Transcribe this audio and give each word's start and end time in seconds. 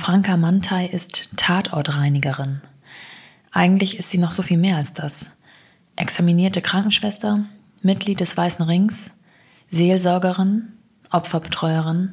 Franka 0.00 0.38
Mantai 0.38 0.86
ist 0.86 1.28
Tatortreinigerin. 1.36 2.62
Eigentlich 3.52 3.98
ist 3.98 4.10
sie 4.10 4.16
noch 4.16 4.30
so 4.30 4.40
viel 4.40 4.56
mehr 4.56 4.76
als 4.76 4.94
das. 4.94 5.32
Examinierte 5.94 6.62
Krankenschwester, 6.62 7.44
Mitglied 7.82 8.18
des 8.18 8.34
Weißen 8.34 8.64
Rings, 8.64 9.12
Seelsorgerin, 9.68 10.72
Opferbetreuerin, 11.10 12.12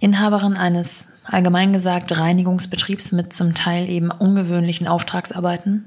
Inhaberin 0.00 0.54
eines 0.54 1.10
allgemein 1.22 1.72
gesagt 1.72 2.18
Reinigungsbetriebs 2.18 3.12
mit 3.12 3.32
zum 3.32 3.54
Teil 3.54 3.88
eben 3.88 4.10
ungewöhnlichen 4.10 4.88
Auftragsarbeiten, 4.88 5.86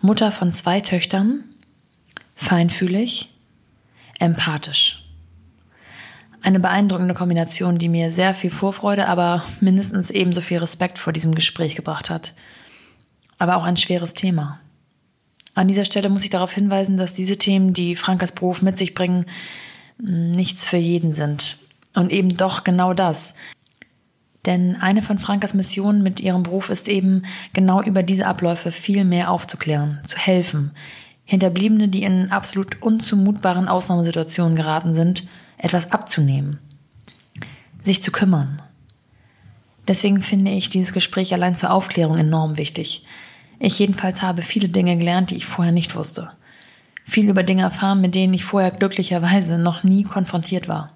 Mutter 0.00 0.32
von 0.32 0.50
zwei 0.52 0.80
Töchtern, 0.80 1.44
feinfühlig, 2.34 3.34
empathisch. 4.18 5.07
Eine 6.48 6.60
beeindruckende 6.60 7.12
Kombination, 7.12 7.76
die 7.76 7.90
mir 7.90 8.10
sehr 8.10 8.32
viel 8.32 8.48
Vorfreude, 8.48 9.06
aber 9.06 9.44
mindestens 9.60 10.08
ebenso 10.08 10.40
viel 10.40 10.56
Respekt 10.56 10.98
vor 10.98 11.12
diesem 11.12 11.34
Gespräch 11.34 11.76
gebracht 11.76 12.08
hat. 12.08 12.32
Aber 13.36 13.58
auch 13.58 13.64
ein 13.64 13.76
schweres 13.76 14.14
Thema. 14.14 14.58
An 15.54 15.68
dieser 15.68 15.84
Stelle 15.84 16.08
muss 16.08 16.24
ich 16.24 16.30
darauf 16.30 16.50
hinweisen, 16.50 16.96
dass 16.96 17.12
diese 17.12 17.36
Themen, 17.36 17.74
die 17.74 17.96
Frankas 17.96 18.32
Beruf 18.32 18.62
mit 18.62 18.78
sich 18.78 18.94
bringen, 18.94 19.26
nichts 19.98 20.66
für 20.66 20.78
jeden 20.78 21.12
sind. 21.12 21.58
Und 21.92 22.10
eben 22.10 22.34
doch 22.34 22.64
genau 22.64 22.94
das. 22.94 23.34
Denn 24.46 24.76
eine 24.76 25.02
von 25.02 25.18
Frankas 25.18 25.52
Missionen 25.52 26.02
mit 26.02 26.18
ihrem 26.18 26.44
Beruf 26.44 26.70
ist 26.70 26.88
eben, 26.88 27.26
genau 27.52 27.82
über 27.82 28.02
diese 28.02 28.26
Abläufe 28.26 28.72
viel 28.72 29.04
mehr 29.04 29.30
aufzuklären, 29.30 30.00
zu 30.06 30.16
helfen. 30.16 30.70
Hinterbliebene, 31.26 31.88
die 31.88 32.04
in 32.04 32.32
absolut 32.32 32.80
unzumutbaren 32.80 33.68
Ausnahmesituationen 33.68 34.56
geraten 34.56 34.94
sind, 34.94 35.24
etwas 35.58 35.92
abzunehmen, 35.92 36.58
sich 37.82 38.02
zu 38.02 38.10
kümmern. 38.10 38.62
Deswegen 39.86 40.20
finde 40.20 40.52
ich 40.52 40.68
dieses 40.68 40.92
Gespräch 40.92 41.32
allein 41.32 41.56
zur 41.56 41.72
Aufklärung 41.72 42.18
enorm 42.18 42.58
wichtig. 42.58 43.04
Ich 43.58 43.78
jedenfalls 43.78 44.22
habe 44.22 44.42
viele 44.42 44.68
Dinge 44.68 44.96
gelernt, 44.96 45.30
die 45.30 45.36
ich 45.36 45.46
vorher 45.46 45.72
nicht 45.72 45.96
wusste. 45.96 46.30
Viel 47.04 47.28
über 47.28 47.42
Dinge 47.42 47.62
erfahren, 47.62 48.00
mit 48.00 48.14
denen 48.14 48.34
ich 48.34 48.44
vorher 48.44 48.70
glücklicherweise 48.70 49.58
noch 49.58 49.82
nie 49.82 50.04
konfrontiert 50.04 50.68
war. 50.68 50.92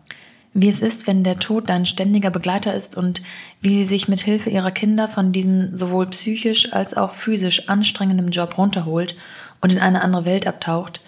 Wie 0.55 0.69
es 0.69 0.83
ist, 0.83 1.07
wenn 1.07 1.25
der 1.25 1.39
Tod 1.39 1.71
dein 1.71 1.87
ständiger 1.87 2.31
Begleiter 2.31 2.75
ist 2.75 2.95
und 2.95 3.23
wie 3.63 3.73
sie 3.73 3.85
sich 3.85 4.09
mit 4.09 4.21
Hilfe 4.21 4.51
ihrer 4.51 4.71
Kinder 4.71 5.09
von 5.09 5.33
diesem 5.33 5.75
sowohl 5.75 6.07
psychisch 6.09 6.75
als 6.75 6.95
auch 6.95 7.15
physisch 7.15 7.71
anstrengenden 7.71 8.31
Job 8.31 8.59
runterholt 8.59 9.17
und 9.63 9.73
in 9.73 9.79
eine 9.79 10.03
andere 10.03 10.27
Welt 10.27 10.47
abtaucht, 10.47 11.01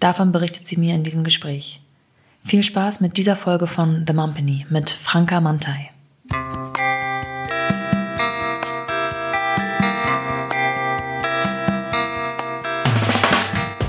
davon 0.00 0.32
berichtet 0.32 0.66
sie 0.66 0.78
mir 0.78 0.94
in 0.94 1.04
diesem 1.04 1.24
Gespräch. 1.24 1.82
Viel 2.46 2.62
Spaß 2.62 3.00
mit 3.00 3.16
dieser 3.16 3.34
Folge 3.34 3.66
von 3.66 4.04
The 4.06 4.12
Mumpany 4.12 4.66
mit 4.70 4.88
Franka 4.88 5.40
Mantai. 5.40 5.90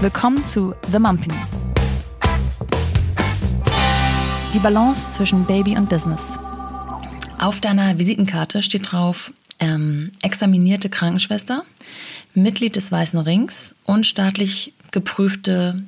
Willkommen 0.01 0.43
zu 0.43 0.73
The 0.91 0.97
Mumpany. 0.97 1.35
Die 4.55 4.59
Balance 4.59 5.11
zwischen 5.11 5.45
Baby 5.45 5.77
und 5.77 5.87
Business. 5.87 6.39
Auf 7.37 7.61
deiner 7.61 7.99
Visitenkarte 7.99 8.63
steht 8.63 8.91
drauf 8.91 9.31
ähm, 9.59 10.11
examinierte 10.23 10.89
Krankenschwester, 10.89 11.63
Mitglied 12.33 12.75
des 12.75 12.91
Weißen 12.91 13.19
Rings 13.19 13.75
und 13.85 14.07
staatlich 14.07 14.73
geprüfte 14.89 15.83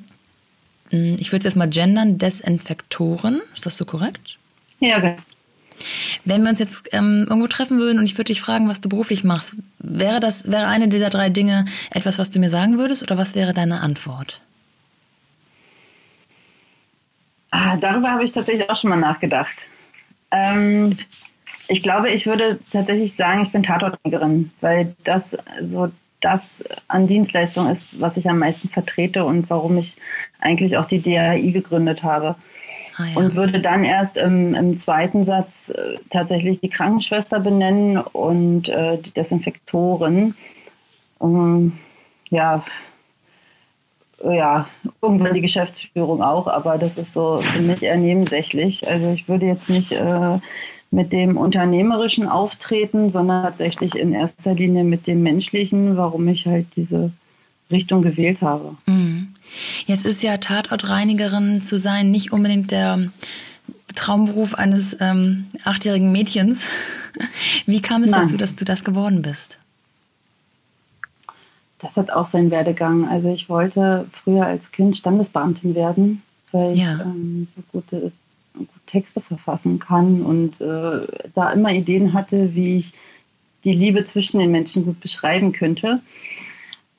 ich 0.90 1.32
würde 1.32 1.38
es 1.38 1.44
jetzt 1.44 1.56
mal 1.56 1.68
gendern, 1.68 2.18
Desinfektoren. 2.18 3.40
Ist 3.54 3.66
das 3.66 3.76
so 3.76 3.84
korrekt? 3.84 4.38
Ja, 4.80 4.98
genau. 4.98 5.16
Wenn 6.24 6.42
wir 6.42 6.50
uns 6.50 6.58
jetzt 6.58 6.90
ähm, 6.92 7.26
irgendwo 7.28 7.46
treffen 7.46 7.78
würden 7.78 7.98
und 7.98 8.04
ich 8.04 8.14
würde 8.14 8.24
dich 8.24 8.40
fragen, 8.40 8.68
was 8.68 8.80
du 8.80 8.88
beruflich 8.88 9.24
machst, 9.24 9.56
wäre 9.78 10.20
das, 10.20 10.50
wäre 10.50 10.66
eine 10.66 10.88
dieser 10.88 11.10
drei 11.10 11.30
Dinge 11.30 11.64
etwas, 11.90 12.18
was 12.18 12.30
du 12.30 12.38
mir 12.38 12.50
sagen 12.50 12.76
würdest 12.76 13.02
oder 13.02 13.16
was 13.16 13.34
wäre 13.34 13.52
deine 13.52 13.80
Antwort? 13.80 14.42
Ah, 17.50 17.76
darüber 17.76 18.10
habe 18.10 18.24
ich 18.24 18.32
tatsächlich 18.32 18.68
auch 18.68 18.76
schon 18.76 18.90
mal 18.90 18.96
nachgedacht. 18.96 19.56
Ähm, 20.30 20.96
ich 21.66 21.82
glaube, 21.82 22.10
ich 22.10 22.26
würde 22.26 22.60
tatsächlich 22.72 23.14
sagen, 23.14 23.42
ich 23.42 23.50
bin 23.50 23.62
Tatortreinigerin, 23.62 24.50
weil 24.60 24.94
das 25.04 25.36
so 25.62 25.90
das 26.20 26.62
an 26.88 27.06
Dienstleistung 27.06 27.70
ist, 27.70 27.86
was 27.98 28.16
ich 28.16 28.28
am 28.28 28.38
meisten 28.38 28.68
vertrete 28.68 29.24
und 29.24 29.50
warum 29.50 29.78
ich 29.78 29.96
eigentlich 30.40 30.76
auch 30.76 30.86
die 30.86 31.02
DAI 31.02 31.40
gegründet 31.40 32.02
habe. 32.02 32.36
Ah, 32.96 33.04
ja. 33.06 33.16
Und 33.16 33.34
würde 33.34 33.60
dann 33.60 33.84
erst 33.84 34.16
im, 34.16 34.54
im 34.54 34.78
zweiten 34.78 35.24
Satz 35.24 35.70
äh, 35.70 35.98
tatsächlich 36.10 36.60
die 36.60 36.68
Krankenschwester 36.68 37.40
benennen 37.40 37.98
und 37.98 38.68
äh, 38.68 38.98
die 38.98 39.12
Desinfektoren. 39.12 40.34
Ähm, 41.20 41.78
ja, 42.30 42.64
ja, 44.22 44.68
irgendwann 45.00 45.34
die 45.34 45.40
Geschäftsführung 45.40 46.22
auch, 46.22 46.46
aber 46.46 46.76
das 46.76 46.98
ist 46.98 47.14
so 47.14 47.40
für 47.40 47.60
mich 47.60 47.82
eher 47.82 47.96
nebensächlich. 47.96 48.86
Also 48.86 49.12
ich 49.12 49.28
würde 49.28 49.46
jetzt 49.46 49.70
nicht 49.70 49.92
äh, 49.92 50.38
mit 50.90 51.12
dem 51.12 51.36
unternehmerischen 51.36 52.28
Auftreten, 52.28 53.10
sondern 53.10 53.44
tatsächlich 53.44 53.94
in 53.94 54.12
erster 54.12 54.54
Linie 54.54 54.84
mit 54.84 55.06
dem 55.06 55.22
menschlichen, 55.22 55.96
warum 55.96 56.26
ich 56.28 56.46
halt 56.46 56.66
diese 56.74 57.12
Richtung 57.70 58.02
gewählt 58.02 58.40
habe. 58.40 58.76
Mhm. 58.86 59.28
Jetzt 59.86 60.04
ist 60.04 60.22
ja 60.22 60.36
Tatortreinigerin 60.36 61.62
zu 61.62 61.78
sein 61.78 62.10
nicht 62.10 62.32
unbedingt 62.32 62.72
der 62.72 63.10
Traumberuf 63.94 64.54
eines 64.54 64.96
ähm, 65.00 65.46
achtjährigen 65.64 66.10
Mädchens. 66.10 66.66
Wie 67.66 67.80
kam 67.80 68.02
es 68.02 68.10
Nein. 68.10 68.22
dazu, 68.22 68.36
dass 68.36 68.56
du 68.56 68.64
das 68.64 68.84
geworden 68.84 69.22
bist? 69.22 69.58
Das 71.78 71.96
hat 71.96 72.10
auch 72.10 72.26
seinen 72.26 72.50
Werdegang. 72.50 73.08
Also 73.08 73.32
ich 73.32 73.48
wollte 73.48 74.06
früher 74.24 74.46
als 74.46 74.70
Kind 74.70 74.96
Standesbeamtin 74.96 75.74
werden, 75.74 76.22
weil 76.52 76.76
ja. 76.76 76.96
ich 76.96 77.06
ähm, 77.06 77.48
so 77.54 77.62
gute 77.72 78.12
Texte 78.86 79.20
verfassen 79.20 79.78
kann 79.78 80.22
und 80.22 80.60
äh, 80.60 81.06
da 81.34 81.50
immer 81.50 81.72
Ideen 81.72 82.12
hatte, 82.12 82.54
wie 82.54 82.78
ich 82.78 82.94
die 83.64 83.72
Liebe 83.72 84.04
zwischen 84.04 84.38
den 84.38 84.50
Menschen 84.50 84.84
gut 84.84 85.00
beschreiben 85.00 85.52
könnte. 85.52 86.00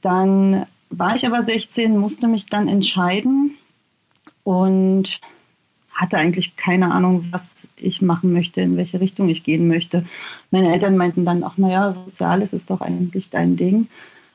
Dann 0.02 0.66
war 0.90 1.16
ich 1.16 1.26
aber 1.26 1.44
16, 1.44 1.98
musste 1.98 2.28
mich 2.28 2.46
dann 2.48 2.68
entscheiden 2.68 3.56
und 4.44 5.20
hatte 5.94 6.18
eigentlich 6.18 6.56
keine 6.56 6.92
Ahnung, 6.92 7.28
was 7.32 7.68
ich 7.78 8.02
machen 8.02 8.34
möchte, 8.34 8.62
in 8.62 8.78
welche 8.78 9.00
Richtung 9.00 9.30
ich 9.30 9.44
gehen 9.44 9.68
möchte. 9.68 10.06
Meine 10.50 10.74
Eltern 10.74 10.98
meinten 10.98 11.26
dann 11.26 11.44
auch, 11.44 11.58
naja, 11.58 11.94
Soziales 12.06 12.54
ist 12.54 12.70
doch 12.70 12.82
eigentlich 12.82 13.30
dein 13.30 13.56
Ding. 13.56 13.88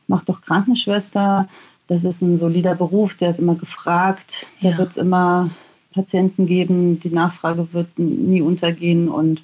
Mach 0.06 0.25
doch 0.25 0.43
Krankenschwester. 0.43 1.49
Das 1.88 2.05
ist 2.05 2.22
ein 2.22 2.38
solider 2.38 2.75
Beruf, 2.75 3.15
der 3.15 3.31
ist 3.31 3.38
immer 3.38 3.55
gefragt. 3.55 4.47
Ja. 4.60 4.72
Da 4.72 4.78
wird 4.78 4.91
es 4.93 4.97
immer 4.97 5.50
Patienten 5.97 6.47
geben. 6.47 7.01
Die 7.01 7.11
Nachfrage 7.11 7.73
wird 7.73 7.99
nie 7.99 8.43
untergehen 8.43 9.09
und 9.09 9.43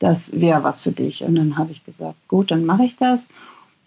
das 0.00 0.38
wäre 0.38 0.64
was 0.64 0.82
für 0.82 0.92
dich. 0.92 1.22
Und 1.22 1.36
dann 1.36 1.56
habe 1.56 1.70
ich 1.72 1.84
gesagt, 1.84 2.16
gut, 2.28 2.50
dann 2.50 2.66
mache 2.66 2.84
ich 2.84 2.96
das. 2.96 3.20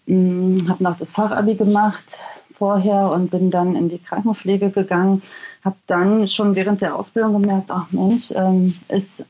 Hm, 0.06 0.66
habe 0.68 0.82
noch 0.82 0.98
das 0.98 1.12
Fachabi 1.12 1.54
gemacht 1.54 2.18
vorher 2.56 3.10
und 3.10 3.30
bin 3.30 3.50
dann 3.50 3.76
in 3.76 3.88
die 3.88 3.98
Krankenpflege 3.98 4.70
gegangen. 4.70 5.22
Habe 5.64 5.76
dann 5.86 6.26
schon 6.28 6.54
während 6.54 6.80
der 6.80 6.96
Ausbildung 6.96 7.40
gemerkt, 7.40 7.70
ach 7.70 7.90
Mensch, 7.90 8.30
ähm, 8.34 8.74
ist, 8.88 9.24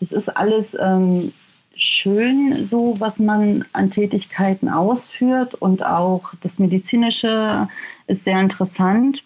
das 0.00 0.12
ist 0.12 0.36
alles 0.36 0.76
ähm, 0.78 1.32
schön, 1.76 2.66
so 2.66 2.96
was 2.98 3.18
man 3.18 3.64
an 3.72 3.90
Tätigkeiten 3.90 4.68
ausführt 4.68 5.54
und 5.54 5.84
auch 5.84 6.32
das 6.40 6.58
Medizinische 6.58 7.68
ist 8.06 8.24
sehr 8.24 8.40
interessant. 8.40 9.22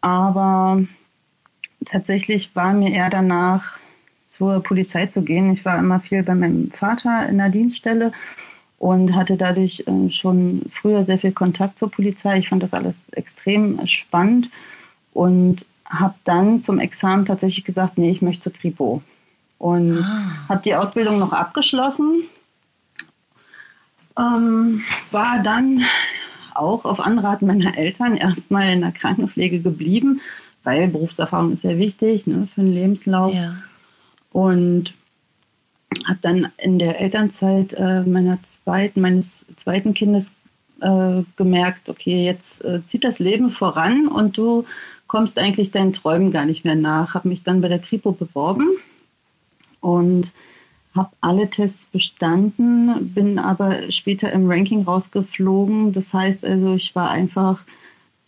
Aber 0.00 0.82
tatsächlich 1.84 2.54
war 2.54 2.72
mir 2.72 2.92
eher 2.92 3.10
danach, 3.10 3.78
zur 4.26 4.62
Polizei 4.62 5.06
zu 5.06 5.22
gehen. 5.22 5.52
Ich 5.52 5.64
war 5.64 5.78
immer 5.78 6.00
viel 6.00 6.22
bei 6.22 6.34
meinem 6.34 6.70
Vater 6.70 7.28
in 7.28 7.38
der 7.38 7.50
Dienststelle 7.50 8.12
und 8.78 9.14
hatte 9.14 9.36
dadurch 9.36 9.84
äh, 9.86 10.08
schon 10.10 10.62
früher 10.72 11.04
sehr 11.04 11.18
viel 11.18 11.32
Kontakt 11.32 11.78
zur 11.78 11.90
Polizei. 11.90 12.38
Ich 12.38 12.48
fand 12.48 12.62
das 12.62 12.72
alles 12.72 13.08
extrem 13.10 13.86
spannend 13.86 14.48
und 15.12 15.66
habe 15.84 16.14
dann 16.24 16.62
zum 16.62 16.78
Examen 16.78 17.26
tatsächlich 17.26 17.64
gesagt, 17.64 17.98
nee, 17.98 18.10
ich 18.10 18.22
möchte 18.22 18.44
zur 18.44 18.52
Kripo. 18.52 19.02
Und 19.58 19.98
ah. 19.98 20.48
habe 20.48 20.62
die 20.62 20.74
Ausbildung 20.74 21.18
noch 21.18 21.32
abgeschlossen. 21.32 22.22
Ähm, 24.16 24.82
war 25.10 25.42
dann 25.42 25.84
auch 26.54 26.84
auf 26.84 27.00
Anraten 27.00 27.46
meiner 27.46 27.76
Eltern 27.76 28.16
erstmal 28.16 28.72
in 28.72 28.80
der 28.80 28.92
Krankenpflege 28.92 29.60
geblieben, 29.60 30.20
weil 30.64 30.88
Berufserfahrung 30.88 31.52
ist 31.52 31.62
sehr 31.62 31.78
wichtig 31.78 32.26
ne, 32.26 32.48
für 32.54 32.62
den 32.62 32.72
Lebenslauf. 32.72 33.34
Ja. 33.34 33.56
Und 34.32 34.94
habe 36.06 36.18
dann 36.22 36.48
in 36.58 36.78
der 36.78 37.00
Elternzeit 37.00 37.72
äh, 37.72 38.02
meiner 38.02 38.38
zweiten, 38.44 39.00
meines 39.00 39.44
zweiten 39.56 39.94
Kindes 39.94 40.30
äh, 40.80 41.22
gemerkt, 41.36 41.88
okay, 41.88 42.24
jetzt 42.24 42.64
äh, 42.64 42.80
zieht 42.86 43.04
das 43.04 43.18
Leben 43.18 43.50
voran 43.50 44.08
und 44.08 44.36
du 44.38 44.64
kommst 45.06 45.38
eigentlich 45.38 45.72
deinen 45.72 45.92
Träumen 45.92 46.30
gar 46.30 46.44
nicht 46.44 46.64
mehr 46.64 46.76
nach. 46.76 47.14
Habe 47.14 47.28
mich 47.28 47.42
dann 47.42 47.60
bei 47.60 47.68
der 47.68 47.80
Kripo 47.80 48.12
beworben 48.12 48.68
und 49.80 50.30
habe 50.94 51.10
alle 51.20 51.50
Tests 51.50 51.86
bestanden, 51.86 53.12
bin 53.14 53.38
aber 53.38 53.90
später 53.90 54.32
im 54.32 54.50
Ranking 54.50 54.82
rausgeflogen. 54.82 55.92
Das 55.92 56.12
heißt 56.12 56.44
also, 56.44 56.74
ich 56.74 56.94
war 56.94 57.10
einfach 57.10 57.62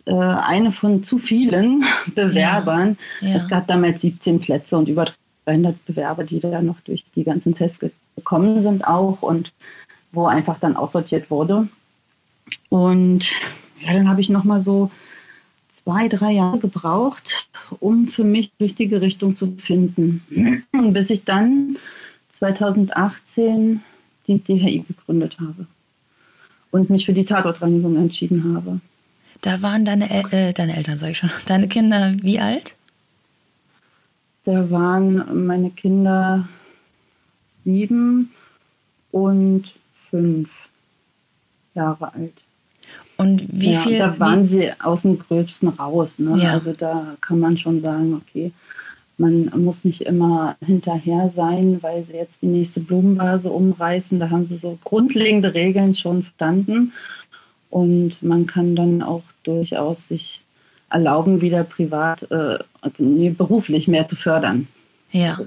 äh, 0.04 0.12
eine 0.12 0.72
von 0.72 1.04
zu 1.04 1.18
vielen 1.18 1.84
Bewerbern. 2.14 2.96
Ja, 3.20 3.28
ja. 3.28 3.36
Es 3.36 3.48
gab 3.48 3.66
damals 3.66 4.02
17 4.02 4.40
Plätze 4.40 4.76
und 4.76 4.88
über 4.88 5.06
300 5.44 5.84
Bewerber, 5.86 6.24
die 6.24 6.40
da 6.40 6.62
noch 6.62 6.80
durch 6.80 7.04
die 7.14 7.24
ganzen 7.24 7.54
Tests 7.54 7.80
gekommen 8.16 8.62
sind 8.62 8.86
auch 8.86 9.22
und 9.22 9.52
wo 10.12 10.26
einfach 10.26 10.58
dann 10.58 10.76
aussortiert 10.76 11.30
wurde. 11.30 11.68
Und 12.68 13.30
ja, 13.80 13.92
dann 13.92 14.08
habe 14.08 14.20
ich 14.20 14.28
noch 14.28 14.44
mal 14.44 14.60
so 14.60 14.90
zwei, 15.70 16.08
drei 16.08 16.32
Jahre 16.32 16.58
gebraucht, 16.58 17.48
um 17.80 18.06
für 18.06 18.24
mich 18.24 18.52
die 18.58 18.64
richtige 18.64 19.00
Richtung 19.00 19.34
zu 19.34 19.56
finden. 19.58 20.22
Bis 20.92 21.10
ich 21.10 21.24
dann 21.24 21.78
2018 22.30 23.80
die 24.26 24.38
DHI 24.38 24.84
gegründet 24.86 25.38
habe 25.40 25.66
und 26.70 26.90
mich 26.90 27.06
für 27.06 27.12
die 27.12 27.24
Tatortreinigung 27.24 27.96
entschieden 27.96 28.54
habe. 28.54 28.80
Da 29.42 29.60
waren 29.60 29.84
deine, 29.84 30.08
El 30.08 30.24
äh, 30.30 30.52
deine 30.52 30.76
Eltern, 30.76 30.98
sage 30.98 31.12
ich 31.12 31.18
schon, 31.18 31.30
deine 31.46 31.68
Kinder 31.68 32.12
wie 32.22 32.40
alt? 32.40 32.76
Da 34.44 34.70
waren 34.70 35.46
meine 35.46 35.70
Kinder 35.70 36.48
sieben 37.62 38.32
und 39.10 39.64
fünf 40.10 40.48
Jahre 41.74 42.12
alt. 42.14 42.32
Und 43.16 43.46
wie 43.52 43.72
ja, 43.72 43.80
viel? 43.80 43.98
Da 43.98 44.18
waren 44.18 44.48
sie 44.48 44.72
aus 44.80 45.02
dem 45.02 45.18
Gröbsten 45.18 45.68
raus. 45.68 46.10
Ne? 46.18 46.42
Ja. 46.42 46.52
Also 46.54 46.72
da 46.72 47.16
kann 47.20 47.38
man 47.38 47.56
schon 47.56 47.80
sagen, 47.80 48.14
okay, 48.14 48.52
man 49.16 49.50
muss 49.56 49.84
nicht 49.84 50.00
immer 50.02 50.56
hinterher 50.64 51.30
sein, 51.30 51.78
weil 51.82 52.04
sie 52.04 52.14
jetzt 52.14 52.42
die 52.42 52.46
nächste 52.46 52.80
Blumenvase 52.80 53.50
umreißen. 53.50 54.18
Da 54.18 54.30
haben 54.30 54.46
sie 54.46 54.56
so 54.56 54.78
grundlegende 54.82 55.54
Regeln 55.54 55.94
schon 55.94 56.24
verstanden. 56.24 56.92
Und 57.72 58.22
man 58.22 58.46
kann 58.46 58.76
dann 58.76 59.02
auch 59.02 59.22
durchaus 59.44 60.06
sich 60.06 60.42
erlauben, 60.90 61.40
wieder 61.40 61.64
privat, 61.64 62.30
äh, 62.30 62.58
nee, 62.98 63.30
beruflich 63.30 63.88
mehr 63.88 64.06
zu 64.06 64.14
fördern. 64.14 64.68
Ja. 65.10 65.38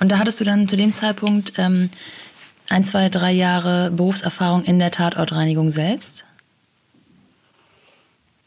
Und 0.00 0.10
da 0.10 0.18
hattest 0.18 0.40
du 0.40 0.44
dann 0.44 0.66
zu 0.66 0.76
dem 0.76 0.90
Zeitpunkt 0.90 1.52
ähm, 1.58 1.90
ein, 2.70 2.82
zwei, 2.82 3.10
drei 3.10 3.30
Jahre 3.30 3.90
Berufserfahrung 3.90 4.64
in 4.64 4.78
der 4.78 4.90
Tatortreinigung 4.90 5.68
selbst? 5.68 6.24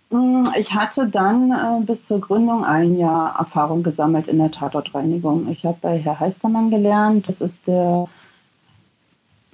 Mm, 0.09 0.41
ich 0.57 0.73
hatte 0.73 1.07
dann 1.07 1.51
äh, 1.51 1.85
bis 1.85 2.07
zur 2.07 2.19
Gründung 2.19 2.65
ein 2.65 2.97
Jahr 2.97 3.35
Erfahrung 3.37 3.83
gesammelt 3.83 4.27
in 4.27 4.39
der 4.39 4.49
Tatortreinigung. 4.49 5.49
Ich 5.49 5.65
habe 5.65 5.77
bei 5.79 5.99
Herr 5.99 6.19
Heistermann 6.19 6.71
gelernt. 6.71 7.29
Das 7.29 7.41
ist 7.41 7.67
der 7.67 8.07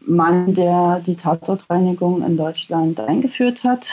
Mann, 0.07 0.53
der 0.53 1.01
die 1.05 1.15
Tatortreinigung 1.15 2.23
in 2.23 2.37
Deutschland 2.37 2.99
eingeführt 2.99 3.63
hat. 3.63 3.87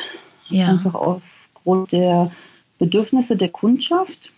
Ja. 0.48 0.68
Einfach 0.68 0.94
aufgrund 0.94 1.92
der 1.92 2.30
Bedürfnisse 2.78 3.36
der 3.36 3.48
Kundschaft. 3.48 4.30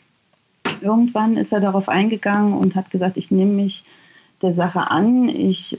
Irgendwann 0.81 1.37
ist 1.37 1.53
er 1.53 1.61
darauf 1.61 1.89
eingegangen 1.89 2.55
und 2.55 2.75
hat 2.75 2.91
gesagt, 2.91 3.17
ich 3.17 3.31
nehme 3.31 3.53
mich 3.53 3.85
der 4.43 4.55
Sache 4.55 4.91
an. 4.91 5.29
Ich 5.29 5.79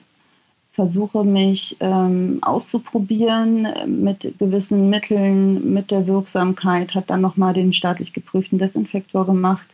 versuche 0.73 1.23
mich 1.23 1.75
ähm, 1.79 2.37
auszuprobieren 2.41 3.67
mit 3.87 4.37
gewissen 4.37 4.89
Mitteln, 4.89 5.73
mit 5.73 5.89
der 5.89 6.05
Wirksamkeit, 6.05 6.93
hat 6.93 7.09
dann 7.09 7.21
nochmal 7.21 7.53
den 7.53 7.73
staatlich 7.73 8.13
geprüften 8.13 8.59
Desinfektor 8.59 9.25
gemacht 9.25 9.67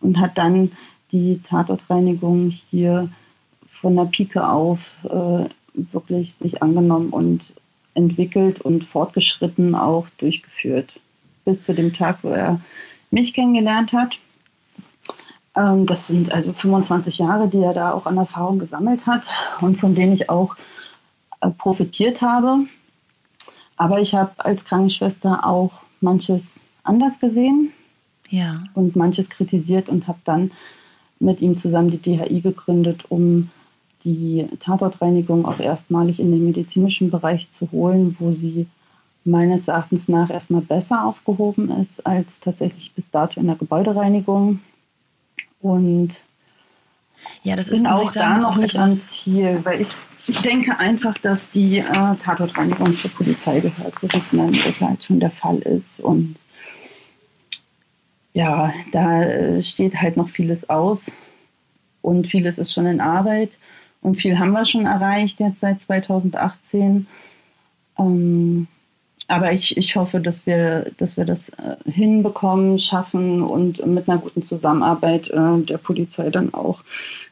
und 0.00 0.18
hat 0.18 0.38
dann 0.38 0.72
die 1.12 1.40
Tatortreinigung 1.42 2.50
hier 2.70 3.10
von 3.70 3.96
der 3.96 4.04
Pike 4.04 4.48
auf 4.48 4.80
äh, 5.04 5.44
wirklich 5.76 6.34
sich 6.40 6.62
angenommen 6.62 7.10
und 7.10 7.52
entwickelt 7.94 8.60
und 8.60 8.84
fortgeschritten 8.84 9.74
auch 9.74 10.06
durchgeführt. 10.18 11.00
Bis 11.44 11.64
zu 11.64 11.74
dem 11.74 11.92
Tag, 11.92 12.18
wo 12.22 12.30
er 12.30 12.60
mich 13.10 13.32
kennengelernt 13.32 13.92
hat. 13.92 14.18
Ähm, 15.54 15.86
das 15.86 16.08
sind 16.08 16.32
also 16.32 16.52
25 16.52 17.18
Jahre, 17.18 17.48
die 17.48 17.60
er 17.60 17.74
da 17.74 17.92
auch 17.92 18.06
an 18.06 18.16
Erfahrung 18.16 18.58
gesammelt 18.58 19.06
hat 19.06 19.28
und 19.60 19.78
von 19.78 19.94
denen 19.94 20.12
ich 20.12 20.28
auch 20.28 20.56
äh, 21.40 21.50
profitiert 21.50 22.20
habe. 22.20 22.66
Aber 23.76 24.00
ich 24.00 24.14
habe 24.14 24.32
als 24.38 24.64
Krankenschwester 24.64 25.46
auch 25.46 25.72
manches 26.00 26.58
anders 26.82 27.20
gesehen 27.20 27.72
ja. 28.30 28.64
und 28.74 28.96
manches 28.96 29.28
kritisiert 29.28 29.88
und 29.88 30.08
habe 30.08 30.18
dann 30.24 30.52
mit 31.18 31.40
ihm 31.40 31.56
zusammen 31.56 31.90
die 31.90 32.00
DHI 32.00 32.40
gegründet, 32.40 33.04
um 33.08 33.50
die 34.06 34.46
Tatortreinigung 34.60 35.44
auch 35.44 35.58
erstmalig 35.58 36.20
in 36.20 36.30
den 36.30 36.44
medizinischen 36.44 37.10
Bereich 37.10 37.50
zu 37.50 37.72
holen, 37.72 38.16
wo 38.20 38.30
sie 38.30 38.68
meines 39.24 39.66
Erachtens 39.66 40.06
nach 40.06 40.30
erstmal 40.30 40.60
besser 40.60 41.04
aufgehoben 41.04 41.72
ist 41.80 42.06
als 42.06 42.38
tatsächlich 42.38 42.94
bis 42.94 43.10
dato 43.10 43.40
in 43.40 43.46
der 43.46 43.56
Gebäudereinigung. 43.56 44.60
Und 45.60 46.20
ja, 47.42 47.56
das 47.56 47.66
ist 47.66 47.78
bin 47.78 47.88
auch 47.88 48.08
sagen, 48.08 48.42
da 48.42 48.48
noch 48.48 48.56
nicht 48.56 48.78
am 48.78 48.90
Ziel, 48.90 49.60
weil 49.64 49.80
ich, 49.80 49.96
denke 50.42 50.76
einfach, 50.78 51.16
dass 51.18 51.50
die 51.50 51.78
äh, 51.78 52.16
Tatortreinigung 52.16 52.96
zur 52.96 53.10
Polizei 53.12 53.60
gehört, 53.60 53.98
so 54.00 54.08
wie 54.12 54.18
es 54.18 54.32
in 54.32 54.40
Amerika 54.40 54.96
schon 55.00 55.20
der 55.20 55.30
Fall 55.30 55.58
ist. 55.58 56.00
Und 56.00 56.36
ja, 58.32 58.72
da 58.92 59.60
steht 59.60 59.94
halt 60.00 60.16
noch 60.16 60.28
vieles 60.28 60.68
aus 60.68 61.12
und 62.02 62.26
vieles 62.26 62.58
ist 62.58 62.72
schon 62.72 62.86
in 62.86 63.00
Arbeit 63.00 63.50
und 64.06 64.14
viel 64.14 64.38
haben 64.38 64.52
wir 64.52 64.64
schon 64.64 64.86
erreicht 64.86 65.40
jetzt 65.40 65.58
seit 65.58 65.80
2018. 65.80 67.08
Ähm, 67.98 68.68
aber 69.26 69.52
ich, 69.52 69.76
ich 69.76 69.96
hoffe, 69.96 70.20
dass 70.20 70.46
wir, 70.46 70.92
dass 70.98 71.16
wir 71.16 71.24
das 71.24 71.48
äh, 71.48 71.74
hinbekommen, 71.90 72.78
schaffen 72.78 73.42
und 73.42 73.84
mit 73.84 74.08
einer 74.08 74.18
guten 74.18 74.44
Zusammenarbeit 74.44 75.28
äh, 75.30 75.60
der 75.62 75.78
Polizei 75.78 76.30
dann 76.30 76.54
auch 76.54 76.84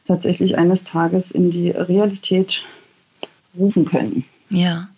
tatsächlich 0.05 0.57
eines 0.57 0.83
Tages 0.83 1.31
in 1.31 1.49
die 1.49 1.69
Realität 1.69 2.61
rufen 3.57 3.85
können. 3.85 4.25
Ja, 4.49 4.89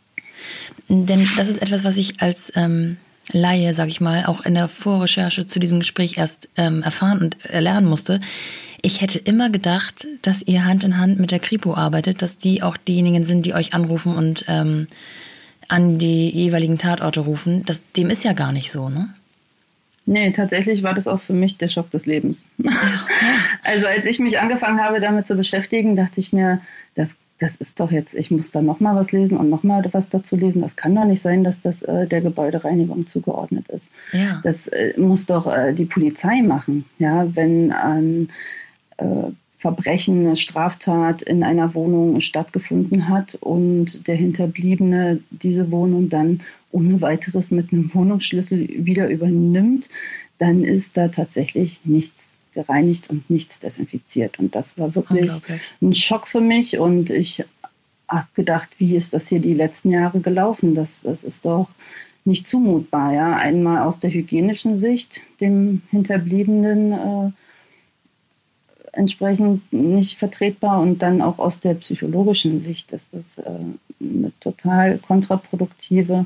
denn 0.90 1.28
das 1.38 1.48
ist 1.48 1.62
etwas, 1.62 1.84
was 1.84 1.98
ich 1.98 2.24
als 2.24 2.52
ähm, 2.56 2.98
Laie, 3.34 3.74
sag 3.74 3.90
ich 3.90 4.00
mal, 4.00 4.26
auch 4.26 4.42
in 4.42 4.54
der 4.54 4.68
Vorrecherche 4.68 5.46
zu 5.46 5.60
diesem 5.60 5.80
Gespräch 5.80 6.18
erst 6.18 6.50
ähm, 6.56 6.82
erfahren 6.82 7.22
und 7.22 7.46
erlernen 7.46 7.88
musste. 7.88 8.20
Ich 8.82 9.02
hätte 9.02 9.20
immer 9.20 9.50
gedacht, 9.50 10.08
dass 10.22 10.44
ihr 10.44 10.66
Hand 10.66 10.84
in 10.84 10.98
Hand 10.98 11.20
mit 11.20 11.32
der 11.32 11.40
Kripo 11.40 11.74
arbeitet, 11.74 12.22
dass 12.22 12.38
die 12.38 12.64
auch 12.64 12.78
diejenigen 12.78 13.24
sind, 13.24 13.46
die 13.46 13.54
euch 13.54 13.74
anrufen 13.74 14.16
und 14.16 14.46
ähm, 14.48 14.88
an 15.68 16.00
die 16.00 16.30
jeweiligen 16.30 16.78
Tatorte 16.78 17.22
rufen. 17.22 17.64
Das, 17.66 17.82
dem 17.98 18.10
ist 18.10 18.24
ja 18.24 18.34
gar 18.34 18.52
nicht 18.52 18.72
so, 18.72 18.90
ne? 18.90 19.10
Nee, 20.10 20.32
tatsächlich 20.32 20.84
war 20.84 20.94
das 20.94 21.06
auch 21.06 21.20
für 21.20 21.34
mich 21.34 21.58
der 21.58 21.68
Schock 21.68 21.90
des 21.92 22.06
Lebens. 22.06 22.46
also 23.64 23.88
als 23.88 24.06
ich 24.06 24.20
mich 24.20 24.40
angefangen 24.40 24.80
habe, 24.80 25.02
damit 25.02 25.26
zu 25.26 25.36
beschäftigen, 25.36 25.98
dachte 25.98 26.22
ich 26.22 26.32
mir, 26.32 26.62
das, 26.96 27.18
das 27.40 27.56
ist 27.56 27.80
doch 27.80 27.92
jetzt, 27.92 28.16
ich 28.16 28.32
muss 28.32 28.52
da 28.52 28.62
nochmal 28.62 28.96
was 28.96 29.12
lesen 29.12 29.38
und 29.38 29.50
nochmal 29.50 29.88
was 29.92 30.10
dazu 30.10 30.36
lesen. 30.36 30.62
Das 30.62 30.76
kann 30.76 30.96
doch 30.96 31.06
nicht 31.06 31.22
sein, 31.22 31.44
dass 31.44 31.60
das 31.60 31.82
äh, 31.84 32.08
der 32.08 32.22
Gebäudereinigung 32.22 33.06
zugeordnet 33.06 33.68
ist. 33.70 33.92
Ja. 34.12 34.42
Das 34.44 34.68
äh, 34.68 34.94
muss 34.98 35.26
doch 35.28 35.46
äh, 35.48 35.74
die 35.74 35.86
Polizei 35.86 36.42
machen. 36.42 36.86
Ja, 36.98 37.36
wenn 37.36 37.72
an 37.72 38.30
äh, 38.98 39.32
Verbrechen, 39.58 40.26
eine 40.26 40.38
Straftat 40.38 41.22
in 41.24 41.44
einer 41.44 41.74
Wohnung 41.74 42.22
stattgefunden 42.22 43.10
hat 43.10 43.36
und 43.36 44.08
der 44.08 44.16
Hinterbliebene 44.16 45.20
diese 45.30 45.72
Wohnung 45.72 46.10
dann 46.10 46.42
ohne 46.72 47.02
weiteres 47.02 47.50
mit 47.52 47.72
einem 47.72 47.94
Wohnungsschlüssel 47.94 48.86
wieder 48.86 49.10
übernimmt, 49.10 49.90
dann 50.38 50.64
ist 50.64 50.96
da 50.96 51.08
tatsächlich 51.08 51.82
nichts 51.86 52.30
gereinigt 52.58 53.10
und 53.10 53.30
nichts 53.30 53.60
desinfiziert. 53.60 54.40
Und 54.40 54.56
das 54.56 54.78
war 54.78 54.96
wirklich 54.96 55.32
ein 55.82 55.94
Schock 55.94 56.28
für 56.28 56.42
mich 56.42 56.80
und 56.80 57.12
ich 57.12 57.46
habe 58.08 58.28
gedacht, 58.34 58.70
wie 58.80 58.96
ist 58.96 59.14
das 59.14 59.28
hier 59.28 59.40
die 59.40 59.54
letzten 59.54 59.92
Jahre 59.92 60.20
gelaufen? 60.20 60.74
Das, 60.74 61.04
das 61.04 61.24
ist 61.24 61.46
doch 61.46 61.70
nicht 62.26 62.48
zumutbar. 62.48 63.14
Ja? 63.14 63.36
Einmal 63.36 63.84
aus 63.84 64.00
der 64.00 64.12
hygienischen 64.12 64.76
Sicht, 64.76 65.22
dem 65.40 65.82
Hinterbliebenen. 65.92 66.92
Äh, 66.92 67.32
entsprechend 68.94 69.72
nicht 69.72 70.18
vertretbar 70.18 70.82
und 70.82 71.04
dann 71.04 71.22
auch 71.22 71.38
aus 71.38 71.60
der 71.60 71.76
psychologischen 71.76 72.60
Sicht 72.62 72.92
ist 72.92 73.10
das 73.14 73.38
äh, 73.38 73.44
eine 74.02 74.32
total 74.40 74.98
kontraproduktive 74.98 76.26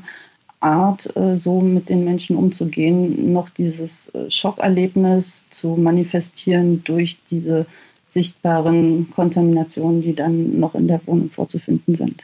Art, 0.62 1.14
äh, 1.16 1.36
so 1.36 1.60
mit 1.60 1.88
den 1.88 2.04
Menschen 2.04 2.36
umzugehen, 2.36 3.32
noch 3.32 3.50
dieses 3.50 4.08
äh, 4.08 4.30
Schockerlebnis 4.30 5.44
zu 5.50 5.76
manifestieren 5.76 6.82
durch 6.84 7.18
diese 7.30 7.66
sichtbaren 8.04 9.10
Kontaminationen, 9.10 10.02
die 10.02 10.14
dann 10.14 10.60
noch 10.60 10.74
in 10.74 10.88
der 10.88 11.00
Wohnung 11.06 11.30
vorzufinden 11.30 11.96
sind. 11.96 12.22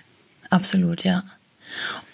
Absolut, 0.51 1.05
ja. 1.05 1.23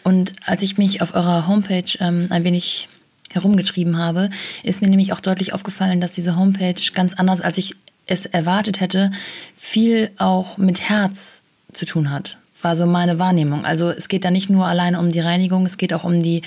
Und 0.03 0.33
als 0.45 0.63
ich 0.63 0.79
mich 0.79 1.03
auf 1.03 1.15
eurer 1.15 1.47
Homepage 1.47 1.99
ähm, 2.01 2.27
ein 2.31 2.45
wenig 2.45 2.89
herumgetrieben 3.33 3.99
habe, 3.99 4.31
ist 4.63 4.81
mir 4.81 4.89
nämlich 4.89 5.13
auch 5.13 5.21
deutlich 5.21 5.53
aufgefallen, 5.53 6.01
dass 6.01 6.13
diese 6.13 6.37
Homepage 6.37 6.81
ganz 6.95 7.15
anders, 7.15 7.41
als 7.41 7.59
ich 7.59 7.75
es 8.07 8.27
erwartet 8.27 8.81
hätte, 8.81 9.11
viel 9.55 10.11
auch 10.19 10.57
mit 10.57 10.81
Herz 10.81 11.43
zu 11.73 11.85
tun 11.85 12.11
hat. 12.11 12.39
War 12.65 12.75
so 12.75 12.87
meine 12.87 13.19
Wahrnehmung. 13.19 13.67
Also 13.67 13.91
es 13.91 14.09
geht 14.09 14.25
da 14.25 14.31
nicht 14.31 14.49
nur 14.49 14.67
alleine 14.67 14.99
um 14.99 15.11
die 15.11 15.21
Reinigung, 15.21 15.67
es 15.67 15.77
geht 15.77 15.93
auch 15.93 16.05
um 16.05 16.23
die 16.23 16.41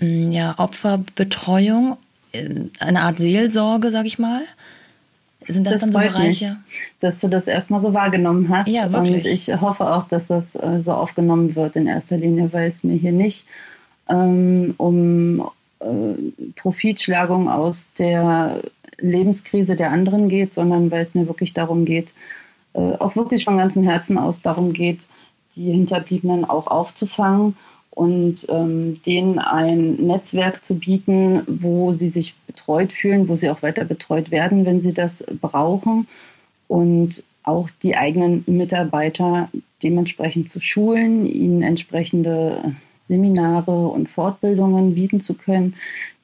mm, 0.00 0.30
ja, 0.30 0.58
Opferbetreuung, 0.58 1.98
äh, 2.32 2.48
eine 2.80 3.02
Art 3.02 3.18
Seelsorge, 3.18 3.90
sag 3.90 4.06
ich 4.06 4.18
mal. 4.18 4.40
Sind 5.46 5.66
das, 5.66 5.74
das 5.74 5.80
dann 5.82 5.92
so 5.92 5.98
Bereiche? 5.98 6.44
Mich, 6.46 6.56
dass 7.00 7.20
du 7.20 7.28
das 7.28 7.46
erstmal 7.46 7.82
so 7.82 7.92
wahrgenommen 7.92 8.48
hast. 8.50 8.68
Ja, 8.68 8.90
wirklich. 8.92 9.24
Und 9.24 9.26
ich 9.26 9.60
hoffe 9.60 9.92
auch, 9.92 10.08
dass 10.08 10.26
das 10.26 10.54
äh, 10.54 10.80
so 10.80 10.92
aufgenommen 10.92 11.54
wird 11.54 11.76
in 11.76 11.86
erster 11.86 12.16
Linie, 12.16 12.52
weil 12.52 12.68
es 12.68 12.82
mir 12.82 12.96
hier 12.96 13.12
nicht 13.12 13.44
ähm, 14.08 14.74
um 14.78 15.50
äh, 15.80 16.14
Profitschlagung 16.56 17.50
aus 17.50 17.88
der 17.98 18.62
Lebenskrise 18.98 19.76
der 19.76 19.90
anderen 19.90 20.28
geht, 20.28 20.54
sondern 20.54 20.90
weil 20.90 21.02
es 21.02 21.14
mir 21.14 21.26
wirklich 21.26 21.52
darum 21.52 21.84
geht, 21.84 22.12
äh, 22.74 22.78
auch 22.78 23.16
wirklich 23.16 23.44
von 23.44 23.58
ganzem 23.58 23.82
Herzen 23.82 24.16
aus 24.16 24.40
darum 24.40 24.72
geht, 24.72 25.06
die 25.56 25.70
Hinterbliebenen 25.72 26.44
auch 26.44 26.66
aufzufangen 26.66 27.56
und 27.90 28.46
ähm, 28.48 29.02
denen 29.04 29.38
ein 29.38 29.96
Netzwerk 29.96 30.64
zu 30.64 30.76
bieten, 30.76 31.42
wo 31.46 31.92
sie 31.92 32.08
sich 32.08 32.34
betreut 32.46 32.92
fühlen, 32.92 33.28
wo 33.28 33.36
sie 33.36 33.50
auch 33.50 33.62
weiter 33.62 33.84
betreut 33.84 34.30
werden, 34.30 34.64
wenn 34.64 34.80
sie 34.80 34.94
das 34.94 35.24
brauchen 35.40 36.08
und 36.68 37.22
auch 37.42 37.68
die 37.82 37.96
eigenen 37.96 38.44
Mitarbeiter 38.46 39.50
dementsprechend 39.82 40.48
zu 40.48 40.60
schulen, 40.60 41.26
ihnen 41.26 41.62
entsprechende 41.62 42.76
Seminare 43.04 43.88
und 43.88 44.08
Fortbildungen 44.08 44.94
bieten 44.94 45.20
zu 45.20 45.34
können, 45.34 45.74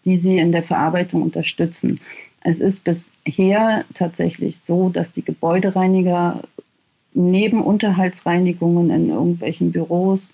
die 0.04 0.16
sie 0.16 0.38
in 0.38 0.52
der 0.52 0.62
Verarbeitung 0.62 1.22
unterstützen. 1.22 2.00
Es 2.40 2.60
ist 2.60 2.84
bisher 2.84 3.84
tatsächlich 3.94 4.60
so, 4.60 4.88
dass 4.88 5.12
die 5.12 5.24
Gebäudereiniger 5.24 6.42
neben 7.18 7.62
Unterhaltsreinigungen 7.62 8.90
in 8.90 9.10
irgendwelchen 9.10 9.72
Büros 9.72 10.32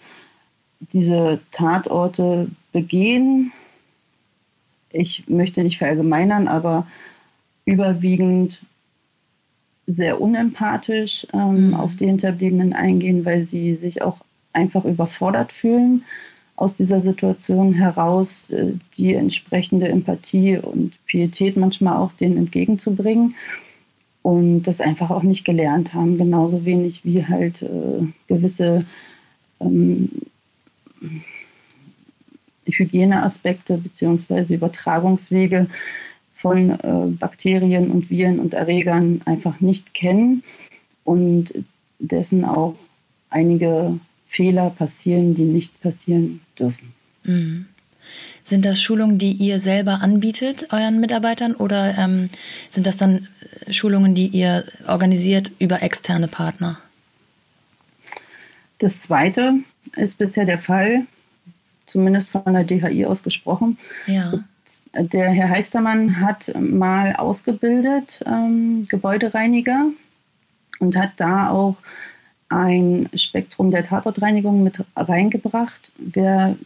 diese 0.93 1.41
Tatorte 1.51 2.49
begehen. 2.73 3.53
Ich 4.91 5.25
möchte 5.27 5.63
nicht 5.63 5.79
verallgemeinern, 5.79 6.47
aber 6.47 6.87
überwiegend 7.65 8.61
sehr 9.87 10.21
unempathisch 10.21 11.27
ähm, 11.33 11.69
mhm. 11.69 11.75
auf 11.75 11.97
die 11.97 12.07
Hinterbliebenen 12.07 12.75
eingehen, 12.75 13.25
weil 13.25 13.45
sie 13.45 13.75
sich 13.77 14.03
auch 14.03 14.19
einfach 14.53 14.85
überfordert 14.85 15.53
fühlen 15.53 16.05
aus 16.57 16.75
dieser 16.75 17.01
Situation 17.01 17.73
heraus, 17.73 18.49
äh, 18.51 18.75
die 18.97 19.15
entsprechende 19.15 19.89
Empathie 19.89 20.59
und 20.59 20.93
Pietät 21.07 21.57
manchmal 21.57 21.97
auch 21.97 22.13
denen 22.13 22.37
entgegenzubringen 22.37 23.35
und 24.25 24.63
das 24.63 24.81
einfach 24.81 25.11
auch 25.11 25.23
nicht 25.23 25.45
gelernt 25.45 25.93
haben, 25.93 26.17
genauso 26.17 26.65
wenig 26.65 27.05
wie 27.05 27.27
halt 27.27 27.61
äh, 27.61 28.07
gewisse 28.27 28.87
ähm, 29.61 30.09
Hygieneaspekte 32.65 33.77
bzw. 33.77 34.55
Übertragungswege 34.55 35.67
von 36.37 36.71
äh, 36.71 37.07
Bakterien 37.19 37.91
und 37.91 38.09
Viren 38.09 38.41
und 38.41 38.55
Erregern 38.55 39.21
einfach 39.27 39.61
nicht 39.61 39.93
kennen 39.93 40.43
und 41.05 41.53
dessen 41.99 42.47
auch 42.47 42.77
einige 43.29 44.01
Fehler 44.27 44.71
passieren, 44.71 45.35
die 45.35 45.45
nicht 45.45 45.79
passieren 45.83 46.41
dürfen. 46.59 46.95
Mhm. 47.25 47.67
Sind 48.43 48.65
das 48.65 48.81
Schulungen, 48.81 49.19
die 49.19 49.33
ihr 49.33 49.61
selber 49.61 50.03
anbietet, 50.03 50.73
euren 50.73 51.01
Mitarbeitern, 51.01 51.55
oder 51.55 51.97
ähm, 51.99 52.29
sind 52.71 52.87
das 52.87 52.97
dann 52.97 53.29
Schulungen, 53.71 54.15
die 54.15 54.27
ihr 54.27 54.65
organisiert 54.87 55.53
über 55.59 55.83
externe 55.83 56.29
Partner? 56.29 56.79
Das 58.79 59.01
Zweite 59.01 59.55
ist 59.97 60.19
bisher 60.19 60.45
der 60.45 60.59
Fall, 60.59 61.07
zumindest 61.87 62.31
von 62.31 62.53
der 62.53 62.65
DHI 62.65 63.07
ausgesprochen. 63.07 63.79
Ja. 64.07 64.33
Der 64.95 65.31
Herr 65.31 65.51
Heistermann 65.51 66.21
hat 66.21 66.53
mal 66.59 67.15
ausgebildet 67.17 68.23
ähm, 68.27 68.87
Gebäudereiniger 68.89 69.87
und 70.81 70.97
hat 70.97 71.13
da 71.17 71.51
auch 71.51 71.77
ein 72.49 73.09
Spektrum 73.15 73.71
der 73.71 73.85
Tatortreinigung 73.85 74.63
mit 74.63 74.85
reingebracht. 74.97 75.93
Wer 75.99 76.57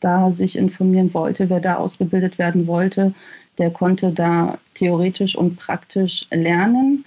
da 0.00 0.32
sich 0.32 0.56
informieren 0.56 1.12
wollte, 1.14 1.50
wer 1.50 1.60
da 1.60 1.76
ausgebildet 1.76 2.38
werden 2.38 2.66
wollte, 2.66 3.14
der 3.58 3.70
konnte 3.70 4.10
da 4.12 4.58
theoretisch 4.74 5.36
und 5.36 5.56
praktisch 5.56 6.26
lernen. 6.30 7.04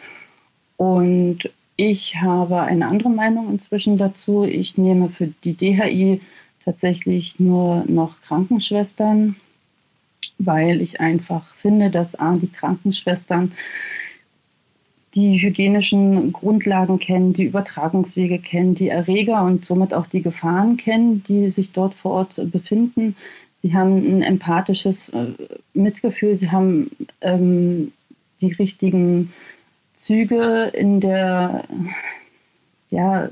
Und 0.78 1.50
ich 1.76 2.16
habe 2.18 2.62
eine 2.62 2.88
andere 2.88 3.10
Meinung 3.10 3.50
inzwischen 3.50 3.98
dazu. 3.98 4.44
Ich 4.44 4.78
nehme 4.78 5.10
für 5.10 5.28
die 5.44 5.56
DHI 5.56 6.22
tatsächlich 6.64 7.40
nur 7.40 7.84
noch 7.88 8.22
Krankenschwestern, 8.22 9.36
weil 10.38 10.82
ich 10.82 11.02
einfach 11.02 11.54
finde, 11.56 11.90
dass 11.90 12.16
A, 12.16 12.36
die 12.36 12.52
Krankenschwestern 12.52 13.54
die 15.16 15.38
hygienischen 15.38 16.34
Grundlagen 16.34 17.00
kennen, 17.00 17.34
die 17.34 17.44
Übertragungswege 17.44 18.40
kennen, 18.40 18.76
die 18.76 18.90
Erreger 18.90 19.44
und 19.44 19.64
somit 19.64 19.94
auch 19.94 20.08
die 20.08 20.22
Gefahren 20.22 20.78
kennen, 20.78 21.24
die 21.28 21.50
sich 21.50 21.72
dort 21.72 21.94
vor 21.94 22.12
Ort 22.12 22.42
befinden. 22.52 23.16
Sie 23.62 23.74
haben 23.74 23.98
ein 23.98 24.22
empathisches 24.24 25.10
äh, 25.10 25.28
Mitgefühl, 25.74 26.36
sie 26.36 26.52
haben 26.52 26.92
ähm, 27.22 27.94
die 28.42 28.52
richtigen 28.52 29.32
Züge 29.96 30.72
in 30.74 31.00
der, 31.00 31.64
ja, 32.90 33.30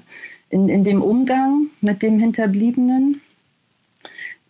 in, 0.49 0.69
in 0.69 0.83
dem 0.83 1.01
Umgang 1.01 1.67
mit 1.81 2.01
dem 2.01 2.19
Hinterbliebenen. 2.19 3.21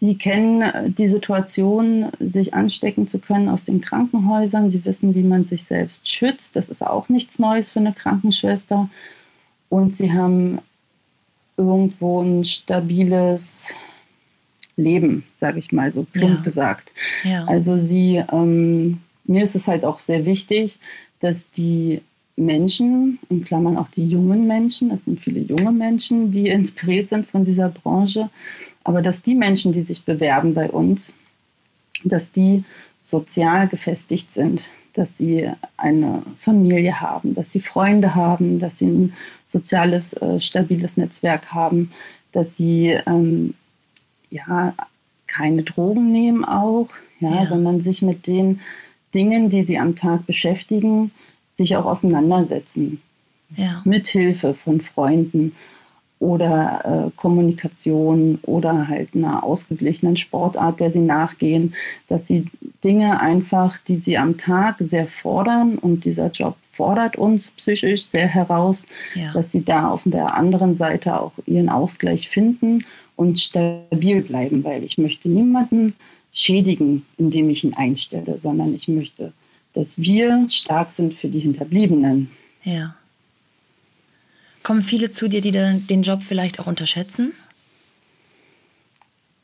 Sie 0.01 0.17
kennen 0.17 0.95
die 0.95 1.07
Situation, 1.07 2.07
sich 2.19 2.55
anstecken 2.55 3.05
zu 3.05 3.19
können 3.19 3.49
aus 3.49 3.65
den 3.65 3.81
Krankenhäusern. 3.81 4.71
Sie 4.71 4.83
wissen, 4.83 5.13
wie 5.13 5.21
man 5.21 5.45
sich 5.45 5.63
selbst 5.63 6.09
schützt. 6.09 6.55
Das 6.55 6.69
ist 6.69 6.81
auch 6.81 7.07
nichts 7.07 7.37
Neues 7.37 7.69
für 7.69 7.81
eine 7.81 7.93
Krankenschwester. 7.93 8.89
Und 9.69 9.95
sie 9.95 10.11
haben 10.11 10.57
irgendwo 11.55 12.19
ein 12.23 12.43
stabiles 12.43 13.75
Leben, 14.75 15.23
sage 15.35 15.59
ich 15.59 15.71
mal 15.71 15.91
so 15.91 16.01
plump 16.01 16.37
ja. 16.37 16.41
gesagt. 16.41 16.91
Ja. 17.23 17.45
Also 17.45 17.77
sie, 17.77 18.23
ähm, 18.31 19.01
mir 19.25 19.43
ist 19.43 19.55
es 19.55 19.67
halt 19.67 19.85
auch 19.85 19.99
sehr 19.99 20.25
wichtig, 20.25 20.79
dass 21.19 21.51
die 21.51 22.01
Menschen, 22.35 23.19
in 23.29 23.43
Klammern 23.43 23.77
auch 23.77 23.89
die 23.89 24.07
jungen 24.07 24.47
Menschen, 24.47 24.89
es 24.89 25.05
sind 25.05 25.19
viele 25.19 25.41
junge 25.41 25.71
Menschen, 25.71 26.31
die 26.31 26.47
inspiriert 26.47 27.09
sind 27.09 27.27
von 27.27 27.45
dieser 27.45 27.69
Branche, 27.69 28.31
aber 28.83 29.01
dass 29.01 29.21
die 29.21 29.35
Menschen, 29.35 29.71
die 29.71 29.83
sich 29.83 30.03
bewerben 30.03 30.53
bei 30.53 30.69
uns, 30.69 31.13
dass 32.03 32.31
die 32.31 32.63
sozial 33.01 33.67
gefestigt 33.67 34.31
sind, 34.31 34.63
dass 34.93 35.17
sie 35.17 35.49
eine 35.77 36.23
Familie 36.39 36.99
haben, 36.99 37.33
dass 37.33 37.51
sie 37.51 37.61
Freunde 37.61 38.15
haben, 38.15 38.59
dass 38.59 38.79
sie 38.79 38.87
ein 38.87 39.13
soziales, 39.47 40.13
äh, 40.13 40.39
stabiles 40.39 40.97
Netzwerk 40.97 41.53
haben, 41.53 41.91
dass 42.31 42.57
sie 42.57 42.97
ähm, 43.05 43.53
ja 44.29 44.73
keine 45.27 45.63
Drogen 45.63 46.11
nehmen 46.11 46.43
auch, 46.43 46.89
ja, 47.19 47.35
ja, 47.35 47.45
sondern 47.45 47.81
sich 47.81 48.01
mit 48.01 48.27
den 48.27 48.59
Dingen, 49.13 49.49
die 49.49 49.63
sie 49.63 49.77
am 49.77 49.95
Tag 49.95 50.25
beschäftigen, 50.25 51.11
sich 51.57 51.75
auch 51.75 51.85
auseinandersetzen. 51.85 53.01
Ja. 53.55 53.81
Mit 53.85 54.07
Hilfe 54.07 54.53
von 54.53 54.81
Freunden 54.81 55.53
oder 56.21 57.07
äh, 57.07 57.11
Kommunikation 57.19 58.37
oder 58.43 58.87
halt 58.87 59.15
einer 59.15 59.43
ausgeglichenen 59.43 60.17
Sportart, 60.17 60.79
der 60.79 60.91
sie 60.91 60.99
nachgehen, 60.99 61.73
dass 62.09 62.27
sie 62.27 62.45
Dinge 62.83 63.19
einfach, 63.19 63.79
die 63.87 63.97
sie 63.97 64.19
am 64.19 64.37
Tag 64.37 64.75
sehr 64.79 65.07
fordern 65.07 65.79
und 65.79 66.05
dieser 66.05 66.29
Job 66.29 66.55
fordert 66.73 67.17
uns 67.17 67.49
psychisch 67.51 68.05
sehr 68.05 68.27
heraus, 68.27 68.85
ja. 69.15 69.33
dass 69.33 69.51
sie 69.51 69.65
da 69.65 69.89
auf 69.89 70.03
der 70.05 70.35
anderen 70.35 70.75
Seite 70.75 71.19
auch 71.19 71.33
ihren 71.47 71.69
Ausgleich 71.69 72.29
finden 72.29 72.85
und 73.15 73.39
stabil 73.39 74.21
bleiben, 74.21 74.63
weil 74.63 74.83
ich 74.83 74.99
möchte 74.99 75.27
niemanden 75.27 75.95
schädigen, 76.31 77.03
indem 77.17 77.49
ich 77.49 77.63
ihn 77.63 77.73
einstelle, 77.73 78.37
sondern 78.37 78.75
ich 78.75 78.87
möchte, 78.87 79.33
dass 79.73 79.97
wir 79.97 80.45
stark 80.49 80.91
sind 80.91 81.15
für 81.15 81.29
die 81.29 81.39
Hinterbliebenen. 81.39 82.29
Ja. 82.63 82.93
Kommen 84.63 84.81
viele 84.81 85.11
zu 85.11 85.27
dir, 85.27 85.41
die 85.41 85.51
den 85.51 86.01
Job 86.03 86.21
vielleicht 86.21 86.59
auch 86.59 86.67
unterschätzen? 86.67 87.33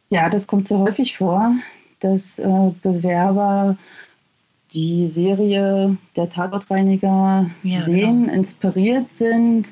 Ja, 0.10 0.30
das 0.30 0.48
kommt 0.48 0.68
so 0.68 0.80
häufig 0.80 1.18
vor, 1.18 1.54
dass 2.00 2.40
äh, 2.40 2.72
Bewerber 2.82 3.78
die 4.74 5.10
Serie 5.10 5.98
der 6.16 6.30
Tatortreiniger 6.30 7.50
ja, 7.64 7.82
sehen, 7.84 8.24
genau. 8.24 8.34
inspiriert 8.34 9.12
sind, 9.12 9.72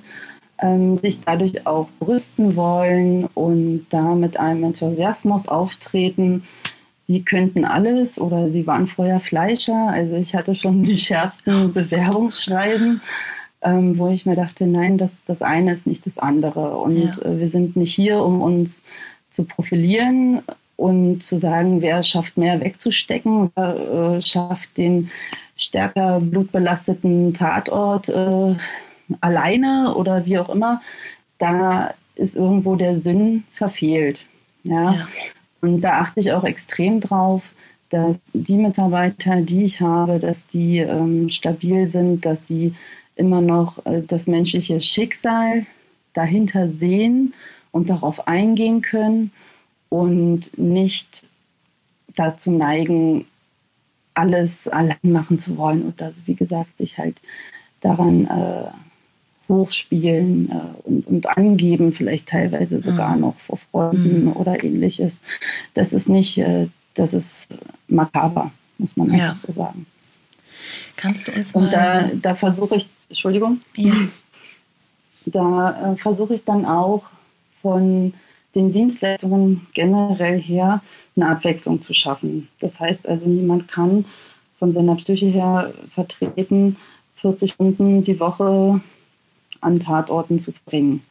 ähm, 0.59 0.97
sich 0.97 1.21
dadurch 1.21 1.67
auch 1.67 1.89
brüsten 1.99 2.55
wollen 2.55 3.25
und 3.33 3.87
da 3.89 4.15
mit 4.15 4.37
einem 4.37 4.63
Enthusiasmus 4.63 5.47
auftreten, 5.47 6.43
sie 7.07 7.23
könnten 7.23 7.65
alles 7.65 8.17
oder 8.19 8.49
sie 8.49 8.65
waren 8.65 8.87
vorher 8.87 9.19
Fleischer. 9.19 9.89
Also 9.89 10.15
ich 10.15 10.33
hatte 10.33 10.55
schon 10.55 10.83
die 10.83 10.97
schärfsten 10.97 11.73
Bewerbungsschreiben, 11.73 13.01
ähm, 13.65 13.97
wo 13.97 14.07
ich 14.09 14.25
mir 14.25 14.35
dachte, 14.35 14.67
nein, 14.67 14.97
das, 14.97 15.23
das 15.25 15.41
eine 15.41 15.73
ist 15.73 15.87
nicht 15.87 16.05
das 16.05 16.17
andere. 16.17 16.77
Und 16.77 16.97
ja. 16.97 17.21
äh, 17.23 17.39
wir 17.39 17.47
sind 17.47 17.75
nicht 17.75 17.93
hier, 17.93 18.23
um 18.23 18.41
uns 18.41 18.83
zu 19.31 19.43
profilieren 19.43 20.41
und 20.77 21.23
zu 21.23 21.37
sagen, 21.37 21.81
wer 21.81 22.03
schafft 22.03 22.37
mehr 22.37 22.59
wegzustecken 22.61 23.51
oder 23.55 24.17
äh, 24.17 24.21
schafft 24.21 24.77
den 24.77 25.09
stärker 25.57 26.19
blutbelasteten 26.19 27.33
Tatort 27.33 28.09
äh, 28.09 28.55
alleine 29.21 29.95
oder 29.95 30.25
wie 30.25 30.37
auch 30.37 30.49
immer. 30.49 30.81
Da 31.37 31.93
ist 32.15 32.35
irgendwo 32.35 32.75
der 32.75 32.99
Sinn 32.99 33.43
verfehlt. 33.53 34.25
Ja? 34.63 34.91
ja. 34.91 35.07
Und 35.61 35.81
da 35.81 35.99
achte 35.99 36.19
ich 36.19 36.31
auch 36.31 36.43
extrem 36.43 37.01
drauf, 37.01 37.43
dass 37.89 38.19
die 38.33 38.57
Mitarbeiter, 38.57 39.41
die 39.41 39.63
ich 39.63 39.79
habe, 39.79 40.19
dass 40.19 40.47
die 40.47 40.79
ähm, 40.79 41.29
stabil 41.29 41.87
sind, 41.87 42.25
dass 42.25 42.47
sie 42.47 42.73
immer 43.15 43.41
noch 43.41 43.85
äh, 43.85 44.01
das 44.01 44.27
menschliche 44.27 44.81
Schicksal 44.81 45.65
dahinter 46.13 46.69
sehen 46.69 47.33
und 47.71 47.89
darauf 47.89 48.27
eingehen 48.27 48.81
können 48.81 49.31
und 49.89 50.57
nicht 50.57 51.25
dazu 52.15 52.51
neigen, 52.51 53.25
alles 54.13 54.67
allein 54.67 54.97
machen 55.01 55.39
zu 55.39 55.57
wollen 55.57 55.85
oder 55.85 56.11
wie 56.25 56.35
gesagt 56.35 56.77
sich 56.77 56.97
halt 56.97 57.17
daran 57.81 58.25
äh, 58.27 58.69
hochspielen 59.49 60.49
äh, 60.49 60.87
und, 60.87 61.07
und, 61.07 61.37
angeben, 61.37 61.93
vielleicht 61.93 62.29
teilweise 62.29 62.79
sogar 62.79 63.15
mhm. 63.15 63.21
noch 63.21 63.35
vor 63.39 63.57
Freunden 63.57 64.25
mhm. 64.25 64.33
oder 64.33 64.63
ähnliches. 64.63 65.21
Das 65.73 65.93
ist 65.93 66.09
nicht, 66.09 66.37
äh, 66.37 66.67
das 66.93 67.13
ist 67.13 67.49
makaber, 67.87 68.51
muss 68.77 68.97
man 68.97 69.11
einfach 69.11 69.27
ja. 69.27 69.35
so 69.35 69.51
sagen. 69.51 69.85
Kannst 70.95 71.27
du 71.27 71.33
uns 71.33 71.53
mal. 71.53 71.65
Und 71.65 71.73
da, 71.73 72.09
so 72.09 72.15
da 72.15 72.35
versuche 72.35 72.77
ich, 72.77 72.89
Entschuldigung, 73.15 73.61
ja. 73.77 73.93
da 75.25 75.93
äh, 75.93 75.95
versuche 75.95 76.35
ich 76.35 76.43
dann 76.43 76.65
auch 76.65 77.03
von 77.61 78.13
den 78.55 78.73
Dienstleistungen 78.73 79.67
generell 79.73 80.37
her 80.37 80.81
eine 81.15 81.29
Abwechslung 81.29 81.81
zu 81.81 81.93
schaffen. 81.93 82.49
Das 82.59 82.77
heißt 82.77 83.07
also, 83.07 83.25
niemand 83.25 83.69
kann 83.69 84.03
von 84.59 84.73
seiner 84.73 84.95
Psyche 84.95 85.27
her 85.27 85.73
vertreten, 85.93 86.75
40 87.15 87.53
Stunden 87.53 88.03
die 88.03 88.19
Woche 88.19 88.81
an 89.61 89.79
Tatorten 89.79 90.37
zu 90.39 90.51
bringen. 90.65 91.01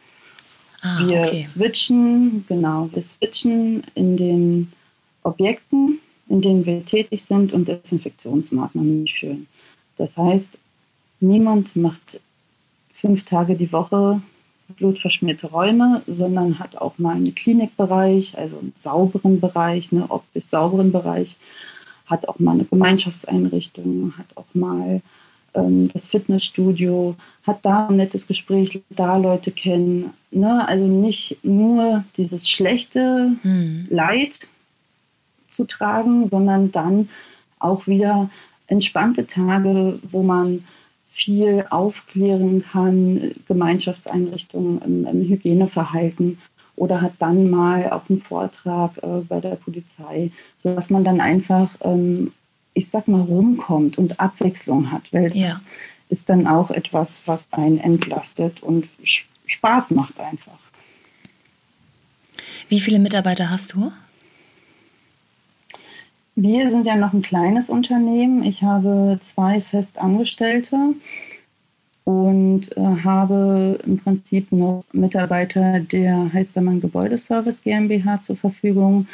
Ah, 0.83 0.99
wir 1.07 1.21
okay. 1.21 1.47
switchen, 1.49 2.45
genau, 2.47 2.91
wir 2.93 3.01
switchen 3.01 3.83
in 3.95 4.19
den 4.19 4.73
Objekten, 5.23 6.01
in 6.29 6.43
denen 6.43 6.67
wir 6.67 6.85
tätig 6.85 7.25
sind 7.25 7.55
und 7.55 7.67
Desinfektionsmaßnahmen 7.67 9.07
durchführen. 9.07 9.47
Das 9.97 10.15
heißt, 10.19 10.51
niemand 11.27 11.77
macht 11.77 12.21
fünf 12.95 13.25
Tage 13.25 13.57
die 13.57 13.73
Woche 13.73 14.21
blutverschmierte 14.77 15.49
Räume, 15.49 16.03
sondern 16.07 16.59
hat 16.59 16.77
auch 16.77 16.99
mal 16.99 17.17
einen 17.17 17.35
Klinikbereich, 17.35 18.37
also 18.39 18.59
einen 18.59 18.73
sauberen 18.81 19.41
Bereich, 19.41 19.93
einen 19.93 20.05
optisch 20.05 20.47
sauberen 20.47 20.91
Bereich, 20.91 21.37
hat 22.07 22.29
auch 22.29 22.39
mal 22.39 22.53
eine 22.53 22.65
Gemeinschaftseinrichtung, 22.65 24.15
hat 24.19 24.37
auch 24.37 24.47
mal 24.55 25.03
ähm, 25.55 25.89
das 25.93 26.09
Fitnessstudio, 26.09 27.17
hat 27.47 27.65
da 27.65 27.89
ein 27.89 27.97
nettes 27.97 28.27
Gespräch, 28.27 28.83
da 28.91 29.17
Leute 29.17 29.53
kennen. 29.53 30.13
Ne? 30.31 30.67
Also 30.67 30.87
nicht 30.87 31.39
nur 31.43 32.05
dieses 32.17 32.49
schlechte 32.49 33.37
mhm. 33.43 33.87
Leid 33.91 34.49
zu 35.49 35.65
tragen, 35.65 36.27
sondern 36.27 36.73
dann 36.73 37.09
auch 37.59 37.87
wieder 37.87 38.31
entspannte 38.67 39.27
Tage, 39.27 39.99
wo 40.11 40.23
man 40.23 40.65
viel 41.15 41.65
aufklären 41.71 42.63
kann, 42.63 43.33
Gemeinschaftseinrichtungen 43.47 44.83
im, 44.83 45.07
im 45.07 45.29
Hygieneverhalten 45.29 46.39
oder 46.77 47.01
hat 47.01 47.13
dann 47.21 47.49
mal 47.49 47.91
auch 47.91 48.11
einen 48.11 48.21
Vortrag 48.21 48.99
äh, 48.99 49.21
bei 49.29 49.41
der 49.41 49.55
Polizei, 49.55 50.33
sodass 50.57 50.91
man 50.91 51.05
dann 51.05 51.21
einfach 51.21 51.71
ähm, 51.83 52.33
ich 52.75 52.91
sag 52.91 53.09
mal, 53.09 53.21
rumkommt 53.21 53.97
und 53.97 54.21
Abwechslung 54.21 54.91
hat, 54.91 55.13
weil 55.13 55.31
das 55.31 55.39
ja. 55.39 55.55
ist 56.09 56.29
dann 56.29 56.47
auch 56.47 56.71
etwas, 56.71 57.23
was 57.27 57.53
einen 57.53 57.79
entlastet 57.79 58.63
und 58.63 58.89
Spaß 59.47 59.93
macht 59.93 60.19
einfach. 60.19 60.59
Wie 62.69 62.81
viele 62.81 62.99
Mitarbeiter 62.99 63.51
hast 63.51 63.75
du? 63.75 63.93
Wir 66.37 66.71
sind 66.71 66.85
ja 66.87 66.97
noch 66.97 67.13
ein 67.13 67.23
kleines 67.23 67.71
Unternehmen. 67.71 68.43
Ich 68.43 68.63
habe 68.63 69.19
zwei 69.23 69.61
Festangestellte 69.61 70.95
und 72.05 72.77
äh, 72.77 72.81
habe 72.81 73.79
im 73.85 73.99
Prinzip 73.99 74.53
noch 74.53 74.85
Mitarbeiter 74.93 75.81
der 75.81 76.33
Heistermann 76.33 76.81
Gebäudeservice 76.81 77.63
GmbH 77.63 78.21
zur 78.21 78.37
Verfügung, 78.37 79.07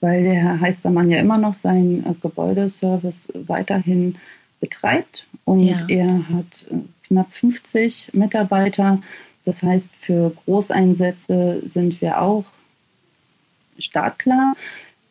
weil 0.00 0.22
der 0.22 0.34
Herr 0.34 0.60
Heistermann 0.60 1.10
ja 1.10 1.18
immer 1.18 1.38
noch 1.38 1.54
seinen 1.54 2.06
äh, 2.06 2.14
Gebäudeservice 2.20 3.28
weiterhin 3.34 4.16
betreibt 4.60 5.26
und 5.44 5.60
ja. 5.60 5.86
er 5.88 6.28
hat 6.28 6.66
äh, 6.70 6.76
knapp 7.08 7.32
50 7.32 8.12
Mitarbeiter. 8.14 9.02
Das 9.44 9.62
heißt, 9.62 9.92
für 10.00 10.30
Großeinsätze 10.44 11.62
sind 11.66 12.00
wir 12.00 12.20
auch 12.20 12.44
startklar. 13.78 14.54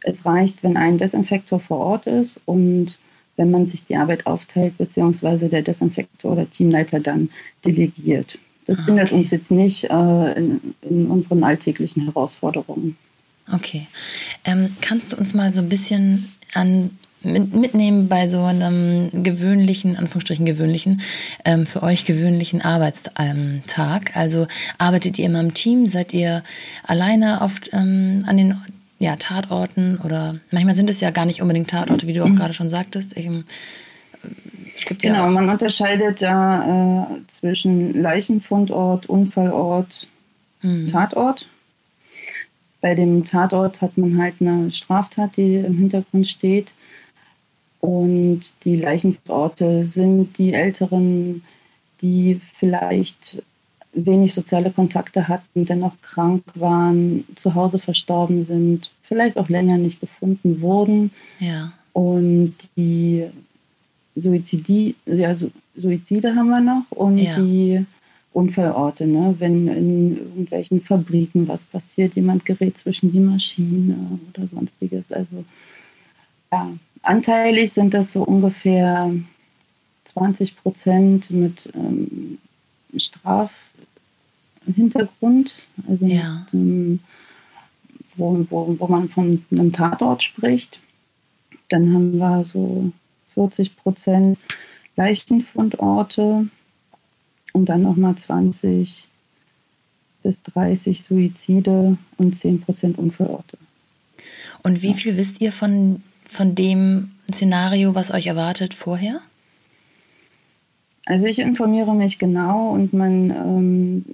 Es 0.04 0.26
reicht, 0.26 0.64
wenn 0.64 0.78
ein 0.78 0.98
Desinfektor 0.98 1.60
vor 1.60 1.78
Ort 1.78 2.08
ist 2.08 2.40
und 2.46 2.98
wenn 3.38 3.52
man 3.52 3.68
sich 3.68 3.86
die 3.86 3.96
Arbeit 3.96 4.26
aufteilt, 4.26 4.78
beziehungsweise 4.78 5.48
der 5.48 5.62
Desinfektor 5.62 6.34
oder 6.34 6.50
Teamleiter 6.50 7.00
dann 7.00 7.30
delegiert. 7.66 8.38
Das 8.66 8.78
ah, 8.78 8.82
okay. 8.82 8.92
hindert 8.92 9.12
uns 9.14 9.32
jetzt 9.32 9.50
nicht 9.50 9.86
äh, 9.86 10.34
in, 10.34 10.76
in 10.82 11.08
unseren 11.08 11.44
alltäglichen 11.44 12.04
Herausforderungen. 12.04 12.98
Okay. 13.52 13.88
Ähm, 14.46 14.72
kannst 14.82 15.12
du 15.12 15.18
uns 15.18 15.34
mal 15.34 15.52
so 15.52 15.62
ein 15.62 15.70
bisschen 15.70 16.32
an 16.54 16.92
mitnehmen 17.22 18.08
bei 18.08 18.28
so 18.28 18.44
einem 18.44 19.10
gewöhnlichen, 19.24 19.98
Anführungsstrichen 19.98 20.46
gewöhnlichen, 20.46 21.02
ähm, 21.46 21.66
für 21.66 21.84
euch 21.84 22.06
gewöhnlichen 22.06 22.62
Arbeitstag? 22.62 24.16
Also 24.16 24.48
arbeitet 24.78 25.18
ihr 25.18 25.26
immer 25.26 25.40
im 25.40 25.54
Team? 25.54 25.86
Seid 25.86 26.14
ihr 26.14 26.44
alleine 26.84 27.42
oft 27.42 27.70
ähm, 27.74 28.24
an 28.28 28.38
den 28.38 28.56
ja, 29.00 29.16
Tatorten? 29.16 29.98
Oder 30.04 30.36
manchmal 30.52 30.76
sind 30.76 30.90
es 30.90 31.02
ja 31.02 31.10
gar 31.12 31.26
nicht 31.26 31.42
unbedingt 31.42 31.70
Tatorte, 31.70 32.06
wie 32.08 32.14
du 32.14 32.24
auch 32.24 32.30
mhm. 32.30 32.36
gerade 32.36 32.54
schon 32.54 32.70
sagtest. 32.70 33.18
Ich, 33.18 33.26
ähm, 33.26 33.46
genau, 35.00 35.26
ja 35.26 35.28
man 35.28 35.50
unterscheidet 35.50 36.22
da 36.22 37.08
äh, 37.12 37.22
zwischen 37.30 37.94
Leichenfundort, 37.94 39.08
Unfallort, 39.08 40.08
mhm. 40.62 40.92
Tatort 40.92 41.48
bei 42.82 42.96
dem 42.96 43.26
Tatort 43.26 43.82
hat 43.82 43.98
man 43.98 44.18
halt 44.18 44.36
eine 44.40 44.72
Straftat, 44.72 45.38
die 45.38 45.56
im 45.56 45.78
Hintergrund 45.78 46.28
steht. 46.28 46.72
Und 47.82 48.42
die 48.64 48.76
Leichenorte 48.76 49.88
sind 49.88 50.38
die 50.38 50.54
Älteren, 50.54 51.44
die 52.02 52.42
vielleicht 52.58 53.42
wenig 53.94 54.34
soziale 54.34 54.72
Kontakte 54.72 55.28
hatten, 55.28 55.66
dennoch 55.66 56.00
krank 56.02 56.44
waren, 56.56 57.26
zu 57.36 57.56
Hause 57.56 57.80
verstorben 57.80 58.46
sind, 58.46 58.92
vielleicht 59.04 59.38
auch 59.38 59.50
länger 59.50 59.78
nicht 59.78 60.00
gefunden 60.00 60.62
wurden. 60.62 61.12
Ja. 61.40 61.74
Und 61.94 62.56
die 62.78 63.26
Suizidi, 64.16 64.96
ja, 65.06 65.36
Suizide 65.76 66.36
haben 66.36 66.50
wir 66.50 66.62
noch 66.62 66.86
und 66.92 67.18
ja. 67.18 67.40
die 67.40 67.86
Unfallorte, 68.32 69.08
ne? 69.08 69.36
wenn 69.40 69.68
in 69.68 70.18
irgendwelchen 70.18 70.82
Fabriken 70.82 71.48
was 71.48 71.66
passiert, 71.66 72.16
jemand 72.16 72.46
gerät 72.46 72.78
zwischen 72.78 73.12
die 73.12 73.20
Maschine 73.20 74.20
oder 74.30 74.48
sonstiges. 74.48 75.12
Also 75.12 75.44
ja, 76.52 76.72
anteilig 77.02 77.74
sind 77.74 77.94
das 77.94 78.12
so 78.12 78.24
ungefähr 78.24 79.12
20 80.06 80.58
Prozent 80.58 81.32
mit 81.32 81.72
ähm, 81.74 82.38
Strafhintergrund, 84.70 85.54
also 85.88 86.06
ja. 86.06 86.46
mit, 86.52 86.54
ähm, 86.54 87.00
wo, 88.16 88.46
wo, 88.50 88.76
wo 88.80 88.88
man 88.88 89.10
von 89.10 89.44
einem 89.52 89.72
Tatort 89.72 90.24
spricht. 90.24 90.80
Dann 91.70 91.94
haben 91.94 92.18
wir 92.18 92.46
so 92.46 92.92
40 93.34 93.76
Prozent 93.78 94.38
Leichenfundorte 94.96 96.48
und 97.54 97.70
dann 97.70 97.84
nochmal 97.84 98.16
20 98.16 99.08
bis 100.24 100.42
30 100.44 101.02
Suizide 101.02 101.98
und 102.18 102.38
10 102.38 102.62
Prozent 102.62 102.98
Unfallorte. 102.98 103.58
Und 104.64 104.82
wie 104.82 104.94
viel 104.94 105.16
wisst 105.16 105.40
ihr 105.42 105.52
von, 105.52 106.04
von 106.26 106.56
dem 106.56 107.12
Szenario, 107.32 107.96
was 107.96 108.12
euch 108.12 108.28
erwartet, 108.28 108.74
vorher? 108.74 109.22
Also 111.06 111.26
ich 111.26 111.40
informiere 111.40 111.96
mich 111.96 112.20
genau 112.20 112.72
und 112.72 112.94
man 112.94 113.32
ähm, 113.32 114.06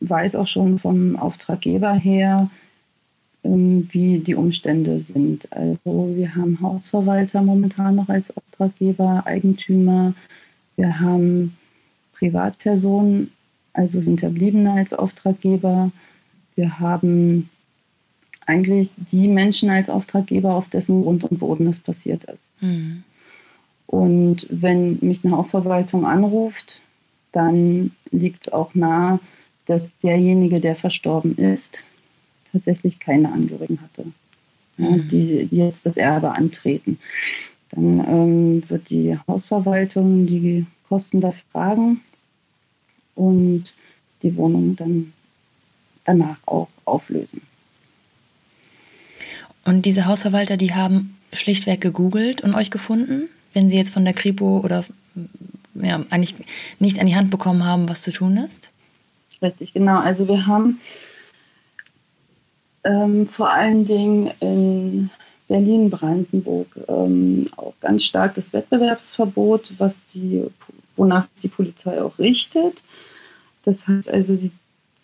weiß 0.00 0.36
auch 0.36 0.46
schon 0.46 0.78
vom 0.78 1.16
Auftraggeber 1.16 1.94
her, 1.94 2.50
ähm, 3.44 3.88
wie 3.92 4.18
die 4.18 4.34
Umstände 4.34 5.00
sind. 5.00 5.50
Also 5.52 6.12
wir 6.14 6.34
haben 6.34 6.60
Hausverwalter 6.60 7.42
momentan 7.42 7.96
noch 7.96 8.08
als 8.08 8.36
Auftraggeber, 8.36 9.22
Eigentümer, 9.26 10.14
wir 10.76 11.00
haben 11.00 11.56
Privatpersonen, 12.14 13.32
also 13.72 14.00
Hinterbliebene 14.00 14.72
als 14.72 14.92
Auftraggeber, 14.92 15.92
wir 16.56 16.80
haben 16.80 17.48
eigentlich 18.46 18.90
die 18.96 19.28
Menschen 19.28 19.70
als 19.70 19.90
Auftraggeber, 19.90 20.54
auf 20.54 20.68
dessen 20.68 21.02
Grund 21.02 21.22
und 21.24 21.38
Boden 21.38 21.66
das 21.66 21.78
passiert 21.78 22.24
ist. 22.24 22.50
Mhm. 22.60 23.04
Und 23.86 24.46
wenn 24.50 24.98
mich 25.00 25.24
eine 25.24 25.36
Hausverwaltung 25.36 26.04
anruft, 26.04 26.80
dann 27.32 27.92
liegt 28.10 28.46
es 28.46 28.52
auch 28.52 28.74
nahe, 28.74 29.20
dass 29.68 29.92
derjenige, 30.02 30.60
der 30.60 30.74
verstorben 30.74 31.36
ist, 31.36 31.84
tatsächlich 32.52 32.98
keine 32.98 33.30
Angehörigen 33.30 33.80
hatte, 33.82 34.06
ja, 34.78 34.90
mhm. 34.90 35.08
die, 35.08 35.46
die, 35.46 35.56
jetzt 35.56 35.84
das 35.84 35.96
Erbe 35.96 36.32
antreten. 36.32 36.98
Dann 37.70 38.00
ähm, 38.00 38.70
wird 38.70 38.88
die 38.88 39.16
Hausverwaltung 39.28 40.26
die 40.26 40.66
Kosten 40.88 41.20
dafür 41.20 41.44
fragen 41.52 42.00
und 43.14 43.74
die 44.22 44.34
Wohnung 44.36 44.74
dann 44.74 45.12
danach 46.04 46.38
auch 46.46 46.68
auflösen. 46.86 47.42
Und 49.66 49.84
diese 49.84 50.06
Hausverwalter, 50.06 50.56
die 50.56 50.72
haben 50.72 51.18
schlichtweg 51.30 51.82
gegoogelt 51.82 52.40
und 52.40 52.54
euch 52.54 52.70
gefunden, 52.70 53.28
wenn 53.52 53.68
sie 53.68 53.76
jetzt 53.76 53.92
von 53.92 54.06
der 54.06 54.14
Kripo 54.14 54.60
oder 54.60 54.82
ja, 55.74 56.02
eigentlich 56.08 56.34
nicht 56.78 56.98
an 56.98 57.06
die 57.06 57.16
Hand 57.16 57.30
bekommen 57.30 57.64
haben, 57.64 57.86
was 57.86 58.00
zu 58.00 58.12
tun 58.12 58.38
ist? 58.38 58.70
Richtig, 59.40 59.72
genau. 59.72 59.98
Also 59.98 60.26
wir 60.28 60.46
haben 60.46 60.80
ähm, 62.84 63.28
vor 63.28 63.50
allen 63.50 63.84
Dingen 63.84 64.30
in 64.40 65.10
Berlin-Brandenburg 65.48 66.68
ähm, 66.88 67.48
auch 67.56 67.74
ganz 67.80 68.04
stark 68.04 68.34
das 68.34 68.52
Wettbewerbsverbot, 68.52 69.74
was 69.78 70.04
die, 70.14 70.44
wonach 70.96 71.26
die 71.42 71.48
Polizei 71.48 72.00
auch 72.02 72.18
richtet. 72.18 72.82
Das 73.64 73.86
heißt 73.86 74.08
also, 74.08 74.36
sie 74.36 74.50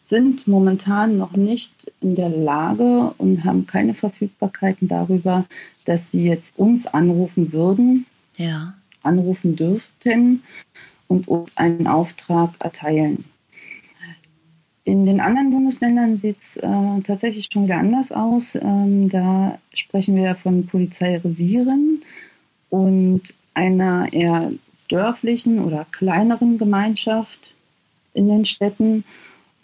sind 0.07 0.47
momentan 0.47 1.16
noch 1.16 1.33
nicht 1.33 1.90
in 2.01 2.14
der 2.14 2.29
Lage 2.29 3.14
und 3.16 3.44
haben 3.44 3.66
keine 3.66 3.94
Verfügbarkeiten 3.94 4.87
darüber, 4.87 5.47
dass 5.87 6.11
sie 6.11 6.25
jetzt 6.25 6.53
uns 6.59 6.87
anrufen 6.87 7.53
würden, 7.53 8.07
ja. 8.37 8.75
anrufen 9.03 9.57
dürften 9.57 10.42
und 11.09 11.27
uns 11.27 11.51
einen 11.57 11.87
Auftrag 11.87 12.51
erteilen. 12.62 13.25
In 14.85 15.07
den 15.07 15.20
anderen 15.20 15.51
Bundesländern 15.51 16.18
sieht 16.18 16.40
es 16.40 16.57
äh, 16.59 17.01
tatsächlich 17.07 17.49
schon 17.51 17.64
wieder 17.64 17.79
anders 17.79 18.12
aus. 18.12 18.55
Ähm, 18.55 19.09
da 19.09 19.59
sprechen 19.73 20.14
wir 20.16 20.35
von 20.35 20.66
Polizeirevieren 20.66 22.03
und 22.68 23.23
einer 23.55 24.12
eher 24.12 24.53
dörflichen 24.88 25.64
oder 25.64 25.87
kleineren 25.90 26.59
Gemeinschaft 26.59 27.55
in 28.12 28.29
den 28.29 28.44
Städten. 28.44 29.05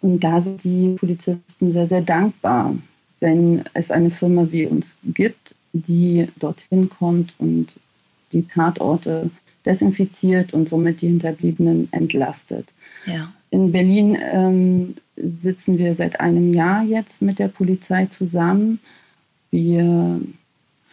Und 0.00 0.20
da 0.24 0.40
sind 0.40 0.64
die 0.64 0.96
Polizisten 0.98 1.72
sehr, 1.72 1.86
sehr 1.86 2.00
dankbar, 2.00 2.76
wenn 3.20 3.64
es 3.74 3.90
eine 3.90 4.10
Firma 4.10 4.46
wie 4.50 4.66
uns 4.66 4.96
gibt, 5.04 5.54
die 5.74 6.28
dorthin 6.38 6.88
kommt 6.88 7.34
und 7.38 7.76
die 8.32 8.48
Tatorte 8.48 9.30
desinfiziert 9.66 10.54
und 10.54 10.70
somit 10.70 11.02
die 11.02 11.08
Hinterbliebenen 11.08 11.88
entlastet. 11.92 12.68
Ja. 13.04 13.32
In 13.50 13.72
Berlin 13.72 14.16
ähm, 14.20 14.96
sitzen 15.16 15.78
wir 15.78 15.94
seit 15.94 16.20
einem 16.20 16.54
Jahr 16.54 16.82
jetzt 16.82 17.20
mit 17.20 17.38
der 17.38 17.48
Polizei 17.48 18.06
zusammen. 18.06 18.80
Wir 19.50 20.20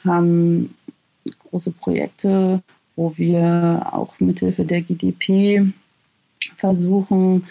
haben 0.04 0.76
große 1.50 1.72
Projekte, 1.72 2.62
wo 2.96 3.14
wir 3.16 3.90
auch 3.92 4.20
mithilfe 4.20 4.66
der 4.66 4.82
GDP 4.82 5.72
versuchen, 6.56 7.46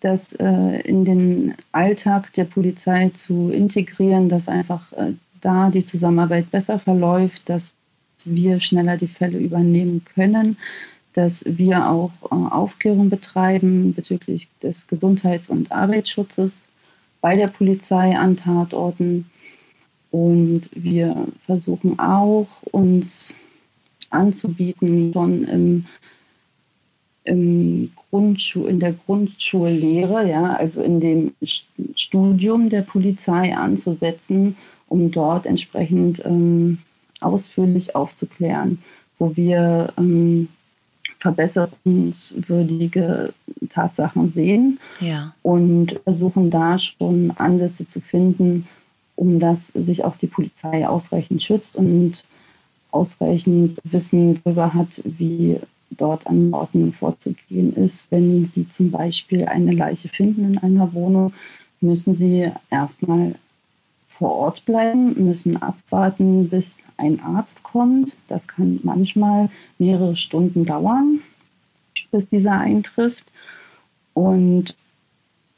das 0.00 0.32
äh, 0.34 0.80
in 0.82 1.04
den 1.04 1.54
Alltag 1.72 2.32
der 2.34 2.44
Polizei 2.44 3.10
zu 3.10 3.50
integrieren, 3.50 4.28
dass 4.28 4.48
einfach 4.48 4.92
äh, 4.92 5.12
da 5.40 5.70
die 5.70 5.84
Zusammenarbeit 5.84 6.50
besser 6.50 6.78
verläuft, 6.78 7.48
dass 7.48 7.76
wir 8.24 8.60
schneller 8.60 8.96
die 8.96 9.06
Fälle 9.06 9.38
übernehmen 9.38 10.04
können, 10.14 10.56
dass 11.16 11.42
wir 11.46 11.88
auch 11.88 12.12
äh, 12.24 12.34
Aufklärung 12.34 13.08
betreiben 13.08 13.94
bezüglich 13.94 14.48
des 14.62 14.86
Gesundheits- 14.86 15.48
und 15.48 15.72
Arbeitsschutzes 15.72 16.62
bei 17.22 17.34
der 17.34 17.46
Polizei 17.46 18.14
an 18.14 18.36
Tatorten. 18.36 19.30
Und 20.10 20.68
wir 20.72 21.28
versuchen 21.46 21.98
auch, 21.98 22.48
uns 22.70 23.34
anzubieten, 24.10 25.12
schon 25.14 25.44
im, 25.44 25.86
im 27.24 27.92
Grundschu 28.10 28.66
in 28.66 28.78
der 28.78 28.92
Grundschullehre, 28.92 30.28
ja, 30.28 30.52
also 30.52 30.82
in 30.82 31.00
dem 31.00 31.32
Studium 31.94 32.68
der 32.68 32.82
Polizei 32.82 33.56
anzusetzen, 33.56 34.56
um 34.88 35.10
dort 35.10 35.46
entsprechend 35.46 36.22
ähm, 36.26 36.78
ausführlich 37.20 37.96
aufzuklären, 37.96 38.82
wo 39.18 39.34
wir 39.34 39.94
ähm, 39.96 40.48
verbesserungswürdige 41.26 43.32
Tatsachen 43.70 44.30
sehen 44.30 44.78
ja. 45.00 45.34
und 45.42 45.98
versuchen 46.04 46.50
da 46.50 46.78
schon 46.78 47.32
Ansätze 47.32 47.86
zu 47.86 48.00
finden, 48.00 48.68
um 49.16 49.40
dass 49.40 49.68
sich 49.68 50.04
auch 50.04 50.16
die 50.16 50.28
Polizei 50.28 50.86
ausreichend 50.86 51.42
schützt 51.42 51.74
und 51.74 52.22
ausreichend 52.92 53.80
Wissen 53.84 54.40
darüber 54.44 54.72
hat, 54.72 55.02
wie 55.04 55.58
dort 55.90 56.26
an 56.26 56.52
Orten 56.54 56.92
vorzugehen 56.92 57.74
ist. 57.74 58.06
Wenn 58.10 58.44
Sie 58.44 58.68
zum 58.68 58.90
Beispiel 58.90 59.46
eine 59.46 59.72
Leiche 59.72 60.08
finden 60.08 60.44
in 60.44 60.58
einer 60.58 60.92
Wohnung, 60.92 61.32
müssen 61.80 62.14
Sie 62.14 62.50
erstmal 62.70 63.34
vor 64.18 64.32
Ort 64.32 64.64
bleiben, 64.64 65.24
müssen 65.24 65.56
abwarten, 65.56 66.48
bis 66.48 66.76
ein 66.96 67.20
Arzt 67.20 67.62
kommt. 67.62 68.16
Das 68.28 68.48
kann 68.48 68.80
manchmal 68.82 69.50
mehrere 69.78 70.16
Stunden 70.16 70.64
dauern, 70.64 71.20
bis 72.10 72.28
dieser 72.28 72.58
eintrifft. 72.58 73.24
Und 74.14 74.76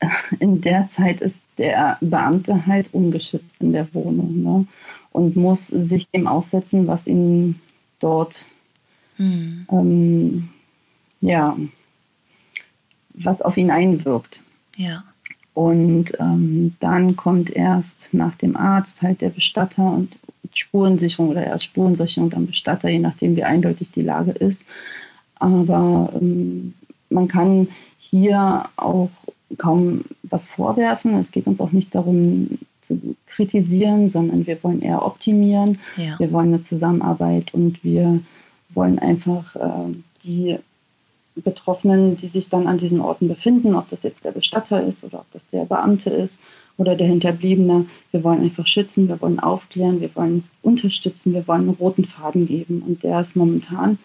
in 0.41 0.61
der 0.61 0.89
Zeit 0.89 1.21
ist 1.21 1.43
der 1.59 1.99
Beamte 2.01 2.67
halt 2.67 2.93
ungeschützt 2.93 3.57
in 3.61 3.73
der 3.73 3.93
Wohnung 3.95 4.43
ne? 4.43 4.67
und 5.13 5.37
muss 5.37 5.69
sich 5.69 6.09
dem 6.11 6.27
aussetzen, 6.27 6.87
was 6.87 7.07
ihn 7.07 7.61
dort, 7.99 8.47
hm. 9.17 9.67
ähm, 9.71 10.49
ja, 11.21 11.57
was 13.15 13.43
auf 13.43 13.57
ihn 13.57 13.71
einwirkt. 13.71 14.41
Ja. 14.77 15.03
Und 15.55 16.13
ähm, 16.21 16.77
dann 16.79 17.17
kommt 17.17 17.51
erst 17.51 18.11
nach 18.13 18.37
dem 18.37 18.57
Arzt 18.57 19.03
halt 19.03 19.21
der 19.21 19.31
Bestatter 19.31 19.83
und 19.83 20.17
Spurensicherung 20.55 21.31
oder 21.31 21.45
erst 21.45 21.65
Spurensicherung, 21.65 22.31
dann 22.31 22.47
Bestatter, 22.47 22.89
je 22.89 22.99
nachdem, 22.99 23.37
wie 23.37 23.45
eindeutig 23.45 23.91
die 23.91 24.03
Lage 24.03 24.33
ist. 24.33 24.65
Aber 25.37 26.13
ähm, 26.21 26.75
man 27.11 27.29
kann 27.29 27.69
hier 27.99 28.69
auch 28.77 29.11
kaum 29.57 30.05
was 30.23 30.47
vorwerfen. 30.47 31.15
Es 31.19 31.31
geht 31.31 31.47
uns 31.47 31.61
auch 31.61 31.73
nicht 31.73 31.95
darum 31.95 32.59
zu 32.83 33.17
kritisieren, 33.27 34.11
sondern 34.11 34.47
wir 34.47 34.63
wollen 34.63 34.83
eher 34.83 35.05
optimieren. 35.05 35.79
Ja. 35.97 36.19
Wir 36.19 36.33
wollen 36.33 36.55
eine 36.55 36.63
Zusammenarbeit 36.63 37.55
und 37.55 37.85
wir 37.85 38.21
wollen 38.71 38.99
einfach 38.99 39.55
äh, 39.57 39.95
die 40.25 40.59
Betroffenen, 41.37 42.17
die 42.17 42.29
sich 42.29 42.49
dann 42.49 42.67
an 42.67 42.79
diesen 42.79 43.01
Orten 43.01 43.29
befinden, 43.29 43.75
ob 43.75 43.89
das 43.91 44.03
jetzt 44.03 44.25
der 44.25 44.33
Bestatter 44.33 44.83
ist 44.83 45.05
oder 45.05 45.21
ob 45.21 45.33
das 45.33 45.47
der 45.49 45.65
Beamte 45.65 46.11
ist 46.11 46.41
oder 46.79 46.95
der 46.95 47.09
Hinterbliebene. 47.09 47.87
Wir 48.13 48.25
wollen 48.25 48.41
einfach 48.41 48.67
schützen, 48.67 49.09
wir 49.09 49.21
wollen 49.21 49.41
aufklären, 49.41 50.01
wir 50.01 50.15
wollen 50.15 50.45
unterstützen, 50.63 51.35
wir 51.35 51.47
wollen 51.47 51.63
einen 51.63 51.77
roten 51.77 52.07
Faden 52.07 52.47
geben. 52.47 52.83
Und 52.87 53.03
der 53.03 53.21
ist 53.21 53.37
momentan 53.37 53.99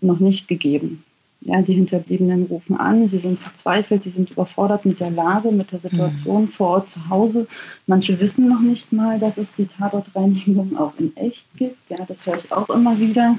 noch 0.00 0.18
nicht 0.18 0.48
gegeben. 0.48 1.04
Ja, 1.44 1.60
die 1.60 1.74
Hinterbliebenen 1.74 2.44
rufen 2.44 2.76
an, 2.76 3.06
sie 3.08 3.18
sind 3.18 3.38
verzweifelt, 3.38 4.04
sie 4.04 4.10
sind 4.10 4.30
überfordert 4.30 4.84
mit 4.84 5.00
der 5.00 5.10
Lage, 5.10 5.50
mit 5.50 5.72
der 5.72 5.80
Situation 5.80 6.42
mhm. 6.42 6.48
vor 6.48 6.68
Ort 6.68 6.90
zu 6.90 7.08
Hause. 7.08 7.48
Manche 7.86 8.18
wissen 8.20 8.48
noch 8.48 8.60
nicht 8.60 8.92
mal, 8.92 9.18
dass 9.18 9.36
es 9.38 9.52
die 9.54 9.66
Tatortreinigung 9.66 10.76
auch 10.76 10.92
in 10.98 11.16
echt 11.16 11.46
gibt. 11.56 11.78
Ja, 11.90 11.96
das 12.06 12.26
höre 12.26 12.36
ich 12.36 12.52
auch 12.52 12.70
immer 12.70 12.98
wieder. 12.98 13.38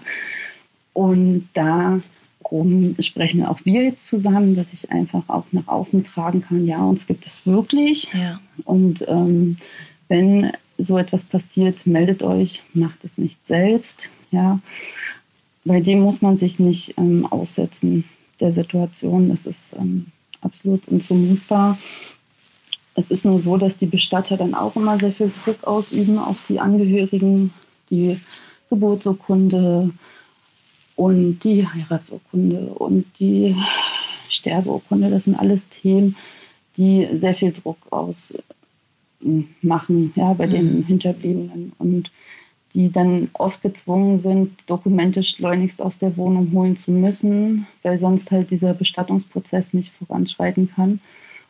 Und 0.91 1.47
da 1.53 2.01
darum 2.43 2.95
sprechen 2.99 3.45
auch 3.45 3.59
wir 3.63 3.83
jetzt 3.83 4.07
zusammen, 4.07 4.55
dass 4.55 4.73
ich 4.73 4.91
einfach 4.91 5.27
auch 5.27 5.45
nach 5.51 5.67
außen 5.67 6.03
tragen 6.03 6.41
kann, 6.41 6.65
ja, 6.65 6.83
uns 6.83 7.07
gibt 7.07 7.25
es 7.25 7.45
wirklich. 7.45 8.09
Ja. 8.13 8.39
Und 8.65 9.05
ähm, 9.07 9.57
wenn 10.07 10.51
so 10.77 10.97
etwas 10.97 11.23
passiert, 11.23 11.85
meldet 11.85 12.23
euch, 12.23 12.61
macht 12.73 13.03
es 13.03 13.17
nicht 13.17 13.45
selbst, 13.45 14.09
ja. 14.31 14.59
Bei 15.65 15.79
dem 15.79 16.01
muss 16.01 16.21
man 16.21 16.37
sich 16.37 16.59
nicht 16.59 16.95
ähm, 16.97 17.25
aussetzen, 17.25 18.03
der 18.41 18.51
Situation. 18.51 19.29
Das 19.29 19.45
ist 19.45 19.73
ähm, 19.79 20.07
absolut 20.41 20.85
unzumutbar. 20.89 21.77
es 22.95 23.09
ist 23.09 23.23
nur 23.23 23.39
so, 23.39 23.55
dass 23.55 23.77
die 23.77 23.85
Bestatter 23.85 24.35
dann 24.35 24.55
auch 24.55 24.75
immer 24.75 24.99
sehr 24.99 25.13
viel 25.13 25.31
Druck 25.45 25.63
ausüben 25.63 26.19
auf 26.19 26.35
die 26.49 26.59
Angehörigen, 26.59 27.53
die 27.89 28.19
Geburtsurkunde 28.69 29.91
und 30.95 31.39
die 31.39 31.67
Heiratsurkunde 31.67 32.73
und 32.75 33.05
die 33.19 33.55
Sterbeurkunde. 34.29 35.09
Das 35.09 35.25
sind 35.25 35.35
alles 35.35 35.69
Themen, 35.69 36.15
die 36.77 37.07
sehr 37.13 37.33
viel 37.33 37.51
Druck 37.51 37.77
ausmachen 37.91 38.33
ja, 40.15 40.33
bei 40.33 40.47
mhm. 40.47 40.51
den 40.51 40.83
Hinterbliebenen 40.83 41.73
und 41.77 42.11
die 42.73 42.91
dann 42.91 43.29
oft 43.33 43.61
gezwungen 43.61 44.17
sind, 44.17 44.63
Dokumente 44.67 45.23
schleunigst 45.23 45.81
aus 45.81 45.99
der 45.99 46.17
Wohnung 46.17 46.51
holen 46.53 46.75
zu 46.75 46.91
müssen, 46.91 47.67
weil 47.83 47.99
sonst 47.99 48.31
halt 48.31 48.49
dieser 48.49 48.73
Bestattungsprozess 48.73 49.73
nicht 49.73 49.93
voranschreiten 49.93 50.71
kann 50.73 50.99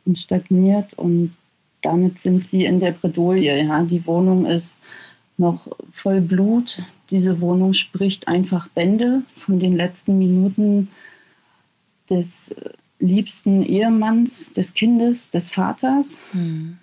und 0.06 0.18
stagniert. 0.18 0.94
Und 0.96 1.34
damit 1.82 2.20
sind 2.20 2.48
sie 2.48 2.66
in 2.66 2.82
der 2.82 2.92
Bredouille. 2.92 3.64
Ja. 3.64 3.84
Die 3.84 4.06
Wohnung 4.06 4.46
ist 4.46 4.80
noch 5.38 5.68
voll 5.92 6.22
Blut. 6.22 6.84
Diese 7.10 7.42
Wohnung 7.42 7.74
spricht 7.74 8.28
einfach 8.28 8.68
Bände 8.70 9.24
von 9.38 9.60
den 9.60 9.76
letzten 9.76 10.18
Minuten 10.18 10.90
des 12.10 12.54
liebsten 13.00 13.64
Ehemanns, 13.64 14.54
des 14.54 14.74
Kindes, 14.74 15.30
des 15.30 15.50
Vaters. 15.50 16.22
Mhm. 16.32 16.78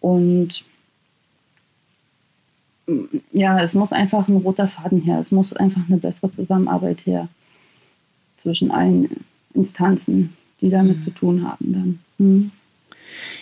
Und 0.00 0.64
ja, 3.32 3.60
es 3.62 3.74
muss 3.74 3.92
einfach 3.92 4.28
ein 4.28 4.36
roter 4.36 4.68
Faden 4.68 5.00
her. 5.00 5.18
Es 5.18 5.30
muss 5.30 5.52
einfach 5.52 5.82
eine 5.88 5.96
bessere 5.96 6.30
Zusammenarbeit 6.30 7.06
her 7.06 7.28
zwischen 8.36 8.70
allen 8.70 9.24
Instanzen, 9.54 10.36
die 10.60 10.68
damit 10.68 10.98
mhm. 10.98 11.04
zu 11.04 11.10
tun 11.10 11.48
haben 11.48 11.72
dann. 11.72 11.98
Mhm. 12.18 12.50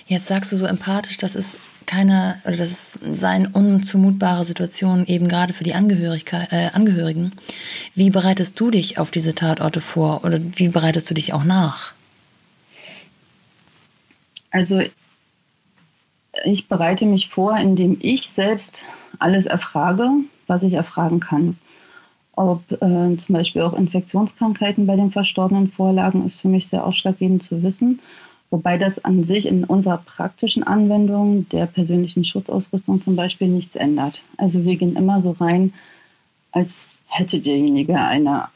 Jetzt 0.07 0.27
sagst 0.27 0.53
du 0.53 0.57
so 0.57 0.67
empathisch, 0.67 1.17
dass 1.17 1.35
es 1.35 1.57
keine, 1.93 2.41
oder 2.47 2.57
das 2.57 2.95
seien 2.95 3.49
unzumutbare 3.49 4.45
Situation 4.45 5.05
eben 5.07 5.29
gerade 5.29 5.53
für 5.53 5.63
die 5.63 5.73
äh, 5.73 6.71
Angehörigen. 6.73 7.33
Wie 7.95 8.09
bereitest 8.09 8.59
du 8.59 8.71
dich 8.71 8.99
auf 8.99 9.11
diese 9.11 9.35
Tatorte 9.35 9.81
vor 9.81 10.25
oder 10.25 10.39
wie 10.57 10.69
bereitest 10.69 11.11
du 11.11 11.15
dich 11.15 11.35
auch 11.35 11.45
nach? 11.45 11.93
Also 14.51 14.81
ich 16.45 16.67
bereite 16.67 17.05
mich 17.05 17.29
vor, 17.29 17.59
indem 17.59 17.99
ich 18.01 18.31
selbst 18.31 18.87
alles 19.19 19.45
erfrage, 19.45 20.09
was 20.47 20.63
ich 20.63 20.73
erfragen 20.73 21.21
kann. 21.21 21.59
Ob 22.35 22.73
äh, 22.73 23.17
zum 23.19 23.35
Beispiel 23.35 23.61
auch 23.61 23.75
Infektionskrankheiten 23.75 24.87
bei 24.87 24.97
den 24.97 25.11
Verstorbenen 25.11 25.71
vorlagen, 25.71 26.25
ist 26.25 26.41
für 26.41 26.49
mich 26.49 26.69
sehr 26.69 26.87
ausschlaggebend 26.87 27.43
zu 27.43 27.63
wissen. 27.63 28.01
Wobei 28.53 28.77
das 28.77 29.03
an 29.03 29.25
sich 29.25 29.47
in 29.47 29.65
unserer 29.65 29.97
praktischen 29.97 30.63
Anwendung 30.63 31.49
der 31.49 31.65
persönlichen 31.65 32.23
Schutzausrüstung 32.25 33.01
zum 33.01 33.17
Beispiel 33.17 33.49
nichts 33.49 33.77
ändert. 33.77 34.21
Also 34.37 34.65
wir 34.65 34.77
gehen 34.77 34.95
immer 34.95 35.23
so 35.23 35.31
rein, 35.33 35.73
als 36.53 36.87
hätte 37.07 37.41
derjenige 37.41 37.99
eine 37.99 38.49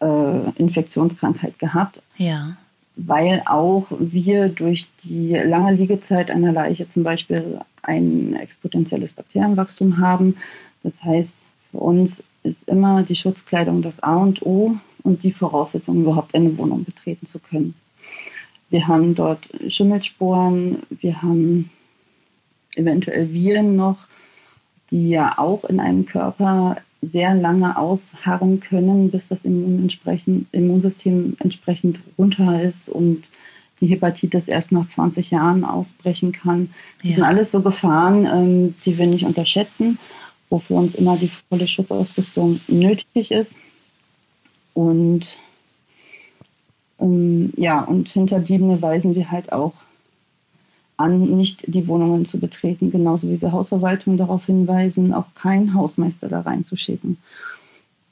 äh, 0.00 0.50
Infektionskrankheit 0.56 1.58
gehabt. 1.60 2.02
Ja 2.16 2.56
weil 2.96 3.42
auch 3.46 3.86
wir 3.98 4.48
durch 4.48 4.88
die 5.04 5.32
lange 5.32 5.72
Liegezeit 5.72 6.30
einer 6.30 6.52
Leiche 6.52 6.88
zum 6.88 7.02
Beispiel 7.02 7.60
ein 7.82 8.34
exponentielles 8.34 9.12
Bakterienwachstum 9.14 9.98
haben. 9.98 10.36
Das 10.82 11.02
heißt, 11.02 11.32
für 11.70 11.78
uns 11.78 12.22
ist 12.42 12.68
immer 12.68 13.02
die 13.02 13.16
Schutzkleidung 13.16 13.80
das 13.80 14.00
A 14.00 14.16
und 14.16 14.42
O 14.42 14.76
und 15.02 15.22
die 15.22 15.32
Voraussetzung, 15.32 16.02
überhaupt 16.02 16.34
eine 16.34 16.56
Wohnung 16.58 16.84
betreten 16.84 17.24
zu 17.24 17.38
können. 17.38 17.74
Wir 18.70 18.86
haben 18.86 19.14
dort 19.14 19.48
Schimmelsporen, 19.68 20.78
wir 20.90 21.22
haben 21.22 21.70
eventuell 22.76 23.32
Viren 23.32 23.76
noch, 23.76 23.98
die 24.90 25.10
ja 25.10 25.38
auch 25.38 25.64
in 25.64 25.80
einem 25.80 26.06
Körper 26.06 26.76
sehr 27.02 27.34
lange 27.34 27.76
ausharren 27.76 28.60
können, 28.60 29.10
bis 29.10 29.28
das 29.28 29.44
Immun 29.44 29.80
entsprechend, 29.82 30.46
Immunsystem 30.52 31.36
entsprechend 31.40 32.00
runter 32.18 32.62
ist 32.62 32.88
und 32.88 33.30
die 33.80 33.86
Hepatitis 33.86 34.46
erst 34.46 34.72
nach 34.72 34.86
20 34.86 35.30
Jahren 35.30 35.64
ausbrechen 35.64 36.32
kann. 36.32 36.70
Das 36.98 37.10
ja. 37.10 37.16
sind 37.16 37.24
alles 37.24 37.50
so 37.50 37.62
Gefahren, 37.62 38.26
ähm, 38.26 38.74
die 38.84 38.98
wir 38.98 39.06
nicht 39.06 39.24
unterschätzen, 39.24 39.98
wofür 40.50 40.76
uns 40.76 40.94
immer 40.94 41.16
die 41.16 41.30
volle 41.48 41.66
Schutzausrüstung 41.66 42.60
nötig 42.68 43.30
ist. 43.30 43.54
Und 44.74 45.32
ähm, 47.00 47.52
ja, 47.56 47.80
und 47.80 48.08
Hinterbliebene 48.08 48.80
weisen 48.82 49.14
wir 49.14 49.30
halt 49.30 49.52
auch 49.52 49.72
an, 50.96 51.36
nicht 51.36 51.64
die 51.66 51.88
Wohnungen 51.88 52.26
zu 52.26 52.38
betreten, 52.38 52.90
genauso 52.90 53.28
wie 53.28 53.40
wir 53.40 53.52
Hausverwaltung 53.52 54.16
darauf 54.16 54.46
hinweisen, 54.46 55.14
auch 55.14 55.26
keinen 55.34 55.74
Hausmeister 55.74 56.28
da 56.28 56.40
reinzuschicken. 56.40 57.16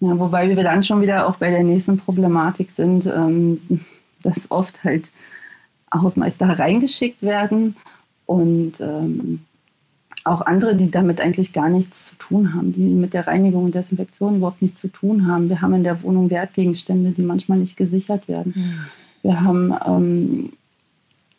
Ja, 0.00 0.18
wobei 0.18 0.48
wir 0.48 0.62
dann 0.62 0.82
schon 0.82 1.00
wieder 1.00 1.28
auch 1.28 1.36
bei 1.36 1.50
der 1.50 1.64
nächsten 1.64 1.98
Problematik 1.98 2.70
sind, 2.70 3.06
ähm, 3.06 3.84
dass 4.22 4.50
oft 4.50 4.84
halt 4.84 5.12
Hausmeister 5.92 6.58
reingeschickt 6.58 7.22
werden 7.22 7.76
und 8.26 8.80
ähm, 8.80 9.40
auch 10.24 10.42
andere, 10.42 10.76
die 10.76 10.90
damit 10.90 11.20
eigentlich 11.20 11.52
gar 11.52 11.68
nichts 11.68 12.06
zu 12.06 12.14
tun 12.16 12.54
haben, 12.54 12.72
die 12.72 12.80
mit 12.80 13.14
der 13.14 13.26
Reinigung 13.26 13.64
und 13.64 13.74
Desinfektion 13.74 14.36
überhaupt 14.36 14.62
nichts 14.62 14.80
zu 14.80 14.88
tun 14.88 15.26
haben. 15.26 15.48
Wir 15.48 15.62
haben 15.62 15.74
in 15.74 15.84
der 15.84 16.02
Wohnung 16.02 16.30
Wertgegenstände, 16.30 17.12
die 17.12 17.22
manchmal 17.22 17.58
nicht 17.58 17.76
gesichert 17.76 18.28
werden. 18.28 18.52
Mhm. 18.54 18.74
Wir 19.22 19.40
haben 19.40 19.74
ähm, 19.86 20.52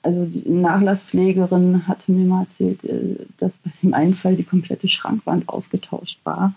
also 0.02 0.26
die 0.26 0.50
Nachlasspflegerin 0.50 1.88
hatte 1.88 2.12
mir 2.12 2.26
mal 2.26 2.44
erzählt, 2.44 2.84
äh, 2.84 3.26
dass 3.38 3.54
bei 3.64 3.72
dem 3.84 3.94
einen 3.94 4.16
Fall 4.16 4.36
die 4.36 4.44
komplette 4.44 4.88
Schrankwand 4.88 5.50
ausgetauscht 5.50 6.20
war. 6.24 6.54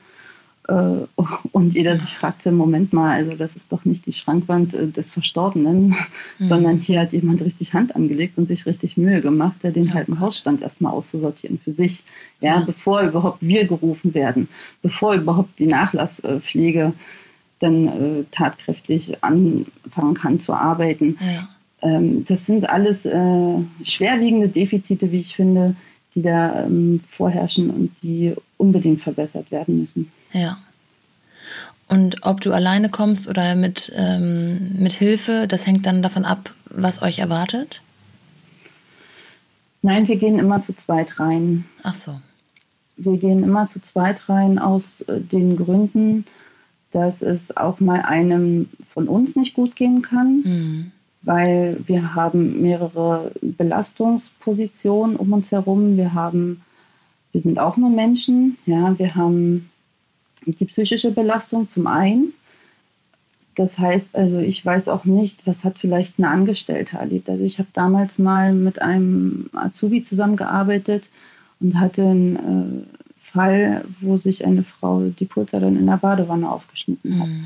Äh, 0.69 0.73
und 1.53 1.75
jeder 1.75 1.97
sich 1.97 2.15
fragte, 2.15 2.53
Moment 2.53 2.93
mal, 2.93 3.11
also 3.15 3.37
das 3.37 3.57
ist 3.57 3.73
doch 3.73 3.85
nicht 3.85 4.07
die 4.07 4.13
Schrankwand 4.13 4.75
äh, 4.75 4.87
des 4.89 5.11
Verstorbenen, 5.11 5.89
mhm. 5.89 6.45
sondern 6.45 6.79
hier 6.79 7.01
hat 7.01 7.13
jemand 7.13 7.43
richtig 7.43 7.75
Hand 7.75 7.97
angelegt 7.97 8.39
und 8.39 8.49
sich 8.49 8.67
richtig 8.67 8.97
Mühe 8.97 9.21
gemacht, 9.21 9.57
der 9.63 9.73
den 9.73 9.89
oh 9.89 9.95
halben 9.95 10.21
Hausstand 10.21 10.63
erstmal 10.63 10.93
auszusortieren 10.93 11.59
für 11.59 11.73
sich, 11.73 12.05
ja, 12.41 12.57
ja, 12.57 12.61
bevor 12.61 13.03
überhaupt 13.03 13.39
wir 13.41 13.67
gerufen 13.67 14.15
werden, 14.15 14.49
bevor 14.83 15.15
überhaupt 15.15 15.59
die 15.59 15.67
Nachlasspflege 15.67 16.93
dann 17.59 17.89
äh, 17.89 18.25
tatkräftig 18.31 19.23
anfangen 19.23 20.15
kann 20.15 20.41
zu 20.41 20.53
arbeiten. 20.53 21.17
Ja 21.21 21.49
ähm, 21.83 22.25
das 22.27 22.47
sind 22.47 22.69
alles 22.69 23.05
äh, 23.05 23.59
schwerwiegende 23.83 24.49
Defizite, 24.49 25.11
wie 25.11 25.21
ich 25.21 25.35
finde, 25.35 25.75
die 26.15 26.23
da 26.23 26.65
ähm, 26.65 27.01
vorherrschen 27.09 27.71
und 27.71 27.91
die 28.03 28.35
unbedingt 28.57 29.01
verbessert 29.01 29.51
werden 29.51 29.81
müssen. 29.81 30.13
Ja. 30.33 30.59
Und 31.89 32.25
ob 32.25 32.41
du 32.41 32.53
alleine 32.53 32.89
kommst 32.89 33.29
oder 33.29 33.55
mit, 33.55 33.93
ähm, 33.95 34.77
mit 34.79 34.93
Hilfe, 34.93 35.47
das 35.47 35.67
hängt 35.67 35.85
dann 35.85 36.01
davon 36.01 36.25
ab, 36.25 36.55
was 36.67 37.03
euch 37.03 37.19
erwartet? 37.19 37.83
Nein, 39.83 40.09
wir 40.09 40.17
gehen 40.17 40.39
immer 40.39 40.63
zu 40.63 40.75
zweit 40.75 41.19
rein. 41.19 41.65
Ach 41.83 41.95
so. 41.95 42.21
Wir 42.97 43.19
gehen 43.19 43.43
immer 43.43 43.67
zu 43.67 43.81
zweit 43.81 44.29
rein 44.29 44.59
aus 44.59 45.03
äh, 45.03 45.21
den 45.21 45.57
Gründen, 45.57 46.25
dass 46.93 47.21
es 47.21 47.57
auch 47.57 47.81
mal 47.81 48.01
einem 48.01 48.69
von 48.95 49.09
uns 49.09 49.35
nicht 49.35 49.55
gut 49.55 49.77
gehen 49.77 50.03
kann. 50.03 50.43
Mhm 50.45 50.93
weil 51.23 51.81
wir 51.87 52.15
haben 52.15 52.61
mehrere 52.61 53.33
Belastungspositionen 53.41 55.17
um 55.17 55.33
uns 55.33 55.53
herum. 55.53 55.97
Wir 55.97 56.15
haben, 56.15 56.63
wir 57.31 57.43
sind 57.43 57.59
auch 57.59 57.77
nur 57.77 57.91
Menschen, 57.91 58.59
ja, 58.67 58.99
wir 58.99 59.15
haben 59.15 59.71
die 60.47 60.65
psychische 60.65 61.11
Belastung 61.11 61.69
zum 61.69 61.87
einen. 61.87 62.33
Das 63.55 63.79
heißt 63.79 64.17
also, 64.17 64.39
ich 64.39 64.65
weiß 64.65 64.89
auch 64.89 65.05
nicht, 65.05 65.47
was 65.47 65.65
hat 65.65 65.79
vielleicht 65.79 66.15
eine 66.19 66.29
Angestellte 66.29 66.97
erlebt. 66.97 67.29
Also 67.29 67.45
ich 67.45 67.59
habe 67.59 67.69
damals 67.73 68.19
mal 68.19 68.55
mit 68.55 68.81
einem 68.81 69.51
Azubi 69.53 70.03
zusammengearbeitet 70.03 71.11
und 71.61 71.79
hatte 71.79 72.03
einen 72.03 72.37
äh, 72.37 72.97
Fall, 73.19 73.85
wo 74.01 74.17
sich 74.17 74.45
eine 74.47 74.63
Frau 74.63 75.03
die 75.09 75.27
Pulsadern 75.27 75.77
in 75.77 75.87
der 75.87 75.99
Badewanne 75.99 76.51
aufgeschnitten 76.51 77.21
hat. 77.21 77.29
Mhm. 77.29 77.45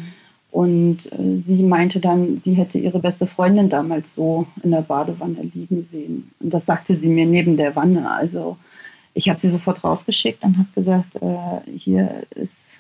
Und 0.52 1.12
äh, 1.12 1.42
sie 1.44 1.62
meinte 1.62 2.00
dann, 2.00 2.38
sie 2.38 2.54
hätte 2.54 2.78
ihre 2.78 2.98
beste 2.98 3.26
Freundin 3.26 3.68
damals 3.68 4.14
so 4.14 4.46
in 4.62 4.70
der 4.70 4.82
Badewanne 4.82 5.50
liegen 5.54 5.86
sehen. 5.90 6.30
Und 6.40 6.54
das 6.54 6.66
sagte 6.66 6.94
sie 6.94 7.08
mir 7.08 7.26
neben 7.26 7.56
der 7.56 7.76
Wanne. 7.76 8.10
Also 8.10 8.56
ich 9.12 9.28
habe 9.28 9.40
sie 9.40 9.48
sofort 9.48 9.82
rausgeschickt 9.84 10.44
und 10.44 10.56
habe 10.56 10.68
gesagt, 10.74 11.16
äh, 11.16 11.70
hier 11.76 12.22
ist 12.34 12.78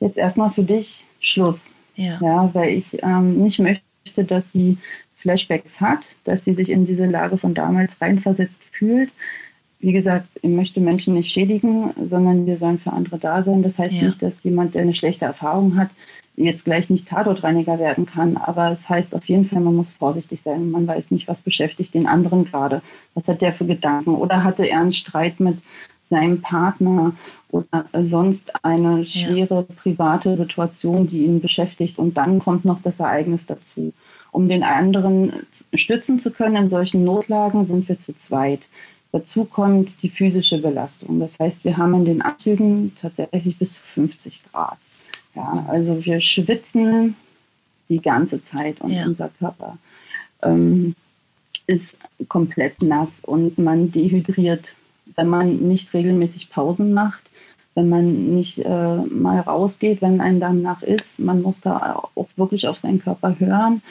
jetzt 0.00 0.16
erstmal 0.16 0.50
für 0.50 0.62
dich 0.62 1.06
Schluss. 1.20 1.64
Ja. 1.96 2.18
ja 2.20 2.50
weil 2.52 2.70
ich 2.70 3.02
ähm, 3.02 3.42
nicht 3.42 3.58
möchte, 3.58 4.24
dass 4.24 4.52
sie 4.52 4.78
Flashbacks 5.16 5.80
hat, 5.80 6.00
dass 6.24 6.44
sie 6.44 6.54
sich 6.54 6.70
in 6.70 6.86
diese 6.86 7.06
Lage 7.06 7.38
von 7.38 7.54
damals 7.54 8.00
reinversetzt 8.00 8.62
fühlt. 8.70 9.10
wie 9.80 9.92
gesagt, 9.92 10.26
ich 10.42 10.50
möchte 10.50 10.80
Menschen 10.80 11.14
nicht 11.14 11.30
schädigen, 11.30 11.92
sondern 12.02 12.46
wir 12.46 12.56
sollen 12.56 12.78
für 12.78 12.92
andere 12.92 13.18
da 13.18 13.42
sein. 13.42 13.62
Das 13.62 13.78
heißt 13.78 13.94
ja. 13.94 14.06
nicht, 14.06 14.20
dass 14.22 14.42
jemand, 14.42 14.74
der 14.74 14.82
eine 14.82 14.94
schlechte 14.94 15.24
Erfahrung 15.24 15.76
hat, 15.76 15.90
jetzt 16.34 16.64
gleich 16.64 16.88
nicht 16.88 17.08
Tatortreiniger 17.08 17.78
werden 17.78 18.06
kann. 18.06 18.36
Aber 18.36 18.70
es 18.70 18.88
heißt 18.88 19.14
auf 19.14 19.24
jeden 19.26 19.46
Fall, 19.46 19.60
man 19.60 19.76
muss 19.76 19.92
vorsichtig 19.92 20.42
sein. 20.42 20.70
Man 20.70 20.86
weiß 20.86 21.10
nicht, 21.10 21.28
was 21.28 21.40
beschäftigt 21.40 21.94
den 21.94 22.06
anderen 22.06 22.44
gerade. 22.44 22.82
Was 23.14 23.28
hat 23.28 23.42
der 23.42 23.52
für 23.52 23.66
Gedanken? 23.66 24.14
Oder 24.14 24.44
hatte 24.44 24.64
er 24.64 24.80
einen 24.80 24.92
Streit 24.92 25.40
mit 25.40 25.58
seinem 26.08 26.40
Partner 26.40 27.12
oder 27.50 27.86
sonst 28.02 28.52
eine 28.64 29.04
schwere 29.04 29.66
ja. 29.68 29.74
private 29.76 30.36
Situation, 30.36 31.06
die 31.06 31.24
ihn 31.24 31.40
beschäftigt. 31.40 31.98
Und 31.98 32.18
dann 32.18 32.38
kommt 32.38 32.64
noch 32.64 32.82
das 32.82 33.00
Ereignis 33.00 33.46
dazu. 33.46 33.92
Um 34.30 34.48
den 34.48 34.62
anderen 34.62 35.46
stützen 35.74 36.18
zu 36.18 36.30
können 36.30 36.56
in 36.56 36.68
solchen 36.68 37.04
Notlagen, 37.04 37.64
sind 37.64 37.88
wir 37.88 37.98
zu 37.98 38.16
zweit. 38.16 38.60
Dazu 39.12 39.44
kommt 39.44 40.02
die 40.02 40.10
physische 40.10 40.58
Belastung. 40.58 41.18
Das 41.18 41.38
heißt, 41.38 41.64
wir 41.64 41.78
haben 41.78 41.94
in 41.94 42.04
den 42.04 42.22
Anzügen 42.22 42.94
tatsächlich 43.00 43.56
bis 43.56 43.74
zu 43.74 43.80
50 43.80 44.42
Grad. 44.52 44.76
Ja, 45.34 45.64
also 45.68 46.04
wir 46.04 46.20
schwitzen 46.20 47.16
die 47.88 48.02
ganze 48.02 48.42
Zeit 48.42 48.80
und 48.80 48.90
ja. 48.90 49.06
unser 49.06 49.30
Körper 49.38 49.78
ähm, 50.42 50.94
ist 51.66 51.96
komplett 52.28 52.82
nass 52.82 53.20
und 53.24 53.58
man 53.58 53.90
dehydriert, 53.90 54.74
wenn 55.18 55.28
man 55.28 55.56
nicht 55.56 55.92
regelmäßig 55.92 56.48
Pausen 56.48 56.94
macht, 56.94 57.28
wenn 57.74 57.88
man 57.88 58.34
nicht 58.34 58.58
äh, 58.58 58.96
mal 58.96 59.40
rausgeht, 59.40 60.00
wenn 60.00 60.20
einem 60.20 60.38
danach 60.38 60.82
ist. 60.82 61.18
Man 61.18 61.42
muss 61.42 61.60
da 61.60 61.96
auch 62.14 62.28
wirklich 62.36 62.68
auf 62.68 62.78
seinen 62.78 63.02
Körper 63.02 63.38
hören 63.38 63.82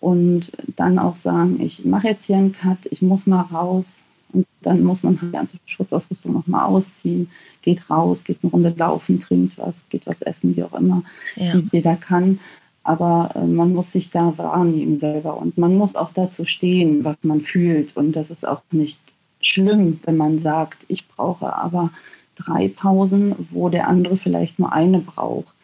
und 0.00 0.50
dann 0.76 0.98
auch 0.98 1.16
sagen, 1.16 1.60
ich 1.60 1.84
mache 1.84 2.08
jetzt 2.08 2.24
hier 2.24 2.38
einen 2.38 2.52
Cut, 2.52 2.78
ich 2.90 3.02
muss 3.02 3.26
mal 3.26 3.42
raus, 3.42 4.00
und 4.32 4.46
dann 4.62 4.82
muss 4.82 5.02
man 5.02 5.20
halt 5.20 5.32
die 5.32 5.36
ganze 5.36 5.56
Schutzausrüstung 5.66 6.32
nochmal 6.32 6.66
ausziehen, 6.66 7.30
geht 7.62 7.90
raus, 7.90 8.24
geht 8.24 8.38
eine 8.42 8.52
Runde 8.52 8.74
laufen, 8.76 9.18
trinkt 9.18 9.58
was, 9.58 9.86
geht 9.90 10.06
was 10.06 10.22
essen, 10.22 10.56
wie 10.56 10.62
auch 10.62 10.72
immer, 10.78 11.02
ja. 11.36 11.52
wie 11.52 11.58
es 11.58 11.72
jeder 11.72 11.96
kann. 11.96 12.38
Aber 12.84 13.32
äh, 13.34 13.44
man 13.44 13.74
muss 13.74 13.92
sich 13.92 14.10
da 14.10 14.32
wahrnehmen 14.38 14.98
selber 14.98 15.36
und 15.36 15.58
man 15.58 15.76
muss 15.76 15.96
auch 15.96 16.12
dazu 16.14 16.44
stehen, 16.44 17.04
was 17.04 17.16
man 17.22 17.42
fühlt. 17.42 17.96
Und 17.96 18.12
das 18.12 18.30
ist 18.30 18.46
auch 18.46 18.62
nicht 18.70 19.00
schlimm, 19.40 20.00
wenn 20.04 20.16
man 20.16 20.38
sagt, 20.38 20.84
ich 20.88 21.08
brauche 21.08 21.54
aber 21.54 21.90
drei 22.36 22.68
Pausen, 22.68 23.34
wo 23.50 23.68
der 23.68 23.88
andere 23.88 24.16
vielleicht 24.16 24.58
nur 24.58 24.72
eine 24.72 25.00
braucht. 25.00 25.54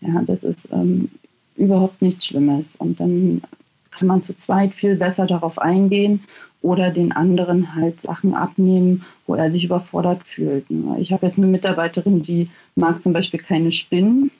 Ja, 0.00 0.22
das 0.26 0.44
ist 0.44 0.68
ähm, 0.72 1.10
überhaupt 1.56 2.02
nichts 2.02 2.26
Schlimmes. 2.26 2.76
Und 2.76 3.00
dann 3.00 3.42
kann 3.90 4.08
man 4.08 4.22
zu 4.22 4.36
zweit 4.36 4.72
viel 4.72 4.96
besser 4.96 5.26
darauf 5.26 5.58
eingehen 5.58 6.24
oder 6.62 6.90
den 6.90 7.12
anderen 7.12 7.74
halt 7.74 8.00
Sachen 8.00 8.34
abnehmen, 8.34 9.04
wo 9.26 9.34
er 9.34 9.50
sich 9.50 9.64
überfordert 9.64 10.22
fühlt. 10.24 10.64
Ich 10.98 11.12
habe 11.12 11.26
jetzt 11.26 11.38
eine 11.38 11.46
Mitarbeiterin, 11.46 12.22
die 12.22 12.48
mag 12.76 13.02
zum 13.02 13.12
Beispiel 13.12 13.40
keine 13.40 13.72
Spinnen. 13.72 14.30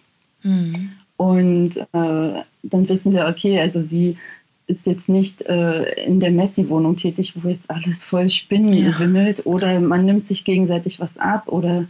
Mhm. 0.43 0.91
Und 1.17 1.77
äh, 1.77 1.85
dann 1.93 2.89
wissen 2.89 3.13
wir, 3.13 3.27
okay, 3.27 3.61
also 3.61 3.81
sie 3.81 4.17
ist 4.66 4.87
jetzt 4.87 5.09
nicht 5.09 5.42
äh, 5.42 6.05
in 6.05 6.20
der 6.20 6.31
Messi-Wohnung 6.31 6.96
tätig, 6.96 7.35
wo 7.42 7.48
jetzt 7.48 7.70
alles 7.70 8.05
voll 8.05 8.29
Spinnen 8.29 8.72
ja. 8.72 8.98
wimmelt 8.98 9.44
oder 9.46 9.81
man 9.81 10.05
nimmt 10.05 10.27
sich 10.27 10.44
gegenseitig 10.44 11.01
was 11.01 11.18
ab 11.18 11.48
oder 11.48 11.87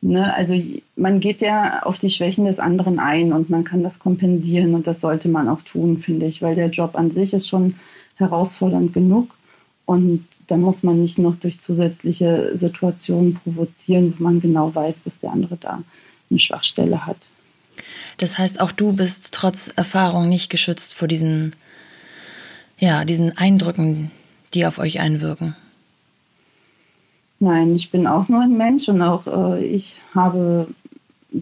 ne, 0.00 0.32
also 0.34 0.54
man 0.96 1.20
geht 1.20 1.42
ja 1.42 1.82
auf 1.82 1.98
die 1.98 2.10
Schwächen 2.10 2.44
des 2.44 2.58
anderen 2.58 2.98
ein 2.98 3.32
und 3.32 3.50
man 3.50 3.64
kann 3.64 3.82
das 3.82 3.98
kompensieren 3.98 4.74
und 4.74 4.86
das 4.86 5.00
sollte 5.00 5.28
man 5.28 5.48
auch 5.48 5.62
tun, 5.62 5.98
finde 5.98 6.26
ich, 6.26 6.40
weil 6.40 6.54
der 6.54 6.70
Job 6.70 6.94
an 6.94 7.10
sich 7.10 7.34
ist 7.34 7.48
schon 7.48 7.74
herausfordernd 8.16 8.92
genug 8.92 9.34
und 9.86 10.26
dann 10.46 10.60
muss 10.60 10.82
man 10.82 11.00
nicht 11.00 11.18
noch 11.18 11.36
durch 11.36 11.60
zusätzliche 11.60 12.50
Situationen 12.54 13.34
provozieren, 13.34 14.14
wo 14.16 14.24
man 14.24 14.40
genau 14.40 14.74
weiß, 14.74 15.04
dass 15.04 15.18
der 15.18 15.32
andere 15.32 15.56
da 15.56 15.82
eine 16.30 16.38
Schwachstelle 16.38 17.06
hat. 17.06 17.16
Das 18.18 18.38
heißt, 18.38 18.60
auch 18.60 18.72
du 18.72 18.92
bist 18.92 19.32
trotz 19.32 19.72
Erfahrung 19.74 20.28
nicht 20.28 20.50
geschützt 20.50 20.94
vor 20.94 21.08
diesen, 21.08 21.54
ja, 22.78 23.04
diesen 23.04 23.36
Eindrücken, 23.36 24.10
die 24.52 24.66
auf 24.66 24.78
euch 24.78 25.00
einwirken. 25.00 25.56
Nein, 27.40 27.74
ich 27.74 27.90
bin 27.90 28.06
auch 28.06 28.28
nur 28.28 28.42
ein 28.42 28.56
Mensch 28.56 28.88
und 28.88 29.02
auch 29.02 29.26
äh, 29.26 29.64
ich 29.64 29.96
habe 30.14 30.68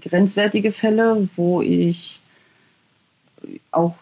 grenzwertige 0.01 0.73
Fälle, 0.73 1.29
wo 1.37 1.63
ich 1.63 2.21
auch 3.71 3.95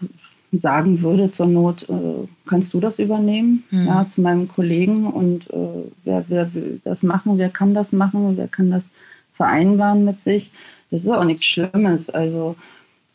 sagen 0.52 1.00
würde, 1.02 1.30
zur 1.30 1.46
Not, 1.46 1.88
äh, 1.88 2.26
kannst 2.46 2.74
du 2.74 2.80
das 2.80 2.98
übernehmen? 2.98 3.64
Mhm. 3.70 3.86
Ja, 3.86 4.06
zu 4.12 4.20
meinem 4.20 4.48
Kollegen 4.48 5.06
und 5.06 5.48
äh, 5.50 5.90
wer, 6.04 6.24
wer 6.28 6.54
will 6.54 6.80
das 6.84 7.02
machen, 7.02 7.38
wer 7.38 7.50
kann 7.50 7.74
das 7.74 7.92
machen, 7.92 8.36
wer 8.36 8.48
kann 8.48 8.70
das 8.70 8.90
vereinbaren 9.34 10.04
mit 10.04 10.20
sich. 10.20 10.50
Das 10.90 11.02
ist 11.02 11.08
auch 11.08 11.24
nichts 11.24 11.44
Schlimmes. 11.44 12.10
Also 12.10 12.56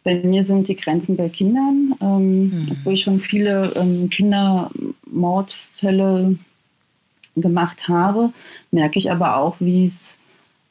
bei 0.05 0.15
mir 0.15 0.43
sind 0.43 0.69
die 0.69 0.75
Grenzen 0.75 1.15
bei 1.17 1.29
Kindern, 1.29 1.95
ähm, 1.99 2.49
mhm. 2.49 2.67
obwohl 2.71 2.93
ich 2.93 3.01
schon 3.01 3.19
viele 3.19 3.73
ähm, 3.75 4.09
Kindermordfälle 4.09 6.37
gemacht 7.35 7.89
habe, 7.89 8.31
merke 8.71 8.99
ich 8.99 9.11
aber 9.11 9.37
auch, 9.37 9.55
wie 9.59 9.91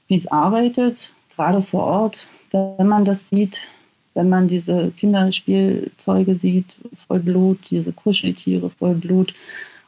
es 0.08 0.26
arbeitet, 0.28 1.10
gerade 1.34 1.60
vor 1.60 1.82
Ort. 1.82 2.28
Wenn 2.52 2.86
man 2.86 3.04
das 3.04 3.28
sieht, 3.28 3.58
wenn 4.14 4.28
man 4.28 4.46
diese 4.46 4.92
Kinderspielzeuge 4.92 6.36
sieht, 6.36 6.76
voll 7.06 7.18
Blut, 7.18 7.58
diese 7.70 7.92
Kuscheltiere 7.92 8.70
voll 8.70 8.94
Blut 8.94 9.34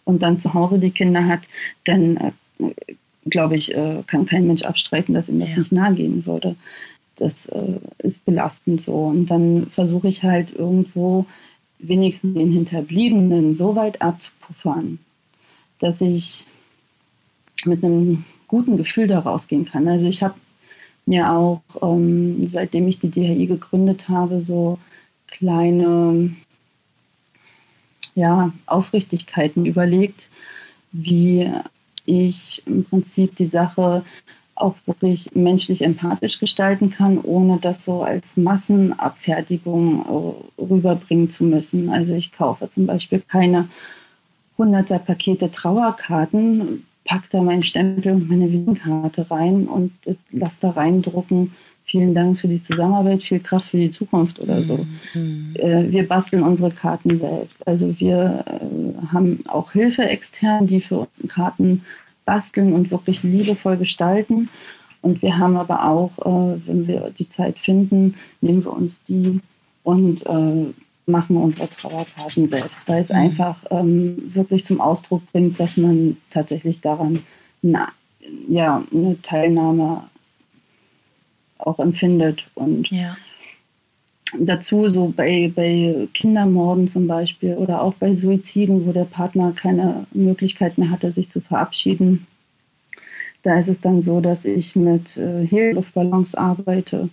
und 0.04 0.22
dann 0.22 0.40
zu 0.40 0.54
Hause 0.54 0.80
die 0.80 0.90
Kinder 0.90 1.24
hat, 1.24 1.42
dann 1.84 2.16
äh, 2.16 2.32
glaube 3.30 3.54
ich, 3.54 3.72
äh, 3.76 4.02
kann 4.08 4.26
kein 4.26 4.48
Mensch 4.48 4.62
abstreiten, 4.62 5.14
dass 5.14 5.28
ihm 5.28 5.38
das 5.38 5.52
ja. 5.52 5.58
nicht 5.58 5.72
nahe 5.72 5.94
gehen 5.94 6.26
würde. 6.26 6.56
Das 7.16 7.46
äh, 7.46 7.80
ist 7.98 8.24
belastend 8.24 8.80
so. 8.82 9.06
Und 9.06 9.26
dann 9.26 9.68
versuche 9.68 10.08
ich 10.08 10.22
halt 10.22 10.54
irgendwo 10.54 11.26
wenigstens 11.78 12.34
den 12.34 12.52
Hinterbliebenen 12.52 13.54
so 13.54 13.76
weit 13.76 14.02
abzupuffern, 14.02 14.98
dass 15.78 16.00
ich 16.00 16.46
mit 17.64 17.84
einem 17.84 18.24
guten 18.48 18.76
Gefühl 18.76 19.06
da 19.06 19.18
rausgehen 19.18 19.64
kann. 19.64 19.88
Also 19.88 20.06
ich 20.06 20.22
habe 20.22 20.34
mir 21.06 21.30
auch, 21.30 21.62
ähm, 21.82 22.46
seitdem 22.48 22.88
ich 22.88 22.98
die 22.98 23.10
DHI 23.10 23.46
gegründet 23.46 24.08
habe, 24.08 24.40
so 24.40 24.78
kleine 25.26 26.34
ja, 28.14 28.52
Aufrichtigkeiten 28.66 29.66
überlegt, 29.66 30.28
wie 30.92 31.50
ich 32.06 32.62
im 32.66 32.84
Prinzip 32.84 33.36
die 33.36 33.46
Sache 33.46 34.04
auch 34.56 34.74
wirklich 34.86 35.30
menschlich 35.34 35.82
empathisch 35.82 36.40
gestalten 36.40 36.90
kann, 36.90 37.18
ohne 37.18 37.58
das 37.60 37.84
so 37.84 38.02
als 38.02 38.36
Massenabfertigung 38.36 40.04
äh, 40.58 40.62
rüberbringen 40.62 41.30
zu 41.30 41.44
müssen. 41.44 41.90
Also 41.90 42.14
ich 42.14 42.32
kaufe 42.32 42.68
zum 42.68 42.86
Beispiel 42.86 43.20
keine 43.20 43.68
100er 44.58 44.98
Pakete 44.98 45.50
Trauerkarten, 45.50 46.86
pack 47.04 47.28
da 47.30 47.42
meinen 47.42 47.62
Stempel 47.62 48.12
und 48.12 48.28
meine 48.28 48.50
Visitenkarte 48.50 49.30
rein 49.30 49.66
und 49.66 49.92
äh, 50.06 50.14
lass 50.32 50.58
da 50.58 50.70
reindrucken. 50.70 51.54
Vielen 51.84 52.14
Dank 52.14 52.40
für 52.40 52.48
die 52.48 52.62
Zusammenarbeit, 52.62 53.22
viel 53.22 53.38
Kraft 53.38 53.70
für 53.70 53.76
die 53.76 53.90
Zukunft 53.90 54.40
oder 54.40 54.62
so. 54.62 54.84
Mhm. 55.14 55.54
Äh, 55.54 55.92
wir 55.92 56.08
basteln 56.08 56.42
unsere 56.42 56.70
Karten 56.72 57.18
selbst. 57.18 57.64
Also 57.68 57.94
wir 58.00 58.44
haben 59.12 59.44
auch 59.46 59.70
Hilfe 59.72 60.02
extern, 60.02 60.66
die 60.66 60.80
für 60.80 61.06
Karten 61.28 61.82
basteln 62.26 62.74
und 62.74 62.90
wirklich 62.90 63.22
liebevoll 63.22 63.78
gestalten. 63.78 64.50
Und 65.00 65.22
wir 65.22 65.38
haben 65.38 65.56
aber 65.56 65.88
auch, 65.88 66.10
äh, 66.18 66.60
wenn 66.66 66.86
wir 66.86 67.12
die 67.18 67.28
Zeit 67.30 67.58
finden, 67.58 68.16
nehmen 68.42 68.64
wir 68.64 68.72
uns 68.72 69.02
die 69.04 69.40
und 69.82 70.26
äh, 70.26 70.74
machen 71.06 71.36
unsere 71.36 71.70
Trauerkarten 71.70 72.48
selbst, 72.48 72.88
weil 72.88 73.00
es 73.00 73.10
mhm. 73.10 73.16
einfach 73.16 73.56
ähm, 73.70 74.30
wirklich 74.34 74.64
zum 74.64 74.80
Ausdruck 74.80 75.22
bringt, 75.32 75.58
dass 75.58 75.76
man 75.76 76.16
tatsächlich 76.30 76.80
daran 76.80 77.22
na, 77.62 77.88
ja, 78.48 78.82
eine 78.92 79.20
Teilnahme 79.22 80.04
auch 81.58 81.78
empfindet. 81.78 82.44
Und 82.54 82.90
ja. 82.90 83.16
Dazu 84.38 84.88
so 84.88 85.12
bei, 85.14 85.52
bei 85.54 86.08
Kindermorden 86.14 86.88
zum 86.88 87.06
Beispiel 87.06 87.54
oder 87.54 87.82
auch 87.82 87.94
bei 87.94 88.14
Suiziden, 88.14 88.86
wo 88.86 88.92
der 88.92 89.04
Partner 89.04 89.52
keine 89.52 90.06
Möglichkeit 90.12 90.78
mehr 90.78 90.90
hatte, 90.90 91.12
sich 91.12 91.30
zu 91.30 91.40
verabschieden. 91.40 92.26
Da 93.42 93.58
ist 93.58 93.68
es 93.68 93.80
dann 93.80 94.02
so, 94.02 94.20
dass 94.20 94.44
ich 94.44 94.74
mit 94.74 95.16
äh, 95.16 95.46
Heliluftballons 95.46 96.34
arbeite, 96.34 97.08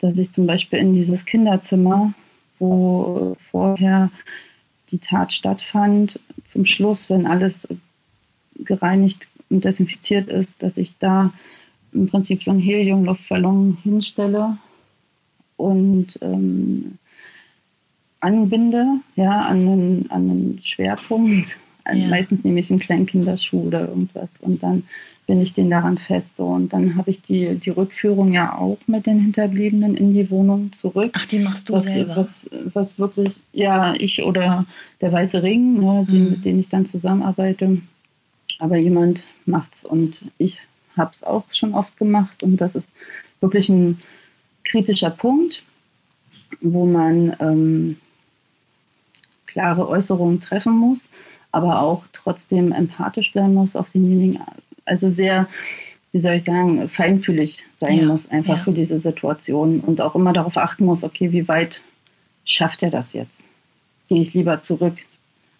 dass 0.00 0.18
ich 0.18 0.30
zum 0.32 0.46
Beispiel 0.46 0.78
in 0.78 0.94
dieses 0.94 1.24
Kinderzimmer 1.24 2.14
wo 2.62 3.36
vorher 3.50 4.10
die 4.90 5.00
Tat 5.00 5.32
stattfand, 5.32 6.20
zum 6.44 6.64
Schluss, 6.64 7.10
wenn 7.10 7.26
alles 7.26 7.66
gereinigt 8.56 9.26
und 9.50 9.64
desinfiziert 9.64 10.28
ist, 10.28 10.62
dass 10.62 10.76
ich 10.76 10.96
da 10.98 11.32
im 11.92 12.06
Prinzip 12.06 12.42
so 12.42 12.52
einen 12.52 12.60
Heliumluftballon 12.60 13.78
hinstelle 13.82 14.58
und 15.56 16.18
ähm, 16.20 16.98
anbinde, 18.20 18.86
ja, 19.16 19.42
an 19.42 19.58
einen, 19.58 20.10
an 20.10 20.30
einen 20.30 20.60
Schwerpunkt. 20.62 21.58
Also 21.84 22.02
ja. 22.02 22.08
Meistens 22.08 22.44
nehme 22.44 22.60
ich 22.60 22.70
einen 22.70 22.78
kleinen 22.78 23.06
Kinderschuh 23.06 23.66
oder 23.66 23.88
irgendwas 23.88 24.30
und 24.40 24.62
dann 24.62 24.84
bin 25.26 25.40
ich 25.40 25.54
den 25.54 25.70
daran 25.70 25.98
fest. 25.98 26.36
So. 26.36 26.46
Und 26.46 26.72
dann 26.72 26.96
habe 26.96 27.10
ich 27.10 27.22
die, 27.22 27.54
die 27.54 27.70
Rückführung 27.70 28.32
ja 28.32 28.56
auch 28.56 28.78
mit 28.86 29.06
den 29.06 29.20
Hinterbliebenen 29.20 29.96
in 29.96 30.14
die 30.14 30.30
Wohnung 30.30 30.72
zurück. 30.72 31.12
Ach, 31.14 31.26
die 31.26 31.38
machst 31.38 31.68
du 31.68 31.74
was, 31.74 31.84
selber? 31.84 32.16
Was, 32.16 32.48
was 32.72 32.98
wirklich, 32.98 33.34
ja, 33.52 33.94
ich 33.94 34.22
oder 34.22 34.66
der 35.00 35.12
Weiße 35.12 35.42
Ring, 35.42 35.80
ne, 35.80 36.06
die, 36.08 36.18
mhm. 36.18 36.30
mit 36.30 36.44
denen 36.44 36.60
ich 36.60 36.68
dann 36.68 36.86
zusammenarbeite. 36.86 37.78
Aber 38.58 38.76
jemand 38.76 39.24
macht's 39.46 39.84
und 39.84 40.22
ich 40.38 40.58
habe 40.96 41.10
es 41.14 41.22
auch 41.22 41.44
schon 41.52 41.74
oft 41.74 41.96
gemacht 41.96 42.42
und 42.42 42.58
das 42.58 42.74
ist 42.74 42.88
wirklich 43.40 43.68
ein 43.68 43.98
kritischer 44.64 45.10
Punkt, 45.10 45.62
wo 46.60 46.84
man 46.86 47.36
ähm, 47.40 47.96
klare 49.46 49.88
Äußerungen 49.88 50.40
treffen 50.40 50.76
muss, 50.76 50.98
aber 51.50 51.80
auch 51.80 52.04
trotzdem 52.12 52.72
empathisch 52.72 53.32
bleiben 53.32 53.54
muss 53.54 53.76
auf 53.76 53.90
denjenigen 53.90 54.40
also 54.84 55.08
sehr, 55.08 55.48
wie 56.12 56.20
soll 56.20 56.34
ich 56.34 56.44
sagen, 56.44 56.88
feinfühlig 56.88 57.62
sein 57.76 57.98
ja, 57.98 58.06
muss, 58.06 58.30
einfach 58.30 58.58
ja. 58.58 58.64
für 58.64 58.72
diese 58.72 58.98
Situation 58.98 59.80
und 59.80 60.00
auch 60.00 60.14
immer 60.14 60.32
darauf 60.32 60.56
achten 60.56 60.84
muss, 60.84 61.04
okay, 61.04 61.32
wie 61.32 61.48
weit 61.48 61.80
schafft 62.44 62.82
er 62.82 62.90
das 62.90 63.12
jetzt? 63.12 63.44
Gehe 64.08 64.20
ich 64.20 64.34
lieber 64.34 64.62
zurück? 64.62 64.94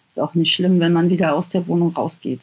Ist 0.09 0.19
auch 0.19 0.33
nicht 0.35 0.53
schlimm, 0.53 0.79
wenn 0.79 0.93
man 0.93 1.09
wieder 1.09 1.35
aus 1.35 1.49
der 1.49 1.67
Wohnung 1.67 1.93
rausgeht. 1.93 2.41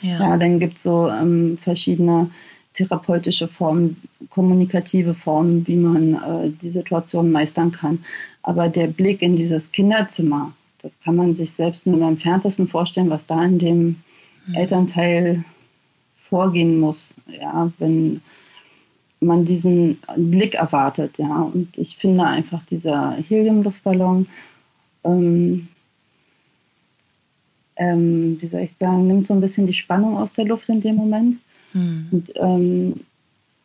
Ja, 0.00 0.18
ja 0.18 0.36
dann 0.36 0.58
gibt 0.58 0.78
es 0.78 0.82
so 0.82 1.08
ähm, 1.08 1.58
verschiedene 1.62 2.30
therapeutische 2.74 3.48
Formen, 3.48 3.96
kommunikative 4.30 5.14
Formen, 5.14 5.66
wie 5.66 5.76
man 5.76 6.14
äh, 6.14 6.50
die 6.62 6.70
Situation 6.70 7.30
meistern 7.30 7.70
kann. 7.70 8.04
Aber 8.42 8.68
der 8.68 8.86
Blick 8.86 9.22
in 9.22 9.36
dieses 9.36 9.70
Kinderzimmer, 9.72 10.52
das 10.80 10.98
kann 11.04 11.16
man 11.16 11.34
sich 11.34 11.52
selbst 11.52 11.86
nur 11.86 11.96
im 11.96 12.02
entferntesten 12.02 12.68
vorstellen, 12.68 13.10
was 13.10 13.26
da 13.26 13.44
in 13.44 13.58
dem 13.58 13.96
mhm. 14.46 14.54
Elternteil 14.54 15.44
vorgehen 16.28 16.80
muss, 16.80 17.14
ja, 17.26 17.70
wenn 17.78 18.22
man 19.20 19.44
diesen 19.44 19.98
Blick 20.16 20.54
erwartet, 20.54 21.18
ja. 21.18 21.42
Und 21.42 21.76
ich 21.76 21.96
finde 21.96 22.24
einfach 22.24 22.64
dieser 22.64 23.12
Heliumluftballon, 23.12 24.26
ähm, 25.04 25.68
ähm, 27.76 28.38
wie 28.40 28.48
soll 28.48 28.62
ich 28.62 28.74
sagen, 28.78 29.06
nimmt 29.06 29.26
so 29.26 29.34
ein 29.34 29.40
bisschen 29.40 29.66
die 29.66 29.74
Spannung 29.74 30.16
aus 30.16 30.32
der 30.32 30.46
Luft 30.46 30.68
in 30.68 30.80
dem 30.80 30.96
Moment. 30.96 31.38
Mhm. 31.72 32.08
Und 32.10 32.32
ähm, 32.36 33.00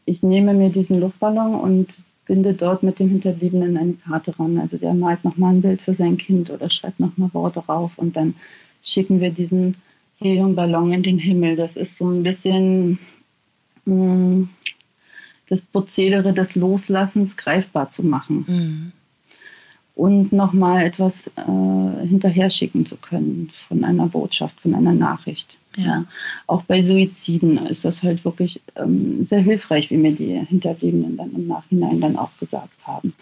ich 0.06 0.24
nehme 0.24 0.54
mir 0.54 0.70
diesen 0.70 1.00
Luftballon 1.00 1.56
und 1.56 1.98
binde 2.26 2.54
dort 2.54 2.84
mit 2.84 3.00
dem 3.00 3.10
Hinterbliebenen 3.10 3.78
eine 3.78 3.94
Karte 3.94 4.38
ran. 4.38 4.58
Also 4.58 4.78
der 4.78 4.94
malt 4.94 5.24
nochmal 5.24 5.56
ein 5.56 5.62
Bild 5.62 5.82
für 5.82 5.94
sein 5.94 6.18
Kind 6.18 6.50
oder 6.50 6.70
schreibt 6.70 7.00
nochmal 7.00 7.34
Worte 7.34 7.60
rauf 7.60 7.94
und 7.98 8.16
dann 8.16 8.36
schicken 8.84 9.22
wir 9.22 9.32
diesen 9.32 9.78
Heliumballon 10.20 10.92
in 10.92 11.04
den 11.04 11.20
Himmel. 11.20 11.56
Das 11.56 11.76
ist 11.76 11.98
so 11.98 12.10
ein 12.10 12.24
bisschen 12.24 13.00
mh, 13.86 13.96
mm, 13.96 14.50
das 15.50 15.62
Prozedere 15.62 16.34
des 16.34 16.56
Loslassens 16.56 17.38
greifbar 17.38 17.90
zu 17.92 18.04
machen. 18.04 18.46
Mhm. 18.48 18.92
Und 19.96 20.32
nochmal 20.32 20.86
etwas 20.86 21.28
äh, 21.28 22.08
hinterher 22.08 22.50
schicken 22.50 22.86
zu 22.86 22.98
können 22.98 23.50
von 23.52 23.84
einer 23.84 24.08
Botschaft, 24.08 24.60
von 24.62 24.76
einer 24.76 24.94
Nachricht. 24.94 25.58
Ja. 25.86 26.06
Auch 26.48 26.64
bei 26.64 26.84
Suiziden 26.84 27.58
ist 27.68 27.86
das 27.86 28.04
halt 28.04 28.26
wirklich 28.26 28.62
ähm, 28.76 29.24
sehr 29.24 29.42
hilfreich, 29.42 29.90
wie 29.92 29.98
mir 29.98 30.14
die 30.14 30.34
Hinterbliebenen 30.34 31.18
dann 31.18 31.34
im 31.34 31.48
Nachhinein 31.48 32.02
dann 32.02 32.18
auch 32.18 32.32
gesagt 32.40 32.74
haben. 32.84 33.14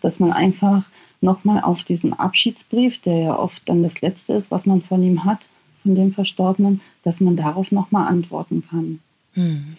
Dass 0.00 0.18
man 0.18 0.32
einfach 0.32 0.84
nochmal 1.20 1.62
auf 1.62 1.84
diesen 1.84 2.12
Abschiedsbrief, 2.12 3.00
der 3.02 3.18
ja 3.18 3.38
oft 3.38 3.62
dann 3.68 3.82
das 3.82 4.00
Letzte 4.00 4.32
ist, 4.32 4.50
was 4.50 4.66
man 4.66 4.82
von 4.82 5.02
ihm 5.02 5.24
hat, 5.24 5.46
von 5.82 5.94
dem 5.94 6.12
Verstorbenen, 6.12 6.80
dass 7.02 7.20
man 7.20 7.36
darauf 7.36 7.72
nochmal 7.72 8.08
antworten 8.08 8.64
kann. 8.68 9.00
Mhm. 9.34 9.76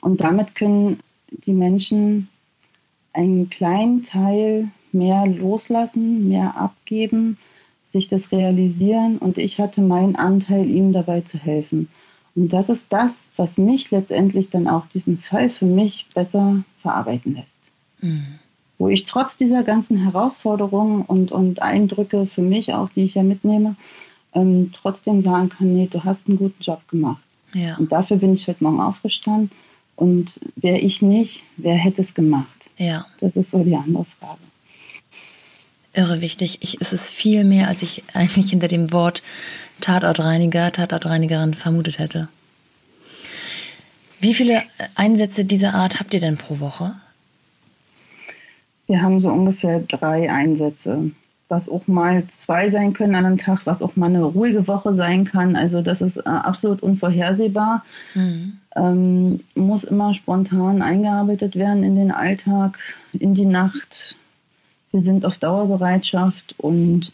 Und 0.00 0.20
damit 0.20 0.54
können 0.54 1.00
die 1.30 1.52
Menschen 1.52 2.28
einen 3.12 3.48
kleinen 3.48 4.04
Teil 4.04 4.68
mehr 4.92 5.26
loslassen, 5.26 6.28
mehr 6.28 6.56
abgeben, 6.56 7.38
sich 7.94 8.08
das 8.08 8.32
realisieren 8.32 9.18
und 9.18 9.38
ich 9.38 9.60
hatte 9.60 9.80
meinen 9.80 10.16
Anteil, 10.16 10.68
ihm 10.68 10.92
dabei 10.92 11.20
zu 11.20 11.38
helfen. 11.38 11.88
Und 12.34 12.52
das 12.52 12.68
ist 12.68 12.92
das, 12.92 13.28
was 13.36 13.56
mich 13.56 13.92
letztendlich 13.92 14.50
dann 14.50 14.66
auch 14.66 14.86
diesen 14.92 15.18
Fall 15.18 15.48
für 15.48 15.64
mich 15.64 16.06
besser 16.12 16.64
verarbeiten 16.82 17.34
lässt. 17.34 17.60
Mhm. 18.00 18.40
Wo 18.78 18.88
ich 18.88 19.06
trotz 19.06 19.36
dieser 19.36 19.62
ganzen 19.62 19.96
Herausforderungen 19.96 21.02
und, 21.02 21.30
und 21.30 21.62
Eindrücke 21.62 22.26
für 22.26 22.42
mich 22.42 22.74
auch, 22.74 22.90
die 22.90 23.04
ich 23.04 23.14
ja 23.14 23.22
mitnehme, 23.22 23.76
ähm, 24.34 24.72
trotzdem 24.72 25.22
sagen 25.22 25.48
kann, 25.48 25.72
nee, 25.72 25.88
du 25.88 26.02
hast 26.02 26.26
einen 26.28 26.38
guten 26.38 26.60
Job 26.60 26.86
gemacht. 26.88 27.22
Ja. 27.54 27.76
Und 27.76 27.92
dafür 27.92 28.16
bin 28.16 28.34
ich 28.34 28.48
heute 28.48 28.64
Morgen 28.64 28.80
aufgestanden. 28.80 29.52
Und 29.94 30.32
wäre 30.56 30.78
ich 30.78 31.00
nicht, 31.02 31.44
wer 31.56 31.76
hätte 31.76 32.02
es 32.02 32.14
gemacht? 32.14 32.48
Ja. 32.76 33.06
Das 33.20 33.36
ist 33.36 33.52
so 33.52 33.62
die 33.62 33.76
andere 33.76 34.04
Frage. 34.18 34.40
Irre 35.96 36.20
wichtig. 36.20 36.58
Ich, 36.60 36.80
es 36.80 36.92
ist 36.92 37.10
viel 37.10 37.44
mehr, 37.44 37.68
als 37.68 37.82
ich 37.82 38.04
eigentlich 38.14 38.50
hinter 38.50 38.68
dem 38.68 38.92
Wort 38.92 39.22
Tatortreiniger, 39.80 40.72
Tatortreinigerin 40.72 41.54
vermutet 41.54 41.98
hätte. 41.98 42.28
Wie 44.20 44.34
viele 44.34 44.62
Einsätze 44.94 45.44
dieser 45.44 45.74
Art 45.74 46.00
habt 46.00 46.14
ihr 46.14 46.20
denn 46.20 46.36
pro 46.36 46.60
Woche? 46.60 46.94
Wir 48.86 49.02
haben 49.02 49.20
so 49.20 49.30
ungefähr 49.30 49.80
drei 49.80 50.30
Einsätze 50.30 51.10
was 51.48 51.68
auch 51.68 51.86
mal 51.86 52.24
zwei 52.28 52.70
sein 52.70 52.92
können 52.92 53.14
an 53.14 53.26
einem 53.26 53.38
Tag, 53.38 53.66
was 53.66 53.82
auch 53.82 53.96
mal 53.96 54.06
eine 54.06 54.24
ruhige 54.24 54.66
Woche 54.66 54.94
sein 54.94 55.24
kann. 55.24 55.56
Also 55.56 55.82
das 55.82 56.00
ist 56.00 56.16
äh, 56.16 56.22
absolut 56.28 56.82
unvorhersehbar. 56.82 57.84
Mhm. 58.14 58.58
Ähm, 58.76 59.40
muss 59.54 59.84
immer 59.84 60.14
spontan 60.14 60.82
eingearbeitet 60.82 61.54
werden 61.54 61.84
in 61.84 61.96
den 61.96 62.10
Alltag, 62.10 62.78
in 63.12 63.34
die 63.34 63.46
Nacht. 63.46 64.16
Wir 64.94 65.00
sind 65.00 65.24
auf 65.24 65.38
Dauerbereitschaft 65.38 66.54
und 66.56 67.12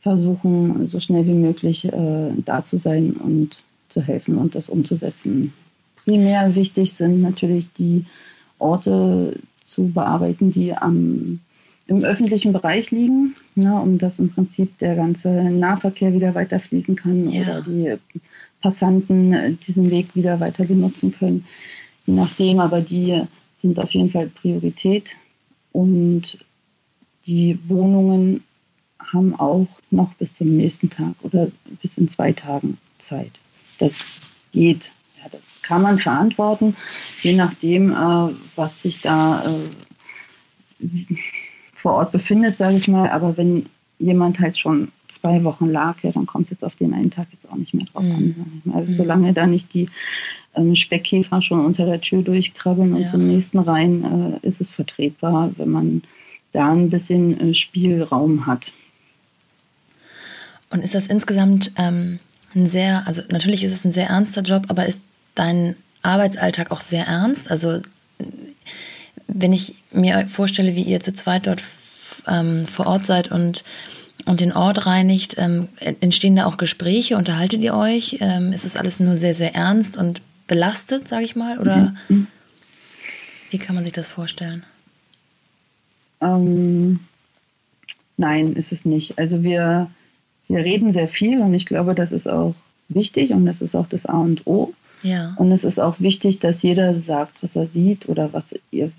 versuchen 0.00 0.88
so 0.88 0.98
schnell 0.98 1.24
wie 1.26 1.32
möglich 1.32 1.84
äh, 1.84 2.32
da 2.44 2.64
zu 2.64 2.76
sein 2.76 3.12
und 3.12 3.62
zu 3.88 4.02
helfen 4.02 4.36
und 4.36 4.56
das 4.56 4.68
umzusetzen. 4.68 5.52
Primär 6.04 6.56
wichtig 6.56 6.94
sind 6.94 7.22
natürlich 7.22 7.72
die 7.74 8.04
Orte 8.58 9.38
zu 9.64 9.92
bearbeiten, 9.92 10.50
die 10.50 10.74
am 10.74 11.38
im 11.86 12.02
öffentlichen 12.02 12.52
Bereich 12.52 12.90
liegen, 12.90 13.36
ne, 13.54 13.80
um 13.80 13.98
dass 13.98 14.18
im 14.18 14.30
Prinzip 14.30 14.76
der 14.78 14.96
ganze 14.96 15.30
Nahverkehr 15.30 16.12
wieder 16.12 16.34
weiter 16.34 16.58
fließen 16.58 16.96
kann 16.96 17.30
ja. 17.30 17.42
oder 17.42 17.62
die 17.62 17.94
Passanten 18.60 19.56
diesen 19.64 19.88
Weg 19.92 20.16
wieder 20.16 20.40
weiter 20.40 20.64
benutzen 20.64 21.14
können. 21.16 21.44
Je 22.06 22.14
nachdem, 22.14 22.58
aber 22.58 22.80
die 22.80 23.22
sind 23.56 23.78
auf 23.78 23.92
jeden 23.92 24.10
Fall 24.10 24.26
Priorität 24.26 25.10
und 25.70 26.38
die 27.28 27.58
Wohnungen 27.68 28.42
haben 28.98 29.38
auch 29.38 29.68
noch 29.90 30.14
bis 30.14 30.36
zum 30.36 30.56
nächsten 30.56 30.90
Tag 30.90 31.14
oder 31.22 31.48
bis 31.80 31.98
in 31.98 32.08
zwei 32.08 32.32
Tagen 32.32 32.78
Zeit. 32.98 33.32
Das 33.78 34.04
geht. 34.52 34.90
Ja, 35.22 35.28
das 35.30 35.60
kann 35.62 35.82
man 35.82 35.98
verantworten, 35.98 36.76
je 37.22 37.34
nachdem, 37.34 37.92
äh, 37.92 38.34
was 38.56 38.82
sich 38.82 39.00
da 39.00 39.44
äh, 39.44 40.86
vor 41.74 41.94
Ort 41.94 42.12
befindet, 42.12 42.56
sage 42.56 42.76
ich 42.76 42.88
mal. 42.88 43.08
Aber 43.10 43.36
wenn 43.36 43.66
jemand 43.98 44.38
halt 44.38 44.56
schon 44.56 44.92
zwei 45.08 45.42
Wochen 45.44 45.66
lag, 45.66 45.96
ja, 46.02 46.12
dann 46.12 46.26
kommt 46.26 46.44
es 46.44 46.50
jetzt 46.50 46.64
auf 46.64 46.76
den 46.76 46.94
einen 46.94 47.10
Tag 47.10 47.26
jetzt 47.32 47.50
auch 47.50 47.56
nicht 47.56 47.74
mehr 47.74 47.86
drauf 47.86 48.04
mhm. 48.04 48.62
an. 48.64 48.72
Also 48.74 48.90
mhm. 48.90 48.94
solange 48.94 49.32
da 49.32 49.46
nicht 49.46 49.74
die 49.74 49.88
ähm, 50.54 50.76
Speckkäfer 50.76 51.42
schon 51.42 51.64
unter 51.64 51.84
der 51.84 52.00
Tür 52.00 52.22
durchkrabbeln 52.22 52.92
und 52.94 53.08
zum 53.08 53.26
nächsten 53.26 53.58
rein, 53.58 54.38
äh, 54.42 54.46
ist 54.46 54.60
es 54.60 54.70
vertretbar, 54.70 55.50
wenn 55.56 55.70
man 55.70 56.02
da 56.52 56.72
ein 56.72 56.90
bisschen 56.90 57.40
äh, 57.40 57.54
Spielraum 57.54 58.46
hat. 58.46 58.72
Und 60.70 60.82
ist 60.82 60.94
das 60.94 61.06
insgesamt 61.06 61.72
ähm, 61.76 62.18
ein 62.54 62.66
sehr, 62.66 63.06
also 63.06 63.22
natürlich 63.30 63.64
ist 63.64 63.72
es 63.72 63.84
ein 63.84 63.92
sehr 63.92 64.08
ernster 64.08 64.42
Job, 64.42 64.66
aber 64.68 64.86
ist 64.86 65.02
dein 65.34 65.76
Arbeitsalltag 66.02 66.70
auch 66.70 66.80
sehr 66.80 67.06
ernst? 67.06 67.50
Also 67.50 67.80
wenn 69.26 69.52
ich 69.52 69.74
mir 69.92 70.26
vorstelle, 70.28 70.74
wie 70.74 70.82
ihr 70.82 71.00
zu 71.00 71.12
zweit 71.12 71.46
dort 71.46 71.62
ähm, 72.26 72.64
vor 72.64 72.86
Ort 72.86 73.06
seid 73.06 73.30
und, 73.30 73.64
und 74.26 74.40
den 74.40 74.52
Ort 74.52 74.86
reinigt, 74.86 75.36
ähm, 75.38 75.68
entstehen 75.78 76.36
da 76.36 76.46
auch 76.46 76.56
Gespräche? 76.56 77.16
Unterhaltet 77.16 77.62
ihr 77.62 77.74
euch? 77.74 78.18
Ähm, 78.20 78.52
ist 78.52 78.64
das 78.64 78.76
alles 78.76 79.00
nur 79.00 79.16
sehr, 79.16 79.34
sehr 79.34 79.54
ernst 79.54 79.96
und 79.96 80.22
belastet, 80.46 81.08
sage 81.08 81.24
ich 81.24 81.36
mal? 81.36 81.58
Oder 81.58 81.94
mhm. 82.08 82.26
wie 83.50 83.58
kann 83.58 83.74
man 83.74 83.84
sich 83.84 83.92
das 83.92 84.08
vorstellen? 84.08 84.64
Ähm, 86.20 87.00
nein, 88.16 88.54
ist 88.54 88.72
es 88.72 88.84
nicht. 88.84 89.18
Also 89.18 89.42
wir, 89.42 89.90
wir 90.48 90.58
reden 90.58 90.92
sehr 90.92 91.08
viel 91.08 91.40
und 91.40 91.54
ich 91.54 91.66
glaube, 91.66 91.94
das 91.94 92.12
ist 92.12 92.28
auch 92.28 92.54
wichtig 92.88 93.32
und 93.32 93.46
das 93.46 93.60
ist 93.60 93.74
auch 93.74 93.88
das 93.88 94.06
A 94.06 94.18
und 94.18 94.46
O. 94.46 94.72
Ja. 95.02 95.34
Und 95.36 95.52
es 95.52 95.64
ist 95.64 95.78
auch 95.78 96.00
wichtig, 96.00 96.40
dass 96.40 96.62
jeder 96.62 96.96
sagt, 96.96 97.42
was 97.42 97.54
er 97.54 97.66
sieht 97.66 98.08
oder 98.08 98.32
was 98.32 98.54
ihr, 98.70 98.90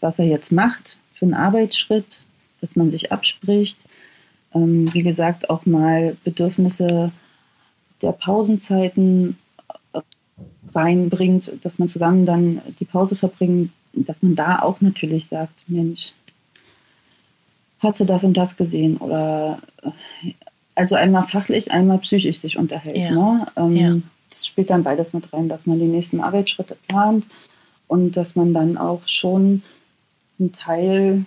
was 0.00 0.18
er 0.18 0.26
jetzt 0.26 0.52
macht 0.52 0.96
für 1.14 1.24
einen 1.24 1.34
Arbeitsschritt, 1.34 2.20
dass 2.60 2.76
man 2.76 2.90
sich 2.90 3.10
abspricht. 3.10 3.78
Ähm, 4.54 4.92
wie 4.94 5.02
gesagt, 5.02 5.50
auch 5.50 5.66
mal 5.66 6.16
Bedürfnisse 6.24 7.10
der 8.02 8.12
Pausenzeiten 8.12 9.36
reinbringt, 10.74 11.50
dass 11.62 11.78
man 11.78 11.88
zusammen 11.88 12.26
dann 12.26 12.60
die 12.78 12.84
Pause 12.84 13.16
verbringt, 13.16 13.70
dass 13.94 14.22
man 14.22 14.36
da 14.36 14.58
auch 14.58 14.80
natürlich 14.80 15.26
sagt, 15.26 15.64
Mensch, 15.68 16.12
hast 17.80 18.00
du 18.00 18.04
das 18.04 18.24
und 18.24 18.36
das 18.36 18.56
gesehen? 18.56 18.96
Oder 18.98 19.60
also 20.74 20.94
einmal 20.94 21.26
fachlich, 21.26 21.70
einmal 21.70 21.98
psychisch 21.98 22.40
sich 22.40 22.58
unterhält. 22.58 22.98
Ja. 22.98 23.10
Ne? 23.10 23.46
Ähm, 23.56 23.76
ja. 23.76 23.96
Das 24.30 24.46
spielt 24.46 24.70
dann 24.70 24.84
beides 24.84 25.12
mit 25.12 25.32
rein, 25.32 25.48
dass 25.48 25.66
man 25.66 25.78
die 25.78 25.86
nächsten 25.86 26.20
Arbeitsschritte 26.20 26.76
plant 26.88 27.24
und 27.88 28.16
dass 28.16 28.36
man 28.36 28.52
dann 28.52 28.76
auch 28.76 29.06
schon 29.06 29.62
einen 30.38 30.52
Teil 30.52 31.24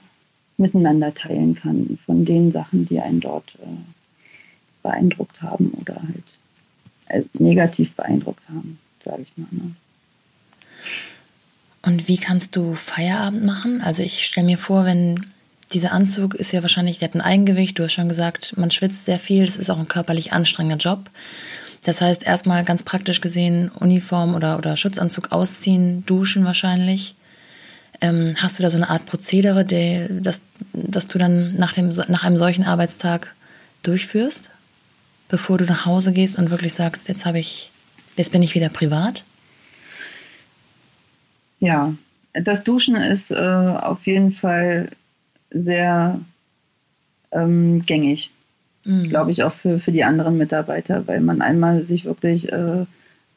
miteinander 0.57 1.13
teilen 1.13 1.55
kann 1.55 1.97
von 2.05 2.25
den 2.25 2.51
Sachen, 2.51 2.87
die 2.87 2.99
einen 2.99 3.21
dort 3.21 3.55
äh, 3.55 3.67
beeindruckt 4.83 5.41
haben 5.41 5.71
oder 5.71 5.95
halt 5.95 6.23
äh, 7.07 7.23
negativ 7.33 7.95
beeindruckt 7.95 8.43
haben, 8.49 8.77
sage 9.03 9.23
ich 9.23 9.37
mal. 9.37 9.47
Ne? 9.51 9.75
Und 11.81 12.07
wie 12.07 12.17
kannst 12.17 12.55
du 12.55 12.73
Feierabend 12.73 13.45
machen? 13.45 13.81
Also 13.81 14.03
ich 14.03 14.25
stelle 14.25 14.45
mir 14.45 14.57
vor, 14.57 14.85
wenn 14.85 15.25
dieser 15.73 15.91
Anzug 15.91 16.35
ist 16.35 16.51
ja 16.51 16.61
wahrscheinlich, 16.61 16.99
der 16.99 17.09
hat 17.09 17.15
ein 17.15 17.21
Eigengewicht, 17.21 17.77
du 17.77 17.83
hast 17.83 17.93
schon 17.93 18.09
gesagt, 18.09 18.55
man 18.57 18.71
schwitzt 18.71 19.05
sehr 19.05 19.19
viel, 19.19 19.43
es 19.43 19.57
ist 19.57 19.69
auch 19.69 19.79
ein 19.79 19.87
körperlich 19.87 20.33
anstrengender 20.33 20.77
Job. 20.77 21.09
Das 21.83 22.01
heißt, 22.01 22.23
erstmal 22.23 22.63
ganz 22.65 22.83
praktisch 22.83 23.21
gesehen, 23.21 23.69
Uniform 23.69 24.35
oder, 24.35 24.57
oder 24.57 24.75
Schutzanzug 24.75 25.31
ausziehen, 25.31 26.05
duschen 26.05 26.43
wahrscheinlich. 26.43 27.15
Ähm, 28.01 28.35
hast 28.37 28.59
du 28.59 28.63
da 28.63 28.69
so 28.69 28.77
eine 28.77 28.89
Art 28.89 29.05
Prozedere, 29.05 29.63
der, 29.63 30.09
das, 30.09 30.43
das 30.73 31.07
du 31.07 31.17
dann 31.19 31.55
nach, 31.55 31.73
dem, 31.73 31.89
nach 32.07 32.23
einem 32.23 32.37
solchen 32.37 32.63
Arbeitstag 32.63 33.35
durchführst, 33.83 34.51
bevor 35.27 35.57
du 35.57 35.65
nach 35.65 35.85
Hause 35.85 36.13
gehst 36.13 36.37
und 36.37 36.49
wirklich 36.49 36.73
sagst, 36.73 37.07
jetzt 37.07 37.25
habe 37.25 37.39
ich, 37.39 37.71
jetzt 38.17 38.31
bin 38.31 38.41
ich 38.41 38.55
wieder 38.55 38.69
privat? 38.69 39.23
Ja, 41.59 41.93
das 42.33 42.63
Duschen 42.63 42.95
ist 42.95 43.31
äh, 43.31 43.35
auf 43.35 44.05
jeden 44.05 44.31
Fall 44.31 44.89
sehr 45.51 46.19
ähm, 47.31 47.81
gängig, 47.81 48.31
mhm. 48.85 49.03
glaube 49.03 49.31
ich, 49.31 49.43
auch 49.43 49.53
für, 49.53 49.79
für 49.79 49.91
die 49.91 50.03
anderen 50.03 50.37
Mitarbeiter, 50.37 51.07
weil 51.07 51.21
man 51.21 51.41
einmal 51.41 51.83
sich 51.83 52.05
wirklich 52.05 52.51
äh, 52.51 52.85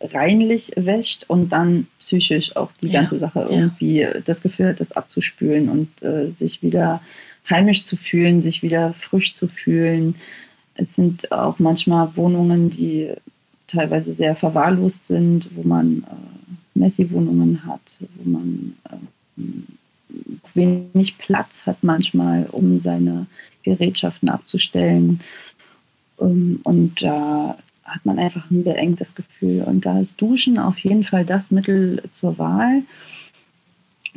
reinlich 0.00 0.72
wäscht 0.76 1.24
und 1.28 1.50
dann 1.50 1.86
psychisch 2.00 2.56
auch 2.56 2.70
die 2.82 2.88
ja. 2.88 3.00
ganze 3.00 3.18
Sache 3.18 3.46
irgendwie 3.48 4.00
ja. 4.00 4.20
das 4.20 4.42
Gefühl 4.42 4.68
hat, 4.68 4.80
das 4.80 4.92
abzuspülen 4.92 5.68
und 5.68 6.02
äh, 6.02 6.30
sich 6.30 6.62
wieder 6.62 7.00
heimisch 7.48 7.84
zu 7.84 7.96
fühlen, 7.96 8.40
sich 8.40 8.62
wieder 8.62 8.92
frisch 8.94 9.34
zu 9.34 9.48
fühlen. 9.48 10.16
Es 10.74 10.94
sind 10.94 11.32
auch 11.32 11.58
manchmal 11.58 12.16
Wohnungen, 12.16 12.70
die 12.70 13.12
teilweise 13.66 14.12
sehr 14.12 14.36
verwahrlost 14.36 15.06
sind, 15.06 15.48
wo 15.54 15.62
man 15.62 16.04
äh, 16.04 16.78
Messi-Wohnungen 16.78 17.64
hat, 17.66 17.80
wo 18.16 18.30
man 18.30 18.76
äh, 18.90 19.42
wenig 20.54 21.18
Platz 21.18 21.66
hat 21.66 21.78
manchmal, 21.82 22.46
um 22.50 22.80
seine 22.80 23.26
Gerätschaften 23.62 24.28
abzustellen. 24.28 25.20
Ähm, 26.20 26.60
und 26.64 27.02
da 27.02 27.56
hat 27.84 28.04
man 28.04 28.18
einfach 28.18 28.50
ein 28.50 28.64
beengtes 28.64 29.14
Gefühl. 29.14 29.62
Und 29.62 29.84
da 29.84 30.00
ist 30.00 30.20
Duschen 30.20 30.58
auf 30.58 30.78
jeden 30.78 31.04
Fall 31.04 31.24
das 31.24 31.50
Mittel 31.50 32.02
zur 32.10 32.38
Wahl. 32.38 32.82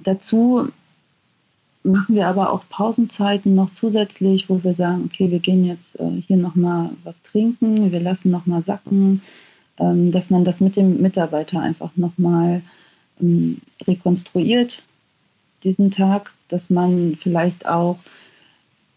Dazu 0.04 0.70
machen 1.84 2.16
wir 2.16 2.28
aber 2.28 2.52
auch 2.52 2.64
Pausenzeiten 2.70 3.56
noch 3.56 3.72
zusätzlich, 3.72 4.50
wo 4.50 4.64
wir 4.64 4.74
sagen, 4.74 5.04
okay, 5.06 5.30
wir 5.30 5.40
gehen 5.40 5.66
jetzt 5.66 6.00
äh, 6.00 6.22
hier 6.28 6.38
nochmal 6.38 6.92
was 7.04 7.16
trinken, 7.24 7.92
wir 7.92 8.00
lassen 8.00 8.32
nochmal 8.32 8.64
sacken, 8.64 9.22
ähm, 9.78 10.12
dass 10.12 10.30
man 10.30 10.44
das 10.44 10.60
mit 10.60 10.76
dem 10.76 11.02
Mitarbeiter 11.02 11.60
einfach 11.60 11.92
nochmal 11.96 12.64
ähm, 13.22 13.62
rekonstruiert, 13.88 14.82
diesen 15.66 15.92
Tag, 15.92 16.32
dass 16.48 16.70
man 16.70 17.18
vielleicht 17.20 17.66
auch 17.66 17.98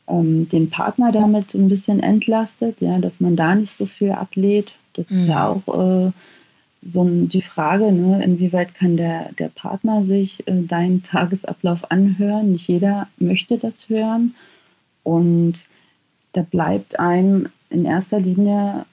ähm, 0.06 0.48
den 0.48 0.70
Partner 0.70 1.12
damit 1.12 1.54
ein 1.54 1.68
bisschen 1.68 2.00
entlastet, 2.00 2.80
ja, 2.80 2.98
dass 2.98 3.20
man 3.20 3.36
da 3.36 3.54
nicht 3.54 3.76
so 3.76 3.86
viel 3.86 4.12
ablädt. 4.12 4.72
Das 4.94 5.10
ist 5.10 5.26
ja 5.26 5.54
mhm. 5.54 5.62
auch 5.66 6.08
äh, 6.08 6.12
so 6.86 7.04
die 7.04 7.42
Frage, 7.42 7.92
ne, 7.92 8.22
inwieweit 8.22 8.74
kann 8.74 8.96
der, 8.96 9.32
der 9.32 9.48
Partner 9.48 10.04
sich 10.04 10.46
äh, 10.46 10.62
deinen 10.62 11.02
Tagesablauf 11.02 11.90
anhören? 11.90 12.52
Nicht 12.52 12.68
jeder 12.68 13.08
möchte 13.18 13.58
das 13.58 13.88
hören. 13.88 14.34
Und 15.02 15.64
da 16.32 16.42
bleibt 16.42 16.98
einem 16.98 17.48
in 17.70 17.84
erster 17.84 18.20
Linie 18.20 18.86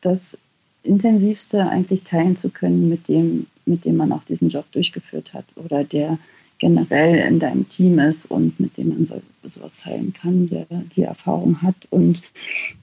das 0.00 0.38
Intensivste 0.82 1.68
eigentlich 1.68 2.02
teilen 2.04 2.36
zu 2.36 2.48
können 2.48 2.88
mit 2.88 3.08
dem, 3.08 3.46
mit 3.66 3.84
dem 3.84 3.96
man 3.96 4.12
auch 4.12 4.24
diesen 4.24 4.48
Job 4.48 4.64
durchgeführt 4.72 5.34
hat 5.34 5.44
oder 5.56 5.84
der 5.84 6.18
generell 6.60 7.16
in 7.16 7.40
deinem 7.40 7.68
Team 7.68 7.98
ist 7.98 8.26
und 8.26 8.60
mit 8.60 8.76
dem 8.76 8.90
man 8.90 9.04
so, 9.04 9.20
sowas 9.48 9.72
teilen 9.82 10.12
kann, 10.12 10.48
der 10.48 10.66
die 10.94 11.02
Erfahrung 11.02 11.62
hat 11.62 11.74
und 11.88 12.22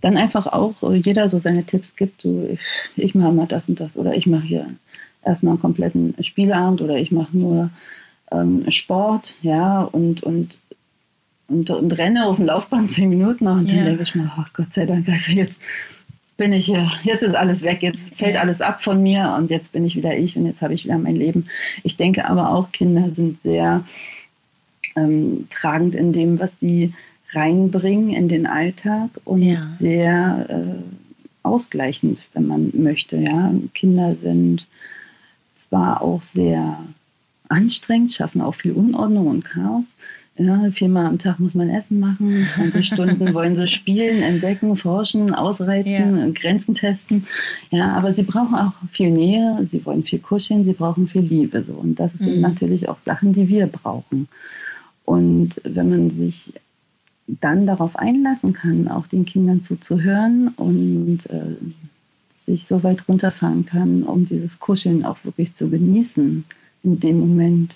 dann 0.02 0.18
einfach 0.18 0.48
auch 0.48 0.74
äh, 0.82 0.96
jeder 0.96 1.30
so 1.30 1.38
seine 1.38 1.64
Tipps 1.64 1.96
gibt, 1.96 2.24
so 2.24 2.50
ich, 2.52 2.60
ich 2.96 3.16
mache 3.16 3.32
mal 3.32 3.46
das 3.46 3.70
und 3.70 3.80
das 3.80 3.96
oder 3.96 4.16
ich 4.16 4.26
mache 4.26 4.46
hier 4.46 4.68
erstmal 5.24 5.52
einen 5.52 5.62
kompletten 5.62 6.16
Spielabend 6.22 6.82
oder 6.82 6.98
ich 6.98 7.12
mache 7.12 7.38
nur 7.38 7.70
ähm, 8.32 8.70
Sport, 8.70 9.36
ja, 9.42 9.84
und, 9.84 10.24
und, 10.24 10.58
und, 11.48 11.70
und 11.70 11.98
renne 11.98 12.26
auf 12.26 12.38
dem 12.38 12.48
Laufband 12.48 12.92
zehn 12.92 13.10
Minuten 13.10 13.48
und 13.48 13.68
ja. 13.68 13.76
dann 13.76 13.86
denke 13.86 14.04
ich 14.04 14.16
mir, 14.16 14.32
ach 14.36 14.52
Gott 14.54 14.74
sei 14.74 14.88
Dank, 14.88 15.08
also 15.08 15.32
jetzt 15.32 15.62
bin 16.38 16.54
ich, 16.54 16.68
jetzt 17.04 17.24
ist 17.24 17.36
alles 17.36 17.64
weg, 17.64 17.82
jetzt 17.82 18.16
fällt 18.16 18.38
alles 18.38 18.62
ab 18.62 18.84
von 18.84 19.02
mir 19.02 19.36
und 19.38 19.50
jetzt 19.50 19.72
bin 19.72 19.86
ich 19.86 19.96
wieder 19.96 20.16
ich 20.16 20.38
und 20.38 20.46
jetzt 20.46 20.62
habe 20.62 20.74
ich 20.74 20.86
wieder 20.86 20.98
mein 20.98 21.16
Leben. 21.16 21.48
Ich 21.84 21.98
denke 21.98 22.26
aber 22.26 22.52
auch, 22.52 22.72
Kinder 22.72 23.10
sind 23.14 23.42
sehr 23.42 23.84
ähm, 24.96 25.48
tragend 25.50 25.96
in 25.96 26.14
dem, 26.14 26.40
was 26.40 26.52
sie 26.60 26.94
reinbringen 27.32 28.12
in 28.12 28.30
den 28.30 28.48
Alltag 28.48 29.10
und 29.26 29.42
ja. 29.42 29.68
sehr 29.80 30.46
äh, 30.50 30.84
ausgleichend, 31.44 32.22
wenn 32.34 32.48
man 32.48 32.72
möchte. 32.74 33.18
Ja? 33.18 33.52
Kinder 33.74 34.16
sind 34.16 34.68
zwar 35.56 36.02
auch 36.02 36.22
sehr 36.22 36.78
anstrengend, 37.50 38.14
schaffen 38.14 38.42
auch 38.42 38.56
viel 38.56 38.74
Unordnung 38.74 39.28
und 39.28 39.46
Chaos, 39.46 39.96
ja, 40.38 40.70
viermal 40.72 41.08
am 41.08 41.18
Tag 41.18 41.40
muss 41.40 41.54
man 41.56 41.70
Essen 41.70 42.00
machen, 42.00 42.48
20 42.54 42.86
Stunden 42.94 43.34
wollen 43.34 43.56
sie 43.56 43.68
spielen, 43.68 44.22
entdecken, 44.22 44.76
forschen, 44.76 45.34
ausreizen, 45.34 46.18
ja. 46.18 46.30
Grenzen 46.34 46.76
testen. 46.76 47.26
Ja, 47.72 47.94
aber 47.94 48.14
sie 48.14 48.24
brauchen 48.24 48.56
auch 48.56 48.74
viel 48.92 49.12
Nähe, 49.12 49.66
sie 49.66 49.86
wollen 49.86 50.04
viel 50.04 50.20
kuscheln, 50.20 50.64
sie 50.64 50.74
brauchen 50.74 51.08
viel 51.08 51.22
Liebe. 51.22 51.64
So. 51.64 51.74
Und 51.74 52.00
das 52.00 52.14
sind 52.14 52.36
mhm. 52.36 52.42
natürlich 52.42 52.88
auch 52.88 53.00
Sachen, 53.00 53.34
die 53.34 53.48
wir 53.48 53.68
brauchen. 53.68 54.28
Und 55.06 55.62
wenn 55.64 55.90
man 55.90 56.12
sich 56.12 56.54
dann 57.28 57.66
darauf 57.66 57.96
einlassen 57.96 58.54
kann, 58.54 58.88
auch 58.88 59.08
den 59.08 59.26
Kindern 59.26 59.64
zuzuhören 59.64 60.50
und 60.50 61.26
äh, 61.30 61.56
sich 62.36 62.66
so 62.66 62.84
weit 62.84 63.08
runterfahren 63.08 63.66
kann, 63.66 64.04
um 64.04 64.26
dieses 64.26 64.60
Kuscheln 64.60 65.04
auch 65.04 65.18
wirklich 65.24 65.54
zu 65.54 65.70
genießen 65.70 66.46
in 66.84 67.00
dem 67.00 67.20
Moment, 67.20 67.76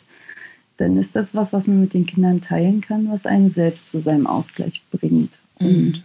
dann 0.81 0.97
ist 0.97 1.15
das 1.15 1.35
was, 1.35 1.53
was 1.53 1.67
man 1.67 1.81
mit 1.81 1.93
den 1.93 2.05
Kindern 2.05 2.41
teilen 2.41 2.81
kann, 2.81 3.09
was 3.09 3.25
einen 3.25 3.51
selbst 3.51 3.91
zu 3.91 3.99
seinem 3.99 4.27
Ausgleich 4.27 4.81
bringt. 4.91 5.39
Mhm. 5.59 5.67
Und 5.67 6.03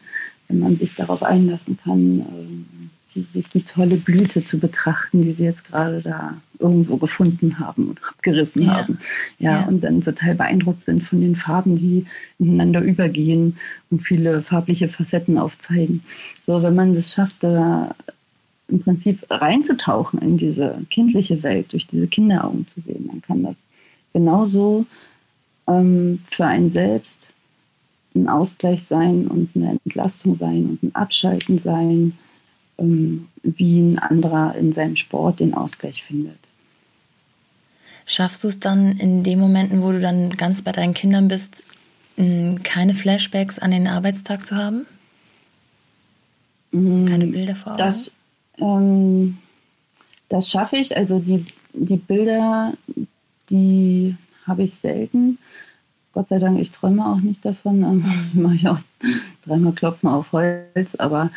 wenn 0.49 0.59
man 0.61 0.77
sich 0.77 0.95
darauf 0.95 1.23
einlassen 1.23 1.79
kann, 1.83 2.21
äh, 2.21 2.85
sich 3.33 3.49
die 3.49 3.63
tolle 3.63 3.97
Blüte 3.97 4.45
zu 4.45 4.59
betrachten, 4.59 5.23
die 5.23 5.33
sie 5.33 5.45
jetzt 5.45 5.65
gerade 5.65 6.03
da 6.03 6.37
irgendwo 6.59 6.99
gefunden 6.99 7.59
haben 7.59 7.89
und 7.89 8.01
abgerissen 8.07 8.63
ja. 8.63 8.75
haben. 8.75 8.99
Ja, 9.39 9.61
ja, 9.61 9.67
und 9.67 9.83
dann 9.83 10.03
total 10.03 10.35
beeindruckt 10.35 10.83
sind 10.83 11.03
von 11.03 11.23
den 11.23 11.35
Farben, 11.35 11.79
die 11.79 12.05
ineinander 12.39 12.83
übergehen 12.83 13.57
und 13.91 14.03
viele 14.03 14.43
farbliche 14.43 14.89
Facetten 14.89 15.39
aufzeigen. 15.39 16.03
So, 16.45 16.63
wenn 16.63 16.75
man 16.75 16.95
das 16.95 17.15
schafft, 17.15 17.37
da 17.41 17.95
im 18.69 18.81
Prinzip 18.81 19.25
reinzutauchen 19.31 20.21
in 20.21 20.37
diese 20.37 20.83
kindliche 20.91 21.43
Welt, 21.43 21.73
durch 21.73 21.87
diese 21.87 22.09
Kinderaugen 22.09 22.67
zu 22.69 22.81
sehen, 22.81 23.09
dann 23.09 23.23
kann 23.23 23.43
das 23.45 23.65
genauso 24.17 24.87
ähm, 25.69 26.21
für 26.31 26.47
einen 26.47 26.71
selbst 26.71 27.35
ein 28.15 28.31
Ausgleich 28.31 28.83
sein 28.85 29.27
und 29.27 29.51
eine 29.55 29.79
Entlastung 29.85 30.35
sein 30.35 30.71
und 30.71 30.83
ein 30.83 30.95
Abschalten 30.95 31.59
sein, 31.59 32.17
ähm, 32.79 33.29
wie 33.43 33.79
ein 33.79 33.99
anderer 33.99 34.55
in 34.55 34.73
seinem 34.73 34.97
Sport 34.97 35.41
den 35.41 35.53
Ausgleich 35.53 36.03
findet. 36.03 36.39
Schaffst 38.07 38.43
du 38.43 38.49
es 38.49 38.59
dann 38.59 38.97
in 38.97 39.23
den 39.23 39.39
Momenten, 39.39 39.83
wo 39.83 39.93
du 39.93 40.01
dann 40.01 40.31
ganz 40.31 40.63
bei 40.63 40.73
deinen 40.73 40.95
Kindern 40.95 41.29
bist, 41.29 41.63
keine 42.17 42.95
Flashbacks 42.95 43.59
an 43.59 43.73
den 43.73 43.87
Arbeitstag 43.87 44.47
zu 44.47 44.57
haben? 44.57 44.87
Mm, 46.71 47.05
keine 47.05 47.27
Bilder 47.27 47.55
vor 47.55 47.73
Augen? 47.73 47.79
Das, 47.79 48.11
ähm, 48.59 49.37
das 50.31 50.49
schaffe 50.51 50.79
ich. 50.79 50.97
Also 50.97 51.19
die, 51.19 51.45
die 51.75 51.97
Bilder, 51.97 52.73
die 53.51 54.17
habe 54.47 54.63
ich 54.63 54.75
selten. 54.75 55.39
Gott 56.13 56.29
sei 56.29 56.39
Dank, 56.39 56.59
ich 56.59 56.73
träume 56.73 57.07
auch 57.07 57.21
nicht 57.21 57.45
davon. 57.45 58.05
Ich 58.33 58.41
mache 58.41 58.55
ich 58.55 58.69
auch 58.69 58.79
dreimal 59.45 59.73
Klopfen 59.73 60.09
auf 60.09 60.33
Holz, 60.33 60.95
aber 60.97 61.31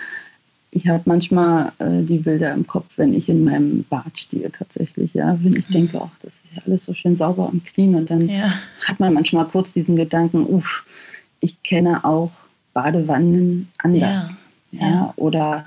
ich 0.72 0.88
habe 0.88 1.01
manchmal 1.05 1.72
äh, 1.80 2.03
die 2.03 2.20
Bilder 2.20 2.53
im 2.53 2.68
Kopf, 2.68 2.86
wenn 2.95 3.14
ich 3.14 3.28
in 3.28 3.43
meinem 3.43 3.86
Bad 3.89 4.18
stehe 4.18 4.51
tatsächlich, 4.51 5.14
ja, 5.14 5.38
wenn 5.41 5.55
ich 5.55 5.68
mhm. 5.70 5.74
denke, 5.74 6.01
ach, 6.01 6.16
das 6.22 6.36
ist 6.36 6.43
ja 6.55 6.62
alles 6.66 6.84
so 6.84 6.93
schön 6.93 7.18
sauber 7.18 7.49
und 7.49 7.66
clean 7.66 7.95
und 7.95 8.10
dann 8.10 8.30
ja. 8.30 8.51
hat 8.86 8.99
man 8.99 9.14
manchmal 9.14 9.47
kurz 9.47 9.74
diesen 9.74 9.95
Gedanken, 9.95 10.45
uff, 10.45 10.86
ich 11.39 11.62
kenne 11.64 12.05
auch 12.05 12.32
Badewannen 12.74 13.70
anders, 13.80 14.34
ja, 14.72 14.88
ja. 14.88 15.14
oder 15.16 15.66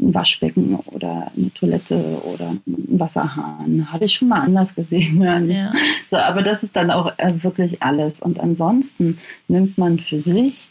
ein 0.00 0.14
Waschbecken 0.14 0.76
oder 0.76 1.30
eine 1.36 1.52
Toilette 1.52 2.20
oder 2.24 2.50
ein 2.50 2.98
Wasserhahn. 2.98 3.92
Habe 3.92 4.06
ich 4.06 4.14
schon 4.14 4.28
mal 4.28 4.40
anders 4.40 4.74
gesehen. 4.74 5.20
Ja. 5.50 5.72
So, 6.10 6.16
aber 6.16 6.42
das 6.42 6.62
ist 6.62 6.76
dann 6.76 6.90
auch 6.90 7.12
äh, 7.18 7.32
wirklich 7.42 7.82
alles. 7.82 8.20
Und 8.20 8.40
ansonsten 8.40 9.18
nimmt 9.48 9.78
man 9.78 9.98
für 9.98 10.18
sich 10.18 10.68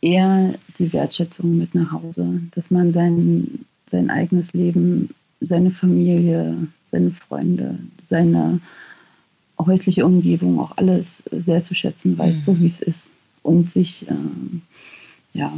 eher 0.00 0.54
die 0.78 0.92
Wertschätzung 0.92 1.58
mit 1.58 1.74
nach 1.74 1.92
Hause, 1.92 2.40
dass 2.54 2.70
man 2.70 2.92
sein, 2.92 3.64
sein 3.86 4.10
eigenes 4.10 4.54
Leben, 4.54 5.10
seine 5.40 5.70
Familie, 5.70 6.68
seine 6.86 7.10
Freunde, 7.10 7.78
seine 8.02 8.60
häusliche 9.58 10.04
Umgebung, 10.04 10.60
auch 10.60 10.76
alles 10.76 11.22
sehr 11.30 11.62
zu 11.62 11.74
schätzen 11.74 12.16
weiß, 12.18 12.40
mhm. 12.40 12.44
so 12.44 12.60
wie 12.60 12.66
es 12.66 12.80
ist. 12.80 13.04
Und 13.42 13.70
sich, 13.70 14.08
äh, 14.08 14.14
ja, 15.34 15.52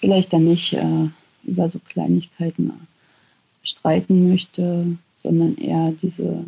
vielleicht 0.00 0.32
dann 0.32 0.44
nicht 0.44 0.72
äh, 0.72 1.08
über 1.46 1.70
so 1.70 1.78
Kleinigkeiten 1.88 2.72
streiten 3.62 4.28
möchte, 4.28 4.96
sondern 5.22 5.56
eher 5.56 5.92
diese 6.02 6.44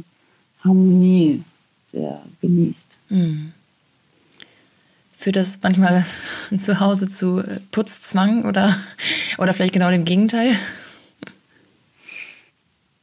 Harmonie 0.65 1.43
sehr 1.87 2.23
genießt. 2.41 2.99
Mhm. 3.09 3.53
Führt 5.15 5.37
das 5.37 5.61
manchmal 5.63 6.05
zu 6.59 6.81
Hause 6.81 7.09
zu 7.09 7.43
Putzzwang 7.73 8.45
oder, 8.45 8.77
oder 9.39 9.53
vielleicht 9.53 9.75
genau 9.75 9.91
dem 9.91 10.05
Gegenteil? 10.05 10.55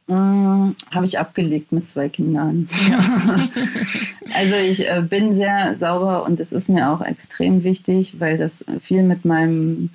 Äh, 0.08 0.12
Habe 0.12 1.04
ich 1.04 1.18
abgelegt 1.18 1.72
mit 1.72 1.88
zwei 1.88 2.08
Kindern. 2.08 2.68
Ja. 2.88 2.98
also 4.34 4.54
ich 4.54 4.88
äh, 4.88 5.02
bin 5.02 5.34
sehr 5.34 5.76
sauber 5.76 6.24
und 6.24 6.38
es 6.38 6.52
ist 6.52 6.68
mir 6.68 6.90
auch 6.90 7.02
extrem 7.02 7.64
wichtig, 7.64 8.18
weil 8.18 8.38
das 8.38 8.64
viel 8.80 9.02
mit 9.02 9.24
meinem 9.24 9.90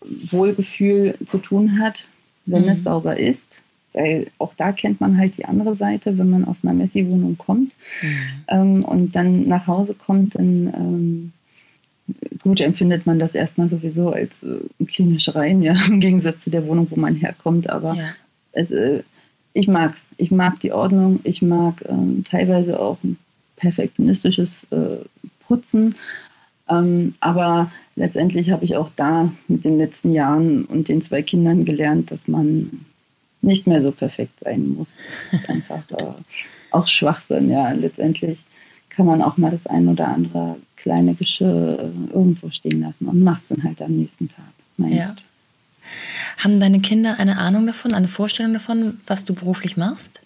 Wohlgefühl 0.00 1.16
zu 1.26 1.38
tun 1.38 1.80
hat, 1.80 2.04
wenn 2.46 2.62
mhm. 2.62 2.70
es 2.70 2.82
sauber 2.82 3.18
ist. 3.18 3.46
Weil 3.92 4.28
auch 4.38 4.54
da 4.54 4.72
kennt 4.72 5.00
man 5.00 5.16
halt 5.18 5.38
die 5.38 5.46
andere 5.46 5.74
Seite, 5.74 6.18
wenn 6.18 6.30
man 6.30 6.44
aus 6.44 6.58
einer 6.62 6.74
Messi-Wohnung 6.74 7.38
kommt 7.38 7.72
mhm. 8.02 8.18
ähm, 8.48 8.84
und 8.84 9.16
dann 9.16 9.48
nach 9.48 9.66
Hause 9.66 9.94
kommt, 9.94 10.34
dann 10.34 10.72
ähm, 10.74 11.32
gut 12.42 12.60
empfindet 12.60 13.06
man 13.06 13.18
das 13.18 13.34
erstmal 13.34 13.68
sowieso 13.68 14.10
als 14.10 14.42
äh, 14.42 14.60
klinisch 14.86 15.34
rein, 15.34 15.62
ja, 15.62 15.74
im 15.86 16.00
Gegensatz 16.00 16.44
zu 16.44 16.50
der 16.50 16.66
Wohnung, 16.66 16.86
wo 16.90 16.96
man 16.96 17.14
herkommt. 17.14 17.68
Aber 17.70 17.94
ja. 17.94 18.08
es, 18.52 18.70
äh, 18.70 19.02
ich 19.52 19.68
mag's. 19.68 20.10
Ich 20.16 20.30
mag 20.30 20.60
die 20.60 20.72
Ordnung. 20.72 21.20
Ich 21.24 21.42
mag 21.42 21.84
ähm, 21.88 22.24
teilweise 22.28 22.78
auch 22.78 22.98
ein 23.02 23.18
perfektionistisches 23.56 24.66
äh, 24.70 24.98
Putzen. 25.46 25.96
Ähm, 26.68 27.14
aber 27.20 27.70
letztendlich 27.96 28.50
habe 28.50 28.64
ich 28.64 28.76
auch 28.76 28.90
da 28.96 29.32
mit 29.48 29.64
den 29.64 29.78
letzten 29.78 30.12
Jahren 30.12 30.64
und 30.64 30.88
den 30.88 31.02
zwei 31.02 31.22
Kindern 31.22 31.64
gelernt, 31.64 32.10
dass 32.10 32.28
man 32.28 32.84
nicht 33.40 33.66
mehr 33.66 33.82
so 33.82 33.92
perfekt 33.92 34.40
sein 34.40 34.74
muss. 34.76 34.96
Das 35.30 35.40
ist 35.40 35.50
einfach 35.50 35.82
äh, 35.92 36.12
auch 36.70 36.88
Schwachsinn. 36.88 37.50
Ja, 37.50 37.70
letztendlich 37.72 38.40
kann 38.88 39.06
man 39.06 39.22
auch 39.22 39.36
mal 39.36 39.50
das 39.50 39.66
ein 39.66 39.88
oder 39.88 40.08
andere 40.08 40.56
kleine 40.76 41.14
Geschirr 41.14 41.78
äh, 41.78 42.12
irgendwo 42.12 42.50
stehen 42.50 42.80
lassen 42.80 43.06
und 43.06 43.22
macht 43.22 43.42
es 43.42 43.48
dann 43.48 43.62
halt 43.64 43.80
am 43.80 43.92
nächsten 43.92 44.28
Tag. 44.28 44.44
Ja. 44.78 45.14
Haben 46.38 46.60
deine 46.60 46.80
Kinder 46.80 47.18
eine 47.18 47.38
Ahnung 47.38 47.66
davon, 47.66 47.94
eine 47.94 48.08
Vorstellung 48.08 48.52
davon, 48.52 49.00
was 49.06 49.24
du 49.24 49.34
beruflich 49.34 49.76
machst? 49.76 50.20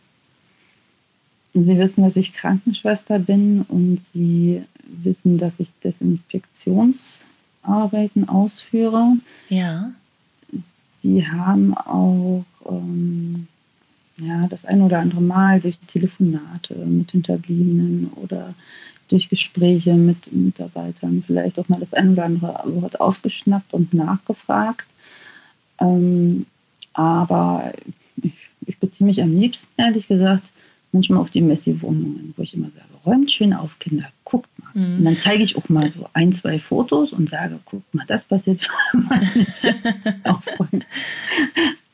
Sie 1.55 1.79
wissen, 1.79 2.03
dass 2.03 2.17
ich 2.17 2.33
Krankenschwester 2.33 3.19
bin 3.19 3.63
und 3.69 4.05
sie 4.07 4.63
wissen, 4.85 5.39
dass 5.39 5.61
ich 5.61 5.71
Desinfektionsarbeiten 5.83 8.29
ausführe. 8.29 9.17
Ja. 9.49 9.93
Sie 11.03 11.27
haben 11.27 11.77
auch 11.77 12.45
ähm, 12.69 13.49
ja, 14.19 14.47
das 14.49 14.65
ein 14.65 14.83
oder 14.83 15.01
andere 15.01 15.21
Mal 15.21 15.61
durch 15.61 15.79
Telefonate 15.79 16.75
mit 16.75 17.11
Hinterbliebenen 17.11 18.11
oder 18.15 18.55
durch 19.09 19.29
Gespräche 19.29 19.95
mit 19.95 20.33
Mitarbeitern 20.33 21.23
vielleicht 21.27 21.59
auch 21.59 21.69
mal 21.69 21.81
das 21.81 21.93
ein 21.93 22.13
oder 22.13 22.25
andere 22.25 22.63
Wort 22.65 23.01
aufgeschnappt 23.01 23.75
und 23.75 23.93
nachgefragt. 23.93 24.87
Ähm, 25.79 26.47
aber 26.95 27.73
ich, 28.23 28.33
ich, 28.67 28.79
beziehe 28.79 29.07
mich 29.07 29.23
am 29.23 29.35
liebsten, 29.35 29.69
ehrlich 29.77 30.09
gesagt, 30.09 30.51
manchmal 30.93 31.21
auf 31.21 31.31
die 31.31 31.41
Messi-Wohnungen, 31.41 32.35
wo 32.37 32.43
ich 32.43 32.55
immer 32.55 32.71
sage, 32.71 32.87
räumt 33.05 33.33
schön 33.33 33.53
auf, 33.53 33.79
Kinder, 33.79 34.07
guckt 34.25 34.49
mal. 34.59 34.71
Mhm. 34.75 34.99
Und 34.99 35.05
dann 35.05 35.17
zeige 35.17 35.43
ich 35.43 35.57
auch 35.57 35.69
mal 35.69 35.91
so 35.91 36.09
ein, 36.13 36.33
zwei 36.33 36.59
Fotos 36.59 37.13
und 37.13 37.29
sage, 37.29 37.59
guckt 37.65 37.95
mal, 37.95 38.07
das 38.07 38.25
passiert. 38.25 38.69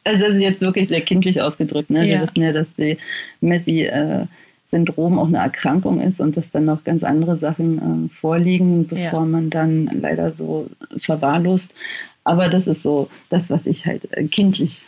Also 0.04 0.24
das 0.24 0.36
ist 0.36 0.40
jetzt 0.40 0.62
wirklich 0.62 0.88
sehr 0.88 1.02
kindlich 1.02 1.42
ausgedrückt. 1.42 1.90
Ne? 1.90 1.98
Ja. 1.98 2.14
Wir 2.14 2.22
wissen 2.22 2.42
ja, 2.42 2.52
dass 2.52 2.72
die 2.72 2.96
Messi... 3.42 3.82
Äh, 3.82 4.26
Syndrom 4.68 5.18
auch 5.18 5.28
eine 5.28 5.38
Erkrankung 5.38 6.00
ist 6.00 6.20
und 6.20 6.36
dass 6.36 6.50
dann 6.50 6.66
noch 6.66 6.84
ganz 6.84 7.02
andere 7.02 7.36
Sachen 7.36 8.06
äh, 8.06 8.14
vorliegen, 8.14 8.86
bevor 8.86 9.20
ja. 9.20 9.24
man 9.24 9.48
dann 9.48 9.86
leider 9.86 10.32
so 10.32 10.68
verwahrlost. 10.98 11.72
Aber 12.22 12.48
das 12.50 12.66
ist 12.66 12.82
so 12.82 13.08
das, 13.30 13.48
was 13.48 13.64
ich 13.64 13.86
halt 13.86 14.12
äh, 14.12 14.24
kindlich 14.24 14.82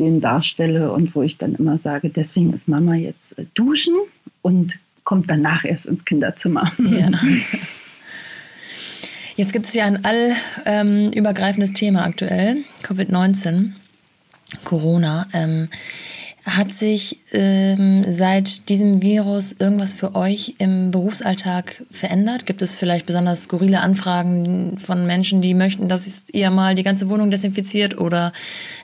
denen 0.00 0.20
darstelle 0.20 0.92
und 0.92 1.14
wo 1.14 1.22
ich 1.22 1.38
dann 1.38 1.54
immer 1.54 1.78
sage, 1.78 2.10
deswegen 2.10 2.52
ist 2.52 2.66
Mama 2.66 2.96
jetzt 2.96 3.38
äh, 3.38 3.44
duschen 3.54 3.94
und 4.42 4.78
kommt 5.10 5.28
danach 5.28 5.64
erst 5.64 5.86
ins 5.86 6.04
Kinderzimmer. 6.04 6.70
Ja. 6.78 7.10
Jetzt 9.36 9.52
gibt 9.52 9.66
es 9.66 9.74
ja 9.74 9.84
ein 9.84 10.04
allübergreifendes 10.04 11.70
ähm, 11.70 11.74
Thema 11.74 12.04
aktuell, 12.04 12.58
Covid-19, 12.84 13.72
Corona. 14.62 15.26
Ähm, 15.32 15.68
hat 16.44 16.72
sich 16.72 17.18
ähm, 17.32 18.04
seit 18.06 18.68
diesem 18.68 19.02
Virus 19.02 19.52
irgendwas 19.52 19.94
für 19.94 20.14
euch 20.14 20.54
im 20.58 20.92
Berufsalltag 20.92 21.84
verändert? 21.90 22.46
Gibt 22.46 22.62
es 22.62 22.76
vielleicht 22.76 23.06
besonders 23.06 23.42
skurrile 23.42 23.80
Anfragen 23.80 24.78
von 24.78 25.06
Menschen, 25.06 25.42
die 25.42 25.54
möchten, 25.54 25.88
dass 25.88 26.26
ihr 26.32 26.50
mal 26.50 26.76
die 26.76 26.84
ganze 26.84 27.08
Wohnung 27.08 27.32
desinfiziert 27.32 27.98
oder 27.98 28.32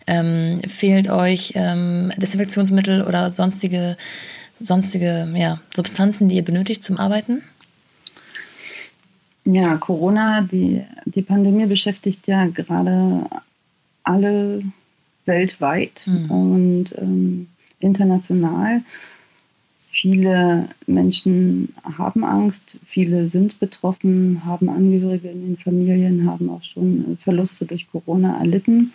ähm, 0.09 0.61
fehlt 0.67 1.09
euch 1.09 1.53
ähm, 1.55 2.11
Desinfektionsmittel 2.17 3.03
oder 3.03 3.31
sonstige, 3.31 3.97
sonstige 4.61 5.29
ja, 5.35 5.61
Substanzen, 5.75 6.29
die 6.29 6.37
ihr 6.37 6.45
benötigt 6.45 6.83
zum 6.83 6.99
Arbeiten? 6.99 7.43
Ja, 9.45 9.77
Corona, 9.77 10.43
die, 10.43 10.83
die 11.05 11.23
Pandemie 11.23 11.67
beschäftigt 11.67 12.27
ja 12.27 12.47
gerade 12.47 13.27
alle 14.03 14.63
weltweit 15.25 16.05
mhm. 16.07 16.31
und 16.31 16.99
ähm, 16.99 17.49
international. 17.79 18.83
Viele 19.91 20.69
Menschen 20.87 21.75
haben 21.97 22.25
Angst, 22.25 22.79
viele 22.85 23.27
sind 23.27 23.59
betroffen, 23.61 24.43
haben 24.45 24.69
Angehörige 24.69 25.29
in 25.29 25.47
den 25.47 25.57
Familien, 25.57 26.29
haben 26.31 26.51
auch 26.51 26.63
schon 26.63 27.15
äh, 27.15 27.17
Verluste 27.17 27.67
durch 27.67 27.91
Corona 27.91 28.39
erlitten. 28.39 28.93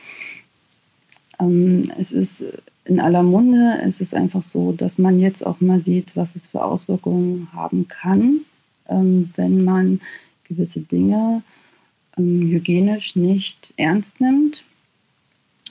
Ähm, 1.42 1.92
es 1.98 2.14
ist 2.14 2.46
in 2.86 3.02
aller 3.02 3.24
Munde, 3.24 3.80
es 3.84 4.00
ist 4.00 4.14
einfach 4.14 4.42
so, 4.42 4.72
dass 4.72 4.98
man 4.98 5.20
jetzt 5.20 5.46
auch 5.46 5.60
mal 5.60 5.82
sieht, 5.82 6.16
was 6.16 6.30
es 6.36 6.48
für 6.48 6.64
Auswirkungen 6.64 7.50
haben 7.52 7.90
kann, 7.90 8.42
ähm, 8.88 9.30
wenn 9.36 9.66
man 9.66 10.00
gewisse 10.48 10.80
Dinge 10.80 11.44
ähm, 12.18 12.42
hygienisch 12.42 13.16
nicht 13.18 13.74
ernst 13.76 14.22
nimmt 14.22 14.64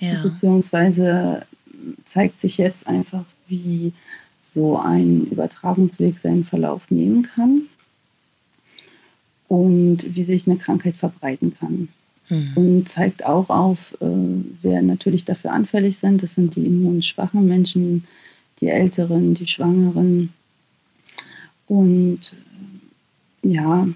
ja. 0.01 0.23
Beziehungsweise 0.23 1.47
zeigt 2.05 2.41
sich 2.41 2.59
jetzt 2.59 2.87
einfach, 2.87 3.25
wie 3.49 3.93
so 4.43 4.79
ein 4.79 5.27
Übertragungsweg 5.27 6.19
seinen 6.19 6.45
Verlauf 6.45 6.91
nehmen 6.91 7.23
kann 7.23 7.63
und 9.49 10.15
wie 10.15 10.25
sich 10.25 10.47
eine 10.47 10.57
Krankheit 10.57 10.97
verbreiten 10.97 11.55
kann. 11.59 11.89
Mhm. 12.31 12.53
Und 12.55 12.89
zeigt 12.89 13.25
auch 13.25 13.51
auf, 13.51 13.97
äh, 14.01 14.07
wer 14.63 14.83
natürlich 14.83 15.25
dafür 15.25 15.53
anfällig 15.53 15.99
sind. 15.99 16.23
Das 16.23 16.35
sind 16.35 16.57
die 16.57 16.65
immunschwachen 16.65 17.47
Menschen, 17.47 18.05
die 18.61 18.69
Älteren, 18.69 19.35
die 19.35 19.49
Schwangeren. 19.49 20.33
Und 21.67 22.35
äh, 23.43 23.49
ja, 23.53 23.89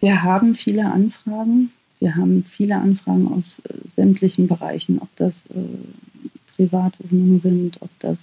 wir 0.00 0.22
haben 0.22 0.54
viele 0.54 0.90
Anfragen 0.90 1.70
wir 2.02 2.16
haben 2.16 2.42
viele 2.42 2.74
Anfragen 2.78 3.28
aus 3.32 3.60
äh, 3.60 3.74
sämtlichen 3.94 4.48
Bereichen, 4.48 4.98
ob 4.98 5.08
das 5.14 5.46
äh, 5.46 6.56
Privatwohnungen 6.56 7.38
sind, 7.38 7.80
ob 7.80 7.90
das 8.00 8.18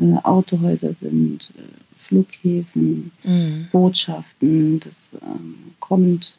äh, 0.00 0.14
Autohäuser 0.24 0.94
sind, 0.94 1.52
äh, 1.56 1.62
Flughäfen, 2.08 3.12
mhm. 3.22 3.68
Botschaften. 3.70 4.80
Das 4.80 5.10
ähm, 5.22 5.54
kommt 5.78 6.36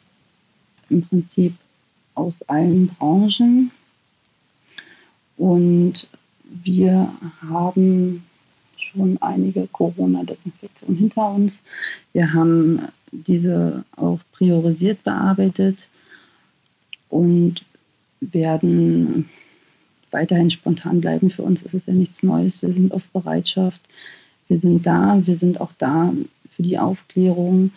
im 0.90 1.00
Prinzip 1.00 1.54
aus 2.20 2.42
allen 2.42 2.88
Branchen. 2.88 3.70
Und 5.36 6.06
wir 6.44 7.12
haben 7.48 8.24
schon 8.76 9.18
einige 9.20 9.66
Corona-Desinfektionen 9.68 10.96
hinter 10.96 11.32
uns. 11.32 11.58
Wir 12.12 12.32
haben 12.32 12.88
diese 13.12 13.84
auch 13.96 14.20
priorisiert 14.32 15.02
bearbeitet 15.02 15.88
und 17.08 17.64
werden 18.20 19.28
weiterhin 20.10 20.50
spontan 20.50 21.00
bleiben. 21.00 21.30
Für 21.30 21.42
uns 21.42 21.62
ist 21.62 21.74
es 21.74 21.86
ja 21.86 21.94
nichts 21.94 22.22
Neues. 22.22 22.60
Wir 22.62 22.72
sind 22.72 22.92
auf 22.92 23.02
Bereitschaft. 23.12 23.80
Wir 24.48 24.58
sind 24.58 24.84
da. 24.84 25.22
Wir 25.24 25.36
sind 25.36 25.60
auch 25.60 25.72
da 25.78 26.12
für 26.54 26.62
die 26.62 26.78
Aufklärung. 26.78 27.72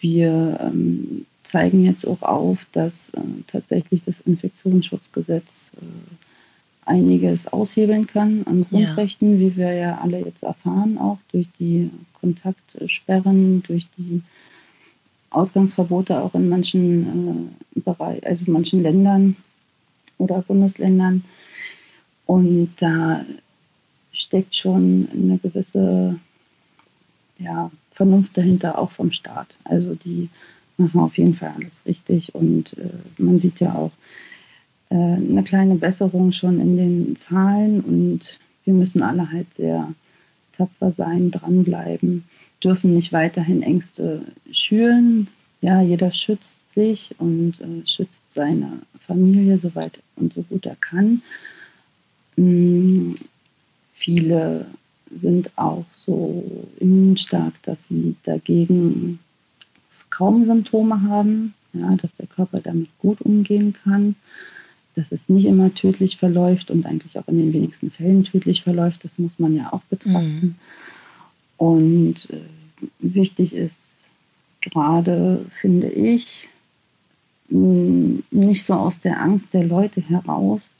Wir 0.00 0.58
ähm, 0.60 1.26
zeigen 1.44 1.84
jetzt 1.84 2.06
auch 2.06 2.22
auf, 2.22 2.66
dass 2.72 3.10
äh, 3.10 3.20
tatsächlich 3.46 4.02
das 4.04 4.20
Infektionsschutzgesetz 4.20 5.70
äh, 5.76 5.84
einiges 6.86 7.46
aushebeln 7.46 8.06
kann 8.06 8.44
an 8.46 8.66
Grundrechten, 8.68 9.34
ja. 9.34 9.38
wie 9.40 9.56
wir 9.56 9.72
ja 9.72 9.98
alle 9.98 10.20
jetzt 10.24 10.42
erfahren, 10.42 10.98
auch 10.98 11.18
durch 11.30 11.46
die 11.58 11.90
Kontaktsperren, 12.20 13.62
durch 13.62 13.86
die 13.96 14.22
Ausgangsverbote 15.30 16.20
auch 16.20 16.34
in 16.34 16.48
manchen 16.48 17.52
äh, 17.76 17.80
Bereich, 17.80 18.26
also 18.26 18.50
manchen 18.50 18.82
Ländern 18.82 19.36
oder 20.18 20.42
Bundesländern. 20.42 21.24
Und 22.26 22.70
da 22.80 23.24
steckt 24.12 24.56
schon 24.56 25.08
eine 25.12 25.38
gewisse 25.38 26.18
ja, 27.38 27.70
Vernunft 27.92 28.36
dahinter, 28.36 28.78
auch 28.78 28.90
vom 28.90 29.10
Staat. 29.10 29.56
Also 29.64 29.94
die 29.94 30.30
machen 30.76 31.00
auf 31.00 31.18
jeden 31.18 31.34
Fall 31.34 31.52
alles 31.56 31.82
richtig. 31.86 32.34
Und 32.34 32.76
äh, 32.78 32.90
man 33.18 33.40
sieht 33.40 33.60
ja 33.60 33.74
auch 33.74 33.92
äh, 34.90 34.94
eine 34.94 35.42
kleine 35.44 35.76
Besserung 35.76 36.32
schon 36.32 36.60
in 36.60 36.76
den 36.76 37.16
Zahlen. 37.16 37.80
Und 37.80 38.38
wir 38.64 38.74
müssen 38.74 39.02
alle 39.02 39.30
halt 39.30 39.54
sehr 39.54 39.92
tapfer 40.52 40.92
sein, 40.92 41.30
dranbleiben, 41.30 42.24
dürfen 42.62 42.94
nicht 42.94 43.12
weiterhin 43.12 43.62
Ängste 43.62 44.22
schüren. 44.50 45.28
Ja, 45.60 45.80
jeder 45.80 46.12
schützt 46.12 46.58
sich 46.70 47.14
und 47.18 47.60
äh, 47.60 47.86
schützt 47.86 48.22
seine 48.28 48.80
Familie 49.06 49.58
soweit 49.58 50.00
und 50.16 50.32
so 50.32 50.42
gut 50.42 50.66
er 50.66 50.76
kann. 50.76 51.22
Mhm. 52.36 53.16
Viele 53.92 54.66
sind 55.14 55.56
auch 55.56 55.84
so 55.94 56.66
immunstark, 56.80 57.54
dass 57.62 57.86
sie 57.86 58.16
dagegen 58.24 59.20
kaum 60.16 60.46
Symptome 60.46 61.02
haben, 61.02 61.54
ja, 61.72 61.90
dass 61.96 62.14
der 62.16 62.26
Körper 62.26 62.60
damit 62.60 62.88
gut 62.98 63.20
umgehen 63.20 63.74
kann, 63.84 64.14
dass 64.94 65.10
es 65.10 65.28
nicht 65.28 65.46
immer 65.46 65.74
tödlich 65.74 66.18
verläuft 66.18 66.70
und 66.70 66.86
eigentlich 66.86 67.18
auch 67.18 67.26
in 67.26 67.38
den 67.38 67.52
wenigsten 67.52 67.90
Fällen 67.90 68.24
tödlich 68.24 68.62
verläuft. 68.62 69.04
Das 69.04 69.18
muss 69.18 69.38
man 69.38 69.56
ja 69.56 69.72
auch 69.72 69.82
betrachten. 69.90 70.40
Mhm. 70.40 70.54
Und 71.56 72.30
äh, 72.30 72.40
wichtig 73.00 73.54
ist 73.54 73.76
gerade, 74.60 75.46
finde 75.60 75.90
ich, 75.90 76.48
nicht 77.48 78.64
so 78.64 78.74
aus 78.74 79.00
der 79.00 79.20
Angst 79.20 79.52
der 79.52 79.64
Leute 79.64 80.00
heraus 80.00 80.70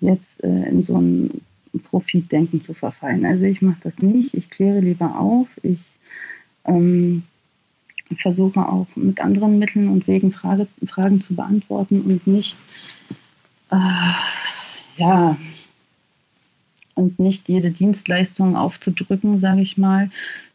jetzt 0.00 0.42
äh, 0.44 0.68
in 0.68 0.82
so 0.82 1.00
ein 1.00 1.40
Profitdenken 1.84 2.60
zu 2.60 2.74
verfallen. 2.74 3.24
Also 3.24 3.44
ich 3.44 3.62
mache 3.62 3.80
das 3.82 3.98
nicht, 3.98 4.34
ich 4.34 4.50
kläre 4.50 4.80
lieber 4.80 5.18
auf, 5.18 5.48
ich 5.62 5.80
ähm, 6.64 7.22
versuche 8.18 8.60
auch 8.60 8.86
mit 8.94 9.20
anderen 9.20 9.58
Mitteln 9.58 9.88
und 9.88 10.06
Wegen 10.06 10.32
Frage, 10.32 10.68
Fragen 10.86 11.20
zu 11.20 11.34
beantworten 11.34 12.02
und 12.02 12.26
nicht, 12.26 12.56
äh, 13.70 14.12
ja, 14.96 15.36
und 16.94 17.18
nicht 17.18 17.48
jede 17.48 17.70
Dienstleistung 17.70 18.56
aufzudrücken, 18.56 19.38
sage 19.38 19.60
ich 19.60 19.76
mal, 19.76 20.10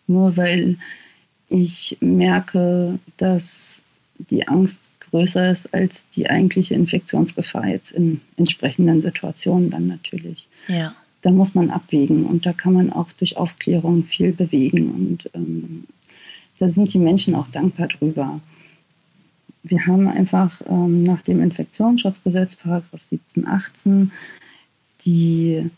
nur 0.08 0.38
weil 0.38 0.78
ich 1.50 1.98
merke, 2.00 3.00
dass 3.18 3.82
die 4.30 4.48
Angst 4.48 4.80
größer 5.12 5.52
ist 5.52 5.74
als 5.74 6.06
die 6.16 6.30
eigentliche 6.30 6.74
Infektionsgefahr 6.74 7.68
jetzt 7.68 7.92
in 7.92 8.22
entsprechenden 8.38 9.02
Situationen 9.02 9.70
dann 9.70 9.88
natürlich. 9.88 10.48
Ja. 10.68 10.96
Da 11.22 11.30
muss 11.30 11.54
man 11.54 11.70
abwägen 11.70 12.26
und 12.26 12.46
da 12.46 12.54
kann 12.54 12.74
man 12.74 12.92
auch 12.92 13.12
durch 13.12 13.38
Aufklärung 13.38 14.04
viel 14.06 14.32
bewegen 14.32 14.92
und 14.92 15.30
ähm, 15.36 15.84
da 16.62 16.70
sind 16.70 16.94
die 16.94 17.00
Menschen 17.00 17.34
auch 17.34 17.48
dankbar 17.48 17.88
drüber. 17.88 18.40
Wir 19.64 19.88
haben 19.88 20.08
einfach 20.08 20.62
ähm, 20.70 21.02
nach 21.02 21.24
dem 21.24 21.42
Infektionsschutzgesetz, 21.42 22.56
Paragraph 22.56 23.02
17, 23.02 23.48
18, 23.48 24.12
die 25.04 25.72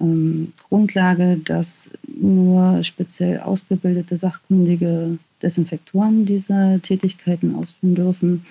ähm, 0.00 0.52
Grundlage, 0.68 1.36
dass 1.44 1.90
nur 2.06 2.84
speziell 2.84 3.40
ausgebildete 3.40 4.16
sachkundige 4.16 5.18
Desinfektoren 5.42 6.26
diese 6.26 6.78
Tätigkeiten 6.80 7.56
ausführen 7.56 7.96
dürfen. 7.96 8.46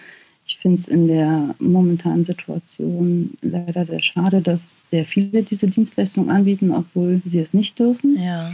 Ich 0.46 0.58
finde 0.58 0.80
es 0.80 0.90
in 0.90 1.08
der 1.08 1.56
momentanen 1.60 2.26
Situation 2.26 3.38
leider 3.42 3.86
sehr 3.86 4.02
schade, 4.02 4.42
dass 4.42 4.90
sehr 4.90 5.06
viele 5.06 5.44
diese 5.44 5.68
Dienstleistung 5.68 6.30
anbieten, 6.30 6.72
obwohl 6.72 7.22
sie 7.26 7.40
es 7.40 7.54
nicht 7.54 7.80
dürfen. 7.80 8.18
Ja. 8.22 8.52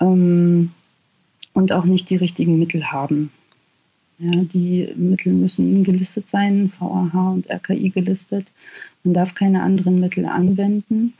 Ähm, 0.00 0.72
und 1.56 1.72
auch 1.72 1.86
nicht 1.86 2.10
die 2.10 2.16
richtigen 2.16 2.58
Mittel 2.58 2.92
haben. 2.92 3.30
Ja, 4.18 4.30
die 4.44 4.92
Mittel 4.94 5.32
müssen 5.32 5.84
gelistet 5.84 6.28
sein, 6.28 6.70
VAH 6.78 7.30
und 7.32 7.50
RKI 7.50 7.88
gelistet. 7.88 8.46
Man 9.04 9.14
darf 9.14 9.34
keine 9.34 9.62
anderen 9.62 9.98
Mittel 9.98 10.26
anwenden. 10.26 11.14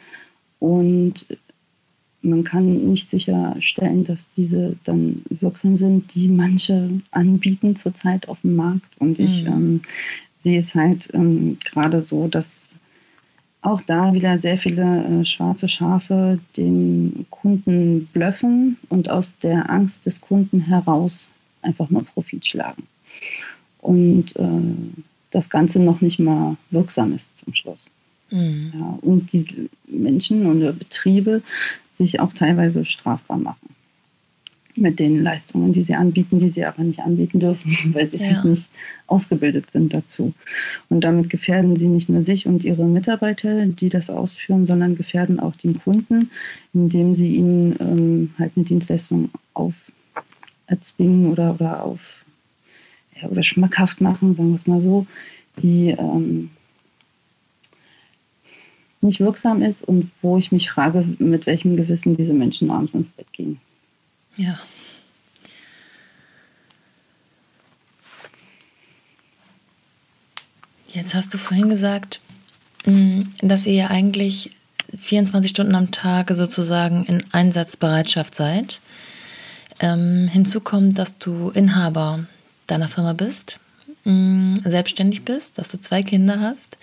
Und 0.59 1.27
man 2.21 2.45
kann 2.45 2.87
nicht 2.87 3.09
sicherstellen, 3.09 4.05
dass 4.05 4.29
diese 4.29 4.77
dann 4.85 5.23
wirksam 5.31 5.79
sind, 5.79 6.15
die 6.15 6.29
manche 6.29 7.01
anbieten 7.13 7.77
zurzeit 7.77 8.29
auf 8.29 8.41
dem 8.43 8.57
Markt. 8.57 8.91
Und 8.99 9.19
ich 9.19 9.45
mhm. 9.45 9.53
ähm, 9.53 9.81
sehe 10.35 10.61
es 10.61 10.75
halt 10.75 11.09
ähm, 11.15 11.57
gerade 11.65 12.03
so, 12.03 12.29
dass 12.29 12.66
auch 13.67 13.81
da 13.83 14.13
wieder 14.15 14.39
sehr 14.39 14.59
viele 14.59 15.05
äh, 15.05 15.25
schwarze 15.25 15.69
Schafe 15.69 16.39
den 16.57 17.27
Kunden 17.31 18.07
blöffen 18.13 18.77
und 18.89 19.11
aus 19.11 19.37
der 19.39 19.69
Angst 19.69 20.07
des 20.07 20.21
Kunden 20.21 20.61
heraus 20.61 21.31
einfach 21.63 21.91
nur 21.91 22.05
Profit 22.05 22.47
schlagen. 22.47 22.85
Und 23.81 24.37
äh, 24.37 24.45
das 25.33 25.51
Ganze 25.51 25.81
noch 25.81 26.01
nicht 26.01 26.19
mal 26.21 26.57
wirksam 26.71 27.15
ist 27.15 27.29
zum 27.45 27.55
Schluss. 27.55 27.91
Mhm. 28.31 28.73
Ja, 28.75 28.99
und 29.03 29.33
die 29.33 29.69
Menschen 29.87 30.47
und 30.47 30.79
Betriebe 30.79 31.43
sich 31.93 32.21
auch 32.21 32.33
teilweise 32.33 32.85
strafbar 32.85 33.39
machen 33.39 33.76
mit 34.79 34.99
den 34.99 35.23
Leistungen, 35.23 35.73
die 35.73 35.83
sie 35.83 35.95
anbieten, 35.95 36.39
die 36.39 36.51
sie 36.51 36.65
aber 36.65 36.83
nicht 36.83 37.01
anbieten 37.01 37.41
dürfen, 37.41 37.77
weil 37.95 38.09
sie 38.11 38.19
ja. 38.19 38.35
halt 38.35 38.45
nicht 38.45 38.71
ausgebildet 39.07 39.67
sind 39.73 39.95
dazu. 39.95 40.33
Und 40.89 41.03
damit 41.03 41.31
gefährden 41.31 41.77
sie 41.77 41.89
nicht 41.89 42.09
nur 42.09 42.23
sich 42.23 42.47
und 42.47 42.65
ihre 42.65 42.85
Mitarbeiter, 42.85 43.67
die 43.67 43.89
das 43.89 44.11
ausführen, 44.11 44.67
sondern 44.67 44.97
gefährden 44.97 45.41
auch 45.41 45.57
den 45.57 45.79
Kunden, 45.81 46.31
indem 46.75 47.15
sie 47.15 47.35
ihnen 47.35 47.77
ähm, 47.81 48.35
halt 48.39 48.53
eine 48.57 48.65
Dienstleistung 48.65 49.31
auferzwingen 49.55 51.31
oder, 51.31 51.55
oder 51.55 51.85
auf 51.85 52.25
ja, 53.21 53.29
oder 53.29 53.43
schmackhaft 53.43 54.01
machen, 54.01 54.35
sagen 54.35 54.51
wir 54.51 54.57
es 54.57 54.67
mal 54.67 54.81
so, 54.81 55.07
die 55.59 55.89
ähm, 55.89 56.51
nicht 59.01 59.21
wirksam 59.21 59.63
ist 59.63 59.83
und 59.83 60.11
wo 60.23 60.37
ich 60.37 60.53
mich 60.53 60.71
frage, 60.71 61.07
mit 61.19 61.47
welchem 61.47 61.77
Gewissen 61.77 62.17
diese 62.17 62.35
Menschen 62.35 62.71
abends 62.71 62.95
ins 62.95 63.11
Bett 63.11 63.33
gehen. 63.33 63.61
Ja. 64.37 64.59
Jetzt 70.89 71.15
hast 71.15 71.33
du 71.35 71.39
vorhin 71.39 71.69
gesagt, 71.69 72.21
mm, 72.87 73.23
dass 73.43 73.67
ihr 73.67 73.75
ja 73.75 73.87
eigentlich 73.89 74.53
24 74.97 75.51
Stunden 75.51 75.75
am 75.75 75.91
Tag 75.91 76.31
sozusagen 76.31 77.05
in 77.05 77.23
Einsatzbereitschaft 77.33 78.35
seid. 78.35 78.81
Ähm, 79.79 80.29
hinzu 80.29 80.61
kommt, 80.61 80.97
dass 80.99 81.19
du 81.19 81.51
Inhaber 81.51 82.27
deiner 82.67 82.89
Firma 82.89 83.13
bist 83.13 83.59
mh, 84.07 84.61
selbstständig 84.65 85.25
bist, 85.25 85.59
dass 85.59 85.71
du 85.71 85.79
zwei 85.79 86.03
Kinder 86.03 86.41
hast, 86.41 86.79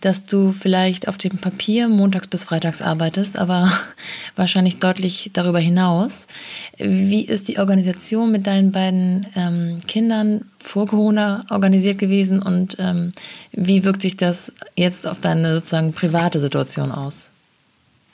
dass 0.00 0.26
du 0.26 0.52
vielleicht 0.52 1.08
auf 1.08 1.16
dem 1.16 1.38
Papier 1.38 1.88
montags 1.88 2.28
bis 2.28 2.44
freitags 2.44 2.82
arbeitest, 2.82 3.38
aber 3.38 3.70
wahrscheinlich 4.36 4.78
deutlich 4.80 5.30
darüber 5.32 5.60
hinaus. 5.60 6.26
Wie 6.78 7.24
ist 7.24 7.48
die 7.48 7.58
Organisation 7.58 8.32
mit 8.32 8.46
deinen 8.46 8.72
beiden 8.72 9.26
ähm, 9.36 9.78
Kindern 9.86 10.46
vor 10.58 10.86
Corona 10.86 11.44
organisiert 11.50 11.98
gewesen 11.98 12.42
und 12.42 12.76
ähm, 12.78 13.12
wie 13.52 13.84
wirkt 13.84 14.02
sich 14.02 14.16
das 14.16 14.52
jetzt 14.76 15.06
auf 15.06 15.20
deine 15.20 15.54
sozusagen 15.54 15.92
private 15.92 16.40
Situation 16.40 16.90
aus? 16.90 17.30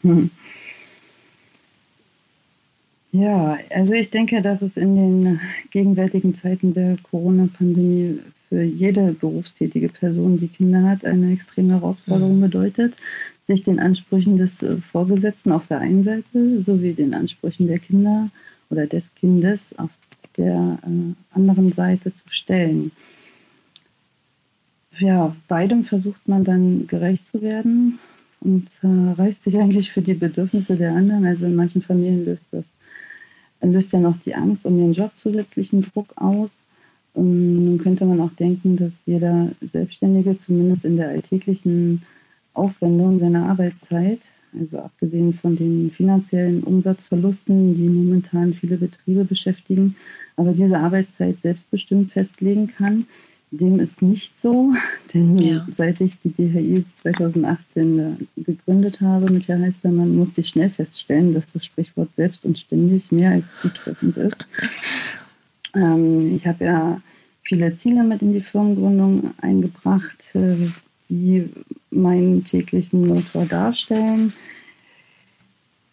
Hm. 0.02 0.30
Ja, 3.12 3.58
also 3.70 3.92
ich 3.92 4.10
denke, 4.10 4.40
dass 4.40 4.62
es 4.62 4.76
in 4.76 4.94
den 4.94 5.40
gegenwärtigen 5.72 6.34
Zeiten 6.36 6.74
der 6.74 6.96
Corona-Pandemie 7.10 8.20
für 8.50 8.62
jede 8.62 9.12
berufstätige 9.12 9.88
Person, 9.88 10.38
die 10.38 10.48
Kinder 10.48 10.82
hat, 10.82 11.04
eine 11.04 11.32
extreme 11.32 11.74
Herausforderung 11.74 12.38
mhm. 12.38 12.42
bedeutet, 12.42 12.94
sich 13.46 13.62
den 13.62 13.78
Ansprüchen 13.78 14.36
des 14.36 14.60
äh, 14.62 14.76
Vorgesetzten 14.92 15.52
auf 15.52 15.68
der 15.68 15.78
einen 15.78 16.02
Seite 16.02 16.60
sowie 16.60 16.92
den 16.92 17.14
Ansprüchen 17.14 17.68
der 17.68 17.78
Kinder 17.78 18.28
oder 18.68 18.86
des 18.86 19.14
Kindes 19.14 19.60
auf 19.78 19.90
der 20.36 20.78
äh, 20.82 21.14
anderen 21.32 21.72
Seite 21.72 22.12
zu 22.12 22.24
stellen. 22.28 22.90
Ja, 24.98 25.34
beidem 25.46 25.84
versucht 25.84 26.26
man 26.28 26.44
dann 26.44 26.88
gerecht 26.88 27.28
zu 27.28 27.40
werden 27.42 28.00
und 28.40 28.68
äh, 28.82 29.12
reißt 29.12 29.44
sich 29.44 29.58
eigentlich 29.58 29.92
für 29.92 30.02
die 30.02 30.14
Bedürfnisse 30.14 30.76
der 30.76 30.92
anderen. 30.92 31.24
Also 31.24 31.46
in 31.46 31.54
manchen 31.54 31.82
Familien 31.82 32.24
löst 32.24 32.44
das 32.50 32.64
löst 33.62 33.92
ja 33.92 34.00
noch 34.00 34.18
die 34.24 34.34
Angst 34.34 34.64
um 34.66 34.76
den 34.76 34.92
Job 34.92 35.12
zusätzlichen 35.16 35.82
Druck 35.82 36.08
aus. 36.16 36.50
Nun 37.22 37.78
könnte 37.78 38.04
man 38.04 38.20
auch 38.20 38.32
denken, 38.32 38.76
dass 38.76 38.92
jeder 39.06 39.50
Selbstständige 39.60 40.38
zumindest 40.38 40.84
in 40.84 40.96
der 40.96 41.08
alltäglichen 41.08 42.02
Aufwendung 42.54 43.18
seiner 43.20 43.48
Arbeitszeit, 43.48 44.20
also 44.58 44.78
abgesehen 44.78 45.34
von 45.34 45.56
den 45.56 45.90
finanziellen 45.90 46.62
Umsatzverlusten, 46.62 47.74
die 47.74 47.88
momentan 47.88 48.54
viele 48.54 48.76
Betriebe 48.76 49.24
beschäftigen, 49.24 49.96
aber 50.36 50.52
diese 50.52 50.78
Arbeitszeit 50.78 51.36
selbstbestimmt 51.42 52.12
festlegen 52.12 52.68
kann. 52.68 53.06
Dem 53.52 53.80
ist 53.80 54.00
nicht 54.00 54.40
so, 54.40 54.72
denn 55.14 55.36
ja. 55.38 55.66
seit 55.76 56.00
ich 56.00 56.16
die 56.22 56.30
DHI 56.30 56.84
2018 57.02 58.28
gegründet 58.36 59.00
habe 59.00 59.30
mit 59.30 59.48
Herr 59.48 59.60
Heistermann, 59.60 60.16
musste 60.16 60.40
ich 60.40 60.48
schnell 60.48 60.70
feststellen, 60.70 61.34
dass 61.34 61.52
das 61.52 61.64
Sprichwort 61.64 62.14
selbst 62.14 62.44
und 62.44 62.58
ständig 62.58 63.10
mehr 63.10 63.32
als 63.32 63.44
zutreffend 63.60 64.16
ist. 64.16 64.46
Ähm, 65.72 66.34
ich 66.34 66.48
habe 66.48 66.64
ja 66.64 67.00
viele 67.50 67.74
Ziele 67.74 68.04
mit 68.04 68.22
in 68.22 68.32
die 68.32 68.40
Firmengründung 68.40 69.34
eingebracht, 69.42 70.34
äh, 70.34 70.68
die 71.08 71.50
meinen 71.90 72.44
täglichen 72.44 73.08
Motor 73.08 73.44
darstellen. 73.44 74.32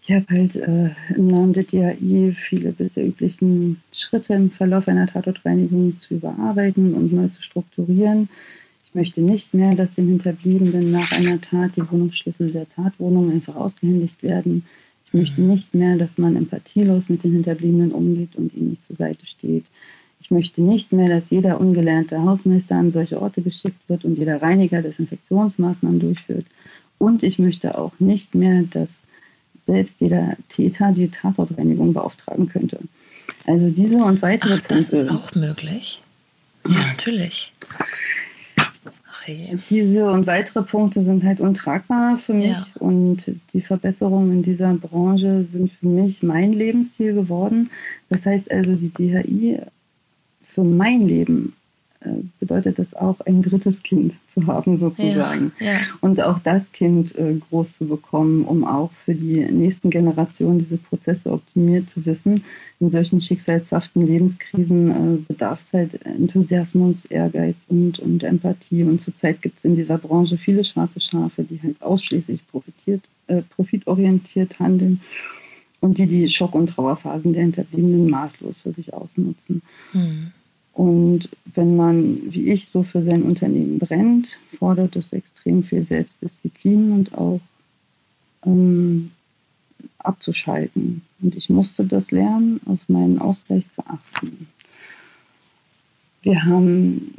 Ich 0.04 0.12
habe 0.14 0.26
halt 0.30 0.56
äh, 0.56 0.92
im 1.16 1.28
Namen 1.28 1.54
der 1.54 1.64
DAI 1.64 2.32
viele 2.32 2.72
bisher 2.74 3.08
üblichen 3.08 3.82
Schritte 3.92 4.36
im 4.36 4.52
Verlauf 4.52 4.88
einer 4.88 5.08
Tatortreinigung 5.08 5.98
zu 6.00 6.14
überarbeiten 6.14 6.94
und 6.94 7.12
neu 7.12 7.28
zu 7.30 7.42
strukturieren. 7.42 8.30
Ich 8.86 8.94
möchte 8.94 9.22
nicht 9.22 9.56
mehr, 9.56 9.74
dass 9.74 9.96
den 9.96 10.08
Hinterbliebenen 10.10 10.92
nach 10.92 11.12
einer 11.12 11.42
Tat 11.42 11.76
die 11.76 11.92
Wohnungsschlüssel 11.92 12.52
der 12.52 12.70
Tatwohnung 12.70 13.32
einfach 13.32 13.56
ausgehändigt 13.56 14.22
werden. 14.22 14.64
Ich 15.08 15.14
möchte 15.14 15.42
mhm. 15.42 15.48
nicht 15.48 15.74
mehr, 15.74 15.98
dass 15.98 16.20
man 16.20 16.36
empathielos 16.36 17.10
mit 17.10 17.24
den 17.24 17.32
Hinterbliebenen 17.34 17.92
umgeht 17.92 18.36
und 18.36 18.54
ihnen 18.54 18.70
nicht 18.70 18.86
zur 18.86 18.96
Seite 18.96 19.26
steht. 19.26 19.66
Ich 20.28 20.32
möchte 20.32 20.62
nicht 20.62 20.92
mehr, 20.92 21.08
dass 21.08 21.30
jeder 21.30 21.62
ungelernte 21.62 22.22
Hausmeister 22.22 22.76
an 22.76 22.92
solche 22.92 23.22
Orte 23.22 23.42
geschickt 23.42 23.80
wird 23.88 24.04
und 24.04 24.18
jeder 24.18 24.42
Reiniger 24.42 24.82
Desinfektionsmaßnahmen 24.82 26.02
durchführt. 26.02 26.46
Und 26.98 27.24
ich 27.24 27.40
möchte 27.40 27.78
auch 27.78 27.94
nicht 28.00 28.36
mehr, 28.36 28.64
dass 28.64 29.04
selbst 29.66 30.02
jeder 30.02 30.36
Täter 30.50 30.92
die 30.92 31.08
Tatortreinigung 31.08 31.94
beauftragen 31.94 32.50
könnte. 32.50 32.78
Also 33.46 33.70
diese 33.70 34.00
und 34.00 34.22
weitere 34.22 34.56
Ach, 34.56 34.62
das 34.68 34.90
Punkte. 34.90 35.06
ist 35.06 35.12
auch 35.12 35.34
möglich. 35.36 36.02
Ja, 36.68 36.88
natürlich. 36.88 37.54
Diese 39.70 40.12
und 40.12 40.28
weitere 40.28 40.62
Punkte 40.62 41.04
sind 41.04 41.24
halt 41.24 41.40
untragbar 41.40 42.18
für 42.18 42.34
mich 42.34 42.48
ja. 42.48 42.68
und 42.80 43.32
die 43.54 43.62
Verbesserungen 43.62 44.34
in 44.34 44.44
dieser 44.44 44.74
Branche 44.74 45.46
sind 45.46 45.72
für 45.72 45.88
mich 45.88 46.22
mein 46.22 46.52
Lebensziel 46.52 47.14
geworden. 47.14 47.70
Das 48.10 48.26
heißt 48.26 48.52
also, 48.52 48.76
die 48.76 48.90
DHI 48.90 49.62
für 50.58 50.64
mein 50.64 51.08
Leben 51.08 51.54
äh, 52.00 52.24
bedeutet 52.40 52.80
das 52.80 52.96
auch, 52.96 53.20
ein 53.28 53.44
drittes 53.44 53.84
Kind 53.84 54.16
zu 54.28 54.48
haben, 54.48 54.80
sozusagen. 54.80 55.52
Ja, 55.60 55.74
ja. 55.74 55.80
Und 56.02 56.20
auch 56.20 56.40
das 56.40 56.72
Kind 56.72 57.16
äh, 57.16 57.36
groß 57.36 57.78
zu 57.78 57.86
bekommen, 57.86 58.44
um 58.44 58.66
auch 58.66 58.90
für 59.06 59.14
die 59.14 59.46
nächsten 59.52 59.92
Generationen 59.92 60.58
diese 60.58 60.78
Prozesse 60.78 61.32
optimiert 61.32 61.92
zu 61.92 62.04
wissen. 62.08 62.44
In 62.80 62.90
solchen 62.90 63.22
schicksalshaften 63.22 64.08
Lebenskrisen 64.08 64.90
äh, 64.90 65.18
bedarf 65.28 65.60
es 65.60 65.74
halt 65.74 66.04
Enthusiasmus, 66.08 67.06
Ehrgeiz 67.06 67.68
und, 67.70 68.00
und 68.00 68.24
Empathie. 68.24 68.82
Und 68.82 69.04
zurzeit 69.04 69.44
gibt 69.44 69.60
es 69.60 69.64
in 69.64 69.76
dieser 69.76 70.00
Branche 70.00 70.40
viele 70.40 70.66
schwarze 70.66 71.00
Schafe, 71.00 71.44
die 71.44 71.62
halt 71.62 71.80
ausschließlich 71.84 72.42
profitiert, 72.48 73.04
profitorientiert 73.56 74.58
handeln 74.58 75.02
und 75.82 76.00
die 76.00 76.08
die 76.08 76.28
Schock- 76.30 76.56
und 76.56 76.68
Trauerphasen 76.68 77.34
der 77.34 77.44
Hinterbliebenen 77.44 78.10
maßlos 78.10 78.60
für 78.60 78.72
sich 78.72 78.94
ausnutzen. 78.94 79.62
Mhm. 79.94 80.32
Und 80.78 81.30
wenn 81.56 81.76
man, 81.76 82.32
wie 82.32 82.52
ich, 82.52 82.68
so 82.68 82.84
für 82.84 83.02
sein 83.02 83.24
Unternehmen 83.24 83.80
brennt, 83.80 84.38
fordert 84.60 84.96
es 84.96 85.12
extrem 85.12 85.64
viel 85.64 85.84
Selbstdisziplin 85.84 86.92
und 86.92 87.16
auch 87.16 87.40
ähm, 88.46 89.10
abzuschalten. 89.98 91.02
Und 91.20 91.36
ich 91.36 91.50
musste 91.50 91.84
das 91.84 92.12
lernen, 92.12 92.62
auf 92.68 92.78
meinen 92.90 93.18
Ausgleich 93.18 93.64
zu 93.72 93.82
achten. 93.88 94.50
Wir 96.22 96.46
haben 96.46 97.12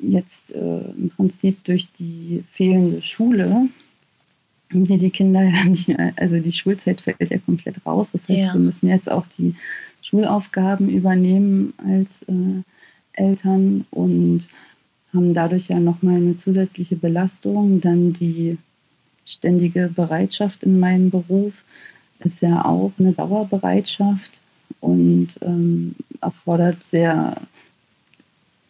jetzt 0.00 0.50
äh, 0.50 0.90
im 0.90 1.10
Prinzip 1.10 1.62
durch 1.62 1.86
die 2.00 2.42
fehlende 2.50 3.00
Schule, 3.00 3.68
die 4.72 4.98
die 4.98 5.10
Kinder 5.10 5.44
ja 5.44 5.64
nicht 5.66 5.86
mehr, 5.86 6.14
also 6.16 6.40
die 6.40 6.50
Schulzeit 6.50 7.00
fällt 7.00 7.30
ja 7.30 7.38
komplett 7.38 7.86
raus. 7.86 8.10
Das 8.10 8.28
heißt, 8.28 8.40
ja. 8.40 8.54
wir 8.54 8.60
müssen 8.60 8.88
jetzt 8.88 9.08
auch 9.08 9.26
die 9.38 9.54
Schulaufgaben 10.06 10.88
übernehmen 10.88 11.74
als 11.78 12.22
äh, 12.22 12.62
Eltern 13.12 13.86
und 13.90 14.46
haben 15.12 15.34
dadurch 15.34 15.66
ja 15.66 15.80
nochmal 15.80 16.16
eine 16.16 16.36
zusätzliche 16.36 16.94
Belastung. 16.94 17.80
Dann 17.80 18.12
die 18.12 18.56
ständige 19.24 19.88
Bereitschaft 19.88 20.62
in 20.62 20.78
meinem 20.78 21.10
Beruf 21.10 21.54
ist 22.20 22.40
ja 22.40 22.64
auch 22.64 22.92
eine 22.98 23.14
Dauerbereitschaft 23.14 24.40
und 24.80 25.30
ähm, 25.40 25.96
erfordert 26.20 26.84
sehr 26.84 27.40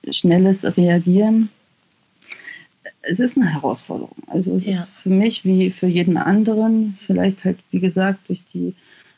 schnelles 0.09 0.65
Reagieren. 0.79 1.51
Es 3.03 3.21
ist 3.21 3.37
eine 3.37 3.53
Herausforderung. 3.53 4.17
Also 4.27 4.55
es 4.55 4.65
ja. 4.65 4.79
ist 4.79 4.89
für 5.03 5.11
mich 5.11 5.45
wie 5.45 5.71
für 5.71 5.87
jeden 5.87 6.17
anderen, 6.17 6.97
vielleicht 7.07 7.45
halt, 7.45 7.59
wie 7.71 7.81
gesagt, 7.81 8.21
durch 8.29 8.43
die 8.55 8.75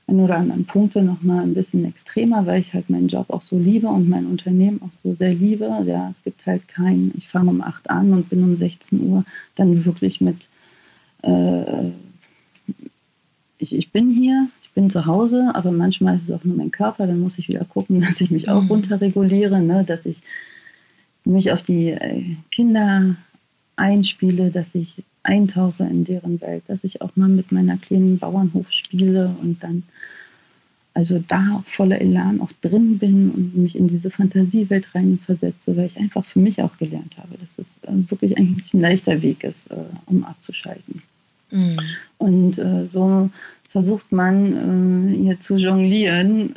ein 0.08 0.20
oder 0.20 0.38
anderen 0.38 0.64
Punkte 0.64 1.02
noch 1.02 1.22
mal 1.22 1.42
ein 1.42 1.54
bisschen 1.54 1.84
extremer, 1.84 2.46
weil 2.46 2.60
ich 2.60 2.72
halt 2.72 2.88
meinen 2.88 3.08
Job 3.08 3.26
auch 3.28 3.42
so 3.42 3.58
liebe 3.58 3.88
und 3.88 4.08
mein 4.08 4.26
Unternehmen 4.26 4.80
auch 4.82 4.92
so 5.02 5.12
sehr 5.12 5.34
liebe. 5.34 5.84
Ja, 5.86 6.08
es 6.10 6.22
gibt 6.22 6.46
halt 6.46 6.66
kein, 6.66 7.12
ich 7.16 7.28
fange 7.28 7.50
um 7.50 7.60
8 7.60 7.90
an 7.90 8.12
und 8.14 8.30
bin 8.30 8.42
um 8.42 8.56
16 8.56 9.00
Uhr 9.00 9.24
dann 9.54 9.84
wirklich 9.84 10.22
mit, 10.22 10.36
äh, 11.22 11.90
ich, 13.58 13.74
ich 13.74 13.92
bin 13.92 14.10
hier, 14.10 14.48
ich 14.62 14.70
bin 14.70 14.88
zu 14.88 15.04
Hause, 15.04 15.50
aber 15.52 15.72
manchmal 15.72 16.16
ist 16.16 16.24
es 16.24 16.30
auch 16.30 16.44
nur 16.44 16.56
mein 16.56 16.70
Körper, 16.70 17.06
dann 17.06 17.20
muss 17.20 17.38
ich 17.38 17.48
wieder 17.48 17.66
gucken, 17.66 18.00
dass 18.08 18.20
ich 18.22 18.30
mich 18.30 18.48
auch 18.48 18.62
mhm. 18.62 18.68
runterreguliere, 18.68 19.60
ne, 19.60 19.84
dass 19.84 20.06
ich 20.06 20.22
mich 21.24 21.52
auf 21.52 21.62
die 21.62 21.90
äh, 21.90 22.22
Kinder 22.50 23.16
einspiele, 23.76 24.50
dass 24.50 24.66
ich 24.72 25.04
eintauche 25.28 25.84
in 25.84 26.04
deren 26.04 26.40
Welt, 26.40 26.64
dass 26.66 26.84
ich 26.84 27.02
auch 27.02 27.14
mal 27.14 27.28
mit 27.28 27.52
meiner 27.52 27.76
kleinen 27.76 28.18
Bauernhof 28.18 28.72
spiele 28.72 29.34
und 29.40 29.62
dann 29.62 29.82
also 30.94 31.22
da 31.24 31.62
voller 31.66 32.00
Elan 32.00 32.40
auch 32.40 32.50
drin 32.60 32.98
bin 32.98 33.30
und 33.30 33.56
mich 33.56 33.76
in 33.76 33.86
diese 33.86 34.10
Fantasiewelt 34.10 34.92
rein 34.94 35.20
versetze, 35.24 35.76
weil 35.76 35.86
ich 35.86 35.96
einfach 35.96 36.24
für 36.24 36.40
mich 36.40 36.60
auch 36.60 36.76
gelernt 36.76 37.16
habe, 37.18 37.36
dass 37.38 37.58
es 37.58 37.76
äh, 37.82 38.10
wirklich 38.10 38.36
eigentlich 38.36 38.74
ein 38.74 38.80
leichter 38.80 39.22
Weg 39.22 39.44
ist, 39.44 39.70
äh, 39.70 39.76
um 40.06 40.24
abzuschalten. 40.24 41.02
Mhm. 41.52 41.78
Und 42.16 42.58
äh, 42.58 42.86
so 42.86 43.30
versucht 43.70 44.10
man 44.10 45.14
hier 45.22 45.38
zu 45.40 45.56
jonglieren 45.56 46.54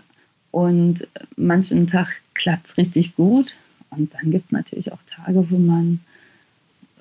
und 0.50 1.06
manchen 1.36 1.86
Tag 1.86 2.08
klappt 2.34 2.68
es 2.68 2.78
richtig 2.78 3.16
gut 3.16 3.54
und 3.90 4.14
dann 4.14 4.32
gibt 4.32 4.46
es 4.46 4.52
natürlich 4.52 4.92
auch 4.94 5.00
Tage, 5.14 5.52
wo 5.52 5.58
man 5.58 6.00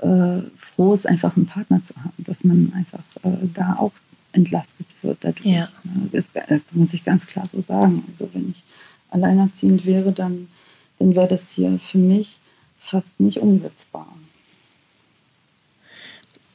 äh, 0.01 0.43
froh 0.75 0.95
ist, 0.95 1.07
einfach 1.07 1.37
einen 1.37 1.47
Partner 1.47 1.83
zu 1.83 1.95
haben, 1.97 2.13
dass 2.19 2.45
man 2.45 2.73
einfach 2.75 3.03
äh, 3.23 3.47
da 3.55 3.77
auch 3.79 3.93
entlastet 4.33 4.87
wird 5.03 5.19
dadurch. 5.21 5.47
Ja. 5.47 5.69
Ne? 5.85 6.09
Das, 6.13 6.31
äh, 6.35 6.61
muss 6.73 6.95
ich 6.95 7.05
ganz 7.05 7.27
klar 7.27 7.49
so 7.53 7.61
sagen. 7.61 8.05
Also 8.09 8.29
wenn 8.33 8.51
ich 8.51 8.65
alleinerziehend 9.11 9.85
wäre, 9.85 10.13
dann, 10.13 10.49
dann 10.99 11.15
wäre 11.15 11.29
das 11.29 11.53
hier 11.53 11.79
für 11.79 11.99
mich 11.99 12.39
fast 12.79 13.19
nicht 13.21 13.39
umsetzbar. 13.39 14.07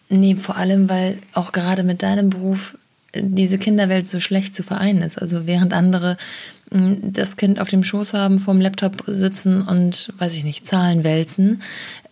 Nee, 0.09 0.35
vor 0.35 0.55
allem, 0.55 0.87
weil 0.87 1.19
auch 1.33 1.51
gerade 1.51 1.83
mit 1.83 2.03
deinem 2.03 2.29
Beruf 2.29 2.77
diese 3.21 3.57
Kinderwelt 3.57 4.07
so 4.07 4.19
schlecht 4.19 4.53
zu 4.53 4.63
vereinen 4.63 5.01
ist. 5.01 5.21
Also 5.21 5.47
während 5.47 5.73
andere 5.73 6.17
hm, 6.71 7.13
das 7.13 7.37
Kind 7.37 7.59
auf 7.59 7.69
dem 7.69 7.83
Schoß 7.83 8.13
haben, 8.13 8.39
vorm 8.39 8.61
Laptop 8.61 9.03
sitzen 9.07 9.61
und, 9.61 10.13
weiß 10.17 10.35
ich 10.35 10.43
nicht, 10.43 10.65
Zahlen 10.65 11.03
wälzen, 11.03 11.61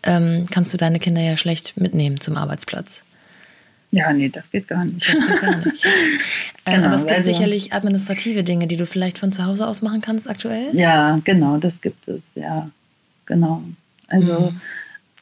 ähm, 0.03 0.45
kannst 0.49 0.73
du 0.73 0.77
deine 0.77 0.99
Kinder 0.99 1.21
ja 1.21 1.37
schlecht 1.37 1.77
mitnehmen 1.79 2.19
zum 2.19 2.37
Arbeitsplatz. 2.37 3.03
Ja, 3.91 4.11
nee, 4.11 4.29
das 4.29 4.49
geht 4.49 4.67
gar 4.67 4.85
nicht. 4.85 5.07
Das 5.07 5.19
geht 5.19 5.41
gar 5.41 5.57
nicht. 5.57 5.85
ähm, 6.65 6.75
genau, 6.75 6.87
aber 6.87 6.95
es 6.95 7.01
gibt 7.01 7.15
also, 7.15 7.31
sicherlich 7.31 7.73
administrative 7.73 8.43
Dinge, 8.43 8.65
die 8.65 8.75
du 8.75 8.87
vielleicht 8.87 9.19
von 9.19 9.31
zu 9.31 9.45
Hause 9.45 9.67
aus 9.67 9.83
machen 9.83 10.01
kannst 10.01 10.27
aktuell? 10.27 10.75
Ja, 10.75 11.19
genau, 11.23 11.57
das 11.57 11.79
gibt 11.79 12.07
es, 12.07 12.21
ja. 12.33 12.71
Genau. 13.27 13.61
Also 14.07 14.51
mhm. 14.51 14.61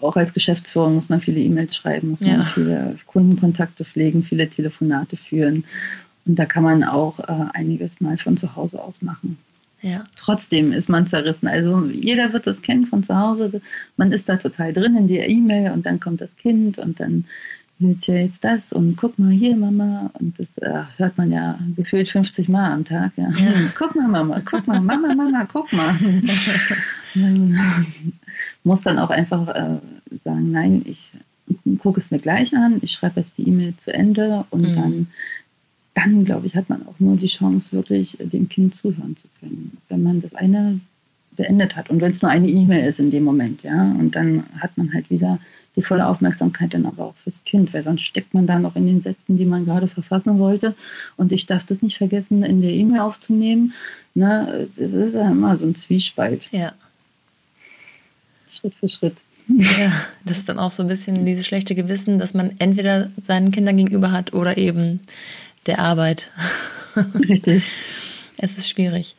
Auch 0.02 0.16
als 0.16 0.34
Geschäftsführer 0.34 0.89
muss 0.89 1.10
man 1.10 1.22
viele 1.22 1.39
E-Mails 1.39 1.76
schreiben, 1.76 2.12
muss 2.12 2.22
ja. 2.22 2.38
man 2.38 2.45
viele 2.45 2.97
Kundenkontakte 3.08 3.86
pflegen, 3.86 4.24
viele 4.24 4.49
Telefonate 4.49 5.18
führen. 5.18 5.64
Und 6.26 6.38
da 6.38 6.45
kann 6.45 6.64
man 6.64 6.84
auch 6.84 7.20
äh, 7.20 7.45
einiges 7.54 7.99
mal 7.99 8.18
von 8.18 8.38
zu 8.38 8.56
Hause 8.56 8.82
aus 8.82 9.02
machen. 9.02 9.38
Ja. 9.82 10.06
Trotzdem 10.16 10.72
ist 10.72 10.89
man 10.89 11.08
zerrissen. 11.08 11.47
Also 11.47 11.86
jeder 11.88 12.34
wird 12.34 12.45
das 12.45 12.62
kennen 12.62 12.86
von 12.86 13.04
zu 13.04 13.18
Hause. 13.18 13.62
Man 13.97 14.12
ist 14.12 14.30
da 14.30 14.38
total 14.38 14.74
drin 14.74 14.95
in 14.95 15.08
der 15.08 15.28
E-Mail 15.28 15.72
und 15.72 15.86
dann 15.86 15.99
kommt 15.99 16.22
das 16.22 16.36
Kind 16.36 16.78
und 16.78 16.99
dann 16.99 17.26
willst 17.82 18.08
ja 18.08 18.16
jetzt 18.16 18.43
das 18.43 18.72
und 18.72 18.95
guck 18.95 19.18
mal 19.18 19.32
hier, 19.32 19.56
Mama. 19.56 20.12
Und 20.20 20.39
das 20.39 20.47
äh, 20.58 20.84
hört 20.97 21.18
man 21.18 21.32
ja 21.32 21.58
gefühlt 21.76 22.10
50 22.10 22.47
Mal 22.47 22.72
am 22.72 22.86
Tag. 22.86 23.12
Ja. 23.18 23.32
ja. 23.32 23.52
Guck 23.76 23.95
mal, 23.95 24.08
Mama, 24.08 24.41
guck 24.45 24.68
mal, 24.68 24.80
Mama, 24.80 25.14
Mama, 25.16 25.47
guck 25.52 25.72
mal. 25.74 25.95
muss 28.64 28.82
dann 28.82 28.99
auch 28.99 29.09
einfach 29.09 29.47
äh, 29.49 29.80
sagen, 30.24 30.51
nein, 30.51 30.84
ich 30.86 31.12
gucke 31.80 31.99
es 31.99 32.12
mir 32.12 32.20
gleich 32.20 32.55
an, 32.55 32.80
ich 32.82 32.91
schreibe 32.91 33.22
jetzt 33.22 33.38
die 33.38 33.47
E-Mail 33.47 33.76
zu 33.78 33.93
Ende 33.93 34.45
und 34.51 34.62
mhm. 34.62 34.76
dann 34.76 35.07
dann, 35.93 36.24
glaube 36.24 36.47
ich, 36.47 36.55
hat 36.55 36.70
man 36.70 36.88
auch 36.88 36.99
nur 36.99 37.18
die 37.18 37.28
Chance, 37.28 37.74
wirklich 37.74 38.18
dem 38.20 38.47
Kind 38.47 38.76
zuhören 38.76 39.18
zu 39.18 39.28
können. 39.39 39.78
Wenn 39.89 40.03
man 40.03 40.22
das 40.22 40.34
eine 40.36 40.80
beendet 41.36 41.76
hat 41.76 41.89
und 41.89 42.01
wenn 42.01 42.12
es 42.12 42.22
nur 42.22 42.32
eine 42.32 42.47
E-Mail 42.47 42.88
ist 42.88 42.99
in 42.99 43.12
dem 43.12 43.24
Moment, 43.24 43.64
ja, 43.64 43.84
und 43.99 44.16
dann 44.16 44.43
hat 44.59 44.78
man 44.78 44.93
halt 44.93 45.09
wieder 45.09 45.39
die 45.76 45.82
volle 45.82 46.05
Aufmerksamkeit 46.07 46.74
dann 46.74 46.86
aber 46.86 47.05
auch 47.05 47.16
fürs 47.24 47.43
Kind, 47.45 47.74
weil 47.74 47.84
sonst 47.84 48.01
steckt 48.01 48.34
man 48.34 48.45
da 48.45 48.59
noch 48.59 48.76
in 48.76 48.88
den 48.88 48.99
Sätzen, 48.99 49.38
die 49.38 49.45
man 49.45 49.66
gerade 49.66 49.88
verfassen 49.88 50.38
wollte. 50.38 50.76
Und 51.16 51.32
ich 51.32 51.45
darf 51.45 51.66
das 51.66 51.82
nicht 51.82 51.97
vergessen, 51.97 52.43
in 52.43 52.62
der 52.62 52.72
E-Mail 52.72 52.99
aufzunehmen. 52.99 53.74
Ne, 54.14 54.68
das 54.76 54.91
ist 54.91 55.16
ja 55.16 55.32
immer 55.32 55.55
so 55.55 55.66
ein 55.66 55.76
Zwiespalt. 55.76 56.49
Ja. 56.51 56.74
Schritt 58.52 58.74
für 58.80 58.89
Schritt. 58.89 59.18
Ja, 59.47 59.91
das 60.24 60.38
ist 60.38 60.49
dann 60.49 60.60
auch 60.60 60.72
so 60.72 60.84
ein 60.84 60.88
bisschen 60.88 61.26
dieses 61.26 61.45
schlechte 61.45 61.76
Gewissen, 61.76 62.20
dass 62.20 62.34
man 62.34 62.54
entweder 62.60 63.10
seinen 63.18 63.52
Kindern 63.52 63.78
gegenüber 63.78 64.12
hat 64.12 64.34
oder 64.34 64.58
eben 64.58 65.02
der 65.66 65.80
Arbeit. 65.80 66.32
Richtig. 67.28 67.72
es 68.38 68.58
ist 68.58 68.70
schwierig. 68.70 69.16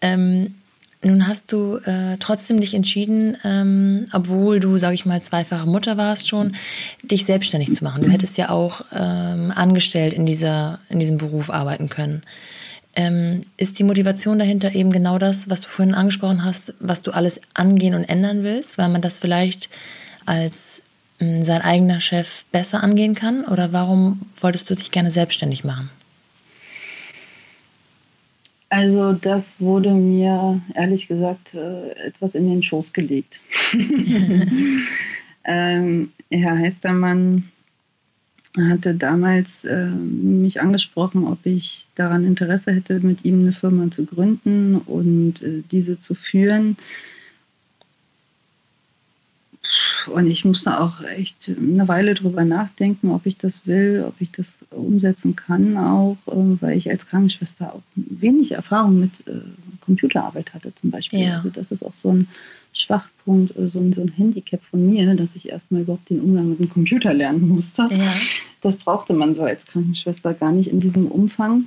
Ähm, 0.00 0.54
nun 1.02 1.28
hast 1.28 1.52
du 1.52 1.76
äh, 1.84 2.16
trotzdem 2.18 2.60
dich 2.60 2.72
entschieden, 2.72 3.36
ähm, 3.44 4.06
obwohl 4.12 4.58
du, 4.58 4.78
sage 4.78 4.94
ich 4.94 5.04
mal, 5.04 5.20
zweifache 5.20 5.66
Mutter 5.66 5.98
warst 5.98 6.28
schon, 6.28 6.56
dich 7.02 7.26
selbstständig 7.26 7.74
zu 7.74 7.84
machen. 7.84 8.04
Du 8.04 8.10
hättest 8.10 8.38
ja 8.38 8.48
auch 8.48 8.82
ähm, 8.90 9.52
angestellt 9.54 10.14
in, 10.14 10.24
dieser, 10.24 10.78
in 10.88 11.00
diesem 11.00 11.18
Beruf 11.18 11.50
arbeiten 11.50 11.90
können. 11.90 12.22
Ähm, 12.96 13.42
ist 13.56 13.78
die 13.78 13.84
Motivation 13.84 14.38
dahinter 14.38 14.74
eben 14.74 14.92
genau 14.92 15.18
das, 15.18 15.50
was 15.50 15.60
du 15.62 15.68
vorhin 15.68 15.94
angesprochen 15.94 16.44
hast, 16.44 16.74
was 16.80 17.02
du 17.02 17.10
alles 17.10 17.40
angehen 17.54 17.94
und 17.94 18.04
ändern 18.04 18.42
willst, 18.44 18.78
weil 18.78 18.88
man 18.88 19.02
das 19.02 19.18
vielleicht 19.18 19.68
als 20.26 20.82
sein 21.18 21.62
eigener 21.62 22.00
Chef 22.00 22.44
besser 22.52 22.82
angehen 22.82 23.14
kann? 23.14 23.44
Oder 23.44 23.72
warum 23.72 24.20
wolltest 24.40 24.68
du 24.70 24.74
dich 24.74 24.90
gerne 24.90 25.10
selbstständig 25.10 25.64
machen? 25.64 25.90
Also 28.68 29.12
das 29.12 29.60
wurde 29.60 29.92
mir 29.92 30.60
ehrlich 30.74 31.06
gesagt 31.06 31.54
äh, 31.54 31.90
etwas 32.06 32.34
in 32.34 32.48
den 32.48 32.62
Schoß 32.62 32.92
gelegt. 32.92 33.40
ähm, 35.44 36.12
Herr 36.30 36.58
Heistermann 36.58 37.50
hatte 38.56 38.94
damals 38.94 39.64
äh, 39.64 39.86
mich 39.86 40.60
angesprochen, 40.60 41.24
ob 41.24 41.44
ich 41.44 41.86
daran 41.96 42.24
Interesse 42.24 42.72
hätte, 42.72 43.00
mit 43.00 43.24
ihm 43.24 43.40
eine 43.40 43.52
Firma 43.52 43.90
zu 43.90 44.04
gründen 44.04 44.76
und 44.76 45.42
äh, 45.42 45.62
diese 45.70 45.98
zu 46.00 46.14
führen. 46.14 46.76
Und 50.06 50.30
ich 50.30 50.44
musste 50.44 50.78
auch 50.80 51.02
echt 51.02 51.50
eine 51.58 51.88
Weile 51.88 52.14
drüber 52.14 52.44
nachdenken, 52.44 53.10
ob 53.10 53.26
ich 53.26 53.38
das 53.38 53.66
will, 53.66 54.04
ob 54.06 54.14
ich 54.20 54.30
das 54.30 54.54
umsetzen 54.70 55.34
kann, 55.34 55.76
auch 55.76 56.18
ähm, 56.30 56.58
weil 56.60 56.76
ich 56.76 56.90
als 56.90 57.06
Krankenschwester 57.06 57.74
auch 57.74 57.82
wenig 57.94 58.52
Erfahrung 58.52 59.00
mit 59.00 59.26
äh, 59.26 59.40
Computerarbeit 59.84 60.54
hatte, 60.54 60.74
zum 60.74 60.90
Beispiel. 60.90 61.20
Ja. 61.20 61.36
Also 61.36 61.50
das 61.50 61.70
ist 61.70 61.84
auch 61.84 61.94
so 61.94 62.12
ein 62.12 62.28
Schwachpunkt, 62.72 63.56
äh, 63.56 63.68
so 63.68 63.78
ein, 63.80 63.92
so 63.92 64.00
ein 64.00 64.08
Handicap 64.08 64.62
von 64.64 64.88
mir, 64.88 65.14
dass 65.14 65.34
ich 65.34 65.48
erstmal 65.48 65.82
überhaupt 65.82 66.10
den 66.10 66.20
Umgang 66.20 66.50
mit 66.50 66.58
dem 66.58 66.68
Computer 66.68 67.14
lernen 67.14 67.48
musste. 67.48 67.88
Ja. 67.90 68.14
Das 68.60 68.76
brauchte 68.76 69.12
man 69.12 69.34
so 69.34 69.44
als 69.44 69.66
Krankenschwester 69.66 70.34
gar 70.34 70.52
nicht 70.52 70.70
in 70.70 70.80
diesem 70.80 71.06
Umfang, 71.06 71.66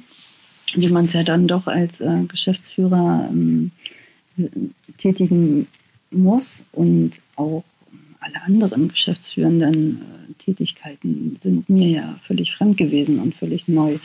wie 0.76 0.90
man 0.90 1.06
es 1.06 1.14
ja 1.14 1.24
dann 1.24 1.48
doch 1.48 1.68
als 1.68 2.02
äh, 2.02 2.24
Geschäftsführer 2.28 3.30
ähm, 3.32 3.72
tätigen 4.98 5.68
muss 6.12 6.60
und 6.72 7.22
auch 7.36 7.64
alle 8.20 8.42
anderen 8.44 8.90
geschäftsführenden 8.90 10.02
äh, 10.02 10.34
Tätigkeiten 10.38 11.38
sind 11.40 11.70
mir 11.70 11.88
ja 11.88 12.20
völlig 12.24 12.56
fremd 12.56 12.78
gewesen 12.78 13.20
und 13.20 13.36
völlig 13.36 13.68
neu. 13.68 14.00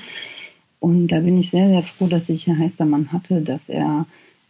Und 0.83 1.13
da 1.13 1.21
bin 1.21 1.39
ich 1.39 1.51
sehr, 1.51 1.69
sehr 1.69 1.85
froh, 1.85 2.09
dass 2.09 2.29
ich 2.29 2.49
Herr 2.49 2.59
Heistermann 2.59 3.13
hatte, 3.13 3.41
dass 3.41 3.69
er 3.69 4.05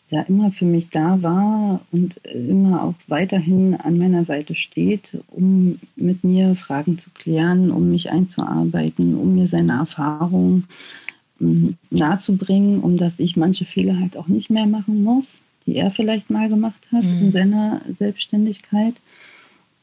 da 0.09 0.23
immer 0.23 0.51
für 0.51 0.65
mich 0.65 0.89
da 0.89 1.21
war 1.21 1.83
und 1.93 2.17
immer 2.25 2.85
auch 2.85 2.95
weiterhin 3.07 3.75
an 3.75 3.99
meiner 3.99 4.25
Seite 4.25 4.55
steht, 4.55 5.19
um 5.29 5.79
mit 5.95 6.25
mir 6.25 6.55
Fragen 6.55 6.97
zu 6.97 7.11
klären, 7.11 7.71
um 7.71 7.91
mich 7.91 8.11
einzuarbeiten, 8.11 9.15
um 9.15 9.35
mir 9.35 9.47
seine 9.47 9.73
Erfahrungen 9.75 10.69
hm, 11.39 11.77
nahezubringen, 11.91 12.81
um 12.81 12.97
dass 12.97 13.19
ich 13.19 13.37
manche 13.37 13.67
Fehler 13.67 14.01
halt 14.01 14.17
auch 14.17 14.29
nicht 14.29 14.49
mehr 14.49 14.67
machen 14.67 15.05
muss, 15.05 15.43
die 15.67 15.77
er 15.77 15.91
vielleicht 15.91 16.31
mal 16.31 16.49
gemacht 16.49 16.89
hat 16.93 17.05
mhm. 17.05 17.25
in 17.25 17.31
seiner 17.31 17.83
Selbstständigkeit. 17.91 18.95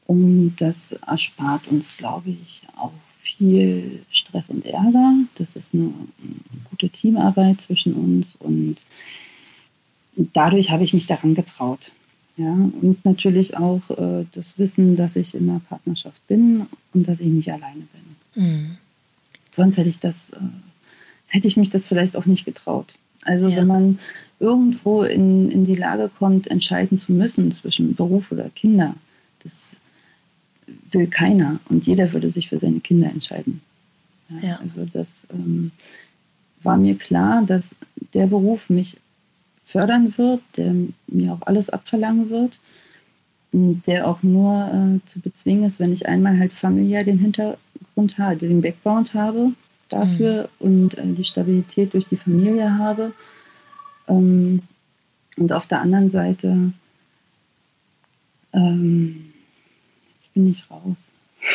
Und 0.04 0.56
das 0.58 0.90
erspart 1.06 1.68
uns, 1.68 1.96
glaube 1.96 2.30
ich, 2.30 2.62
auch 2.76 2.90
viel 3.40 4.02
Stress 4.10 4.50
und 4.50 4.66
Ärger. 4.66 5.14
Das 5.36 5.56
ist 5.56 5.72
eine, 5.72 5.94
gute 6.68 6.90
Teamarbeit 6.90 7.62
zwischen 7.62 7.94
uns 7.94 8.36
und 8.38 8.76
dadurch 10.34 10.70
habe 10.70 10.84
ich 10.84 10.92
mich 10.92 11.06
daran 11.06 11.34
getraut. 11.34 11.92
Ja, 12.36 12.52
und 12.52 13.04
natürlich 13.04 13.56
auch 13.56 13.82
äh, 13.90 14.24
das 14.32 14.58
Wissen, 14.58 14.96
dass 14.96 15.16
ich 15.16 15.34
in 15.34 15.48
einer 15.48 15.60
Partnerschaft 15.60 16.26
bin 16.26 16.66
und 16.94 17.08
dass 17.08 17.20
ich 17.20 17.26
nicht 17.26 17.50
alleine 17.52 17.82
bin. 18.34 18.42
Mhm. 18.42 18.78
Sonst 19.50 19.76
hätte 19.76 19.88
ich 19.88 19.98
das, 19.98 20.30
äh, 20.30 20.36
hätte 21.26 21.48
ich 21.48 21.56
mich 21.56 21.70
das 21.70 21.86
vielleicht 21.86 22.16
auch 22.16 22.26
nicht 22.26 22.44
getraut. 22.44 22.94
Also 23.22 23.48
ja. 23.48 23.56
wenn 23.56 23.66
man 23.66 23.98
irgendwo 24.38 25.02
in, 25.02 25.50
in 25.50 25.64
die 25.64 25.74
Lage 25.74 26.10
kommt, 26.18 26.46
entscheiden 26.46 26.96
zu 26.96 27.12
müssen 27.12 27.52
zwischen 27.52 27.94
Beruf 27.94 28.32
oder 28.32 28.48
Kinder, 28.50 28.94
das 29.42 29.76
will 30.90 31.06
keiner 31.06 31.60
und 31.68 31.86
jeder 31.86 32.12
würde 32.12 32.30
sich 32.30 32.48
für 32.48 32.58
seine 32.60 32.80
Kinder 32.80 33.10
entscheiden. 33.10 33.60
Ja, 34.28 34.48
ja. 34.48 34.60
Also 34.60 34.86
das 34.90 35.26
ähm, 35.32 35.72
war 36.62 36.76
mir 36.76 36.96
klar, 36.96 37.42
dass 37.46 37.74
der 38.14 38.26
Beruf 38.26 38.68
mich 38.70 38.96
fördern 39.64 40.16
wird, 40.16 40.42
der 40.56 40.74
mir 41.06 41.32
auch 41.32 41.42
alles 41.46 41.70
abverlangen 41.70 42.30
wird, 42.30 42.58
der 43.52 44.06
auch 44.06 44.22
nur 44.22 45.00
äh, 45.02 45.08
zu 45.08 45.20
bezwingen 45.20 45.64
ist, 45.64 45.80
wenn 45.80 45.92
ich 45.92 46.06
einmal 46.06 46.38
halt 46.38 46.52
familiär 46.52 47.04
den 47.04 47.18
Hintergrund 47.18 48.18
habe, 48.18 48.36
den 48.36 48.62
Background 48.62 49.14
habe 49.14 49.52
dafür 49.88 50.48
mhm. 50.58 50.66
und 50.66 50.98
äh, 50.98 51.06
die 51.06 51.24
Stabilität 51.24 51.94
durch 51.94 52.06
die 52.06 52.16
Familie 52.16 52.78
habe. 52.78 53.12
Ähm, 54.08 54.62
und 55.36 55.52
auf 55.52 55.66
der 55.66 55.80
anderen 55.80 56.10
Seite 56.10 56.72
ähm, 58.52 59.29
bin 60.34 60.50
ich 60.50 60.70
raus. 60.70 61.12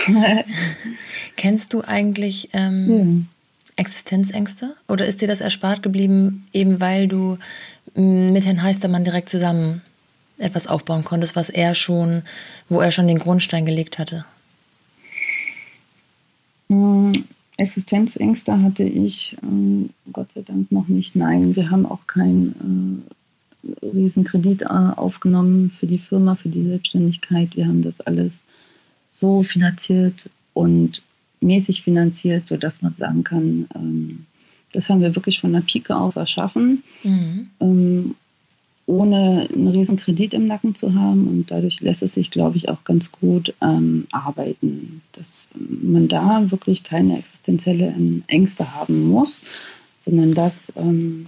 Kennst 1.35 1.73
du 1.73 1.81
eigentlich 1.83 2.49
ähm, 2.53 3.27
ja. 3.27 3.81
Existenzängste? 3.81 4.75
Oder 4.87 5.05
ist 5.05 5.21
dir 5.21 5.27
das 5.27 5.41
erspart 5.41 5.83
geblieben, 5.83 6.47
eben 6.53 6.79
weil 6.79 7.07
du 7.07 7.37
mm, 7.95 8.31
mit 8.31 8.45
Herrn 8.45 8.63
Heistermann 8.63 9.03
direkt 9.03 9.29
zusammen 9.29 9.81
etwas 10.37 10.67
aufbauen 10.67 11.03
konntest, 11.03 11.35
was 11.35 11.49
er 11.49 11.75
schon, 11.75 12.23
wo 12.67 12.81
er 12.81 12.91
schon 12.91 13.07
den 13.07 13.19
Grundstein 13.19 13.65
gelegt 13.65 13.99
hatte? 13.99 14.25
Mm, 16.67 17.13
Existenzängste 17.57 18.61
hatte 18.61 18.83
ich 18.83 19.37
ähm, 19.41 19.91
Gott 20.11 20.27
sei 20.35 20.41
Dank 20.41 20.71
noch 20.71 20.87
nicht. 20.87 21.15
Nein, 21.15 21.55
wir 21.55 21.71
haben 21.71 21.85
auch 21.85 22.05
keinen 22.07 23.05
äh, 23.63 23.85
Riesenkredit 23.85 24.63
äh, 24.63 24.65
aufgenommen 24.65 25.71
für 25.71 25.87
die 25.87 25.99
Firma, 25.99 26.35
für 26.35 26.49
die 26.49 26.63
Selbstständigkeit. 26.63 27.55
Wir 27.55 27.67
haben 27.67 27.81
das 27.81 28.01
alles 28.01 28.43
so 29.15 29.43
finanziert 29.43 30.29
und 30.53 31.01
mäßig 31.41 31.83
finanziert, 31.83 32.47
sodass 32.47 32.81
man 32.81 32.95
sagen 32.97 33.23
kann, 33.23 33.67
ähm, 33.75 34.25
das 34.73 34.89
haben 34.89 35.01
wir 35.01 35.15
wirklich 35.15 35.39
von 35.39 35.53
der 35.53 35.61
Pike 35.61 35.95
auf 35.95 36.15
erschaffen, 36.15 36.83
mhm. 37.03 37.47
ähm, 37.61 38.15
ohne 38.87 39.47
einen 39.51 39.67
riesen 39.69 39.95
Kredit 39.95 40.33
im 40.33 40.47
Nacken 40.47 40.75
zu 40.75 40.93
haben. 40.93 41.27
Und 41.27 41.49
dadurch 41.49 41.79
lässt 41.81 42.03
es 42.03 42.13
sich, 42.13 42.29
glaube 42.29 42.57
ich, 42.57 42.69
auch 42.69 42.83
ganz 42.83 43.11
gut 43.11 43.53
ähm, 43.61 44.05
arbeiten, 44.11 45.01
dass 45.13 45.49
man 45.55 46.07
da 46.07 46.51
wirklich 46.51 46.83
keine 46.83 47.17
existenzielle 47.17 47.95
Ängste 48.27 48.75
haben 48.75 49.07
muss, 49.07 49.41
sondern 50.03 50.33
dass 50.33 50.71
ähm, 50.75 51.27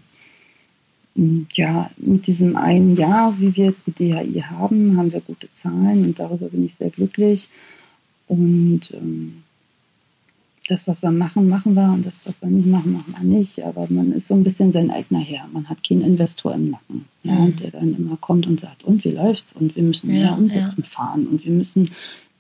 ja, 1.56 1.90
mit 1.98 2.28
diesem 2.28 2.56
einen 2.56 2.96
Jahr, 2.96 3.34
wie 3.40 3.56
wir 3.56 3.66
jetzt 3.68 3.82
die 3.88 3.92
DHI 3.92 4.44
haben, 4.52 4.98
haben 4.98 5.12
wir 5.12 5.22
gute 5.22 5.52
Zahlen 5.56 6.06
und 6.06 6.20
darüber 6.20 6.48
bin 6.50 6.66
ich 6.66 6.76
sehr 6.76 6.92
glücklich. 6.92 7.50
Und 8.28 8.82
ähm, 8.94 9.44
das, 10.68 10.88
was 10.88 11.02
wir 11.02 11.12
machen, 11.12 11.48
machen 11.48 11.76
wir 11.76 11.92
und 11.94 12.06
das, 12.06 12.26
was 12.26 12.42
wir 12.42 12.50
nicht 12.50 12.68
machen, 12.68 12.94
machen 12.94 13.16
wir 13.18 13.24
nicht. 13.24 13.64
Aber 13.64 13.88
man 13.90 14.12
ist 14.12 14.28
so 14.28 14.34
ein 14.34 14.44
bisschen 14.44 14.72
sein 14.72 14.92
eigener 14.92 15.20
Herr. 15.20 15.48
Man 15.52 15.70
hat 15.70 15.84
keinen 15.88 16.02
Investor 16.02 16.54
im 16.54 16.72
Nacken, 16.72 17.06
ja, 17.24 17.34
mhm. 17.34 17.56
der 17.56 17.72
dann 17.72 17.96
immer 17.96 18.18
kommt 18.18 18.48
und 18.48 18.60
sagt, 18.60 18.84
und 18.84 19.04
wie 19.06 19.12
läuft's? 19.12 19.54
Und 19.54 19.76
wir 19.76 19.84
müssen 19.84 20.08
mehr 20.08 20.26
ja, 20.26 20.36
umsetzen 20.36 20.84
ja. 20.84 20.90
fahren 20.90 21.28
und 21.28 21.46
wir 21.46 21.54
müssen 21.54 21.92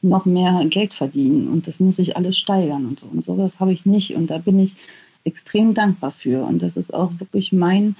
noch 0.02 0.26
mehr 0.26 0.64
Geld 0.70 0.94
verdienen 0.94 1.48
und 1.48 1.68
das 1.68 1.80
muss 1.80 1.96
sich 1.96 2.16
alles 2.16 2.38
steigern 2.38 2.86
und 2.86 3.00
so. 3.00 3.08
Und 3.08 3.26
sowas 3.26 3.60
habe 3.60 3.74
ich 3.74 3.86
nicht 3.86 4.16
und 4.16 4.30
da 4.30 4.38
bin 4.38 4.60
ich 4.60 4.76
extrem 5.24 5.74
dankbar 5.74 6.12
für. 6.12 6.46
Und 6.46 6.62
das 6.62 6.78
ist 6.78 6.94
auch 6.94 7.12
wirklich 7.20 7.52
mein 7.52 7.96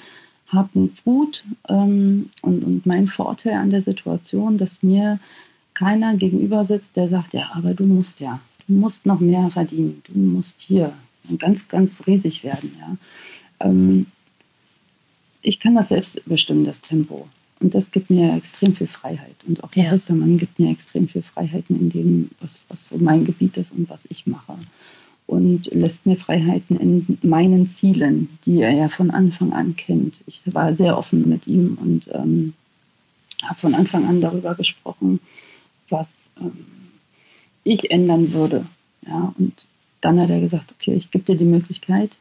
Hab 0.48 0.76
und 0.76 1.04
Gut 1.04 1.44
ähm, 1.68 2.30
und, 2.42 2.64
und 2.64 2.86
mein 2.86 3.08
Vorteil 3.08 3.54
an 3.54 3.70
der 3.70 3.82
Situation, 3.82 4.58
dass 4.58 4.82
mir 4.82 5.20
keiner 5.78 6.16
gegenüber 6.16 6.66
sitzt, 6.66 6.96
der 6.96 7.08
sagt, 7.08 7.34
ja, 7.34 7.52
aber 7.54 7.74
du 7.74 7.86
musst 7.86 8.20
ja, 8.20 8.40
du 8.68 8.74
musst 8.74 9.06
noch 9.06 9.20
mehr 9.20 9.50
verdienen, 9.52 10.02
du 10.06 10.18
musst 10.18 10.62
hier 10.62 10.94
ganz, 11.38 11.68
ganz 11.68 12.08
riesig 12.08 12.44
werden. 12.44 12.76
Ja. 12.80 12.98
Ähm, 13.68 14.08
ich 15.42 15.60
kann 15.60 15.76
das 15.76 15.90
selbst 15.90 16.22
bestimmen, 16.26 16.66
das 16.66 16.82
Tempo. 16.82 17.28
Und 17.60 17.74
das 17.74 17.92
gibt 17.92 18.10
mir 18.10 18.36
extrem 18.36 18.76
viel 18.76 18.88
Freiheit. 18.88 19.36
Und 19.48 19.64
auch 19.64 19.72
der 19.72 19.86
ja. 19.86 19.92
Westermann 19.92 20.38
gibt 20.38 20.60
mir 20.60 20.72
extrem 20.72 21.08
viel 21.08 21.22
Freiheiten 21.22 21.80
in 21.80 21.90
dem, 21.90 22.30
was, 22.40 22.62
was 22.70 22.88
so 22.88 22.98
mein 22.98 23.26
Gebiet 23.26 23.58
ist 23.58 23.72
und 23.72 23.90
was 23.90 24.02
ich 24.10 24.28
mache 24.28 24.58
und 25.28 25.66
lässt 25.74 26.06
mir 26.06 26.16
Freiheiten 26.16 26.80
in 26.80 27.18
meinen 27.22 27.70
Zielen, 27.70 28.30
die 28.46 28.62
er 28.62 28.72
ja 28.72 28.88
von 28.88 29.12
Anfang 29.12 29.52
an 29.54 29.76
kennt. 29.76 30.22
Ich 30.26 30.42
war 30.46 30.74
sehr 30.74 30.98
offen 30.98 31.28
mit 31.28 31.48
ihm 31.48 31.78
und 31.80 32.08
ähm, 32.14 32.54
habe 33.44 33.60
von 33.60 33.76
Anfang 33.76 34.08
an 34.08 34.22
darüber 34.22 34.56
gesprochen, 34.56 35.20
was 35.90 36.08
ähm, 36.40 36.66
ich 37.64 37.92
ändern 37.92 38.34
würde. 38.34 38.66
Ja, 39.06 39.34
und 39.38 39.66
dann 40.02 40.20
hat 40.20 40.30
er 40.30 40.42
gesagt, 40.42 40.72
okay, 40.72 40.94
ich 40.94 41.12
gebe 41.12 41.26
dir 41.26 41.38
die 41.38 41.46
Möglichkeit 41.46 42.18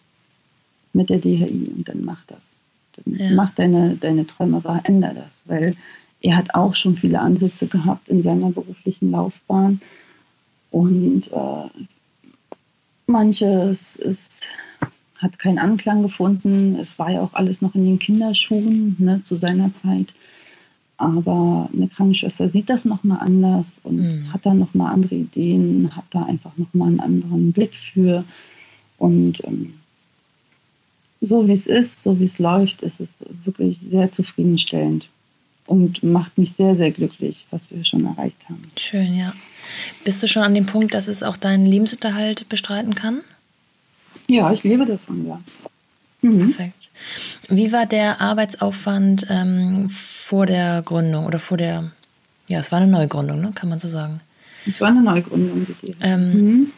mit 0.93 1.11
der 1.11 1.19
DHI 1.19 1.73
und 1.77 1.89
dann 1.89 2.05
mach 2.05 2.25
das. 2.27 2.55
Dann 2.93 3.15
ja. 3.15 3.31
mach 3.35 3.55
deine, 3.55 3.97
deine 3.97 4.27
Träume 4.27 4.65
wahr, 4.65 4.81
änder 4.85 5.13
das, 5.15 5.43
weil 5.45 5.77
er 6.21 6.37
hat 6.37 6.55
auch 6.55 6.75
schon 6.75 6.97
viele 6.97 7.21
Ansätze 7.21 7.67
gehabt 7.67 8.09
in 8.09 8.23
seiner 8.23 8.51
beruflichen 8.51 9.11
Laufbahn 9.11 9.81
und 10.71 11.31
äh, 11.33 11.85
Manches 13.07 13.97
ist, 13.97 14.47
hat 15.19 15.39
keinen 15.39 15.59
Anklang 15.59 16.03
gefunden. 16.03 16.77
Es 16.77 16.99
war 16.99 17.11
ja 17.11 17.21
auch 17.21 17.35
alles 17.35 17.63
noch 17.63 17.75
in 17.75 17.85
den 17.85 17.99
Kinderschuhen 17.99 18.97
ne, 18.99 19.23
zu 19.23 19.37
seiner 19.37 19.73
Zeit. 19.75 20.13
Aber 20.99 21.69
eine 21.73 21.89
Krankenschwester 21.89 22.49
sieht 22.49 22.71
das 22.71 22.85
nochmal 22.85 23.19
anders 23.21 23.79
und 23.83 23.97
mhm. 23.97 24.33
hat 24.33 24.47
da 24.47 24.55
nochmal 24.55 24.93
andere 24.93 25.15
Ideen, 25.15 25.95
hat 25.95 26.07
da 26.11 26.23
einfach 26.25 26.57
nochmal 26.57 26.89
einen 26.89 27.01
anderen 27.01 27.53
Blick 27.53 27.75
für. 27.75 28.25
Und 28.99 29.45
ähm, 29.45 29.75
so 31.21 31.47
wie 31.47 31.53
es 31.53 31.67
ist, 31.67 32.03
so 32.03 32.19
wie 32.19 32.25
es 32.25 32.39
läuft, 32.39 32.83
ist 32.83 33.01
es 33.01 33.11
wirklich 33.45 33.79
sehr 33.91 34.11
zufriedenstellend 34.11 35.09
und 35.67 36.03
macht 36.03 36.39
mich 36.39 36.53
sehr, 36.53 36.77
sehr 36.77 36.93
glücklich, 36.93 37.47
was 37.51 37.71
wir 37.71 37.85
schon 37.85 38.07
erreicht 38.07 38.39
haben. 38.49 38.63
Schön, 38.79 39.15
ja. 39.15 39.35
Bist 40.05 40.23
du 40.23 40.29
schon 40.29 40.43
an 40.43 40.55
dem 40.55 40.67
Punkt, 40.67 40.95
dass 40.95 41.09
es 41.09 41.23
auch 41.23 41.37
deinen 41.37 41.67
Lebensunterhalt 41.67 42.49
bestreiten 42.49 42.95
kann? 42.95 43.21
Ja, 44.29 44.53
ich 44.53 44.63
lebe 44.63 44.87
davon, 44.87 45.27
ja. 45.27 45.41
Mhm. 46.27 46.39
Perfekt. 46.39 46.91
Wie 47.49 47.73
war 47.73 47.87
der 47.87 48.21
Arbeitsaufwand 48.21 49.27
ähm, 49.31 49.89
vor 49.91 50.47
der 50.47 50.83
Gründung 50.83 51.27
oder 51.27 51.39
vor 51.39 51.57
der, 51.57 51.91
ja, 52.49 52.59
es 52.59 52.73
war 52.73 52.81
eine 52.81 52.91
Neugründung, 52.91 53.41
ne? 53.41 53.53
kann 53.55 53.69
man 53.69 53.79
so 53.79 53.89
sagen? 53.89 54.21
Es 54.67 54.81
war 54.81 54.89
eine 54.89 55.03
Neugründung, 55.03 55.67
die 55.83 55.97
ähm, 56.01 56.33
mhm. 56.33 56.73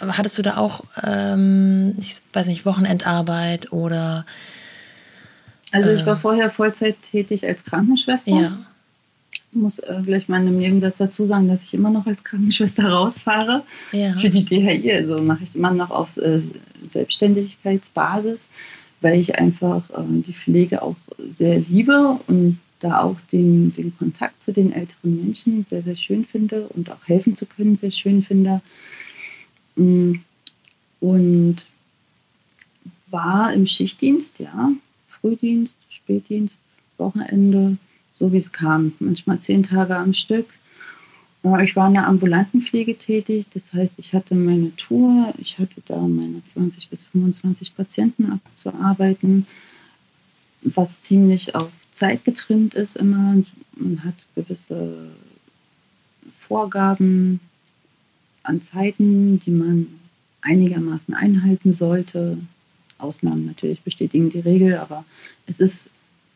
Hattest 0.00 0.38
du 0.38 0.42
da 0.42 0.56
auch, 0.56 0.84
ähm, 1.02 1.94
ich 1.98 2.22
weiß 2.32 2.46
nicht, 2.46 2.64
Wochenendarbeit 2.64 3.72
oder 3.72 4.24
also 5.72 5.90
ich 5.90 6.06
war 6.06 6.14
ähm. 6.14 6.20
vorher 6.20 6.50
Vollzeit 6.50 6.96
tätig 7.02 7.46
als 7.46 7.64
Krankenschwester. 7.64 8.30
Ja. 8.30 8.58
Ich 9.50 9.58
muss 9.58 9.78
äh, 9.78 10.00
gleich 10.04 10.28
mal 10.28 10.40
in 10.40 10.48
einem 10.48 10.58
Nebensatz 10.58 10.96
dazu 10.98 11.26
sagen, 11.26 11.48
dass 11.48 11.62
ich 11.62 11.74
immer 11.74 11.90
noch 11.90 12.06
als 12.06 12.22
Krankenschwester 12.22 12.84
rausfahre 12.88 13.64
ja. 13.92 14.12
für 14.18 14.30
die 14.30 14.44
DHI. 14.44 14.92
Also 14.92 15.22
mache 15.22 15.44
ich 15.44 15.54
immer 15.54 15.72
noch 15.72 15.90
auf 15.90 16.16
äh, 16.18 16.40
Selbstständigkeitsbasis, 16.86 18.48
weil 19.00 19.18
ich 19.18 19.38
einfach 19.38 19.88
äh, 19.90 20.02
die 20.06 20.34
Pflege 20.34 20.82
auch 20.82 20.96
sehr 21.36 21.60
liebe 21.60 22.18
und 22.26 22.58
da 22.80 23.02
auch 23.02 23.16
den, 23.32 23.72
den 23.72 23.96
Kontakt 23.96 24.42
zu 24.42 24.52
den 24.52 24.72
älteren 24.72 25.16
Menschen 25.16 25.64
sehr, 25.64 25.82
sehr 25.82 25.96
schön 25.96 26.24
finde 26.24 26.68
und 26.68 26.90
auch 26.90 27.06
helfen 27.06 27.36
zu 27.36 27.46
können 27.46 27.76
sehr 27.76 27.90
schön 27.90 28.22
finde. 28.22 28.60
Mm. 29.76 30.14
Und 31.00 31.66
war 33.10 33.52
im 33.52 33.66
Schichtdienst, 33.66 34.38
ja, 34.40 34.70
Frühdienst, 35.08 35.76
Spätdienst, 35.88 36.58
Wochenende, 36.98 37.76
so 38.18 38.32
wie 38.32 38.38
es 38.38 38.52
kam. 38.52 38.92
Manchmal 38.98 39.40
zehn 39.40 39.62
Tage 39.62 39.96
am 39.96 40.12
Stück. 40.12 40.46
Ich 41.62 41.76
war 41.76 41.88
in 41.88 41.94
der 41.94 42.06
ambulanten 42.06 42.60
Pflege 42.60 42.98
tätig, 42.98 43.46
das 43.54 43.72
heißt, 43.72 43.94
ich 43.96 44.12
hatte 44.12 44.34
meine 44.34 44.74
Tour, 44.74 45.32
ich 45.38 45.58
hatte 45.58 45.80
da 45.86 45.96
meine 45.96 46.44
20 46.44 46.90
bis 46.90 47.04
25 47.04 47.76
Patienten 47.76 48.32
abzuarbeiten, 48.32 49.46
was 50.62 51.00
ziemlich 51.02 51.54
auf 51.54 51.70
Zeit 51.94 52.24
getrimmt 52.24 52.74
ist 52.74 52.96
immer. 52.96 53.42
Man 53.76 54.04
hat 54.04 54.26
gewisse 54.34 55.10
Vorgaben 56.40 57.40
an 58.42 58.60
Zeiten, 58.62 59.38
die 59.38 59.52
man 59.52 59.86
einigermaßen 60.42 61.14
einhalten 61.14 61.72
sollte. 61.72 62.38
Ausnahmen 62.98 63.46
natürlich 63.46 63.82
bestätigen 63.82 64.30
die 64.30 64.40
Regel, 64.40 64.76
aber 64.76 65.04
es 65.46 65.60
ist 65.60 65.86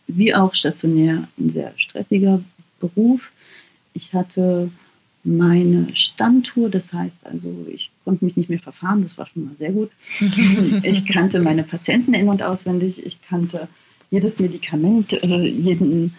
wie 0.06 0.34
auch 0.34 0.54
stationär 0.54 1.28
ein 1.38 1.50
sehr 1.50 1.72
stressiger 1.76 2.42
Beruf. 2.80 3.32
Ich 3.94 4.12
hatte 4.12 4.70
meine 5.24 5.94
Stammtour, 5.94 6.68
das 6.68 6.92
heißt 6.92 7.16
also, 7.24 7.66
ich 7.70 7.90
konnte 8.04 8.24
mich 8.24 8.36
nicht 8.36 8.50
mehr 8.50 8.58
verfahren, 8.58 9.02
das 9.02 9.16
war 9.18 9.26
schon 9.26 9.44
mal 9.44 9.54
sehr 9.58 9.72
gut. 9.72 9.90
ich 10.82 11.06
kannte 11.06 11.40
meine 11.40 11.62
Patienten 11.62 12.14
in- 12.14 12.28
und 12.28 12.42
auswendig, 12.42 13.04
ich 13.04 13.22
kannte 13.22 13.68
jedes 14.10 14.38
Medikament, 14.38 15.12
äh, 15.22 15.46
jeden 15.46 16.14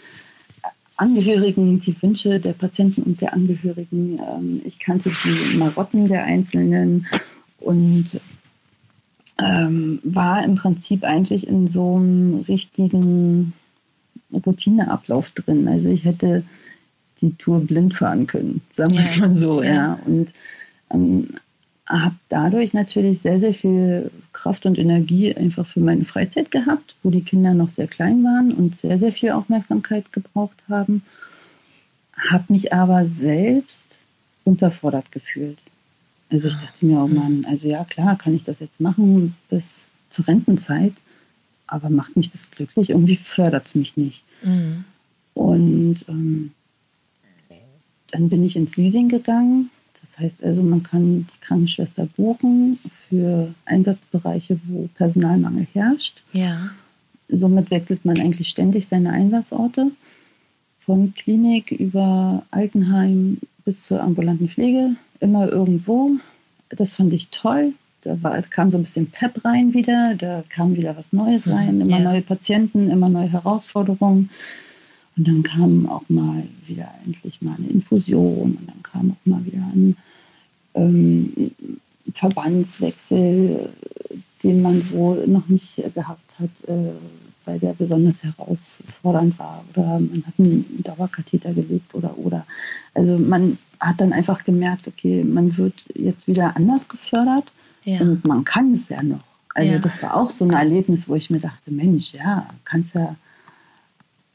Angehörigen, 0.96 1.80
die 1.80 2.02
Wünsche 2.02 2.40
der 2.40 2.54
Patienten 2.54 3.04
und 3.04 3.22
der 3.22 3.34
Angehörigen. 3.34 4.20
Ähm, 4.20 4.62
ich 4.64 4.80
kannte 4.80 5.12
die 5.24 5.58
Marotten 5.58 6.08
der 6.08 6.24
Einzelnen 6.24 7.08
und 7.60 8.20
ähm, 9.42 10.00
war 10.04 10.44
im 10.44 10.56
Prinzip 10.56 11.04
eigentlich 11.04 11.48
in 11.48 11.68
so 11.68 11.98
einem 11.98 12.46
richtigen 12.48 13.54
Routineablauf 14.36 15.32
drin. 15.32 15.68
Also 15.68 15.90
ich 15.90 16.06
hätte 16.06 16.44
die 17.22 17.34
Tour 17.36 17.62
blind 17.62 17.94
fahren 17.94 18.28
können, 18.28 18.62
sagen 18.72 18.94
wir 18.94 19.00
es 19.00 19.18
mal 19.18 19.36
so, 19.36 19.64
ja. 19.64 19.74
ja. 19.74 20.00
Und 20.06 20.34
ähm, 20.92 21.30
habe 21.88 22.16
dadurch 22.30 22.74
natürlich 22.74 23.20
sehr, 23.20 23.40
sehr 23.40 23.54
viel 23.54 24.10
Kraft 24.32 24.66
und 24.66 24.78
Energie 24.78 25.34
einfach 25.34 25.66
für 25.66 25.80
meine 25.80 26.06
Freizeit 26.06 26.50
gehabt, 26.50 26.96
wo 27.04 27.10
die 27.10 27.24
Kinder 27.24 27.54
noch 27.54 27.70
sehr 27.70 27.88
klein 27.88 28.24
waren 28.24 28.54
und 28.54 28.78
sehr, 28.78 29.00
sehr 29.00 29.12
viel 29.12 29.32
Aufmerksamkeit 29.32 30.12
gebraucht 30.12 30.58
haben. 30.70 31.04
Habe 32.30 32.46
mich 32.54 32.74
aber 32.74 33.06
selbst 33.06 34.00
unterfordert 34.44 35.12
gefühlt. 35.12 35.58
Also 36.30 36.48
ich 36.48 36.56
dachte 36.56 36.86
mir, 36.86 37.00
oh 37.00 37.08
Mann, 37.08 37.46
also 37.48 37.68
ja 37.68 37.84
klar, 37.84 38.18
kann 38.18 38.36
ich 38.36 38.44
das 38.44 38.60
jetzt 38.60 38.80
machen 38.80 39.36
bis 39.50 39.66
zur 40.10 40.28
Rentenzeit, 40.28 40.94
aber 41.74 41.90
macht 41.90 42.16
mich 42.16 42.30
das 42.30 42.52
glücklich? 42.52 42.92
Irgendwie 42.92 43.16
fördert 43.16 43.66
es 43.68 43.76
mich 43.76 43.98
nicht. 43.98 44.24
Mhm. 44.44 44.86
Und 45.34 46.06
ähm, 46.08 46.52
dann 48.12 48.30
bin 48.30 48.46
ich 48.46 48.56
ins 48.56 48.78
Leasing 48.78 49.10
gegangen. 49.10 49.72
Das 50.02 50.20
heißt 50.20 50.44
also, 50.44 50.62
man 50.62 50.84
kann 50.84 51.26
die 51.28 51.42
Krankenschwester 51.42 52.08
buchen 52.16 52.78
für 53.10 53.56
Einsatzbereiche, 53.66 54.60
wo 54.68 54.88
Personalmangel 54.96 55.66
herrscht. 55.74 56.22
Ja. 56.34 56.70
Somit 57.28 57.72
wechselt 57.72 58.06
man 58.06 58.20
eigentlich 58.20 58.50
ständig 58.50 58.86
seine 58.86 59.12
Einsatzorte. 59.12 59.92
Von 60.86 61.16
Klinik 61.16 61.72
über 61.72 62.46
Altenheim 62.52 63.40
bis 63.66 63.86
zur 63.86 64.02
ambulanten 64.02 64.50
Pflege 64.50 64.96
immer 65.22 65.50
irgendwo. 65.50 66.12
Das 66.70 66.94
fand 66.94 67.14
ich 67.14 67.30
toll. 67.30 67.74
Da 68.04 68.22
war, 68.22 68.42
kam 68.44 68.70
so 68.70 68.78
ein 68.78 68.84
bisschen 68.84 69.08
Pep 69.08 69.44
rein 69.46 69.74
wieder, 69.74 70.16
da 70.16 70.44
kam 70.50 70.76
wieder 70.76 70.98
was 70.98 71.12
Neues 71.14 71.46
mhm, 71.46 71.54
rein, 71.54 71.82
immer 71.82 71.98
ja. 71.98 72.00
neue 72.00 72.22
Patienten, 72.22 72.90
immer 72.90 73.10
neue 73.10 73.32
Herausforderungen. 73.32 74.30
Und 75.16 75.28
dann 75.28 75.44
kam 75.44 75.88
auch 75.88 76.10
mal 76.10 76.44
wieder 76.66 76.90
endlich 77.06 77.42
mal 77.42 77.56
eine 77.58 77.68
Infusion 77.68 78.58
und 78.60 78.68
dann 78.68 78.84
kam 78.84 79.12
auch 79.12 79.26
mal 79.26 79.46
wieder 79.46 79.64
ein 79.74 79.96
ähm, 80.74 81.52
Verbandswechsel, 82.14 83.70
den 84.44 84.62
man 84.62 84.82
so 84.82 85.24
noch 85.28 85.48
nicht 85.48 85.82
gehabt 85.94 86.40
hat. 86.40 86.50
Äh, 86.68 86.94
weil 87.46 87.60
der 87.60 87.74
besonders 87.74 88.24
herausfordernd 88.24 89.38
war 89.38 89.64
oder 89.74 90.00
man 90.00 90.24
hat 90.26 90.34
einen 90.38 90.82
Dauerkatheter 90.84 91.54
gelegt 91.54 91.94
oder 91.94 92.18
oder. 92.18 92.46
Also 92.94 93.18
man 93.18 93.58
hat 93.80 94.00
dann 94.00 94.14
einfach 94.14 94.44
gemerkt, 94.44 94.88
okay, 94.88 95.24
man 95.24 95.58
wird 95.58 95.74
jetzt 95.94 96.28
wieder 96.28 96.56
anders 96.56 96.88
gefördert 96.88 97.52
ja. 97.86 98.02
und 98.02 98.26
man 98.26 98.44
kann 98.44 98.74
es 98.74 98.90
ja 98.90 99.02
noch. 99.04 99.24
Also 99.56 99.72
ja. 99.72 99.80
das 99.80 100.02
war 100.02 100.16
auch 100.16 100.32
so 100.32 100.46
ein 100.46 100.52
Erlebnis, 100.52 101.08
wo 101.08 101.16
ich 101.16 101.30
mir 101.30 101.40
dachte, 101.40 101.72
Mensch, 101.72 102.14
ja, 102.14 102.48
kannst 102.66 102.96
ja 102.96 103.16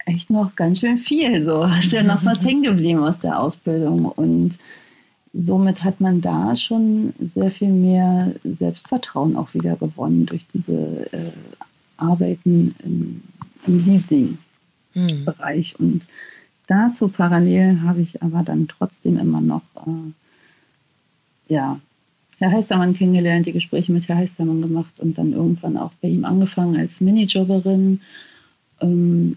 echt 0.06 0.30
noch 0.30 0.54
ganz 0.56 0.80
schön 0.80 0.98
viel. 0.98 1.44
So 1.44 1.64
ist 1.64 1.92
ja 1.92 2.02
noch 2.02 2.24
was 2.24 2.44
hängen 2.44 2.62
geblieben 2.62 3.00
aus 3.00 3.18
der 3.18 3.40
Ausbildung 3.40 4.06
und 4.06 4.58
somit 5.34 5.84
hat 5.84 6.00
man 6.00 6.20
da 6.20 6.56
schon 6.56 7.12
sehr 7.20 7.50
viel 7.50 7.68
mehr 7.68 8.34
Selbstvertrauen 8.44 9.36
auch 9.36 9.52
wieder 9.54 9.76
gewonnen 9.76 10.26
durch 10.26 10.46
diese 10.52 11.12
äh, 11.12 11.32
Arbeiten 11.96 12.74
im, 12.82 13.22
im 13.66 13.84
Leasing-Bereich. 13.84 15.74
Hm. 15.78 15.86
Und 15.86 16.06
dazu 16.66 17.08
parallel 17.08 17.82
habe 17.82 18.00
ich 18.00 18.22
aber 18.22 18.42
dann 18.42 18.68
trotzdem 18.68 19.18
immer 19.18 19.40
noch, 19.40 19.62
äh, 19.86 21.52
ja, 21.52 21.80
Herr 22.38 22.52
Heistermann 22.52 22.94
kennengelernt, 22.94 23.46
die 23.46 23.52
Gespräche 23.52 23.92
mit 23.92 24.08
Herr 24.08 24.16
Heistermann 24.16 24.62
gemacht 24.62 24.98
und 24.98 25.18
dann 25.18 25.32
irgendwann 25.32 25.76
auch 25.76 25.92
bei 26.00 26.08
ihm 26.08 26.24
angefangen 26.24 26.76
als 26.76 27.00
Minijobberin. 27.00 28.00
Ähm, 28.80 29.36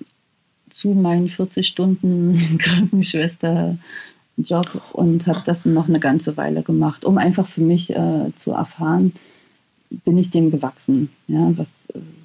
zu 0.72 0.90
meinen 0.90 1.28
40 1.28 1.68
Stunden 1.68 2.58
Krankenschwester 2.60 3.78
Job 4.38 4.82
und 4.94 5.28
habe 5.28 5.42
das 5.46 5.66
noch 5.66 5.88
eine 5.88 6.00
ganze 6.00 6.38
Weile 6.38 6.64
gemacht, 6.64 7.06
um 7.06 7.18
einfach 7.18 7.48
für 7.48 7.62
mich 7.62 7.90
äh, 7.92 8.32
zu 8.38 8.52
erfahren, 8.52 9.14
bin 9.90 10.18
ich 10.18 10.30
dem 10.30 10.52
gewachsen. 10.52 11.10
Ja, 11.28 11.52
was, 11.58 11.68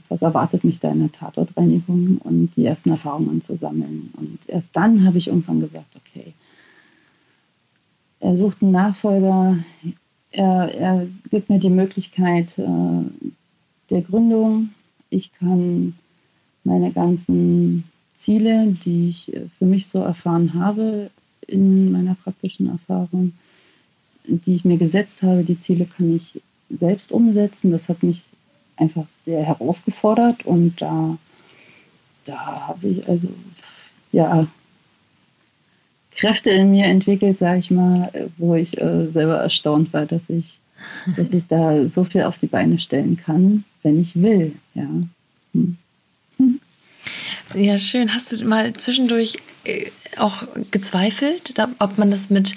was 0.09 0.23
erwartet 0.23 0.65
mich 0.65 0.79
da 0.79 0.93
in 0.93 1.01
der 1.01 1.13
Tatortreinigung 1.13 2.19
und 2.19 2.53
die 2.57 2.65
ersten 2.65 2.91
Erfahrungen 2.91 3.43
zu 3.43 3.57
sammeln. 3.57 4.13
Und 4.17 4.39
erst 4.47 4.75
dann 4.75 5.05
habe 5.05 5.19
ich 5.19 5.29
irgendwann 5.29 5.61
gesagt, 5.61 5.97
okay, 5.97 6.33
er 8.21 8.37
sucht 8.37 8.63
einen 8.63 8.73
Nachfolger, 8.73 9.59
er, 10.37 10.75
er 10.75 11.07
gibt 11.31 11.49
mir 11.49 11.59
die 11.59 11.71
Möglichkeit 11.71 12.59
äh, 12.59 13.03
der 13.91 14.03
Gründung. 14.03 14.71
Ich 15.09 15.33
kann 15.33 15.95
meine 16.63 16.93
ganzen 16.93 17.85
Ziele, 18.17 18.77
die 18.85 19.09
ich 19.09 19.33
für 19.59 19.65
mich 19.65 19.89
so 19.89 20.01
erfahren 20.01 20.55
habe, 20.55 21.11
in 21.47 21.91
meiner 21.91 22.17
praktischen 22.17 22.69
Erfahrung, 22.69 23.33
die 24.25 24.55
ich 24.55 24.65
mir 24.65 24.77
gesetzt 24.77 25.23
habe. 25.23 25.43
Die 25.43 25.61
Ziele 25.61 25.87
kann 25.87 26.15
ich 26.15 26.43
selbst 26.69 27.13
umsetzen. 27.13 27.71
Das 27.71 27.89
hat 27.89 28.03
mich 28.03 28.23
einfach 28.77 29.07
sehr 29.25 29.43
herausgefordert 29.43 30.45
und 30.45 30.83
da, 30.83 31.17
da 32.27 32.69
habe 32.69 32.89
ich 32.89 33.09
also 33.09 33.29
ja 34.13 34.47
Kräfte 36.17 36.51
in 36.51 36.71
mir 36.71 36.87
entwickelt, 36.87 37.39
sage 37.39 37.61
ich 37.61 37.71
mal, 37.71 38.31
wo 38.39 38.55
ich 38.55 38.81
äh, 38.81 39.07
selber 39.07 39.37
erstaunt 39.37 39.93
war, 39.93 40.07
dass 40.07 40.23
ich, 40.29 40.59
dass 41.17 41.31
ich 41.31 41.47
da 41.47 41.87
so 41.87 42.05
viel 42.05 42.23
auf 42.23 42.39
die 42.39 42.47
Beine 42.47 42.79
stellen 42.79 43.17
kann, 43.17 43.65
wenn 43.83 44.01
ich 44.01 44.17
will. 44.17 44.53
Ja. 44.75 44.89
Hm. 45.53 45.77
Ja, 47.55 47.79
schön. 47.79 48.13
Hast 48.15 48.33
du 48.33 48.45
mal 48.45 48.73
zwischendurch 48.75 49.37
äh, 49.65 49.87
auch 50.17 50.43
gezweifelt, 50.71 51.55
ob 51.79 51.99
man 51.99 52.11
das 52.11 52.31
mit, 52.31 52.55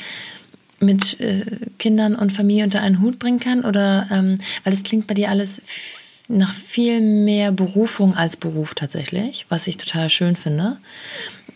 mit 0.80 1.19
äh, 1.19 1.45
Kindern 1.77 2.15
und 2.15 2.31
Familie 2.31 2.64
unter 2.64 2.81
einen 2.81 3.02
Hut 3.02 3.19
bringen 3.19 3.40
kann? 3.40 3.64
Oder 3.65 4.07
ähm, 4.11 4.40
weil 4.64 4.73
es 4.73 4.84
klingt 4.84 5.07
bei 5.07 5.14
dir 5.14 5.30
alles 5.30 5.61
nach 6.27 6.53
viel 6.53 7.02
mehr 7.02 7.52
Berufung 7.52 8.15
als 8.15 8.38
Beruf 8.38 8.76
tatsächlich, 8.76 9.45
was 9.49 9.68
ich 9.68 9.77
total 9.77 10.10
schön 10.10 10.36
finde. 10.36 10.77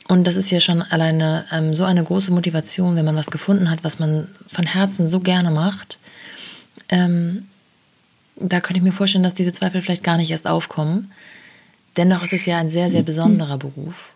Und 0.10 0.26
das 0.26 0.36
ist 0.36 0.52
ja 0.52 0.60
schon 0.60 0.82
alleine 0.82 1.46
ähm, 1.52 1.74
so 1.74 1.86
eine 1.86 2.04
große 2.04 2.32
Motivation, 2.32 2.96
wenn 2.96 3.06
man 3.06 3.16
was 3.16 3.32
gefunden 3.32 3.70
hat, 3.70 3.84
was 3.84 4.00
man 4.00 4.28
von 4.48 4.66
Herzen 4.66 5.08
so 5.08 5.20
gerne 5.22 5.50
macht. 5.50 5.98
Ähm, 6.90 7.48
da 8.36 8.60
könnte 8.60 8.80
ich 8.80 8.84
mir 8.84 8.92
vorstellen, 8.92 9.24
dass 9.24 9.34
diese 9.34 9.54
Zweifel 9.54 9.82
vielleicht 9.82 10.04
gar 10.04 10.18
nicht 10.18 10.32
erst 10.32 10.48
aufkommen. 10.48 11.12
Dennoch 11.96 12.24
ist 12.24 12.34
es 12.34 12.46
ja 12.46 12.58
ein 12.58 12.70
sehr, 12.70 12.90
sehr 12.90 13.04
besonderer 13.04 13.58
Beruf. 13.58 14.16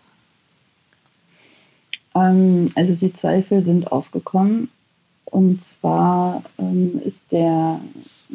Ähm, 2.14 2.70
also 2.74 2.94
die 2.94 3.12
Zweifel 3.12 3.62
sind 3.62 3.90
aufgekommen. 3.90 4.68
Und 5.24 5.64
zwar 5.64 6.42
ähm, 6.58 7.00
ist 7.04 7.20
der, 7.30 7.80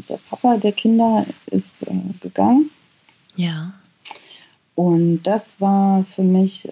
der 0.10 0.20
Papa 0.30 0.58
der 0.58 0.72
Kinder 0.72 1.26
ist 1.48 1.84
äh, 1.84 1.96
gegangen. 2.22 2.70
Ja. 3.36 3.74
Und 4.76 5.24
das 5.24 5.60
war 5.60 6.06
für 6.16 6.24
mich 6.24 6.68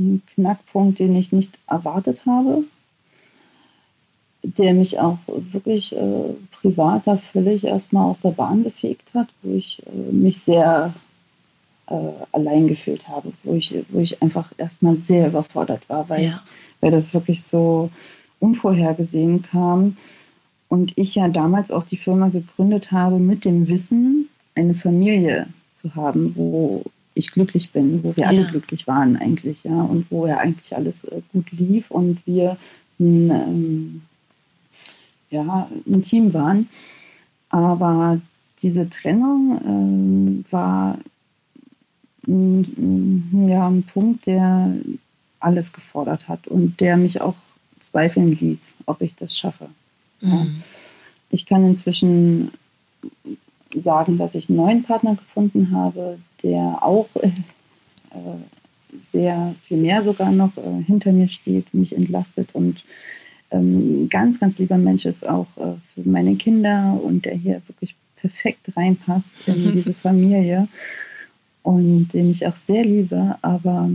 ein 0.00 0.22
Knackpunkt, 0.34 0.98
den 0.98 1.14
ich 1.14 1.32
nicht 1.32 1.58
erwartet 1.66 2.26
habe, 2.26 2.64
der 4.42 4.72
mich 4.72 4.98
auch 4.98 5.18
wirklich 5.26 5.94
äh, 5.94 6.34
privat 6.60 7.04
völlig 7.32 7.64
erstmal 7.64 8.06
aus 8.06 8.20
der 8.20 8.30
Bahn 8.30 8.64
gefegt 8.64 9.12
hat, 9.14 9.28
wo 9.42 9.54
ich 9.54 9.82
äh, 9.86 10.12
mich 10.12 10.38
sehr 10.38 10.94
äh, 11.86 11.94
allein 12.32 12.66
gefühlt 12.66 13.06
habe, 13.08 13.32
wo 13.42 13.54
ich, 13.54 13.74
wo 13.90 14.00
ich 14.00 14.22
einfach 14.22 14.52
erstmal 14.56 14.96
sehr 14.96 15.28
überfordert 15.28 15.88
war, 15.88 16.08
weil, 16.08 16.24
ja. 16.24 16.40
weil 16.80 16.90
das 16.90 17.12
wirklich 17.12 17.42
so 17.42 17.90
unvorhergesehen 18.38 19.42
kam. 19.42 19.96
Und 20.68 20.96
ich 20.96 21.16
ja 21.16 21.28
damals 21.28 21.70
auch 21.70 21.84
die 21.84 21.96
Firma 21.96 22.28
gegründet 22.28 22.92
habe 22.92 23.18
mit 23.18 23.44
dem 23.44 23.68
Wissen, 23.68 24.28
eine 24.54 24.74
Familie 24.74 25.48
zu 25.74 25.94
haben, 25.94 26.32
wo 26.36 26.84
ich 27.20 27.30
glücklich 27.30 27.70
bin, 27.70 28.02
wo 28.02 28.16
wir 28.16 28.24
ja. 28.24 28.28
alle 28.28 28.46
glücklich 28.46 28.86
waren 28.86 29.16
eigentlich, 29.16 29.64
ja, 29.64 29.82
und 29.82 30.10
wo 30.10 30.26
ja 30.26 30.38
eigentlich 30.38 30.74
alles 30.74 31.04
äh, 31.04 31.22
gut 31.32 31.50
lief 31.52 31.90
und 31.90 32.18
wir 32.26 32.56
ein, 32.98 33.30
ähm, 33.30 34.02
ja, 35.30 35.68
ein 35.86 36.02
Team 36.02 36.34
waren. 36.34 36.68
Aber 37.48 38.20
diese 38.60 38.90
Trennung 38.90 39.60
ähm, 39.64 40.44
war 40.50 40.98
ein, 42.26 43.48
ja, 43.48 43.66
ein 43.68 43.82
Punkt, 43.84 44.26
der 44.26 44.74
alles 45.40 45.72
gefordert 45.72 46.28
hat 46.28 46.46
und 46.46 46.80
der 46.80 46.96
mich 46.96 47.20
auch 47.20 47.36
zweifeln 47.78 48.28
ließ, 48.28 48.74
ob 48.86 49.00
ich 49.00 49.14
das 49.14 49.36
schaffe. 49.36 49.68
Mhm. 50.20 50.30
Ja. 50.30 50.46
Ich 51.30 51.46
kann 51.46 51.64
inzwischen 51.64 52.50
sagen, 53.74 54.18
dass 54.18 54.34
ich 54.34 54.48
einen 54.48 54.58
neuen 54.58 54.82
Partner 54.82 55.14
gefunden 55.14 55.70
habe, 55.72 56.18
der 56.42 56.78
auch 56.82 57.08
äh, 57.16 57.30
sehr 59.12 59.54
viel 59.66 59.78
mehr 59.78 60.02
sogar 60.02 60.32
noch 60.32 60.56
äh, 60.56 60.82
hinter 60.86 61.12
mir 61.12 61.28
steht, 61.28 61.72
mich 61.74 61.94
entlastet 61.94 62.48
und 62.52 62.84
ähm, 63.50 64.08
ganz, 64.08 64.38
ganz 64.38 64.58
lieber 64.58 64.78
Mensch 64.78 65.04
ist 65.06 65.28
auch 65.28 65.48
äh, 65.56 65.74
für 65.94 66.08
meine 66.08 66.36
Kinder 66.36 66.98
und 67.02 67.24
der 67.24 67.34
hier 67.34 67.62
wirklich 67.66 67.94
perfekt 68.16 68.76
reinpasst 68.76 69.34
in 69.46 69.72
diese 69.72 69.92
Familie 69.92 70.68
und 71.62 72.08
den 72.08 72.30
ich 72.30 72.46
auch 72.46 72.56
sehr 72.56 72.84
liebe. 72.84 73.36
Aber 73.42 73.90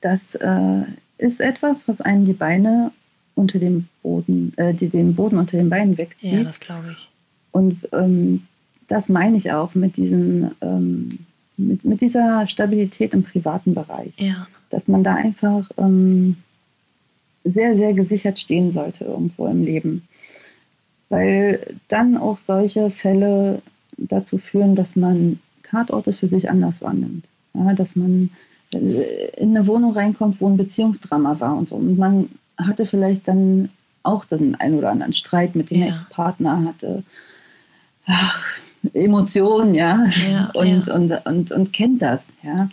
das 0.00 0.34
äh, 0.36 0.82
ist 1.18 1.40
etwas, 1.40 1.88
was 1.88 2.00
einen 2.00 2.24
die 2.24 2.32
Beine 2.32 2.92
unter 3.34 3.58
dem 3.58 3.88
Boden, 4.02 4.52
äh, 4.56 4.74
die 4.74 4.88
den 4.88 5.14
Boden 5.14 5.38
unter 5.38 5.56
den 5.56 5.70
Beinen 5.70 5.96
wegzieht. 5.96 6.32
Ja, 6.32 6.42
das 6.42 6.60
glaube 6.60 6.92
ich. 6.92 7.08
Und 7.52 7.88
ähm, 7.92 8.46
das 8.88 9.08
meine 9.08 9.36
ich 9.36 9.52
auch 9.52 9.74
mit, 9.74 9.96
diesen, 9.96 10.50
ähm, 10.60 11.20
mit, 11.68 11.84
mit 11.84 12.00
dieser 12.00 12.46
Stabilität 12.46 13.14
im 13.14 13.22
privaten 13.22 13.74
Bereich. 13.74 14.12
Ja. 14.18 14.46
Dass 14.70 14.88
man 14.88 15.02
da 15.02 15.14
einfach 15.14 15.68
ähm, 15.76 16.36
sehr, 17.44 17.76
sehr 17.76 17.92
gesichert 17.92 18.38
stehen 18.38 18.70
sollte 18.70 19.04
irgendwo 19.04 19.46
im 19.46 19.64
Leben. 19.64 20.06
Weil 21.08 21.76
dann 21.88 22.16
auch 22.16 22.38
solche 22.38 22.90
Fälle 22.90 23.62
dazu 23.96 24.38
führen, 24.38 24.76
dass 24.76 24.96
man 24.96 25.40
Tatorte 25.62 26.12
für 26.12 26.28
sich 26.28 26.50
anders 26.50 26.82
wahrnimmt. 26.82 27.26
Ja, 27.54 27.74
dass 27.74 27.96
man 27.96 28.30
äh, 28.74 29.30
in 29.36 29.56
eine 29.56 29.66
Wohnung 29.66 29.92
reinkommt, 29.92 30.40
wo 30.40 30.48
ein 30.48 30.56
Beziehungsdrama 30.56 31.40
war 31.40 31.56
und 31.56 31.68
so. 31.68 31.76
Und 31.76 31.98
man 31.98 32.28
hatte 32.56 32.86
vielleicht 32.86 33.26
dann 33.26 33.70
auch 34.02 34.24
den 34.24 34.54
einen 34.54 34.76
oder 34.78 34.90
anderen 34.90 35.12
Streit 35.12 35.54
mit 35.54 35.70
dem 35.70 35.80
ja. 35.80 35.88
Ex-Partner, 35.88 36.64
hatte 36.64 37.02
ach, 38.06 38.60
Emotionen, 38.94 39.74
ja, 39.74 40.06
ja, 40.30 40.50
und, 40.54 40.86
ja. 40.86 40.94
Und, 40.94 41.26
und, 41.26 41.52
und 41.52 41.72
kennt 41.72 42.02
das, 42.02 42.32
ja. 42.42 42.70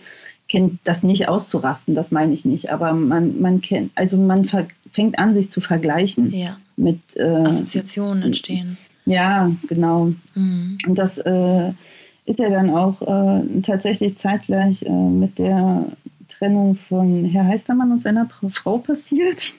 Kennt 0.48 0.80
das 0.84 1.02
nicht 1.02 1.28
auszurasten, 1.28 1.94
das 1.94 2.10
meine 2.10 2.32
ich 2.32 2.46
nicht, 2.46 2.72
aber 2.72 2.94
man, 2.94 3.38
man 3.40 3.60
kennt, 3.60 3.92
also 3.94 4.16
man 4.16 4.48
fängt 4.92 5.18
an, 5.18 5.34
sich 5.34 5.50
zu 5.50 5.60
vergleichen 5.60 6.30
ja. 6.30 6.56
mit 6.76 7.00
äh, 7.16 7.22
Assoziationen 7.22 8.22
entstehen. 8.22 8.78
Ja, 9.04 9.50
genau. 9.68 10.12
Mhm. 10.34 10.78
Und 10.86 10.94
das 10.96 11.18
äh, 11.18 11.72
ist 12.24 12.38
ja 12.38 12.50
dann 12.50 12.70
auch 12.70 13.02
äh, 13.02 13.60
tatsächlich 13.62 14.16
zeitgleich 14.16 14.82
äh, 14.82 14.90
mit 14.90 15.38
der 15.38 15.84
Trennung 16.28 16.76
von 16.88 17.24
Herr 17.24 17.44
Heistermann 17.44 17.92
und 17.92 18.02
seiner 18.02 18.28
Frau 18.52 18.78
passiert. 18.78 19.54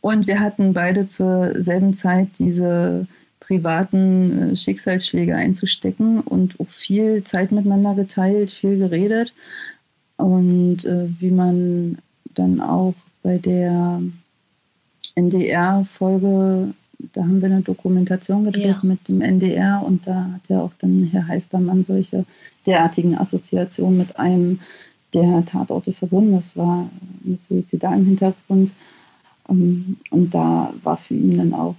Und 0.00 0.26
wir 0.26 0.40
hatten 0.40 0.72
beide 0.72 1.08
zur 1.08 1.60
selben 1.60 1.94
Zeit 1.94 2.28
diese 2.38 3.06
privaten 3.46 4.52
äh, 4.52 4.56
Schicksalsschläge 4.56 5.34
einzustecken 5.34 6.20
und 6.20 6.58
auch 6.60 6.68
viel 6.68 7.24
Zeit 7.24 7.52
miteinander 7.52 7.94
geteilt, 7.94 8.50
viel 8.50 8.78
geredet. 8.78 9.32
Und 10.16 10.84
äh, 10.84 11.08
wie 11.20 11.30
man 11.30 11.98
dann 12.34 12.60
auch 12.60 12.94
bei 13.22 13.38
der 13.38 14.00
NDR-Folge, 15.14 16.74
da 17.12 17.22
haben 17.22 17.40
wir 17.40 17.50
eine 17.50 17.62
Dokumentation 17.62 18.44
gedreht 18.44 18.64
ja. 18.64 18.80
mit 18.82 19.06
dem 19.08 19.20
NDR 19.20 19.82
und 19.84 20.06
da 20.06 20.30
hat 20.34 20.42
ja 20.48 20.60
auch 20.60 20.72
dann 20.78 21.08
Herr 21.12 21.28
Heistermann 21.28 21.84
solche 21.84 22.24
derartigen 22.66 23.16
Assoziationen 23.18 23.98
mit 23.98 24.18
einem 24.18 24.60
der 25.12 25.44
Tatorte 25.44 25.92
verbunden. 25.92 26.32
Das 26.32 26.56
war 26.56 26.88
mit 27.22 27.44
suizidalem 27.44 28.06
Hintergrund. 28.06 28.72
Ähm, 29.48 29.96
und 30.10 30.34
da 30.34 30.72
war 30.82 30.96
für 30.96 31.14
ihn 31.14 31.36
dann 31.36 31.54
auch 31.54 31.76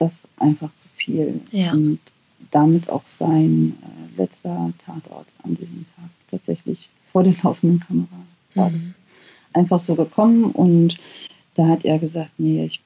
das 0.00 0.12
einfach 0.38 0.70
zu 0.76 0.88
viel. 0.96 1.40
Ja. 1.52 1.72
Und 1.72 2.00
damit 2.50 2.88
auch 2.88 3.06
sein 3.06 3.76
äh, 3.84 4.22
letzter 4.22 4.72
Tatort 4.84 5.26
an 5.42 5.54
diesem 5.54 5.86
Tag 5.96 6.10
tatsächlich 6.30 6.88
vor 7.12 7.22
der 7.22 7.34
laufenden 7.42 7.80
Kamera 7.80 8.08
war 8.54 8.70
mhm. 8.70 8.94
einfach 9.52 9.78
so 9.78 9.94
gekommen 9.94 10.44
und 10.44 10.98
da 11.54 11.68
hat 11.68 11.84
er 11.84 11.98
gesagt, 11.98 12.30
nee, 12.38 12.64
ich, 12.64 12.80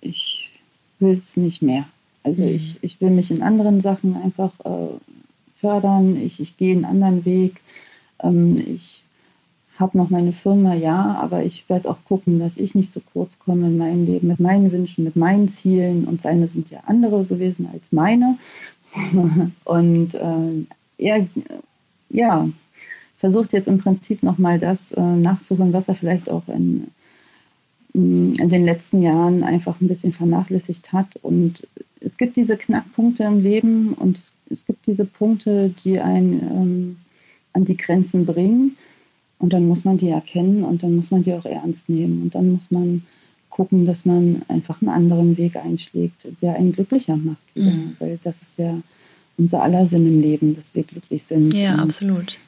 ich 0.00 0.50
will 0.98 1.20
es 1.22 1.36
nicht 1.36 1.62
mehr. 1.62 1.86
Also 2.24 2.42
mhm. 2.42 2.48
ich, 2.48 2.78
ich 2.82 3.00
will 3.00 3.10
mich 3.10 3.30
in 3.30 3.42
anderen 3.42 3.80
Sachen 3.80 4.16
einfach 4.16 4.52
äh, 4.64 4.94
fördern, 5.60 6.16
ich, 6.16 6.40
ich 6.40 6.56
gehe 6.56 6.74
einen 6.74 6.84
anderen 6.84 7.24
Weg, 7.24 7.60
ähm, 8.22 8.62
ich 8.66 9.02
habe 9.78 9.98
noch 9.98 10.10
meine 10.10 10.32
Firma, 10.32 10.74
ja, 10.74 11.18
aber 11.20 11.44
ich 11.44 11.68
werde 11.68 11.90
auch 11.90 11.98
gucken, 12.04 12.38
dass 12.38 12.56
ich 12.56 12.74
nicht 12.74 12.92
zu 12.92 13.00
kurz 13.00 13.38
komme 13.38 13.66
in 13.66 13.78
meinem 13.78 14.06
Leben 14.06 14.28
mit 14.28 14.40
meinen 14.40 14.72
Wünschen, 14.72 15.04
mit 15.04 15.16
meinen 15.16 15.48
Zielen. 15.48 16.04
Und 16.04 16.22
seine 16.22 16.46
sind 16.46 16.70
ja 16.70 16.80
andere 16.86 17.24
gewesen 17.24 17.68
als 17.72 17.92
meine. 17.92 18.38
und 19.64 20.14
äh, 20.14 20.66
er, 20.98 21.26
ja, 22.08 22.48
versucht 23.18 23.52
jetzt 23.52 23.68
im 23.68 23.78
Prinzip 23.78 24.22
nochmal 24.22 24.58
das 24.58 24.92
äh, 24.92 25.00
nachzuholen, 25.00 25.72
was 25.72 25.88
er 25.88 25.94
vielleicht 25.94 26.30
auch 26.30 26.48
in, 26.48 26.88
mm, 27.92 28.34
in 28.40 28.48
den 28.48 28.64
letzten 28.64 29.02
Jahren 29.02 29.42
einfach 29.42 29.80
ein 29.80 29.88
bisschen 29.88 30.12
vernachlässigt 30.12 30.92
hat. 30.92 31.16
Und 31.22 31.66
es 32.00 32.16
gibt 32.16 32.36
diese 32.36 32.56
Knackpunkte 32.56 33.24
im 33.24 33.42
Leben 33.42 33.94
und 33.94 34.20
es 34.50 34.64
gibt 34.64 34.86
diese 34.86 35.04
Punkte, 35.04 35.74
die 35.84 35.98
einen 35.98 36.40
ähm, 36.40 36.96
an 37.52 37.64
die 37.64 37.76
Grenzen 37.76 38.26
bringen. 38.26 38.76
Und 39.38 39.52
dann 39.52 39.66
muss 39.66 39.84
man 39.84 39.98
die 39.98 40.08
erkennen 40.08 40.64
und 40.64 40.82
dann 40.82 40.96
muss 40.96 41.10
man 41.10 41.22
die 41.22 41.34
auch 41.34 41.44
ernst 41.44 41.88
nehmen. 41.88 42.22
Und 42.22 42.34
dann 42.34 42.52
muss 42.52 42.70
man 42.70 43.02
gucken, 43.50 43.86
dass 43.86 44.04
man 44.04 44.42
einfach 44.48 44.80
einen 44.80 44.90
anderen 44.90 45.36
Weg 45.36 45.56
einschlägt, 45.56 46.26
der 46.40 46.56
einen 46.56 46.72
glücklicher 46.72 47.16
macht. 47.16 47.38
Mhm. 47.54 47.96
Weil 47.98 48.18
das 48.22 48.36
ist 48.42 48.58
ja 48.58 48.78
unser 49.38 49.62
aller 49.62 49.86
Sinn 49.86 50.06
im 50.06 50.20
Leben, 50.20 50.56
dass 50.56 50.74
wir 50.74 50.82
glücklich 50.82 51.24
sind. 51.24 51.52
Ja, 51.52 51.74
und 51.74 51.80
absolut. 51.80 52.38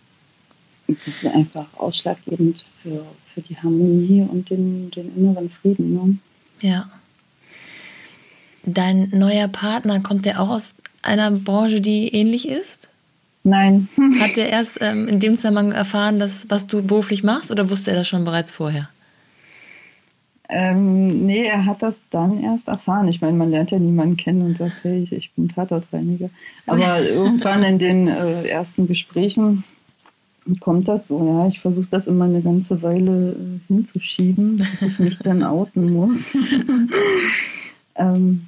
Das 0.86 1.06
ist 1.06 1.26
einfach 1.26 1.66
ausschlaggebend 1.76 2.64
für, 2.82 3.04
für 3.34 3.42
die 3.42 3.56
Harmonie 3.56 4.22
und 4.22 4.48
den, 4.48 4.90
den 4.90 5.14
inneren 5.16 5.50
Frieden. 5.50 5.92
Ne? 5.92 6.18
Ja. 6.62 6.90
Dein 8.64 9.10
neuer 9.10 9.48
Partner, 9.48 10.00
kommt 10.00 10.24
der 10.24 10.40
auch 10.40 10.48
aus 10.48 10.76
einer 11.02 11.30
Branche, 11.30 11.80
die 11.80 12.08
ähnlich 12.08 12.48
ist? 12.48 12.88
Nein. 13.44 13.88
Hat 14.20 14.36
er 14.36 14.48
erst 14.48 14.78
ähm, 14.80 15.08
in 15.08 15.20
dem 15.20 15.34
Zusammenhang 15.34 15.72
erfahren, 15.72 16.18
dass, 16.18 16.46
was 16.50 16.66
du 16.66 16.82
beruflich 16.82 17.22
machst 17.22 17.50
oder 17.50 17.70
wusste 17.70 17.90
er 17.90 17.98
das 17.98 18.08
schon 18.08 18.24
bereits 18.24 18.52
vorher? 18.52 18.88
Ähm, 20.50 21.26
nee, 21.26 21.44
er 21.44 21.66
hat 21.66 21.82
das 21.82 22.00
dann 22.08 22.42
erst 22.42 22.68
erfahren. 22.68 23.08
Ich 23.08 23.20
meine, 23.20 23.36
man 23.36 23.50
lernt 23.50 23.70
ja 23.70 23.78
niemanden 23.78 24.16
kennen 24.16 24.42
und 24.42 24.56
sagt, 24.56 24.82
hey, 24.82 25.02
ich, 25.02 25.12
ich 25.12 25.30
bin 25.32 25.48
Tatortreiniger. 25.48 26.30
Aber 26.66 27.02
irgendwann 27.08 27.62
in 27.62 27.78
den 27.78 28.08
äh, 28.08 28.46
ersten 28.46 28.86
Gesprächen 28.86 29.64
kommt 30.60 30.88
das 30.88 31.08
so, 31.08 31.26
ja. 31.26 31.48
Ich 31.48 31.60
versuche 31.60 31.88
das 31.90 32.06
immer 32.06 32.24
eine 32.24 32.40
ganze 32.40 32.80
Weile 32.80 33.32
äh, 33.32 33.58
hinzuschieben, 33.66 34.58
dass 34.58 34.82
ich 34.82 34.98
mich 34.98 35.18
dann 35.18 35.42
outen 35.42 35.92
muss. 35.92 36.30
ähm, 37.96 38.46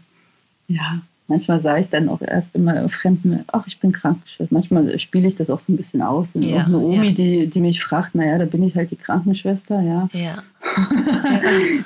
ja, 0.68 1.02
Manchmal 1.30 1.60
sage 1.60 1.82
ich 1.82 1.88
dann 1.88 2.08
auch 2.08 2.20
erst 2.22 2.56
immer 2.56 2.88
Fremden, 2.88 3.44
ach, 3.52 3.64
ich 3.68 3.78
bin 3.78 3.92
Krankenschwester. 3.92 4.52
Manchmal 4.52 4.98
spiele 4.98 5.28
ich 5.28 5.36
das 5.36 5.48
auch 5.48 5.60
so 5.60 5.72
ein 5.72 5.76
bisschen 5.76 6.02
aus. 6.02 6.34
Und 6.34 6.42
ja, 6.42 6.62
auch 6.62 6.66
eine 6.66 6.78
Omi, 6.78 7.06
ja. 7.06 7.12
die, 7.12 7.46
die 7.46 7.60
mich 7.60 7.80
fragt, 7.80 8.16
naja, 8.16 8.36
da 8.36 8.46
bin 8.46 8.64
ich 8.64 8.74
halt 8.74 8.90
die 8.90 8.96
Krankenschwester, 8.96 9.80
ja. 9.80 10.08
ja. 10.12 10.42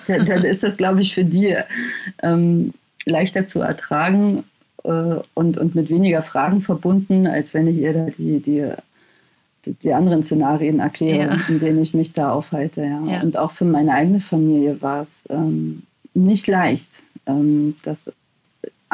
dann, 0.09 0.25
dann, 0.25 0.45
ist 0.45 0.63
das, 0.63 0.79
glaube 0.79 1.03
ich, 1.03 1.15
für 1.15 1.27
die 1.27 1.59
ähm, 2.23 2.73
leichter 3.05 3.47
zu 3.47 3.61
ertragen 3.61 4.45
äh, 4.83 5.17
und, 5.35 5.59
und 5.59 5.75
mit 5.75 5.91
weniger 5.91 6.23
Fragen 6.23 6.63
verbunden, 6.63 7.27
als 7.27 7.53
wenn 7.53 7.67
ich 7.67 7.77
ihr 7.77 7.93
da 7.93 8.07
die, 8.17 8.41
die, 8.41 8.73
die 9.67 9.93
anderen 9.93 10.23
Szenarien 10.23 10.81
erkläre, 10.81 11.37
in 11.49 11.61
denen 11.61 11.83
ich 11.83 11.93
mich 11.93 12.15
da 12.15 12.33
aufhalte. 12.33 12.83
Ja. 12.83 13.21
Und 13.21 13.37
auch 13.37 13.51
für 13.51 13.67
meine 13.67 13.93
eigene 13.93 14.21
Familie 14.21 14.81
war 14.81 15.03
es 15.03 15.11
ähm, 15.29 15.83
nicht 16.15 16.47
leicht. 16.47 17.03
Ähm, 17.27 17.77
das 17.83 17.99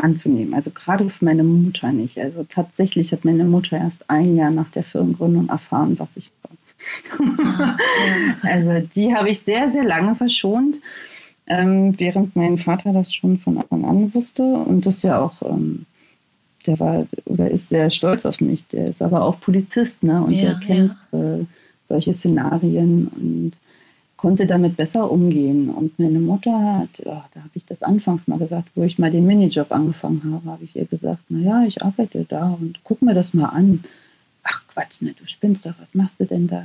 anzunehmen. 0.02 0.54
Also 0.54 0.70
gerade 0.70 1.08
für 1.08 1.24
meine 1.24 1.44
Mutter 1.44 1.92
nicht. 1.92 2.18
Also 2.18 2.44
tatsächlich 2.48 3.12
hat 3.12 3.24
meine 3.24 3.44
Mutter 3.44 3.78
erst 3.78 4.08
ein 4.08 4.36
Jahr 4.36 4.50
nach 4.50 4.70
der 4.70 4.84
Firmengründung 4.84 5.48
erfahren, 5.48 5.98
was 5.98 6.08
ich 6.16 6.32
war. 6.42 6.50
also 8.42 8.88
die 8.94 9.14
habe 9.14 9.28
ich 9.28 9.40
sehr, 9.40 9.70
sehr 9.70 9.84
lange 9.84 10.14
verschont, 10.14 10.80
ähm, 11.46 11.98
während 11.98 12.36
mein 12.36 12.58
Vater 12.58 12.92
das 12.92 13.14
schon 13.14 13.38
von 13.38 13.58
Anfang 13.58 13.84
an 13.84 14.14
wusste 14.14 14.42
und 14.44 14.86
das 14.86 15.02
ja 15.02 15.20
auch, 15.20 15.42
ähm, 15.42 15.86
der 16.66 16.78
war 16.78 17.06
oder 17.24 17.50
ist 17.50 17.68
sehr 17.68 17.90
stolz 17.90 18.24
auf 18.24 18.40
mich. 18.40 18.66
Der 18.68 18.88
ist 18.88 19.02
aber 19.02 19.22
auch 19.22 19.40
Polizist, 19.40 20.02
ne? 20.02 20.22
Und 20.22 20.32
ja, 20.32 20.50
der 20.50 20.60
kennt 20.60 20.96
ja. 21.12 21.36
äh, 21.36 21.44
solche 21.88 22.14
Szenarien 22.14 23.08
und 23.08 23.52
konnte 24.20 24.46
damit 24.46 24.76
besser 24.76 25.10
umgehen. 25.10 25.70
Und 25.70 25.98
meine 25.98 26.20
Mutter 26.20 26.52
hat, 26.52 26.90
oh, 27.06 27.22
da 27.32 27.40
habe 27.40 27.50
ich 27.54 27.64
das 27.64 27.82
anfangs 27.82 28.28
mal 28.28 28.38
gesagt, 28.38 28.68
wo 28.74 28.82
ich 28.82 28.98
mal 28.98 29.10
den 29.10 29.26
Minijob 29.26 29.72
angefangen 29.72 30.20
habe, 30.24 30.50
habe 30.50 30.64
ich 30.64 30.76
ihr 30.76 30.84
gesagt, 30.84 31.30
naja, 31.30 31.64
ich 31.66 31.82
arbeite 31.82 32.26
da 32.28 32.50
und 32.60 32.80
guck 32.84 33.00
mir 33.00 33.14
das 33.14 33.32
mal 33.32 33.46
an. 33.46 33.82
Ach 34.42 34.62
Quatsch, 34.68 35.00
ne, 35.00 35.14
du 35.18 35.26
spinnst 35.26 35.64
doch, 35.64 35.72
was 35.80 35.94
machst 35.94 36.20
du 36.20 36.26
denn 36.26 36.48
da? 36.48 36.62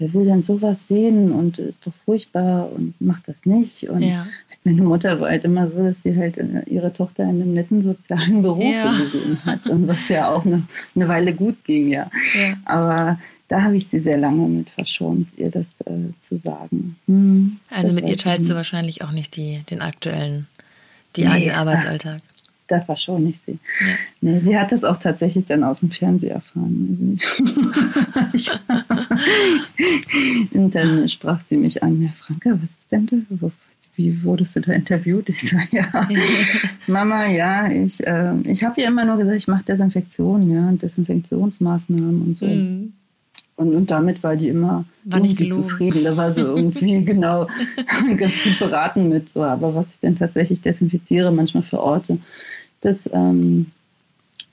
Wer 0.00 0.12
will 0.12 0.24
denn 0.24 0.42
sowas 0.42 0.88
sehen 0.88 1.30
und 1.30 1.58
ist 1.60 1.86
doch 1.86 1.92
furchtbar 2.04 2.68
und 2.72 3.00
macht 3.00 3.28
das 3.28 3.46
nicht. 3.46 3.88
Und 3.88 4.02
ja. 4.02 4.26
meine 4.64 4.82
Mutter 4.82 5.20
war 5.20 5.30
halt 5.30 5.44
immer 5.44 5.68
so, 5.68 5.84
dass 5.84 6.02
sie 6.02 6.16
halt 6.16 6.36
äh, 6.36 6.64
ihre 6.66 6.92
Tochter 6.92 7.22
in 7.22 7.42
einem 7.42 7.52
netten 7.52 7.82
sozialen 7.82 8.42
Beruf 8.42 8.64
ja. 8.64 8.90
gesehen 8.90 9.38
hat 9.46 9.68
und 9.68 9.86
was 9.86 10.08
ja 10.08 10.30
auch 10.30 10.44
eine, 10.44 10.64
eine 10.96 11.06
Weile 11.06 11.32
gut 11.32 11.64
ging, 11.64 11.90
ja. 11.90 12.10
ja. 12.36 12.56
Aber 12.64 13.18
da 13.48 13.62
habe 13.62 13.76
ich 13.76 13.88
sie 13.88 14.00
sehr 14.00 14.18
lange 14.18 14.48
mit 14.48 14.70
verschont, 14.70 15.28
ihr 15.36 15.50
das 15.50 15.66
äh, 15.84 16.10
zu 16.22 16.38
sagen. 16.38 16.96
Hm, 17.06 17.58
also 17.70 17.94
mit 17.94 18.08
ihr 18.08 18.16
teilst 18.16 18.50
du 18.50 18.54
wahrscheinlich 18.54 19.02
auch 19.02 19.12
nicht 19.12 19.36
die, 19.36 19.62
den 19.70 19.82
aktuellen, 19.82 20.48
die, 21.14 21.26
nee, 21.26 21.40
den 21.40 21.52
Arbeitsalltag. 21.52 22.22
Da 22.68 22.80
verschone 22.80 23.28
ich 23.28 23.38
sie. 23.46 23.60
Ja. 23.80 23.94
Nee, 24.20 24.40
sie 24.40 24.58
hat 24.58 24.72
das 24.72 24.82
auch 24.82 24.96
tatsächlich 24.96 25.46
dann 25.46 25.62
aus 25.62 25.78
dem 25.80 25.92
Fernsehen 25.92 26.32
erfahren. 26.32 27.20
Und 30.52 30.74
dann 30.74 31.08
sprach 31.08 31.40
sie 31.42 31.56
mich 31.56 31.84
an, 31.84 32.02
ja 32.02 32.08
Franke, 32.18 32.58
was 32.60 32.70
ist 32.70 32.90
denn 32.90 33.06
da? 33.06 33.16
Wie 33.94 34.24
wurdest 34.24 34.56
du 34.56 34.60
da 34.60 34.72
interviewt? 34.72 35.28
Ich 35.28 35.48
sage, 35.48 35.68
ja, 35.70 36.08
Mama, 36.88 37.28
ja, 37.28 37.70
ich, 37.70 38.04
äh, 38.04 38.34
ich 38.42 38.64
habe 38.64 38.80
ihr 38.80 38.88
immer 38.88 39.04
nur 39.04 39.16
gesagt, 39.16 39.36
ich 39.36 39.46
mache 39.46 39.62
Desinfektion, 39.62 40.50
ja, 40.50 40.72
Desinfektionsmaßnahmen 40.72 42.22
und 42.22 42.36
so. 42.36 42.46
Mhm. 42.46 42.94
Und, 43.56 43.74
und 43.74 43.90
damit 43.90 44.22
war 44.22 44.36
die 44.36 44.48
immer 44.48 44.84
war 45.04 45.20
nicht 45.20 45.38
zufrieden. 45.50 46.04
Da 46.04 46.16
war 46.16 46.32
so 46.32 46.40
irgendwie 46.56 47.02
genau 47.04 47.46
ganz 48.16 48.34
gut 48.44 48.58
beraten 48.58 49.08
mit 49.08 49.30
so. 49.30 49.42
Aber 49.42 49.74
was 49.74 49.90
ich 49.92 50.00
denn 50.00 50.16
tatsächlich 50.16 50.60
desinfiziere, 50.60 51.32
manchmal 51.32 51.62
für 51.62 51.80
Orte, 51.80 52.18
das 52.82 53.08
ähm, 53.12 53.72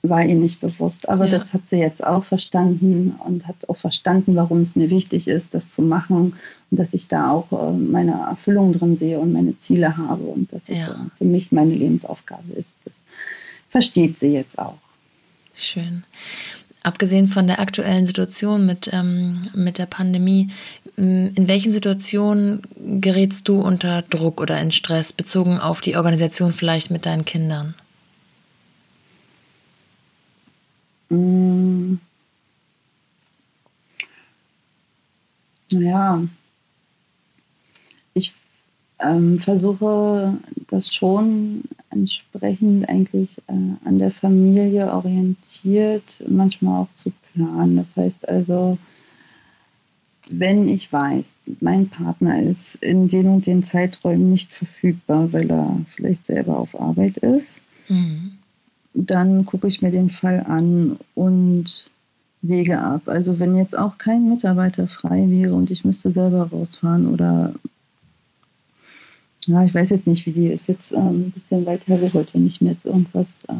war 0.02 0.24
ihr 0.24 0.36
nicht 0.36 0.60
bewusst. 0.60 1.08
Aber 1.08 1.26
ja. 1.26 1.38
das 1.38 1.52
hat 1.52 1.68
sie 1.68 1.76
jetzt 1.76 2.02
auch 2.02 2.24
verstanden 2.24 3.14
und 3.24 3.46
hat 3.46 3.68
auch 3.68 3.76
verstanden, 3.76 4.36
warum 4.36 4.62
es 4.62 4.74
mir 4.74 4.88
wichtig 4.88 5.28
ist, 5.28 5.52
das 5.52 5.72
zu 5.72 5.82
machen 5.82 6.36
und 6.70 6.80
dass 6.80 6.94
ich 6.94 7.06
da 7.06 7.30
auch 7.30 7.52
äh, 7.52 7.72
meine 7.72 8.12
Erfüllung 8.12 8.72
drin 8.72 8.96
sehe 8.96 9.18
und 9.18 9.32
meine 9.32 9.58
Ziele 9.58 9.96
habe 9.98 10.22
und 10.22 10.50
dass 10.50 10.66
ja. 10.66 10.76
es 10.76 10.88
äh, 10.88 10.94
für 11.18 11.24
mich 11.24 11.52
meine 11.52 11.74
Lebensaufgabe 11.74 12.52
ist. 12.54 12.70
Das 12.84 12.94
versteht 13.68 14.18
sie 14.18 14.32
jetzt 14.32 14.58
auch. 14.58 14.78
Schön 15.54 16.04
abgesehen 16.84 17.26
von 17.26 17.46
der 17.46 17.58
aktuellen 17.58 18.06
Situation 18.06 18.66
mit, 18.66 18.88
ähm, 18.92 19.48
mit 19.54 19.78
der 19.78 19.86
Pandemie, 19.86 20.50
in 20.96 21.48
welchen 21.48 21.72
Situationen 21.72 22.62
gerätst 23.00 23.48
du 23.48 23.60
unter 23.60 24.02
Druck 24.02 24.40
oder 24.40 24.60
in 24.60 24.70
Stress, 24.70 25.12
bezogen 25.12 25.58
auf 25.58 25.80
die 25.80 25.96
Organisation 25.96 26.52
vielleicht 26.52 26.90
mit 26.90 27.06
deinen 27.06 27.24
Kindern? 27.24 27.74
Mmh. 31.10 31.98
Ähm, 39.04 39.38
versuche 39.38 40.38
das 40.68 40.94
schon 40.94 41.64
entsprechend 41.90 42.88
eigentlich 42.88 43.38
äh, 43.48 43.52
an 43.84 43.98
der 43.98 44.10
Familie 44.10 44.92
orientiert, 44.92 46.22
manchmal 46.26 46.82
auch 46.82 46.94
zu 46.94 47.12
planen. 47.32 47.76
Das 47.76 47.94
heißt 47.96 48.28
also, 48.28 48.78
wenn 50.28 50.68
ich 50.68 50.90
weiß, 50.92 51.34
mein 51.60 51.88
Partner 51.88 52.42
ist 52.42 52.76
in 52.76 53.08
den 53.08 53.26
und 53.26 53.46
den 53.46 53.62
Zeiträumen 53.62 54.30
nicht 54.30 54.52
verfügbar, 54.52 55.32
weil 55.32 55.50
er 55.50 55.80
vielleicht 55.94 56.26
selber 56.26 56.58
auf 56.58 56.80
Arbeit 56.80 57.18
ist, 57.18 57.60
mhm. 57.88 58.38
dann 58.94 59.44
gucke 59.44 59.66
ich 59.66 59.82
mir 59.82 59.90
den 59.90 60.10
Fall 60.10 60.44
an 60.46 60.98
und 61.14 61.84
wege 62.40 62.80
ab. 62.80 63.02
Also 63.06 63.38
wenn 63.38 63.56
jetzt 63.56 63.76
auch 63.76 63.98
kein 63.98 64.28
Mitarbeiter 64.28 64.86
frei 64.86 65.26
wäre 65.28 65.54
und 65.54 65.70
ich 65.70 65.84
müsste 65.84 66.10
selber 66.10 66.44
rausfahren 66.50 67.06
oder 67.06 67.54
ja, 69.46 69.64
ich 69.64 69.74
weiß 69.74 69.90
jetzt 69.90 70.06
nicht, 70.06 70.26
wie 70.26 70.32
die 70.32 70.48
ist 70.48 70.66
jetzt 70.68 70.92
ähm, 70.92 71.26
ein 71.26 71.30
bisschen 71.32 71.66
weit 71.66 71.86
hergeholt, 71.86 72.28
wenn 72.32 72.46
ich 72.46 72.60
mir 72.60 72.72
jetzt 72.72 72.86
irgendwas 72.86 73.28
äh, 73.48 73.54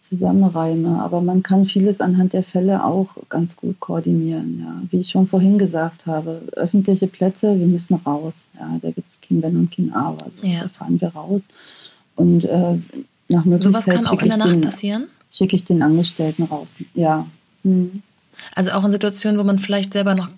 zusammenreime. 0.00 1.00
Aber 1.02 1.20
man 1.20 1.42
kann 1.42 1.64
vieles 1.64 2.00
anhand 2.00 2.32
der 2.32 2.42
Fälle 2.42 2.84
auch 2.84 3.08
ganz 3.28 3.56
gut 3.56 3.80
koordinieren. 3.80 4.60
Ja. 4.60 4.82
Wie 4.90 5.00
ich 5.00 5.08
schon 5.10 5.26
vorhin 5.26 5.58
gesagt 5.58 6.06
habe, 6.06 6.42
öffentliche 6.52 7.06
Plätze, 7.06 7.58
wir 7.58 7.66
müssen 7.66 7.94
raus. 7.94 8.46
Ja. 8.58 8.78
Da 8.80 8.90
gibt 8.90 9.10
es 9.10 9.20
kein 9.20 9.42
Wenn 9.42 9.56
und 9.56 9.74
kein 9.74 9.92
Aber. 9.92 10.24
Also 10.24 10.46
ja. 10.46 10.62
Da 10.62 10.68
fahren 10.68 11.00
wir 11.00 11.08
raus. 11.08 11.42
Und 12.16 12.44
äh, 12.44 12.78
nach 13.28 13.44
Möglichkeit 13.44 13.62
Sowas 13.62 13.86
kann 13.86 14.06
auch 14.06 14.20
in 14.20 14.28
der 14.28 14.36
Nacht 14.36 14.54
den, 14.56 14.60
passieren? 14.60 15.06
Schicke 15.30 15.56
ich 15.56 15.64
den 15.64 15.82
Angestellten 15.82 16.44
raus. 16.44 16.68
Ja. 16.94 17.26
Hm. 17.62 18.02
Also 18.54 18.72
auch 18.72 18.84
in 18.84 18.90
Situationen, 18.90 19.38
wo 19.38 19.44
man 19.44 19.58
vielleicht 19.58 19.92
selber 19.92 20.14
noch, 20.14 20.28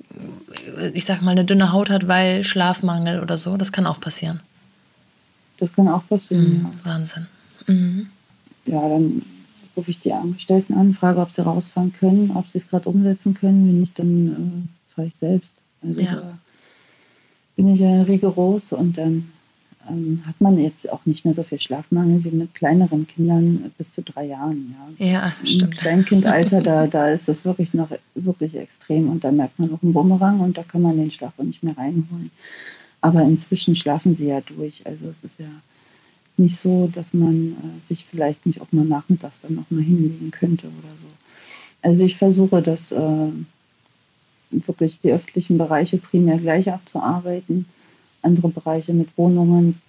ich 0.93 1.05
sag 1.05 1.23
mal, 1.23 1.33
eine 1.33 1.45
dünne 1.45 1.73
Haut 1.73 1.91
hat, 1.91 2.09
weil 2.09 2.45
Schlafmangel 2.45 3.21
oder 3.21 3.37
so. 3.37 3.57
Das 3.57 3.73
kann 3.73 3.87
auch 3.87 4.01
passieren. 4.01 4.41
Das 5.59 5.73
kann 5.73 5.89
auch 5.89 6.07
passieren, 6.09 6.59
mhm. 6.59 6.67
ja. 6.79 6.85
Wahnsinn. 6.85 7.27
Mhm. 7.67 8.09
Ja, 8.67 8.89
dann 8.89 9.23
rufe 9.77 9.91
ich 9.91 9.99
die 10.01 10.13
Angestellten 10.13 10.75
an, 10.75 10.95
frage, 10.95 11.21
ob 11.21 11.33
sie 11.33 11.43
rausfahren 11.43 11.93
können, 11.93 12.33
ob 12.33 12.49
sie 12.49 12.59
es 12.59 12.69
gerade 12.69 12.89
umsetzen 12.89 13.35
können. 13.35 13.67
Wenn 13.67 13.81
nicht, 13.81 13.99
dann 13.99 14.29
äh, 14.29 14.95
fahre 14.95 15.09
ich 15.09 15.15
selbst. 15.21 15.53
Also 15.83 16.01
ja. 16.01 16.39
bin 17.57 17.69
ich 17.69 17.81
ja 17.81 18.03
rigoros 18.03 18.73
und 18.73 18.99
dann 18.99 19.31
ähm, 19.89 20.23
hat 20.27 20.41
man 20.41 20.59
jetzt 20.59 20.91
auch 20.91 21.05
nicht 21.07 21.25
mehr 21.25 21.35
so 21.35 21.43
viel 21.43 21.59
Schlafmangel 21.59 22.25
wie 22.25 22.31
mit 22.31 22.55
kleineren 22.55 23.07
Kindern 23.07 23.73
bis 23.77 23.93
zu 23.93 24.03
drei 24.03 24.27
Jahren. 24.27 24.75
Ja, 24.99 25.07
ja 25.07 25.33
stimmt. 25.45 25.63
Im 25.63 25.71
Kleinkindalter, 25.71 26.61
da, 26.63 26.87
da 26.87 27.09
ist 27.09 27.29
das 27.29 27.45
wirklich 27.45 27.75
noch 27.75 27.91
wirklich 28.15 28.55
extrem 28.57 29.09
und 29.09 29.25
da 29.25 29.33
merkt 29.33 29.59
man 29.59 29.73
auch 29.73 29.83
einen 29.83 29.93
Bumerang 29.93 30.41
und 30.41 30.57
da 30.59 30.63
kann 30.63 30.83
man 30.83 30.97
den 30.97 31.11
Schlaf 31.11 31.33
auch 31.39 31.45
nicht 31.45 31.63
mehr 31.63 31.77
reinholen. 31.77 32.31
Aber 33.01 33.23
inzwischen 33.23 33.75
schlafen 33.75 34.15
sie 34.15 34.27
ja 34.27 34.41
durch. 34.41 34.87
Also 34.87 35.09
es 35.09 35.25
ist 35.25 35.41
ja 35.41 35.49
nicht 36.37 36.57
so, 36.57 36.89
dass 36.93 37.13
man 37.13 37.53
äh, 37.53 37.89
sich 37.89 38.07
vielleicht 38.09 38.47
nicht 38.47 38.61
auch 38.61 38.71
mal 38.73 38.85
nachmittags 38.85 39.41
dann 39.41 39.57
noch 39.57 39.71
mal 39.71 39.83
hinlegen 39.83 40.31
könnte 40.31 40.69
oder 40.69 40.95
so. 41.01 41.09
Also 41.83 42.05
ich 42.05 42.17
versuche 42.17 42.63
das 42.63 42.93
äh, 42.93 43.29
wirklich 44.51 45.01
die 45.01 45.13
öffentlichen 45.13 45.59
Bereiche 45.59 45.99
primär 45.99 46.39
gleich 46.39 46.71
abzuarbeiten. 46.71 47.67
Andere 48.23 48.49
Bereiche 48.49 48.93
mit 48.93 49.17
Wohnungen 49.17 49.81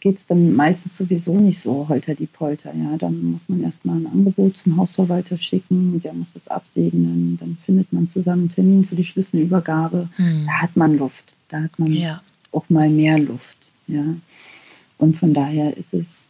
geht 0.00 0.18
es 0.18 0.26
dann 0.26 0.54
meistens 0.54 0.96
sowieso 0.96 1.34
nicht 1.34 1.60
so 1.60 1.88
holter 1.88 2.14
die 2.14 2.26
Polter. 2.26 2.72
Ja, 2.74 2.96
dann 2.96 3.32
muss 3.32 3.48
man 3.48 3.62
erstmal 3.62 3.96
ein 3.96 4.06
Angebot 4.06 4.56
zum 4.56 4.76
Hausverwalter 4.76 5.36
schicken, 5.36 6.00
der 6.02 6.12
muss 6.12 6.32
das 6.32 6.46
absegnen, 6.48 7.36
dann 7.38 7.58
findet 7.64 7.92
man 7.92 8.08
zusammen 8.08 8.42
einen 8.42 8.48
Termin 8.50 8.84
für 8.84 8.94
die 8.94 9.04
Schlüsselübergabe. 9.04 10.08
Mhm. 10.16 10.46
Da 10.46 10.52
hat 10.62 10.76
man 10.76 10.98
Luft, 10.98 11.34
da 11.48 11.62
hat 11.62 11.78
man 11.78 11.92
ja. 11.92 12.22
auch 12.52 12.68
mal 12.68 12.88
mehr 12.88 13.18
Luft. 13.18 13.56
Ja. 13.88 14.04
Und 14.98 15.16
von 15.16 15.34
daher 15.34 15.76
ist 15.76 15.92
es 15.92 16.22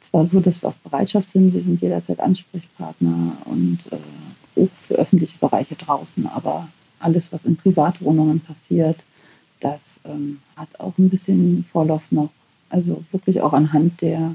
zwar 0.00 0.26
so, 0.26 0.40
dass 0.40 0.62
wir 0.62 0.68
auf 0.68 0.76
Bereitschaft 0.76 1.30
sind, 1.30 1.52
wir 1.52 1.60
sind 1.60 1.80
jederzeit 1.80 2.20
Ansprechpartner 2.20 3.32
und 3.46 3.78
äh, 3.90 4.62
auch 4.62 4.68
für 4.86 4.94
öffentliche 4.94 5.38
Bereiche 5.38 5.74
draußen, 5.74 6.26
aber 6.26 6.68
alles, 7.00 7.32
was 7.32 7.44
in 7.44 7.56
Privatwohnungen 7.56 8.40
passiert, 8.40 9.02
das 9.60 9.98
ähm, 10.04 10.40
hat 10.56 10.80
auch 10.80 10.96
ein 10.98 11.08
bisschen 11.10 11.64
Vorlauf 11.72 12.02
noch. 12.10 12.30
Also 12.70 13.04
wirklich 13.12 13.40
auch 13.40 13.52
anhand 13.52 14.00
der 14.00 14.34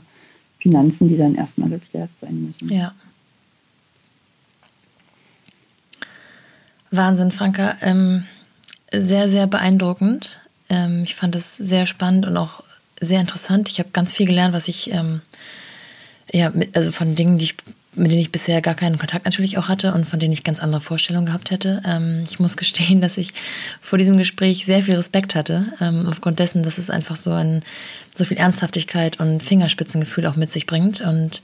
Finanzen, 0.59 1.07
die 1.07 1.17
dann 1.17 1.35
erstmal 1.35 1.69
geklärt 1.69 2.09
sein 2.15 2.45
müssen. 2.45 2.69
Ja. 2.69 2.93
Wahnsinn, 6.89 7.31
Franka. 7.31 7.75
Ähm, 7.81 8.23
sehr, 8.91 9.27
sehr 9.27 9.47
beeindruckend. 9.47 10.39
Ähm, 10.69 11.03
ich 11.03 11.15
fand 11.15 11.35
es 11.35 11.57
sehr 11.57 11.85
spannend 11.85 12.25
und 12.27 12.37
auch 12.37 12.63
sehr 12.99 13.19
interessant. 13.19 13.67
Ich 13.69 13.79
habe 13.79 13.89
ganz 13.91 14.13
viel 14.13 14.27
gelernt, 14.27 14.53
was 14.53 14.67
ich, 14.67 14.91
ähm, 14.91 15.21
ja, 16.31 16.51
mit, 16.51 16.75
also 16.77 16.91
von 16.91 17.15
Dingen, 17.15 17.37
die 17.37 17.45
ich, 17.45 17.55
mit 17.95 18.11
denen 18.11 18.21
ich 18.21 18.31
bisher 18.31 18.61
gar 18.61 18.75
keinen 18.75 18.97
Kontakt 18.97 19.25
natürlich 19.25 19.57
auch 19.57 19.67
hatte 19.67 19.93
und 19.93 20.05
von 20.05 20.19
denen 20.19 20.33
ich 20.33 20.43
ganz 20.43 20.59
andere 20.59 20.81
Vorstellungen 20.81 21.25
gehabt 21.25 21.51
hätte. 21.51 21.81
Ähm, 21.85 22.23
ich 22.23 22.39
muss 22.39 22.57
gestehen, 22.63 23.01
dass 23.01 23.17
ich 23.17 23.31
vor 23.81 23.97
diesem 23.97 24.17
Gespräch 24.17 24.65
sehr 24.65 24.83
viel 24.83 24.95
Respekt 24.95 25.35
hatte, 25.35 25.65
ähm, 25.79 26.07
aufgrund 26.07 26.39
dessen, 26.39 26.63
dass 26.63 26.77
es 26.77 26.89
einfach 26.89 27.15
so 27.15 27.31
ein, 27.31 27.63
so 28.13 28.25
viel 28.25 28.37
Ernsthaftigkeit 28.37 29.19
und 29.19 29.43
Fingerspitzengefühl 29.43 30.25
auch 30.25 30.35
mit 30.35 30.49
sich 30.49 30.65
bringt 30.65 31.01
und 31.01 31.41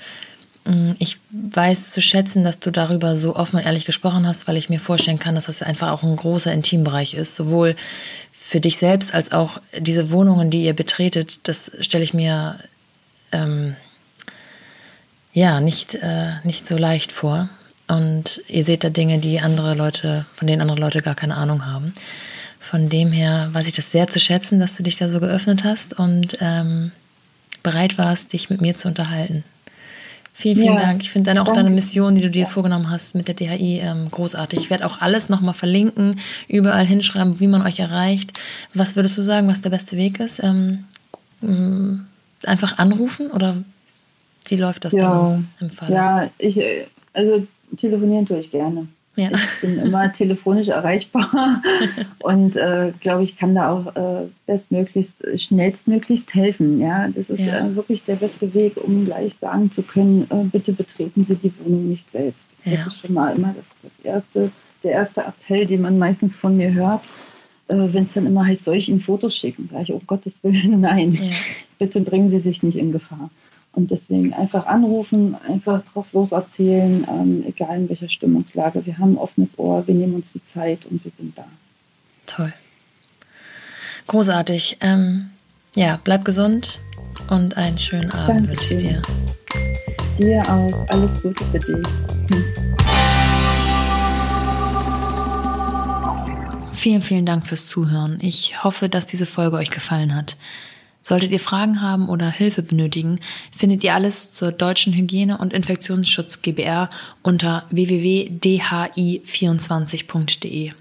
mm, 0.65 0.91
ich 0.99 1.17
weiß 1.31 1.91
zu 1.91 2.01
schätzen, 2.01 2.43
dass 2.43 2.59
du 2.59 2.71
darüber 2.71 3.15
so 3.15 3.35
offen 3.35 3.57
und 3.57 3.65
ehrlich 3.65 3.85
gesprochen 3.85 4.27
hast, 4.27 4.47
weil 4.47 4.57
ich 4.57 4.69
mir 4.69 4.79
vorstellen 4.79 5.19
kann, 5.19 5.35
dass 5.35 5.45
das 5.45 5.61
einfach 5.61 5.91
auch 5.91 6.03
ein 6.03 6.15
großer 6.15 6.51
Intimbereich 6.51 7.13
ist, 7.13 7.35
sowohl 7.35 7.75
für 8.31 8.59
dich 8.59 8.77
selbst 8.77 9.13
als 9.13 9.31
auch 9.31 9.61
diese 9.77 10.09
Wohnungen, 10.09 10.49
die 10.49 10.63
ihr 10.63 10.73
betretet, 10.73 11.47
das 11.47 11.71
stelle 11.81 12.03
ich 12.03 12.13
mir 12.13 12.57
ähm, 13.31 13.75
ja 15.33 15.61
nicht, 15.61 15.95
äh, 15.95 16.33
nicht 16.43 16.65
so 16.65 16.77
leicht 16.77 17.11
vor. 17.11 17.49
Und 17.87 18.41
ihr 18.47 18.63
seht 18.63 18.83
da 18.83 18.89
Dinge, 18.89 19.17
die 19.19 19.39
andere 19.39 19.73
Leute, 19.73 20.25
von 20.33 20.47
denen 20.47 20.61
andere 20.61 20.79
Leute 20.79 21.01
gar 21.01 21.15
keine 21.15 21.37
Ahnung 21.37 21.65
haben. 21.65 21.93
Von 22.59 22.89
dem 22.89 23.11
her 23.11 23.49
weiß 23.51 23.67
ich 23.67 23.75
das 23.75 23.91
sehr 23.91 24.07
zu 24.07 24.19
schätzen, 24.19 24.59
dass 24.59 24.77
du 24.77 24.83
dich 24.83 24.97
da 24.97 25.09
so 25.09 25.19
geöffnet 25.19 25.63
hast 25.63 25.97
und 25.97 26.37
ähm, 26.39 26.91
bereit 27.63 27.97
warst, 27.97 28.33
dich 28.33 28.49
mit 28.49 28.61
mir 28.61 28.75
zu 28.75 28.87
unterhalten. 28.87 29.43
Vielen, 30.33 30.55
vielen 30.55 30.75
ja, 30.75 30.79
Dank. 30.79 31.01
Ich 31.01 31.09
finde 31.09 31.31
dann 31.31 31.39
auch 31.39 31.45
danke. 31.45 31.63
deine 31.63 31.75
Mission, 31.75 32.15
die 32.15 32.21
du 32.21 32.29
dir 32.29 32.45
vorgenommen 32.45 32.89
hast 32.89 33.15
mit 33.15 33.27
der 33.27 33.35
DHI, 33.35 33.79
ähm, 33.83 34.09
großartig. 34.11 34.59
Ich 34.59 34.69
werde 34.69 34.85
auch 34.85 35.01
alles 35.01 35.27
nochmal 35.27 35.53
verlinken, 35.53 36.19
überall 36.47 36.85
hinschreiben, 36.85 37.39
wie 37.39 37.47
man 37.47 37.61
euch 37.61 37.79
erreicht. 37.79 38.39
Was 38.73 38.95
würdest 38.95 39.17
du 39.17 39.21
sagen, 39.21 39.47
was 39.47 39.61
der 39.61 39.71
beste 39.71 39.97
Weg 39.97 40.19
ist? 40.19 40.41
Ähm, 40.41 40.85
einfach 42.45 42.77
anrufen 42.77 43.31
oder 43.31 43.57
wie 44.49 44.57
läuft 44.57 44.85
das 44.85 44.93
ja, 44.93 45.09
dann 45.09 45.49
im 45.59 45.69
Fall? 45.69 45.89
Ja, 45.91 46.29
ich, 46.37 46.59
äh, 46.59 46.85
also 47.13 47.45
telefonieren 47.77 48.25
tue 48.25 48.39
ich 48.39 48.51
gerne. 48.51 48.87
Ja. 49.15 49.31
Ich 49.33 49.61
bin 49.61 49.77
immer 49.79 50.11
telefonisch 50.13 50.69
erreichbar 50.69 51.61
und 52.19 52.55
äh, 52.55 52.93
glaube 52.99 53.23
ich, 53.23 53.35
kann 53.35 53.55
da 53.55 53.71
auch 53.71 53.95
äh, 53.95 54.27
bestmöglichst, 54.45 55.13
schnellstmöglichst 55.35 56.33
helfen. 56.33 56.79
Ja, 56.79 57.07
das 57.09 57.29
ist 57.29 57.41
ja. 57.41 57.65
äh, 57.65 57.75
wirklich 57.75 58.03
der 58.03 58.15
beste 58.15 58.53
Weg, 58.53 58.77
um 58.77 59.05
gleich 59.05 59.35
sagen 59.39 59.71
zu 59.71 59.83
können, 59.83 60.27
äh, 60.29 60.43
bitte 60.43 60.71
betreten 60.71 61.25
Sie 61.25 61.35
die 61.35 61.53
Wohnung 61.59 61.89
nicht 61.89 62.09
selbst. 62.11 62.49
Ja. 62.63 62.77
Das 62.77 62.87
ist 62.87 63.01
schon 63.01 63.13
mal 63.13 63.35
immer 63.35 63.53
das, 63.55 63.65
das 63.83 64.05
erste, 64.05 64.51
der 64.83 64.91
erste 64.91 65.21
Appell, 65.21 65.65
den 65.65 65.81
man 65.81 65.97
meistens 65.97 66.37
von 66.37 66.55
mir 66.55 66.73
hört. 66.73 67.01
Äh, 67.67 67.75
Wenn 67.75 68.05
es 68.05 68.13
dann 68.13 68.25
immer 68.25 68.45
heißt, 68.45 68.63
soll 68.63 68.77
ich 68.77 68.87
Ihnen 68.87 69.01
Fotos 69.01 69.35
schicken? 69.35 69.67
Gleich, 69.67 69.91
um 69.91 70.01
Gottes 70.07 70.33
Willen, 70.43 70.79
nein. 70.81 71.19
Bitte 71.77 71.99
bringen 72.01 72.29
Sie 72.29 72.39
sich 72.39 72.63
nicht 72.63 72.77
in 72.77 72.91
Gefahr. 72.91 73.29
Und 73.73 73.91
deswegen 73.91 74.33
einfach 74.33 74.65
anrufen, 74.65 75.35
einfach 75.47 75.83
drauf 75.93 76.07
los 76.11 76.31
erzählen, 76.31 77.05
ähm, 77.07 77.43
egal 77.47 77.77
in 77.77 77.89
welcher 77.89 78.09
Stimmungslage. 78.09 78.85
Wir 78.85 78.97
haben 78.97 79.13
ein 79.13 79.17
offenes 79.17 79.57
Ohr, 79.57 79.85
wir 79.85 79.93
nehmen 79.93 80.15
uns 80.15 80.31
die 80.31 80.43
Zeit 80.43 80.85
und 80.85 81.03
wir 81.05 81.11
sind 81.11 81.37
da. 81.37 81.45
Toll. 82.25 82.53
Großartig. 84.07 84.77
Ähm, 84.81 85.29
ja, 85.75 85.99
bleib 86.03 86.25
gesund 86.25 86.79
und 87.29 87.57
einen 87.57 87.77
schönen 87.77 88.11
Abend 88.11 88.47
wünsche 88.47 88.73
ich 88.73 88.87
dir. 88.87 89.01
Dir 90.17 90.41
auch. 90.49 90.87
Alles 90.89 91.21
Gute 91.21 91.43
für 91.45 91.59
dich. 91.59 91.87
Hm. 92.31 92.69
Vielen, 96.73 97.01
vielen 97.01 97.25
Dank 97.25 97.45
fürs 97.45 97.67
Zuhören. 97.67 98.19
Ich 98.21 98.63
hoffe, 98.63 98.89
dass 98.89 99.05
diese 99.05 99.25
Folge 99.25 99.57
euch 99.57 99.69
gefallen 99.69 100.15
hat. 100.15 100.37
Solltet 101.09 101.31
ihr 101.31 101.39
Fragen 101.39 101.81
haben 101.81 102.07
oder 102.07 102.29
Hilfe 102.29 102.61
benötigen, 102.61 103.19
findet 103.51 103.83
ihr 103.83 103.95
alles 103.95 104.31
zur 104.31 104.51
deutschen 104.51 104.93
Hygiene- 104.93 105.39
und 105.39 105.53
Infektionsschutz 105.53 106.43
GBR 106.43 106.91
unter 107.23 107.65
www.dhi24.de. 107.71 110.71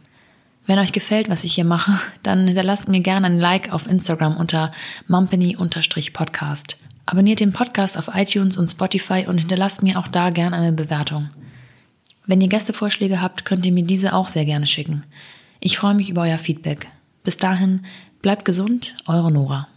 Wenn 0.66 0.78
euch 0.78 0.92
gefällt, 0.92 1.30
was 1.30 1.44
ich 1.44 1.54
hier 1.54 1.64
mache, 1.64 1.98
dann 2.22 2.46
hinterlasst 2.46 2.90
mir 2.90 3.00
gerne 3.00 3.26
ein 3.26 3.40
Like 3.40 3.72
auf 3.72 3.86
Instagram 3.86 4.36
unter 4.36 4.70
mumpany-podcast. 5.06 6.76
Abonniert 7.06 7.40
den 7.40 7.54
Podcast 7.54 7.96
auf 7.96 8.10
iTunes 8.12 8.58
und 8.58 8.68
Spotify 8.68 9.24
und 9.26 9.38
hinterlasst 9.38 9.82
mir 9.82 9.98
auch 9.98 10.08
da 10.08 10.28
gerne 10.28 10.56
eine 10.56 10.72
Bewertung. 10.72 11.30
Wenn 12.26 12.42
ihr 12.42 12.48
Gästevorschläge 12.48 13.22
habt, 13.22 13.46
könnt 13.46 13.64
ihr 13.64 13.72
mir 13.72 13.84
diese 13.84 14.12
auch 14.12 14.28
sehr 14.28 14.44
gerne 14.44 14.66
schicken. 14.66 15.04
Ich 15.58 15.78
freue 15.78 15.94
mich 15.94 16.10
über 16.10 16.20
euer 16.20 16.36
Feedback. 16.36 16.86
Bis 17.24 17.38
dahin, 17.38 17.86
bleibt 18.20 18.44
gesund, 18.44 18.94
eure 19.06 19.32
Nora. 19.32 19.68